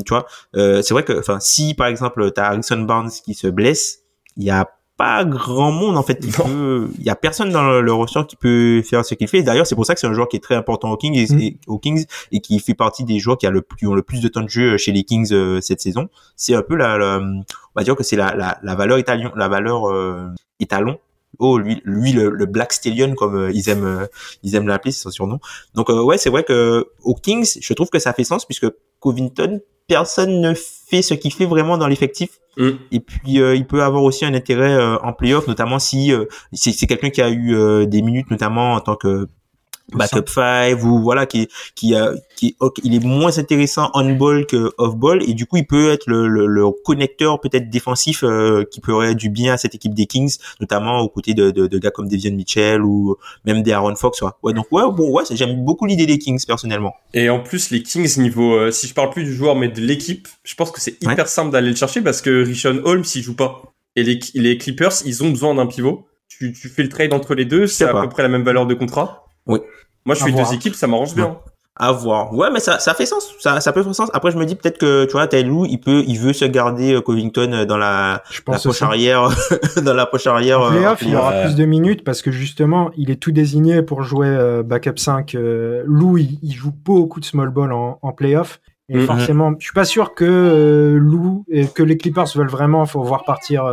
tu 0.06 0.10
vois, 0.10 0.26
c'est 0.54 0.92
vrai 0.92 1.04
que, 1.04 1.18
enfin, 1.20 1.40
si 1.40 1.74
par 1.74 1.88
exemple, 1.88 2.32
t'as 2.32 2.46
Harrison 2.46 2.82
Barnes 2.82 3.12
qui 3.24 3.34
se 3.34 3.48
blesse, 3.48 4.00
il 4.38 4.44
y 4.44 4.50
a 4.50 4.68
pas 5.02 5.26
grand 5.26 5.72
monde 5.72 5.98
en 5.98 6.04
fait. 6.04 6.24
Il 6.24 7.04
y 7.04 7.10
a 7.10 7.16
personne 7.16 7.50
dans 7.50 7.82
le, 7.82 7.94
roster 7.94 8.22
qui 8.28 8.36
peut 8.36 8.84
faire 8.84 9.04
ce 9.04 9.16
qu'il 9.16 9.28
fait. 9.28 9.42
D'ailleurs, 9.42 9.66
c'est 9.66 9.74
pour 9.74 9.86
ça 9.86 9.96
que 9.96 10.00
c'est 10.00 10.08
un 10.08 10.14
joueur 10.14 10.28
qui 10.28 10.38
est 10.38 10.42
très 10.42 10.56
important 10.56 10.92
aux 10.92 10.98
Kings, 10.98 11.16
et, 11.16 11.58
mm. 11.68 11.80
Kings 11.80 12.06
et 12.32 12.40
qui 12.40 12.60
fait 12.60 12.76
partie 12.76 13.04
des 13.04 13.18
joueurs 13.18 13.40
qui 13.40 13.48
a 13.48 13.50
le 13.50 13.62
plus 13.64 13.88
ont 13.88 13.96
le 13.96 14.04
plus 14.04 14.22
de 14.22 14.28
temps 14.28 14.44
de 14.44 14.50
jeu 14.50 14.78
chez 14.78 14.92
les 14.92 15.04
Kings 15.04 15.34
euh, 15.34 15.60
cette 15.60 15.82
saison. 15.82 16.10
C'est 16.36 16.54
un 16.54 16.62
peu 16.62 16.76
la, 16.76 17.20
on 17.20 17.44
va 17.76 17.84
dire 17.84 17.96
que 17.96 18.04
c'est 18.04 18.16
la, 18.16 18.36
la, 18.36 18.60
la, 18.62 18.76
valeur 18.76 19.00
italien, 19.00 19.32
la 19.36 19.48
valeur 19.48 19.90
euh, 19.90 20.28
étalon 20.60 21.00
oh 21.42 21.58
lui 21.58 21.82
lui 21.84 22.14
le, 22.14 22.46
Black 22.46 22.74
Stallion 22.74 23.14
comme 23.16 23.36
euh, 23.36 23.52
ils 23.52 23.70
aiment 23.70 24.08
ils 24.44 24.56
aiment 24.56 24.68
l'appeler 24.68 24.92
c'est 24.92 25.02
son 25.02 25.12
surnom 25.12 25.40
donc 25.76 25.90
ouais 25.90 26.18
c'est 26.18 26.30
vrai 26.30 26.44
que 26.44 26.88
aux 27.04 27.16
Kings 27.16 27.58
je 27.60 27.74
trouve 27.74 27.90
que 27.90 28.00
ça 28.00 28.14
fait 28.14 28.24
sens 28.24 28.46
puisque 28.46 28.68
Covington 29.00 29.60
personne 29.92 30.40
ne 30.40 30.54
fait 30.54 31.02
ce 31.02 31.14
qu'il 31.14 31.34
fait 31.34 31.46
vraiment 31.46 31.78
dans 31.78 31.88
l'effectif. 31.88 32.40
Mm. 32.56 32.70
Et 32.94 33.00
puis 33.02 33.42
euh, 33.42 33.56
il 33.56 33.66
peut 33.66 33.84
avoir 33.84 34.04
aussi 34.04 34.24
un 34.24 34.34
intérêt 34.34 34.74
euh, 34.74 34.98
en 35.00 35.12
playoff, 35.12 35.48
notamment 35.48 35.80
si 35.80 36.14
euh, 36.14 36.26
c'est 36.54 36.88
quelqu'un 36.88 37.10
qui 37.10 37.22
a 37.22 37.30
eu 37.30 37.86
des 37.88 38.02
minutes, 38.02 38.32
notamment 38.32 38.74
en 38.74 38.80
tant 38.80 38.96
que 38.96 39.28
backup 39.94 40.28
5 40.28 40.84
ou 40.84 41.02
voilà 41.02 41.26
qui 41.26 41.48
qui 41.76 41.96
a 41.96 42.14
qui 42.36 42.56
il 42.84 42.96
est 42.96 43.04
moins 43.04 43.38
intéressant 43.38 43.90
on 43.94 44.14
ball 44.16 44.46
que 44.46 44.72
off 44.78 44.96
ball 44.96 45.22
et 45.28 45.34
du 45.34 45.46
coup 45.46 45.58
il 45.58 45.66
peut 45.66 45.92
être 45.92 46.08
le, 46.08 46.28
le, 46.28 46.48
le 46.48 46.70
connecteur 46.84 47.40
peut-être 47.40 47.70
défensif 47.70 48.24
euh, 48.24 48.64
qui 48.70 48.80
pourrait 48.80 49.16
du 49.16 49.30
bien 49.30 49.54
à 49.54 49.58
cette 49.58 49.76
équipe 49.76 49.94
des 49.94 50.06
Kings 50.06 50.38
notamment 50.60 51.00
aux 51.00 51.10
côtés 51.10 51.34
de, 51.34 51.52
de, 51.52 51.68
de 51.68 51.78
gars 51.78 51.92
comme 51.92 52.08
Devian 52.08 52.34
Mitchell 52.34 52.82
ou 52.82 53.16
même 53.46 53.62
des 53.64 53.72
Aaron 53.72 53.96
Fox 53.96 54.22
ouais, 54.22 54.32
ouais 54.44 54.54
donc 54.54 54.66
ouais 54.72 54.84
bon 54.92 55.12
ouais 55.12 55.24
j'aime 55.32 55.64
beaucoup 55.64 55.86
l'idée 55.86 56.06
des 56.06 56.18
Kings 56.18 56.44
personnellement. 56.46 56.96
Et 57.14 57.30
en 57.30 57.40
plus 57.40 57.72
les 57.72 57.84
Kings 57.84 58.18
niveau 58.20 58.56
euh, 58.56 58.72
si 58.72 58.88
je 58.88 58.94
parle 58.94 59.10
plus 59.10 59.24
du 59.24 59.34
joueur 59.34 59.56
mais 59.56 59.68
de 59.68 59.82
l'équipe 59.82 60.28
je 60.44 60.56
pense 60.56 60.72
que 60.72 60.82
c'est 60.82 61.02
hyper 61.02 61.28
simple 61.28 61.52
d'aller 61.52 61.70
le 61.70 61.76
chercher 61.76 62.02
parce 62.02 62.22
que 62.22 62.46
Richon 62.46 62.82
Holmes 62.84 63.04
il 63.16 63.22
joue 63.22 63.36
pas. 63.36 63.62
Et 63.96 64.04
les, 64.04 64.20
les 64.36 64.58
Clippers 64.58 64.94
ils 65.06 65.24
ont 65.24 65.30
besoin 65.30 65.56
d'un 65.56 65.66
pivot. 65.66 66.08
Tu, 66.30 66.54
tu 66.54 66.70
fais 66.70 66.84
le 66.84 66.90
trade 66.90 67.14
entre 67.14 67.36
les 67.36 67.46
deux 67.46 67.68
c'est 67.68 67.84
à 67.84 67.94
peu 67.94 68.10
près 68.10 68.24
la 68.24 68.30
même 68.30 68.44
valeur 68.44 68.66
de 68.66 68.74
contrat 68.74 69.26
oui 69.48 69.60
moi, 70.06 70.16
je 70.16 70.24
fais 70.24 70.32
deux 70.32 70.54
équipes, 70.54 70.76
ça 70.76 70.88
m'arrange 70.88 71.16
bien. 71.16 71.38
À 71.78 71.92
voir. 71.94 72.34
Ouais, 72.34 72.50
mais 72.52 72.60
ça, 72.60 72.80
ça 72.80 72.94
fait 72.94 73.06
sens. 73.06 73.34
Ça, 73.40 73.62
ça 73.62 73.72
peut 73.72 73.82
faire 73.82 73.96
sens. 73.96 74.10
Après, 74.14 74.30
je 74.30 74.38
me 74.38 74.46
dis 74.46 74.56
peut-être 74.56 74.78
que, 74.78 75.06
tu 75.06 75.14
vois, 75.14 75.26
Taylou, 75.28 75.66
il 75.66 75.80
peut, 75.80 76.04
il 76.06 76.20
veut 76.20 76.34
se 76.34 76.44
garder 76.46 76.94
euh, 76.94 77.02
Covington 77.02 77.54
euh, 77.54 77.66
dans 77.66 77.78
la, 77.78 78.22
la 78.48 78.60
poche 78.60 78.82
arrière, 78.82 79.30
dans 79.82 79.94
la 79.94 80.06
poche 80.06 80.28
arrière. 80.28 80.60
En 80.60 80.70
playoff, 80.70 81.02
il 81.02 81.16
aura 81.16 81.32
plus 81.44 81.56
de 81.56 81.66
minutes 81.66 82.04
parce 82.04 82.22
que 82.22 82.30
justement, 82.30 82.92
il 82.98 83.10
est 83.10 83.16
tout 83.16 83.32
désigné 83.32 83.82
pour 83.84 84.04
jouer 84.04 84.28
euh, 84.28 84.64
backup 84.64 84.98
5. 84.98 85.36
Lou, 85.86 86.18
il, 86.18 86.52
joue 86.52 86.74
beaucoup 86.84 87.20
de 87.20 87.26
small 87.26 87.50
ball 87.50 87.72
en, 87.72 88.00
en 88.02 88.12
playoff. 88.12 88.60
Et 88.90 88.98
mm-hmm. 88.98 89.06
forcément, 89.06 89.54
je 89.58 89.64
suis 89.64 89.74
pas 89.74 89.86
sûr 89.86 90.14
que 90.14 90.98
Lou 91.00 91.46
et 91.50 91.68
que 91.68 91.84
les 91.84 91.98
Clippers 91.98 92.28
veulent 92.36 92.50
vraiment, 92.50 92.86
faut 92.86 93.02
voir 93.02 93.24
partir, 93.24 93.72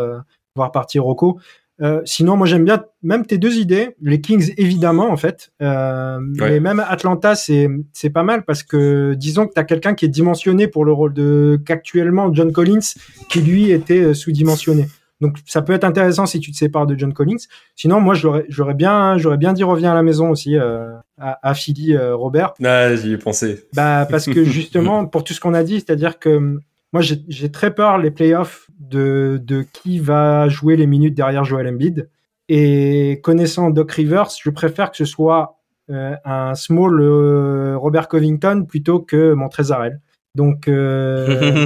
voir 0.54 0.70
partir 0.70 1.02
Rocco. 1.02 1.40
Euh, 1.80 2.00
sinon, 2.04 2.36
moi 2.36 2.46
j'aime 2.46 2.64
bien 2.64 2.84
même 3.02 3.24
tes 3.24 3.38
deux 3.38 3.58
idées. 3.58 3.94
Les 4.02 4.20
Kings, 4.20 4.52
évidemment, 4.56 5.10
en 5.10 5.16
fait. 5.16 5.50
Euh, 5.62 6.18
Mais 6.20 6.60
même 6.60 6.80
Atlanta, 6.86 7.34
c'est 7.34 7.68
c'est 7.92 8.10
pas 8.10 8.22
mal 8.22 8.44
parce 8.44 8.62
que 8.62 9.14
disons 9.14 9.46
que 9.46 9.54
tu 9.54 9.60
as 9.60 9.64
quelqu'un 9.64 9.94
qui 9.94 10.04
est 10.04 10.08
dimensionné 10.08 10.66
pour 10.66 10.84
le 10.84 10.92
rôle 10.92 11.14
de 11.14 11.60
qu'actuellement 11.64 12.32
John 12.32 12.52
Collins, 12.52 12.94
qui 13.28 13.40
lui 13.40 13.70
était 13.70 14.00
euh, 14.00 14.14
sous-dimensionné. 14.14 14.86
Donc 15.20 15.36
ça 15.46 15.62
peut 15.62 15.72
être 15.72 15.84
intéressant 15.84 16.26
si 16.26 16.38
tu 16.38 16.52
te 16.52 16.56
sépares 16.56 16.86
de 16.86 16.96
John 16.96 17.12
Collins. 17.12 17.44
Sinon, 17.74 18.00
moi, 18.00 18.14
j'aurais 18.14 18.74
bien, 18.74 19.18
j'aurais 19.18 19.36
bien 19.36 19.52
dit 19.52 19.64
reviens 19.64 19.90
à 19.90 19.94
la 19.94 20.04
maison 20.04 20.30
aussi 20.30 20.56
euh, 20.56 20.92
à, 21.18 21.38
à 21.42 21.54
Philly, 21.54 21.96
Robert. 21.96 22.54
Ah, 22.64 22.94
j'y 22.94 23.12
ai 23.12 23.18
pensé. 23.18 23.66
Bah 23.74 24.06
parce 24.08 24.26
que 24.26 24.44
justement, 24.58 25.06
pour 25.06 25.24
tout 25.24 25.34
ce 25.34 25.40
qu'on 25.40 25.54
a 25.54 25.64
dit, 25.64 25.80
c'est-à-dire 25.80 26.20
que 26.20 26.60
moi, 26.92 27.02
j'ai 27.02 27.50
très 27.50 27.74
peur 27.74 27.98
les 27.98 28.10
playoffs 28.10 28.70
de, 28.78 29.40
de 29.42 29.64
qui 29.72 29.98
va 29.98 30.48
jouer 30.48 30.76
les 30.76 30.86
minutes 30.86 31.14
derrière 31.14 31.44
Joel 31.44 31.68
Embiid. 31.68 32.08
Et 32.48 33.20
connaissant 33.22 33.68
Doc 33.70 33.92
Rivers, 33.92 34.28
je 34.42 34.48
préfère 34.48 34.90
que 34.90 34.96
ce 34.96 35.04
soit 35.04 35.58
euh, 35.90 36.14
un 36.24 36.54
small 36.54 37.00
euh, 37.00 37.76
Robert 37.76 38.08
Covington 38.08 38.64
plutôt 38.66 39.00
que 39.00 39.34
Montrezarel. 39.34 40.00
Donc, 40.34 40.68
euh, 40.68 41.58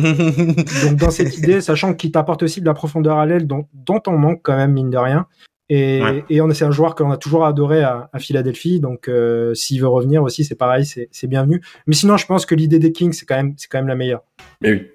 donc 0.84 0.96
dans 0.96 1.10
cette 1.10 1.38
idée, 1.38 1.60
sachant 1.60 1.94
qu'il 1.94 2.10
t'apporte 2.10 2.42
aussi 2.42 2.60
de 2.60 2.66
la 2.66 2.74
profondeur 2.74 3.18
à 3.18 3.26
l'aile 3.26 3.46
dont, 3.46 3.68
dont, 3.74 4.02
on 4.06 4.18
manque 4.18 4.40
quand 4.42 4.56
même 4.56 4.72
mine 4.72 4.90
de 4.90 4.98
rien. 4.98 5.26
Et, 5.68 6.02
et 6.28 6.40
on 6.42 6.52
c'est 6.52 6.64
un 6.64 6.70
joueur 6.70 6.94
qu'on 6.94 7.10
a 7.10 7.16
toujours 7.16 7.46
adoré 7.46 7.82
à, 7.82 8.10
à 8.12 8.18
Philadelphie, 8.18 8.78
donc 8.78 9.08
euh, 9.08 9.54
s'il 9.54 9.80
veut 9.80 9.88
revenir 9.88 10.22
aussi, 10.22 10.44
c'est 10.44 10.54
pareil, 10.54 10.84
c'est 10.84 11.26
bienvenu. 11.26 11.62
Mais 11.86 11.94
sinon, 11.94 12.18
je 12.18 12.26
pense 12.26 12.44
que 12.44 12.54
l'idée 12.54 12.78
des 12.78 12.92
Kings, 12.92 13.12
c'est 13.12 13.24
quand 13.24 13.36
même, 13.36 13.54
c'est 13.56 13.68
quand 13.68 13.78
même 13.78 13.88
la 13.88 13.94
meilleure. 13.94 14.22
Mais 14.60 14.72
oui, 14.72 14.90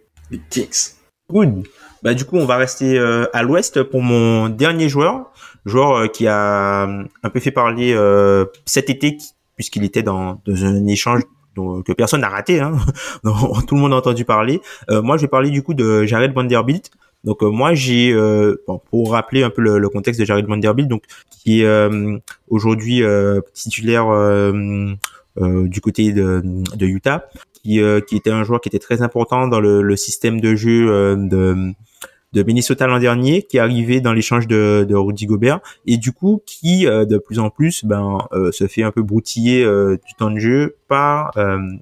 Good. 1.30 1.68
Bah 2.04 2.14
du 2.14 2.26
coup, 2.26 2.38
on 2.38 2.46
va 2.46 2.58
rester 2.58 2.98
euh, 2.98 3.26
à 3.34 3.44
l'Ouest 3.44 3.84
pour 3.84 4.02
mon 4.02 4.50
dernier 4.50 4.88
joueur, 4.88 5.32
joueur 5.66 5.96
euh, 5.96 6.08
qui 6.08 6.28
a 6.28 6.84
un 6.84 7.30
peu 7.30 7.40
fait 7.40 7.52
parler 7.52 7.96
cet 8.66 8.90
été, 8.90 9.18
puisqu'il 9.56 9.84
était 9.84 10.04
dans, 10.04 10.42
dans 10.46 10.66
un 10.66 10.88
échange 10.88 11.24
que 11.56 11.92
personne 11.94 12.22
n'a 12.22 12.30
raté, 12.30 12.60
hein. 12.60 12.78
tout 13.24 13.76
le 13.76 13.82
monde 13.82 13.94
a 13.94 13.98
entendu 13.98 14.26
parler. 14.26 14.62
moi, 14.90 15.18
je 15.18 15.24
vais 15.24 15.28
parler 15.28 15.50
du 15.50 15.64
coup 15.64 15.74
de 15.74 16.06
Jared 16.06 16.34
Vanderbilt. 16.34 16.92
Donc 17.24 17.42
moi 17.42 17.74
j'ai 17.74 18.16
pour 18.92 19.12
rappeler 19.12 19.44
un 19.44 19.50
peu 19.50 19.62
le, 19.62 19.90
contexte 19.90 20.20
de 20.22 20.26
Jared 20.26 20.46
Vanderbilt 20.46 20.88
donc 20.88 21.04
qui 21.32 21.64
est 21.64 21.90
aujourd'hui 22.48 23.02
titulaire 23.54 24.06
du 25.36 25.82
côté 25.82 26.14
de, 26.14 26.42
de 26.44 26.86
Utah 26.86 27.28
qui 27.68 27.82
qui 28.08 28.16
était 28.16 28.32
un 28.32 28.44
joueur 28.44 28.62
qui 28.62 28.70
était 28.70 28.80
très 28.80 29.02
important 29.02 29.48
dans 29.48 29.60
le, 29.60 29.82
le 29.82 29.96
système 29.96 30.40
de 30.40 30.56
jeu 30.56 30.88
de 31.18 31.74
de 32.34 32.44
Minnesota 32.44 32.88
l'an 32.88 33.00
dernier, 33.00 33.42
qui 33.44 33.58
est 33.58 33.60
arrivé 33.60 34.02
dans 34.02 34.14
l'échange 34.14 34.48
de, 34.48 34.86
de 34.88 34.96
Rudy 34.96 35.26
Gobert, 35.26 35.60
et 35.86 35.98
du 35.98 36.12
coup 36.12 36.42
qui 36.46 36.86
euh, 36.86 37.06
de 37.06 37.18
plus 37.18 37.40
en 37.40 37.50
plus 37.50 37.86
ben 37.86 38.18
euh, 38.34 38.52
se 38.52 38.68
fait 38.68 38.84
un 38.84 38.92
peu 38.92 39.02
broutiller 39.02 39.64
euh, 39.64 39.98
du 40.06 40.14
temps 40.14 40.30
de 40.30 40.40
jeu 40.40 40.76
par 40.88 41.32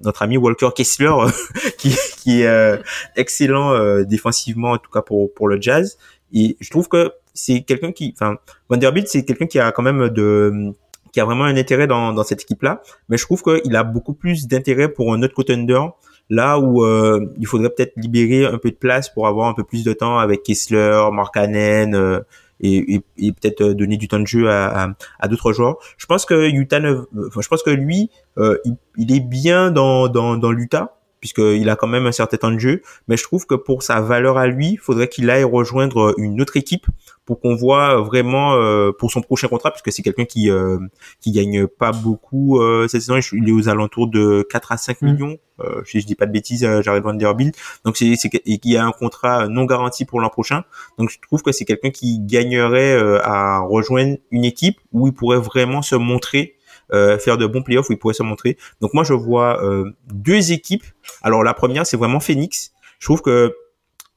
notre 0.04 0.22
ami 0.22 0.36
Walker 0.36 0.70
Kessler, 0.74 1.12
qui, 1.78 1.94
qui 2.18 2.42
est 2.42 2.80
excellent 3.16 4.02
défensivement 4.02 4.72
en 4.72 4.78
tout 4.78 4.90
cas 4.90 5.02
pour 5.02 5.32
pour 5.32 5.48
le 5.48 5.60
Jazz. 5.60 5.96
Et 6.32 6.56
je 6.60 6.70
trouve 6.70 6.88
que 6.88 7.12
c'est 7.34 7.60
quelqu'un 7.62 7.92
qui, 7.92 8.12
enfin 8.16 8.36
Vanderbilt, 8.68 9.06
c'est 9.08 9.24
quelqu'un 9.24 9.46
qui 9.46 9.60
a 9.60 9.70
quand 9.70 9.82
même 9.82 10.08
de 10.08 10.72
qui 11.16 11.20
a 11.20 11.24
vraiment 11.24 11.44
un 11.44 11.56
intérêt 11.56 11.86
dans, 11.86 12.12
dans 12.12 12.24
cette 12.24 12.42
équipe-là, 12.42 12.82
mais 13.08 13.16
je 13.16 13.24
trouve 13.24 13.42
qu'il 13.42 13.74
a 13.74 13.84
beaucoup 13.84 14.12
plus 14.12 14.48
d'intérêt 14.48 14.90
pour 14.90 15.14
un 15.14 15.22
autre 15.22 15.32
contender 15.32 15.80
Là 16.28 16.58
où 16.58 16.84
euh, 16.84 17.32
il 17.38 17.46
faudrait 17.46 17.70
peut-être 17.70 17.94
libérer 17.96 18.44
un 18.44 18.58
peu 18.58 18.70
de 18.70 18.76
place 18.76 19.08
pour 19.08 19.26
avoir 19.26 19.48
un 19.48 19.54
peu 19.54 19.64
plus 19.64 19.82
de 19.82 19.94
temps 19.94 20.18
avec 20.18 20.42
Kessler, 20.42 21.08
Markkanen 21.10 21.94
euh, 21.94 22.20
et, 22.60 23.00
et, 23.16 23.32
peut-être 23.32 23.62
euh, 23.62 23.74
donner 23.74 23.96
du 23.96 24.08
temps 24.08 24.18
de 24.18 24.26
jeu 24.26 24.50
à, 24.50 24.94
à, 25.18 25.28
d'autres 25.28 25.54
joueurs. 25.54 25.78
Je 25.96 26.04
pense 26.04 26.26
que 26.26 26.50
Utah, 26.50 26.80
je 26.80 27.48
pense 27.48 27.62
que 27.62 27.70
lui, 27.70 28.10
il, 28.36 28.76
il, 28.98 29.16
est 29.16 29.20
bien 29.20 29.70
dans 29.70 30.08
dans, 30.08 30.36
dans 30.36 30.50
l'Utah 30.50 30.95
puisqu'il 31.26 31.68
a 31.68 31.74
quand 31.76 31.88
même 31.88 32.06
un 32.06 32.12
certain 32.12 32.36
temps 32.36 32.52
de 32.52 32.58
jeu. 32.58 32.82
Mais 33.08 33.16
je 33.16 33.24
trouve 33.24 33.46
que 33.46 33.56
pour 33.56 33.82
sa 33.82 34.00
valeur 34.00 34.38
à 34.38 34.46
lui, 34.46 34.72
il 34.72 34.78
faudrait 34.78 35.08
qu'il 35.08 35.28
aille 35.28 35.44
rejoindre 35.44 36.14
une 36.18 36.40
autre 36.40 36.56
équipe 36.56 36.86
pour 37.24 37.40
qu'on 37.40 37.56
voit 37.56 38.00
vraiment 38.00 38.54
euh, 38.54 38.92
pour 38.92 39.10
son 39.10 39.20
prochain 39.20 39.48
contrat, 39.48 39.72
puisque 39.72 39.90
c'est 39.90 40.02
quelqu'un 40.02 40.24
qui 40.24 40.48
euh, 40.48 40.78
qui 41.20 41.32
gagne 41.32 41.66
pas 41.66 41.90
beaucoup 41.90 42.60
euh, 42.60 42.86
cette 42.86 43.02
saison. 43.02 43.18
Il 43.32 43.48
est 43.48 43.52
aux 43.52 43.68
alentours 43.68 44.06
de 44.06 44.46
4 44.48 44.72
à 44.72 44.76
5 44.76 45.02
mm. 45.02 45.10
millions. 45.10 45.36
Euh, 45.60 45.82
je, 45.84 45.98
je 45.98 46.06
dis 46.06 46.14
pas 46.14 46.26
de 46.26 46.32
bêtises, 46.32 46.64
euh, 46.64 46.80
Jared 46.82 47.02
Vanderbilt. 47.02 47.56
Donc 47.84 47.96
c'est 47.96 48.14
c'est 48.14 48.30
et 48.32 48.58
qui 48.58 48.76
a 48.76 48.84
un 48.84 48.92
contrat 48.92 49.48
non 49.48 49.64
garanti 49.64 50.04
pour 50.04 50.20
l'an 50.20 50.28
prochain. 50.28 50.62
Donc 50.98 51.10
je 51.10 51.18
trouve 51.20 51.42
que 51.42 51.50
c'est 51.50 51.64
quelqu'un 51.64 51.90
qui 51.90 52.20
gagnerait 52.20 52.96
à 53.24 53.58
rejoindre 53.58 54.18
une 54.30 54.44
équipe 54.44 54.78
où 54.92 55.08
il 55.08 55.12
pourrait 55.12 55.40
vraiment 55.40 55.82
se 55.82 55.96
montrer 55.96 56.55
euh, 56.92 57.18
faire 57.18 57.38
de 57.38 57.46
bons 57.46 57.62
playoffs 57.62 57.88
où 57.88 57.92
il 57.92 57.98
pourrait 57.98 58.14
se 58.14 58.22
montrer. 58.22 58.56
Donc 58.80 58.94
moi 58.94 59.04
je 59.04 59.12
vois 59.12 59.62
euh, 59.64 59.90
deux 60.12 60.52
équipes. 60.52 60.84
Alors 61.22 61.42
la 61.42 61.54
première 61.54 61.86
c'est 61.86 61.96
vraiment 61.96 62.20
Phoenix. 62.20 62.72
Je 62.98 63.06
trouve 63.06 63.22
que 63.22 63.54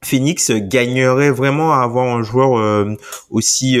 Phoenix 0.02 0.50
gagnerait 0.50 1.30
vraiment 1.30 1.74
à 1.74 1.82
avoir 1.82 2.16
un 2.16 2.22
joueur 2.22 2.58
euh, 2.58 2.94
aussi 3.30 3.78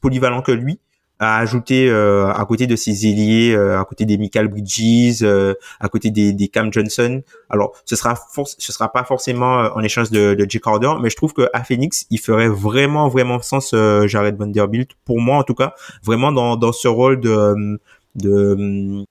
polyvalent 0.00 0.42
que 0.42 0.52
lui 0.52 0.78
à 1.18 1.38
ajouter 1.38 1.88
euh, 1.88 2.32
à 2.32 2.44
côté 2.44 2.66
de 2.66 2.76
ses 2.76 3.06
ailiers, 3.06 3.54
euh, 3.54 3.80
à 3.80 3.84
côté 3.84 4.04
des 4.04 4.18
Michael 4.18 4.48
Bridges, 4.48 5.22
euh, 5.22 5.54
à 5.80 5.88
côté 5.88 6.10
des, 6.10 6.32
des, 6.32 6.48
Cam 6.48 6.72
Johnson. 6.72 7.22
Alors, 7.50 7.72
ce 7.84 7.94
sera 7.96 8.14
ce 8.58 8.72
sera 8.72 8.90
pas 8.92 9.04
forcément 9.04 9.70
en 9.74 9.80
échange 9.80 10.10
de, 10.10 10.34
de 10.34 10.46
Jake 10.48 10.62
Crowder, 10.62 10.94
mais 11.00 11.10
je 11.10 11.16
trouve 11.16 11.32
que 11.32 11.48
à 11.52 11.62
Phoenix, 11.62 12.06
il 12.10 12.18
ferait 12.18 12.48
vraiment 12.48 13.08
vraiment 13.08 13.40
sens 13.40 13.74
Jared 14.06 14.36
Vanderbilt 14.36 14.90
pour 15.04 15.20
moi 15.20 15.38
en 15.38 15.42
tout 15.44 15.54
cas, 15.54 15.74
vraiment 16.02 16.32
dans, 16.32 16.56
dans 16.56 16.72
ce 16.72 16.88
rôle 16.88 17.20
de 17.20 17.78
de 18.16 19.04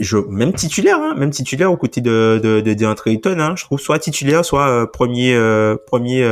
je, 0.00 0.16
même 0.16 0.52
titulaire, 0.52 0.98
hein, 1.00 1.14
même 1.16 1.30
titulaire 1.30 1.70
aux 1.70 1.76
côtés 1.76 2.00
de 2.00 2.40
de, 2.42 2.60
de 2.60 2.74
DeAndre 2.74 3.06
Ayton, 3.06 3.38
hein, 3.38 3.54
je 3.56 3.64
trouve 3.64 3.78
soit 3.78 3.98
titulaire, 3.98 4.44
soit 4.44 4.90
premier 4.92 5.38
premier 5.86 6.24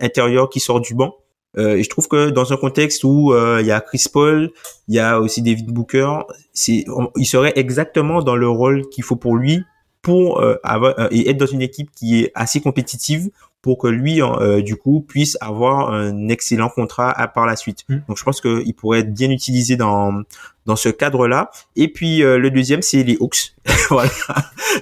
intérieur 0.00 0.48
qui 0.48 0.60
sort 0.60 0.80
du 0.80 0.94
banc. 0.94 1.14
Euh, 1.56 1.82
je 1.82 1.88
trouve 1.88 2.08
que 2.08 2.30
dans 2.30 2.52
un 2.52 2.56
contexte 2.56 3.04
où 3.04 3.32
euh, 3.32 3.58
il 3.60 3.66
y 3.66 3.72
a 3.72 3.80
Chris 3.80 4.06
Paul, 4.12 4.50
il 4.88 4.94
y 4.94 4.98
a 4.98 5.20
aussi 5.20 5.42
David 5.42 5.66
Booker, 5.66 6.18
c'est, 6.52 6.84
il 7.16 7.26
serait 7.26 7.52
exactement 7.56 8.22
dans 8.22 8.36
le 8.36 8.48
rôle 8.48 8.88
qu'il 8.88 9.04
faut 9.04 9.16
pour 9.16 9.36
lui 9.36 9.62
pour 10.04 10.40
euh, 10.40 10.56
avoir, 10.62 10.94
et 11.10 11.28
être 11.30 11.38
dans 11.38 11.46
une 11.46 11.62
équipe 11.62 11.90
qui 11.90 12.20
est 12.20 12.30
assez 12.34 12.60
compétitive 12.60 13.30
pour 13.64 13.78
que 13.78 13.86
lui, 13.86 14.20
euh, 14.20 14.60
du 14.60 14.76
coup, 14.76 15.00
puisse 15.00 15.38
avoir 15.40 15.90
un 15.90 16.28
excellent 16.28 16.68
contrat 16.68 17.10
à, 17.10 17.26
par 17.28 17.46
la 17.46 17.56
suite. 17.56 17.86
Mm. 17.88 17.96
Donc, 18.06 18.18
je 18.18 18.22
pense 18.22 18.42
qu'il 18.42 18.74
pourrait 18.74 18.98
être 19.00 19.14
bien 19.14 19.30
utilisé 19.30 19.76
dans 19.76 20.22
dans 20.66 20.76
ce 20.76 20.90
cadre-là. 20.90 21.50
Et 21.74 21.88
puis 21.88 22.22
euh, 22.22 22.38
le 22.38 22.50
deuxième, 22.50 22.82
c'est 22.82 23.02
les 23.02 23.16
Hawks. 23.18 23.54
voilà. 23.88 24.10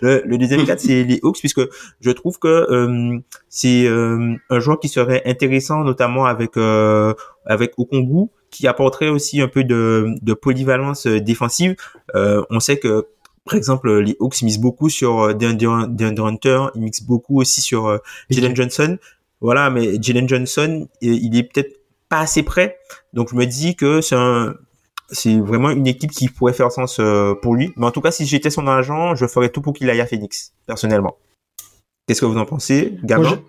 Le, 0.01 0.37
deuxième 0.37 0.65
cadre, 0.67 0.81
c'est 0.81 1.05
les 1.05 1.21
Hawks, 1.23 1.39
puisque 1.39 1.61
je 2.01 2.11
trouve 2.11 2.41
que 2.41 2.49
euh, 2.49 3.19
c'est 3.49 3.87
un 3.87 4.61
joueur 4.61 4.81
qui 4.81 4.89
serait 4.89 5.23
intéressant, 5.27 5.85
notamment 5.85 6.27
avec 6.27 6.57
avec 7.47 7.75
Okongu, 7.79 8.31
qui 8.51 8.67
apporterait 8.67 9.11
aussi 9.11 9.41
un 9.41 9.49
peu 9.49 9.63
de, 9.63 10.07
de 10.23 10.35
polyvalence 10.35 11.07
défensive. 11.07 11.77
on 12.15 12.59
sait 12.59 12.79
que 12.79 13.07
par 13.45 13.57
exemple, 13.57 13.93
les 14.01 14.17
Hawks 14.21 14.43
misent 14.43 14.61
beaucoup 14.61 14.89
sur 14.89 15.21
euh, 15.21 15.35
DeAndre 15.35 16.27
Hunter, 16.27 16.67
ils 16.75 16.83
mixent 16.83 17.03
beaucoup 17.03 17.41
aussi 17.41 17.61
sur 17.61 17.87
euh, 17.87 17.99
Jalen 18.31 18.55
Johnson. 18.55 18.99
Voilà, 19.41 19.71
mais 19.71 20.01
Jalen 20.01 20.29
Johnson, 20.29 20.89
il 21.01 21.37
est 21.37 21.43
peut-être 21.43 21.81
pas 22.09 22.21
assez 22.21 22.45
prêt. 22.45 22.79
Donc 23.13 23.31
je 23.31 23.35
me 23.35 23.45
dis 23.45 23.75
que 23.75 24.01
c'est 24.01 24.15
un, 24.15 24.55
c'est 25.11 25.37
vraiment 25.41 25.71
une 25.71 25.89
équipe 25.89 26.13
qui 26.13 26.29
pourrait 26.29 26.53
faire 26.53 26.71
sens 26.71 26.99
euh, 27.01 27.35
pour 27.35 27.57
lui. 27.57 27.73
Mais 27.77 27.87
en 27.87 27.91
tout 27.91 28.01
cas, 28.01 28.13
si 28.13 28.25
j'étais 28.25 28.51
son 28.51 28.69
agent, 28.69 29.17
je 29.17 29.27
ferais 29.27 29.49
tout 29.49 29.61
pour 29.61 29.73
qu'il 29.73 29.91
aille 29.91 30.01
à 30.01 30.07
Phoenix, 30.07 30.53
personnellement. 30.67 31.17
Qu'est-ce 32.07 32.21
que 32.21 32.27
vous 32.27 32.39
en 32.39 32.45
pensez, 32.45 32.97
Gabin? 33.03 33.41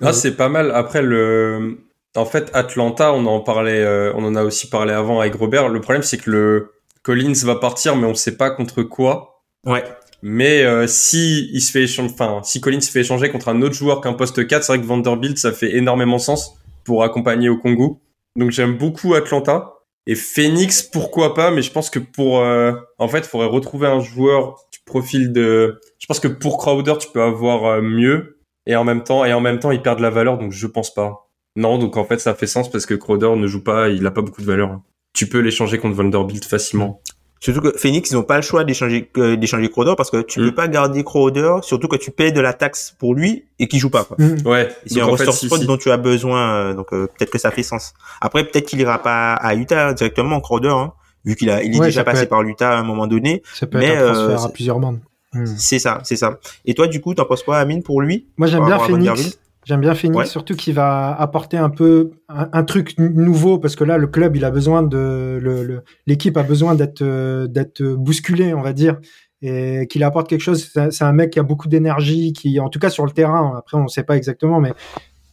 Ah, 0.00 0.14
c'est 0.14 0.36
pas 0.36 0.48
mal. 0.48 0.70
Après 0.70 1.02
le, 1.02 1.80
en 2.16 2.24
fait, 2.24 2.50
Atlanta, 2.54 3.12
on 3.12 3.26
en 3.26 3.40
parlait, 3.40 4.12
on 4.14 4.24
en 4.24 4.34
a 4.34 4.44
aussi 4.44 4.70
parlé 4.70 4.94
avant 4.94 5.20
avec 5.20 5.34
Robert. 5.34 5.68
Le 5.68 5.80
problème, 5.82 6.02
c'est 6.02 6.18
que 6.18 6.30
le 6.30 6.72
Collins 7.02 7.44
va 7.44 7.56
partir, 7.56 7.96
mais 7.96 8.06
on 8.06 8.10
ne 8.10 8.14
sait 8.14 8.36
pas 8.36 8.50
contre 8.50 8.82
quoi. 8.82 9.42
Ouais. 9.66 9.84
Mais 10.22 10.64
euh, 10.64 10.86
si 10.86 11.48
il 11.52 11.60
se 11.60 11.70
fait 11.70 11.86
enfin 12.00 12.40
si 12.42 12.60
Collins 12.60 12.80
se 12.80 12.90
fait 12.90 13.00
échanger 13.00 13.30
contre 13.30 13.48
un 13.48 13.62
autre 13.62 13.74
joueur 13.74 14.00
qu'un 14.00 14.14
poste 14.14 14.46
4, 14.46 14.64
c'est 14.64 14.72
vrai 14.72 14.80
que 14.80 14.86
Vanderbilt 14.86 15.38
ça 15.38 15.52
fait 15.52 15.76
énormément 15.76 16.18
sens 16.18 16.56
pour 16.84 17.04
accompagner 17.04 17.48
au 17.48 17.56
Congo. 17.56 18.00
Donc 18.36 18.50
j'aime 18.50 18.76
beaucoup 18.76 19.14
Atlanta 19.14 19.74
et 20.06 20.14
Phoenix 20.14 20.82
pourquoi 20.82 21.34
pas, 21.34 21.50
mais 21.50 21.62
je 21.62 21.70
pense 21.70 21.90
que 21.90 21.98
pour 21.98 22.40
euh, 22.40 22.72
en 22.98 23.08
fait, 23.08 23.18
il 23.18 23.24
faudrait 23.24 23.46
retrouver 23.46 23.86
un 23.86 24.00
joueur 24.00 24.56
du 24.72 24.80
profil 24.84 25.32
de 25.32 25.80
je 25.98 26.06
pense 26.06 26.18
que 26.18 26.28
pour 26.28 26.58
Crowder, 26.58 26.94
tu 26.98 27.08
peux 27.12 27.22
avoir 27.22 27.64
euh, 27.66 27.82
mieux 27.82 28.40
et 28.66 28.74
en 28.74 28.84
même 28.84 29.04
temps 29.04 29.24
et 29.24 29.32
en 29.32 29.40
même 29.40 29.60
temps, 29.60 29.70
ils 29.70 29.82
perdent 29.82 30.00
la 30.00 30.10
valeur 30.10 30.38
donc 30.38 30.50
je 30.52 30.66
pense 30.66 30.92
pas. 30.92 31.28
Non, 31.54 31.78
donc 31.78 31.96
en 31.96 32.04
fait, 32.04 32.18
ça 32.18 32.34
fait 32.34 32.46
sens 32.46 32.70
parce 32.70 32.86
que 32.86 32.94
Crowder 32.94 33.36
ne 33.36 33.46
joue 33.46 33.62
pas, 33.62 33.88
il 33.88 34.06
a 34.06 34.10
pas 34.10 34.22
beaucoup 34.22 34.40
de 34.40 34.46
valeur 34.46 34.80
tu 35.18 35.26
peux 35.26 35.40
l'échanger 35.40 35.78
contre 35.78 35.96
Vanderbilt 35.96 36.44
facilement. 36.44 37.02
Surtout 37.40 37.60
que 37.60 37.76
Phoenix, 37.76 38.08
ils 38.12 38.14
n'ont 38.14 38.22
pas 38.22 38.36
le 38.36 38.42
choix 38.42 38.62
d'échanger 38.62 39.10
d'échanger 39.16 39.68
Crowder 39.68 39.94
parce 39.96 40.12
que 40.12 40.22
tu 40.22 40.38
ne 40.38 40.44
mm. 40.44 40.48
peux 40.48 40.54
pas 40.54 40.68
garder 40.68 41.02
Crowder, 41.02 41.56
surtout 41.62 41.88
que 41.88 41.96
tu 41.96 42.12
payes 42.12 42.32
de 42.32 42.40
la 42.40 42.52
taxe 42.52 42.94
pour 43.00 43.16
lui 43.16 43.44
et 43.58 43.66
qu'il 43.66 43.80
joue 43.80 43.90
pas. 43.90 44.04
Quoi. 44.04 44.16
Mm. 44.16 44.46
Ouais. 44.46 44.68
C'est 44.86 45.00
un 45.00 45.06
ressort 45.06 45.34
spot 45.34 45.64
dont 45.64 45.76
tu 45.76 45.90
as 45.90 45.96
besoin, 45.96 46.54
euh, 46.54 46.74
donc 46.74 46.92
euh, 46.92 47.08
peut-être 47.18 47.30
que 47.30 47.38
ça 47.38 47.50
fait 47.50 47.64
sens. 47.64 47.94
Après, 48.20 48.44
peut-être 48.44 48.66
qu'il 48.66 48.80
ira 48.80 49.02
pas 49.02 49.34
à 49.34 49.56
Utah 49.56 49.92
directement 49.92 50.40
Crowder, 50.40 50.68
hein, 50.68 50.92
vu 51.24 51.34
qu'il 51.34 51.50
a 51.50 51.64
il 51.64 51.74
est 51.76 51.80
déjà 51.80 52.04
passé 52.04 52.26
par 52.26 52.44
l'Utah 52.44 52.76
à 52.76 52.78
un 52.78 52.84
moment 52.84 53.08
donné. 53.08 53.42
Ça 53.54 53.66
peut 53.66 53.78
mais, 53.78 53.86
être 53.86 54.02
un 54.02 54.12
transfert 54.12 54.40
euh, 54.40 54.46
à 54.46 54.48
plusieurs 54.50 54.78
mondes. 54.78 55.00
Mm. 55.32 55.46
C'est 55.56 55.80
ça, 55.80 55.98
c'est 56.04 56.16
ça. 56.16 56.38
Et 56.64 56.74
toi, 56.74 56.86
du 56.86 57.00
coup, 57.00 57.12
t'en 57.12 57.24
penses 57.24 57.42
quoi, 57.42 57.58
Amine, 57.58 57.82
pour 57.82 58.00
lui 58.02 58.28
Moi, 58.36 58.46
j'aime 58.46 58.64
bien 58.64 58.78
Phoenix. 58.78 59.36
J'aime 59.68 59.82
bien 59.82 59.94
Phoenix, 59.94 60.30
surtout 60.30 60.56
qu'il 60.56 60.72
va 60.72 61.12
apporter 61.12 61.58
un 61.58 61.68
peu 61.68 62.12
un, 62.30 62.64
truc 62.64 62.96
nouveau 62.96 63.58
parce 63.58 63.76
que 63.76 63.84
là, 63.84 63.98
le 63.98 64.06
club, 64.06 64.34
il 64.34 64.46
a 64.46 64.50
besoin 64.50 64.82
de 64.82 65.82
l'équipe 66.06 66.38
a 66.38 66.42
besoin 66.42 66.74
d'être 66.74 67.04
d'être 67.44 67.82
bousculé, 67.82 68.54
on 68.54 68.62
va 68.62 68.72
dire, 68.72 68.98
et 69.42 69.86
qu'il 69.90 70.04
apporte 70.04 70.26
quelque 70.26 70.40
chose. 70.40 70.72
C'est 70.72 71.04
un 71.04 71.12
mec 71.12 71.34
qui 71.34 71.38
a 71.38 71.42
beaucoup 71.42 71.68
d'énergie, 71.68 72.32
qui, 72.32 72.58
en 72.60 72.70
tout 72.70 72.78
cas 72.78 72.88
sur 72.88 73.04
le 73.04 73.10
terrain, 73.10 73.56
après 73.58 73.76
on 73.76 73.82
ne 73.82 73.88
sait 73.88 74.04
pas 74.04 74.16
exactement, 74.16 74.58
mais 74.58 74.72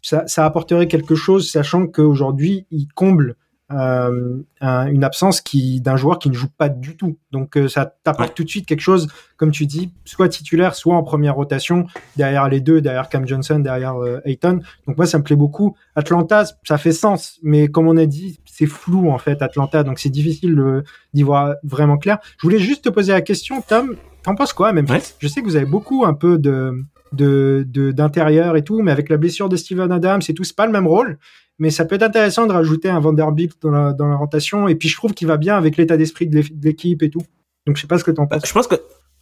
ça, 0.01 0.23
ça 0.27 0.45
apporterait 0.45 0.87
quelque 0.87 1.15
chose, 1.15 1.49
sachant 1.49 1.87
qu'aujourd'hui 1.87 2.67
il 2.71 2.89
comble 2.93 3.37
euh, 3.71 4.37
une 4.61 5.03
absence 5.03 5.41
qui 5.41 5.81
d'un 5.81 5.95
joueur 5.95 6.19
qui 6.19 6.29
ne 6.29 6.35
joue 6.35 6.49
pas 6.55 6.69
du 6.69 6.95
tout. 6.95 7.17
Donc 7.31 7.57
euh, 7.57 7.67
ça 7.67 7.85
t'apporte 8.03 8.35
tout 8.35 8.43
de 8.43 8.49
suite 8.49 8.67
quelque 8.67 8.81
chose, 8.81 9.07
comme 9.37 9.51
tu 9.51 9.65
dis, 9.65 9.91
soit 10.03 10.29
titulaire, 10.29 10.75
soit 10.75 10.95
en 10.95 11.01
première 11.01 11.35
rotation, 11.35 11.87
derrière 12.15 12.47
les 12.47 12.61
deux, 12.61 12.79
derrière 12.79 13.09
Cam 13.09 13.27
Johnson, 13.27 13.59
derrière 13.59 13.95
euh, 13.95 14.19
Ayton. 14.25 14.59
Donc 14.87 14.97
moi 14.97 15.07
ça 15.07 15.17
me 15.17 15.23
plaît 15.23 15.35
beaucoup. 15.35 15.75
Atlanta, 15.95 16.45
ça 16.63 16.77
fait 16.77 16.91
sens, 16.91 17.39
mais 17.41 17.67
comme 17.67 17.87
on 17.87 17.97
a 17.97 18.05
dit, 18.05 18.39
c'est 18.45 18.67
flou 18.67 19.09
en 19.09 19.17
fait 19.17 19.41
Atlanta, 19.41 19.83
donc 19.83 19.97
c'est 19.97 20.09
difficile 20.09 20.83
d'y 21.13 21.23
voir 21.23 21.55
vraiment 21.63 21.97
clair. 21.97 22.19
Je 22.37 22.43
voulais 22.43 22.59
juste 22.59 22.83
te 22.83 22.89
poser 22.89 23.13
la 23.13 23.21
question, 23.21 23.61
Tom, 23.61 23.95
t'en 24.21 24.35
penses 24.35 24.53
quoi 24.53 24.73
même 24.73 24.85
Je 25.19 25.27
sais 25.27 25.41
que 25.41 25.45
vous 25.45 25.55
avez 25.55 25.65
beaucoup 25.65 26.05
un 26.05 26.13
peu 26.13 26.37
de 26.37 26.85
de 27.15 27.91
d'intérieur 27.91 28.55
et 28.57 28.63
tout, 28.63 28.81
mais 28.81 28.91
avec 28.91 29.09
la 29.09 29.17
blessure 29.17 29.49
de 29.49 29.55
Steven 29.55 29.91
Adams 29.91 30.21
et 30.27 30.33
tout, 30.33 30.43
c'est 30.43 30.55
pas 30.55 30.65
le 30.65 30.71
même 30.71 30.87
rôle 30.87 31.17
mais 31.59 31.69
ça 31.69 31.85
peut 31.85 31.95
être 31.95 32.03
intéressant 32.03 32.47
de 32.47 32.51
rajouter 32.51 32.89
un 32.89 32.99
Vanderbilt 32.99 33.53
dans 33.61 33.71
la, 33.71 33.93
dans 33.93 34.07
la 34.07 34.15
rotation. 34.15 34.67
Et 34.67 34.75
puis 34.75 34.89
je 34.89 34.95
trouve 34.95 35.13
qu'il 35.13 35.27
va 35.27 35.37
bien 35.37 35.55
avec 35.57 35.77
l'état 35.77 35.97
d'esprit 35.97 36.27
de 36.27 36.41
l'équipe 36.61 37.01
et 37.03 37.09
tout. 37.09 37.23
Donc 37.65 37.77
je 37.77 37.81
sais 37.81 37.87
pas 37.87 37.97
ce 37.97 38.03
que 38.03 38.11
tu 38.11 38.21
en 38.21 38.27
penses. 38.27 38.45
Je 38.45 38.53
pense 38.53 38.67
que 38.67 38.75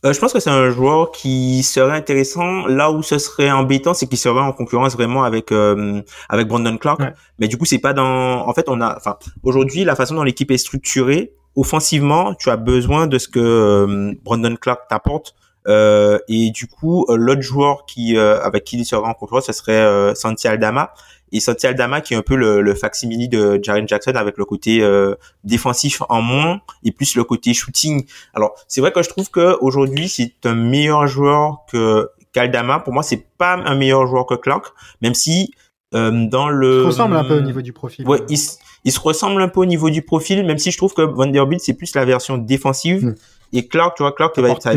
euh, 0.06 0.12
je 0.12 0.20
pense 0.20 0.34
que 0.34 0.40
c'est 0.40 0.50
un 0.50 0.70
joueur 0.70 1.12
qui 1.12 1.64
serait 1.64 1.96
intéressant. 1.96 2.68
Là 2.68 2.92
où 2.92 3.02
ce 3.02 3.18
serait 3.18 3.50
embêtant, 3.50 3.94
c'est 3.94 4.08
qu'il 4.08 4.18
serait 4.18 4.42
en 4.42 4.52
concurrence 4.52 4.94
vraiment 4.94 5.24
avec 5.24 5.52
euh, 5.52 6.02
avec 6.28 6.48
Brandon 6.48 6.78
Clark. 6.78 7.02
Mais 7.40 7.48
du 7.48 7.58
coup, 7.58 7.66
c'est 7.66 7.80
pas 7.80 7.94
dans. 7.94 8.48
En 8.48 8.54
fait, 8.54 8.68
on 8.68 8.82
a. 8.82 8.98
Enfin, 8.98 9.18
aujourd'hui, 9.44 9.86
la 9.86 9.96
façon 9.96 10.16
dont 10.16 10.24
l'équipe 10.24 10.52
est 10.52 10.58
structurée, 10.58 11.34
offensivement, 11.56 12.34
tu 12.36 12.50
as 12.50 12.58
besoin 12.58 13.08
de 13.08 13.18
ce 13.18 13.30
que 13.30 13.40
euh, 13.40 14.14
Brandon 14.24 14.56
Clark 14.60 14.90
t'apporte. 14.90 15.36
Euh, 15.68 16.20
et 16.28 16.52
du 16.52 16.68
coup, 16.68 17.06
l'autre 17.10 17.42
joueur 17.42 17.86
qui 17.86 18.18
avec 18.18 18.64
qui 18.64 18.78
il 18.78 18.86
serait 18.86 19.08
en 19.08 19.14
concurrence, 19.14 19.46
ce 19.46 19.54
serait 19.54 20.16
Santi 20.16 20.48
Aldama 20.48 20.94
et 21.34 21.40
Santi 21.40 21.68
Aldama 21.68 22.00
qui 22.00 22.14
est 22.14 22.18
un 22.18 22.22
peu 22.22 22.36
le, 22.36 22.62
le 22.62 22.76
facsimile 22.76 23.28
de 23.28 23.60
Jaren 23.62 23.88
Jackson 23.88 24.14
avec 24.16 24.38
le 24.38 24.46
côté 24.46 24.82
euh, 24.82 25.16
défensif 25.44 26.02
en 26.08 26.22
moins 26.22 26.62
et 26.84 26.92
plus 26.92 27.16
le 27.16 27.24
côté 27.24 27.54
shooting. 27.54 28.06
Alors 28.34 28.54
c'est 28.68 28.80
vrai 28.80 28.92
que 28.92 29.02
je 29.02 29.10
trouve 29.10 29.30
que 29.30 29.58
aujourd'hui 29.60 30.08
c'est 30.08 30.34
un 30.46 30.56
meilleur 30.56 31.08
joueur 31.08 31.66
que 31.70 32.10
qu'Aldama. 32.32 32.80
Pour 32.80 32.94
moi 32.94 33.04
c'est 33.04 33.26
pas 33.38 33.56
un 33.56 33.76
meilleur 33.76 34.08
joueur 34.08 34.28
que 34.28 34.36
Clark, 34.36 34.68
même 35.02 35.16
si 35.16 35.52
euh, 35.94 36.28
dans 36.28 36.50
le. 36.50 36.78
Il 36.78 36.82
se 36.82 36.88
ressemble 36.88 37.16
un 37.16 37.24
peu 37.24 37.38
au 37.38 37.42
niveau 37.42 37.62
du 37.62 37.74
profil. 37.74 38.08
Ouais, 38.08 38.20
il, 38.30 38.38
il, 38.86 38.92
se 38.92 39.00
ressemble 39.00 39.42
un 39.42 39.48
peu 39.48 39.62
au 39.62 39.66
niveau 39.66 39.90
du 39.90 40.02
profil, 40.02 40.46
même 40.46 40.58
si 40.58 40.72
je 40.72 40.78
trouve 40.78 40.94
que 40.94 41.02
Vanderbilt 41.02 41.62
c'est 41.62 41.74
plus 41.74 41.96
la 41.96 42.06
version 42.06 42.38
défensive. 42.38 43.06
Hmm. 43.06 43.16
Et 43.56 43.68
Clark, 43.68 43.96
tu 43.96 44.02
vois, 44.02 44.12
Clark, 44.12 44.38
va 44.40 44.50
être, 44.50 44.68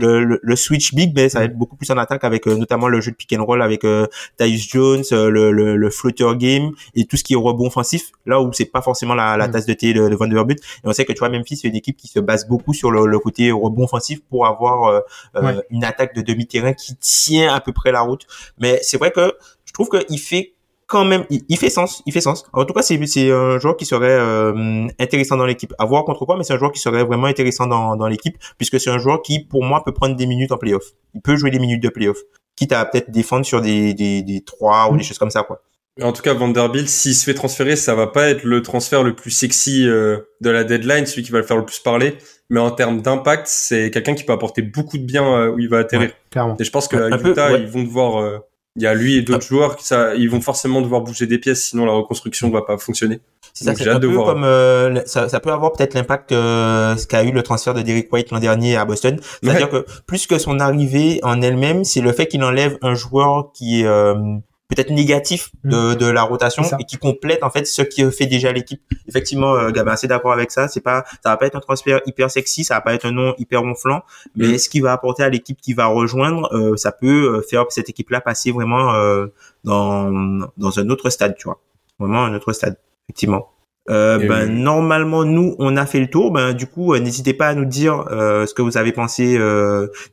le, 0.00 0.40
le, 0.42 0.56
switch 0.56 0.94
big, 0.94 1.12
mais 1.14 1.28
ça 1.28 1.40
va 1.40 1.44
être 1.44 1.56
beaucoup 1.56 1.76
plus 1.76 1.90
en 1.90 1.98
attaque 1.98 2.24
avec 2.24 2.48
euh, 2.48 2.56
notamment 2.56 2.88
le 2.88 2.98
jeu 3.02 3.10
de 3.10 3.16
pick 3.16 3.30
and 3.34 3.44
roll 3.44 3.60
avec 3.60 3.84
euh, 3.84 4.06
Tyus 4.38 4.70
Jones, 4.70 5.04
euh, 5.12 5.28
le, 5.28 5.52
le, 5.52 5.76
le 5.76 5.90
floater 5.90 6.34
game 6.36 6.70
et 6.94 7.04
tout 7.04 7.18
ce 7.18 7.24
qui 7.24 7.34
est 7.34 7.36
rebond 7.36 7.66
offensif. 7.66 8.10
Là 8.24 8.40
où 8.40 8.50
c'est 8.54 8.64
pas 8.64 8.80
forcément 8.80 9.14
la, 9.14 9.36
la 9.36 9.48
mm. 9.48 9.50
tasse 9.50 9.66
de 9.66 9.74
thé 9.74 9.92
de, 9.92 10.08
de 10.08 10.16
Vanderbilt. 10.16 10.60
Et 10.60 10.88
on 10.88 10.92
sait 10.94 11.04
que 11.04 11.12
tu 11.12 11.18
vois, 11.18 11.28
Memphis 11.28 11.58
c'est 11.58 11.68
une 11.68 11.76
équipe 11.76 11.98
qui 11.98 12.08
se 12.08 12.20
base 12.20 12.48
beaucoup 12.48 12.72
sur 12.72 12.90
le, 12.90 13.04
le 13.04 13.18
côté 13.18 13.52
rebond 13.52 13.84
offensif 13.84 14.20
pour 14.30 14.46
avoir 14.46 15.04
euh, 15.36 15.60
une 15.68 15.84
attaque 15.84 16.14
de 16.14 16.22
demi-terrain 16.22 16.72
qui 16.72 16.96
tient 16.96 17.52
à 17.52 17.60
peu 17.60 17.72
près 17.72 17.92
la 17.92 18.00
route. 18.00 18.26
Mais 18.58 18.80
c'est 18.82 18.96
vrai 18.96 19.10
que 19.10 19.34
je 19.66 19.74
trouve 19.74 19.90
qu'il 19.90 20.18
fait 20.18 20.51
quand 20.92 21.06
même, 21.06 21.24
il, 21.30 21.56
fait 21.56 21.70
sens, 21.70 22.02
il 22.04 22.12
fait 22.12 22.20
sens. 22.20 22.44
En 22.52 22.66
tout 22.66 22.74
cas, 22.74 22.82
c'est 22.82 22.98
un 23.30 23.58
joueur 23.58 23.78
qui 23.78 23.86
serait 23.86 24.10
euh, 24.10 24.86
intéressant 25.00 25.38
dans 25.38 25.46
l'équipe. 25.46 25.72
À 25.78 25.86
voir 25.86 26.04
contre 26.04 26.26
quoi, 26.26 26.36
mais 26.36 26.44
c'est 26.44 26.52
un 26.52 26.58
joueur 26.58 26.70
qui 26.70 26.80
serait 26.80 27.02
vraiment 27.02 27.28
intéressant 27.28 27.66
dans, 27.66 27.96
dans 27.96 28.06
l'équipe, 28.08 28.36
puisque 28.58 28.78
c'est 28.78 28.90
un 28.90 28.98
joueur 28.98 29.22
qui, 29.22 29.40
pour 29.40 29.64
moi, 29.64 29.82
peut 29.82 29.94
prendre 29.94 30.14
des 30.16 30.26
minutes 30.26 30.52
en 30.52 30.58
playoff. 30.58 30.84
Il 31.14 31.22
peut 31.22 31.34
jouer 31.36 31.50
des 31.50 31.58
minutes 31.58 31.82
de 31.82 31.88
playoff, 31.88 32.18
quitte 32.56 32.72
à 32.72 32.84
peut-être 32.84 33.10
défendre 33.10 33.46
sur 33.46 33.62
des, 33.62 33.94
des, 33.94 34.22
des 34.22 34.44
3 34.44 34.90
ou 34.92 34.98
des 34.98 35.02
choses 35.02 35.16
comme 35.16 35.30
ça, 35.30 35.44
quoi. 35.44 35.62
En 36.02 36.12
tout 36.12 36.22
cas, 36.22 36.34
Vanderbilt, 36.34 36.88
s'il 36.88 37.14
se 37.14 37.24
fait 37.24 37.34
transférer, 37.34 37.76
ça 37.76 37.94
va 37.94 38.06
pas 38.06 38.28
être 38.28 38.44
le 38.44 38.62
transfert 38.62 39.02
le 39.02 39.14
plus 39.14 39.30
sexy 39.30 39.86
euh, 39.86 40.18
de 40.42 40.50
la 40.50 40.64
deadline, 40.64 41.06
celui 41.06 41.22
qui 41.22 41.32
va 41.32 41.38
le 41.38 41.44
faire 41.44 41.56
le 41.56 41.64
plus 41.64 41.78
parler. 41.78 42.18
Mais 42.50 42.60
en 42.60 42.70
termes 42.70 43.00
d'impact, 43.00 43.46
c'est 43.46 43.90
quelqu'un 43.90 44.14
qui 44.14 44.24
peut 44.24 44.32
apporter 44.32 44.60
beaucoup 44.60 44.98
de 44.98 45.04
bien 45.04 45.24
euh, 45.24 45.52
où 45.52 45.58
il 45.58 45.70
va 45.70 45.78
atterrir. 45.78 46.10
Et 46.58 46.64
je 46.64 46.70
pense 46.70 46.88
que 46.88 47.28
Utah, 47.30 47.52
ils 47.56 47.66
vont 47.66 47.82
devoir 47.82 48.42
il 48.76 48.82
y 48.82 48.86
a 48.86 48.94
lui 48.94 49.16
et 49.16 49.22
d'autres 49.22 49.44
ah. 49.44 49.48
joueurs 49.48 49.76
qui 49.76 49.84
ça, 49.84 50.14
ils 50.14 50.30
vont 50.30 50.40
forcément 50.40 50.80
devoir 50.80 51.02
bouger 51.02 51.26
des 51.26 51.38
pièces, 51.38 51.64
sinon 51.64 51.84
la 51.84 51.92
reconstruction 51.92 52.50
va 52.50 52.62
pas 52.62 52.78
fonctionner. 52.78 53.20
C'est 53.54 53.64
ça, 53.64 53.74
c'est 53.74 53.88
un 53.88 54.00
peu 54.00 54.16
comme 54.16 54.44
euh, 54.44 55.04
ça, 55.04 55.28
ça, 55.28 55.38
peut 55.38 55.52
avoir 55.52 55.72
peut-être 55.72 55.92
l'impact 55.92 56.32
euh, 56.32 56.96
ce 56.96 57.06
qu'a 57.06 57.22
eu 57.22 57.32
le 57.32 57.42
transfert 57.42 57.74
de 57.74 57.82
Derek 57.82 58.10
White 58.10 58.30
l'an 58.30 58.38
dernier 58.38 58.76
à 58.76 58.86
Boston. 58.86 59.18
C'est-à-dire 59.42 59.68
que 59.68 59.84
plus 60.06 60.26
que 60.26 60.38
son 60.38 60.58
arrivée 60.58 61.20
en 61.22 61.42
elle-même, 61.42 61.84
c'est 61.84 62.00
le 62.00 62.12
fait 62.12 62.26
qu'il 62.26 62.42
enlève 62.44 62.78
un 62.80 62.94
joueur 62.94 63.52
qui 63.52 63.82
est 63.82 63.86
euh, 63.86 64.14
peut-être 64.74 64.90
négatif 64.90 65.50
de, 65.64 65.92
mm. 65.92 65.96
de 65.96 66.06
la 66.06 66.22
rotation 66.22 66.62
et 66.78 66.84
qui 66.84 66.96
complète 66.96 67.42
en 67.42 67.50
fait 67.50 67.66
ce 67.66 67.82
qui 67.82 68.10
fait 68.10 68.26
déjà 68.26 68.52
l'équipe. 68.52 68.82
Effectivement, 69.08 69.54
euh, 69.54 69.70
Gabin, 69.70 69.92
assez 69.92 70.06
d'accord 70.06 70.32
avec 70.32 70.50
ça. 70.50 70.68
C'est 70.68 70.80
pas, 70.80 71.04
ça 71.22 71.30
va 71.30 71.36
pas 71.36 71.46
être 71.46 71.56
un 71.56 71.60
transfert 71.60 72.00
hyper 72.06 72.30
sexy, 72.30 72.64
ça 72.64 72.74
va 72.74 72.80
pas 72.80 72.94
être 72.94 73.06
un 73.06 73.12
nom 73.12 73.34
hyper 73.38 73.60
ronflant, 73.60 74.02
mais 74.34 74.48
mm. 74.48 74.58
ce 74.58 74.68
qui 74.68 74.80
va 74.80 74.92
apporter 74.92 75.22
à 75.22 75.28
l'équipe 75.28 75.60
qui 75.60 75.74
va 75.74 75.86
rejoindre, 75.86 76.48
euh, 76.54 76.76
ça 76.76 76.92
peut 76.92 77.36
euh, 77.36 77.42
faire 77.42 77.64
cette 77.70 77.88
équipe-là 77.88 78.20
passer 78.20 78.52
vraiment 78.52 78.94
euh, 78.94 79.26
dans 79.64 80.48
dans 80.56 80.78
un 80.78 80.88
autre 80.90 81.10
stade, 81.10 81.36
tu 81.36 81.44
vois, 81.44 81.60
vraiment 81.98 82.24
un 82.24 82.34
autre 82.34 82.52
stade, 82.52 82.76
effectivement. 83.08 83.48
Euh, 83.90 84.18
ben, 84.28 84.46
normalement, 84.46 85.24
nous, 85.24 85.56
on 85.58 85.76
a 85.76 85.86
fait 85.86 85.98
le 85.98 86.08
tour. 86.08 86.30
Ben, 86.30 86.52
du 86.52 86.68
coup, 86.68 86.96
n'hésitez 86.96 87.34
pas 87.34 87.48
à 87.48 87.54
nous 87.54 87.64
dire 87.64 88.04
ce 88.08 88.54
que 88.54 88.62
vous 88.62 88.76
avez 88.76 88.92
pensé 88.92 89.36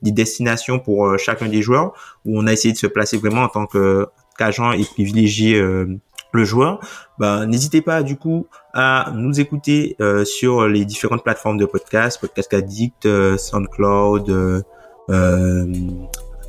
des 0.01 0.11
destinations 0.11 0.79
pour 0.79 1.19
chacun 1.19 1.47
des 1.47 1.61
joueurs, 1.61 1.93
où 2.25 2.39
on 2.39 2.47
a 2.47 2.51
essayé 2.51 2.73
de 2.73 2.79
se 2.79 2.87
placer 2.87 3.17
vraiment 3.17 3.43
en 3.43 3.49
tant 3.49 3.67
que 3.67 4.07
qu'agent 4.39 4.71
et 4.71 4.83
privilégier 4.83 5.59
euh, 5.59 5.99
le 6.31 6.45
joueur, 6.45 6.79
bah, 7.17 7.45
n'hésitez 7.45 7.81
pas 7.81 8.03
du 8.03 8.15
coup 8.15 8.47
à 8.73 9.11
nous 9.15 9.39
écouter 9.39 9.95
euh, 9.99 10.23
sur 10.23 10.67
les 10.67 10.85
différentes 10.85 11.23
plateformes 11.23 11.57
de 11.57 11.65
podcast, 11.65 12.21
Podcast 12.21 12.53
Addict, 12.53 13.05
euh, 13.05 13.37
SoundCloud, 13.37 14.63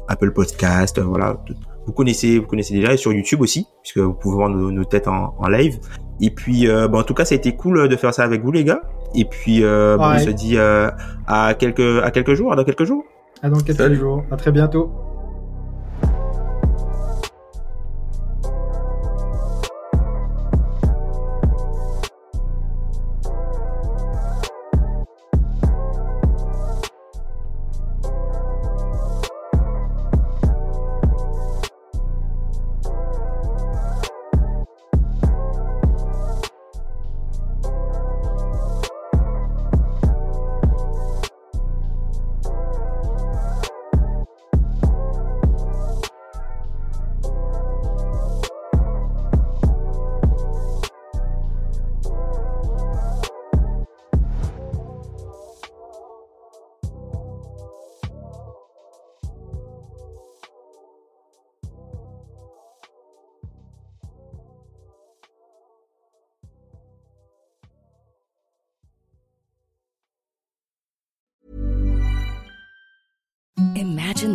Apple 0.09 0.33
Podcast, 0.33 1.01
voilà. 1.01 1.43
Vous 1.87 1.93
connaissez, 1.93 2.39
vous 2.39 2.47
connaissez 2.47 2.75
déjà 2.75 2.93
et 2.93 2.97
sur 2.97 3.13
YouTube 3.13 3.41
aussi, 3.41 3.67
puisque 3.83 3.99
vous 3.99 4.13
pouvez 4.13 4.37
voir 4.37 4.49
nos, 4.51 4.85
têtes 4.85 5.09
en, 5.09 5.35
live. 5.49 5.81
Et 6.21 6.31
puis, 6.31 6.67
bah, 6.67 6.99
en 6.99 7.03
tout 7.03 7.15
cas, 7.15 7.25
ça 7.25 7.35
a 7.35 7.39
été 7.39 7.57
cool 7.57 7.89
de 7.89 7.97
faire 7.97 8.13
ça 8.13 8.23
avec 8.23 8.43
vous 8.43 8.53
les 8.53 8.65
gars. 8.65 8.83
Et 9.15 9.25
puis, 9.25 9.63
bah, 9.63 10.15
on 10.15 10.19
se 10.19 10.31
dit 10.31 10.59
à 10.59 11.55
quelques 11.59 12.03
à 12.03 12.11
quelques 12.11 12.35
jours, 12.35 12.55
dans 12.55 12.65
quelques 12.65 12.85
jours. 12.85 13.05
À 13.43 13.49
dans 13.49 13.59
quelques 13.59 13.95
jours. 13.95 14.25
À 14.31 14.37
très 14.37 14.53
bientôt. 14.53 15.10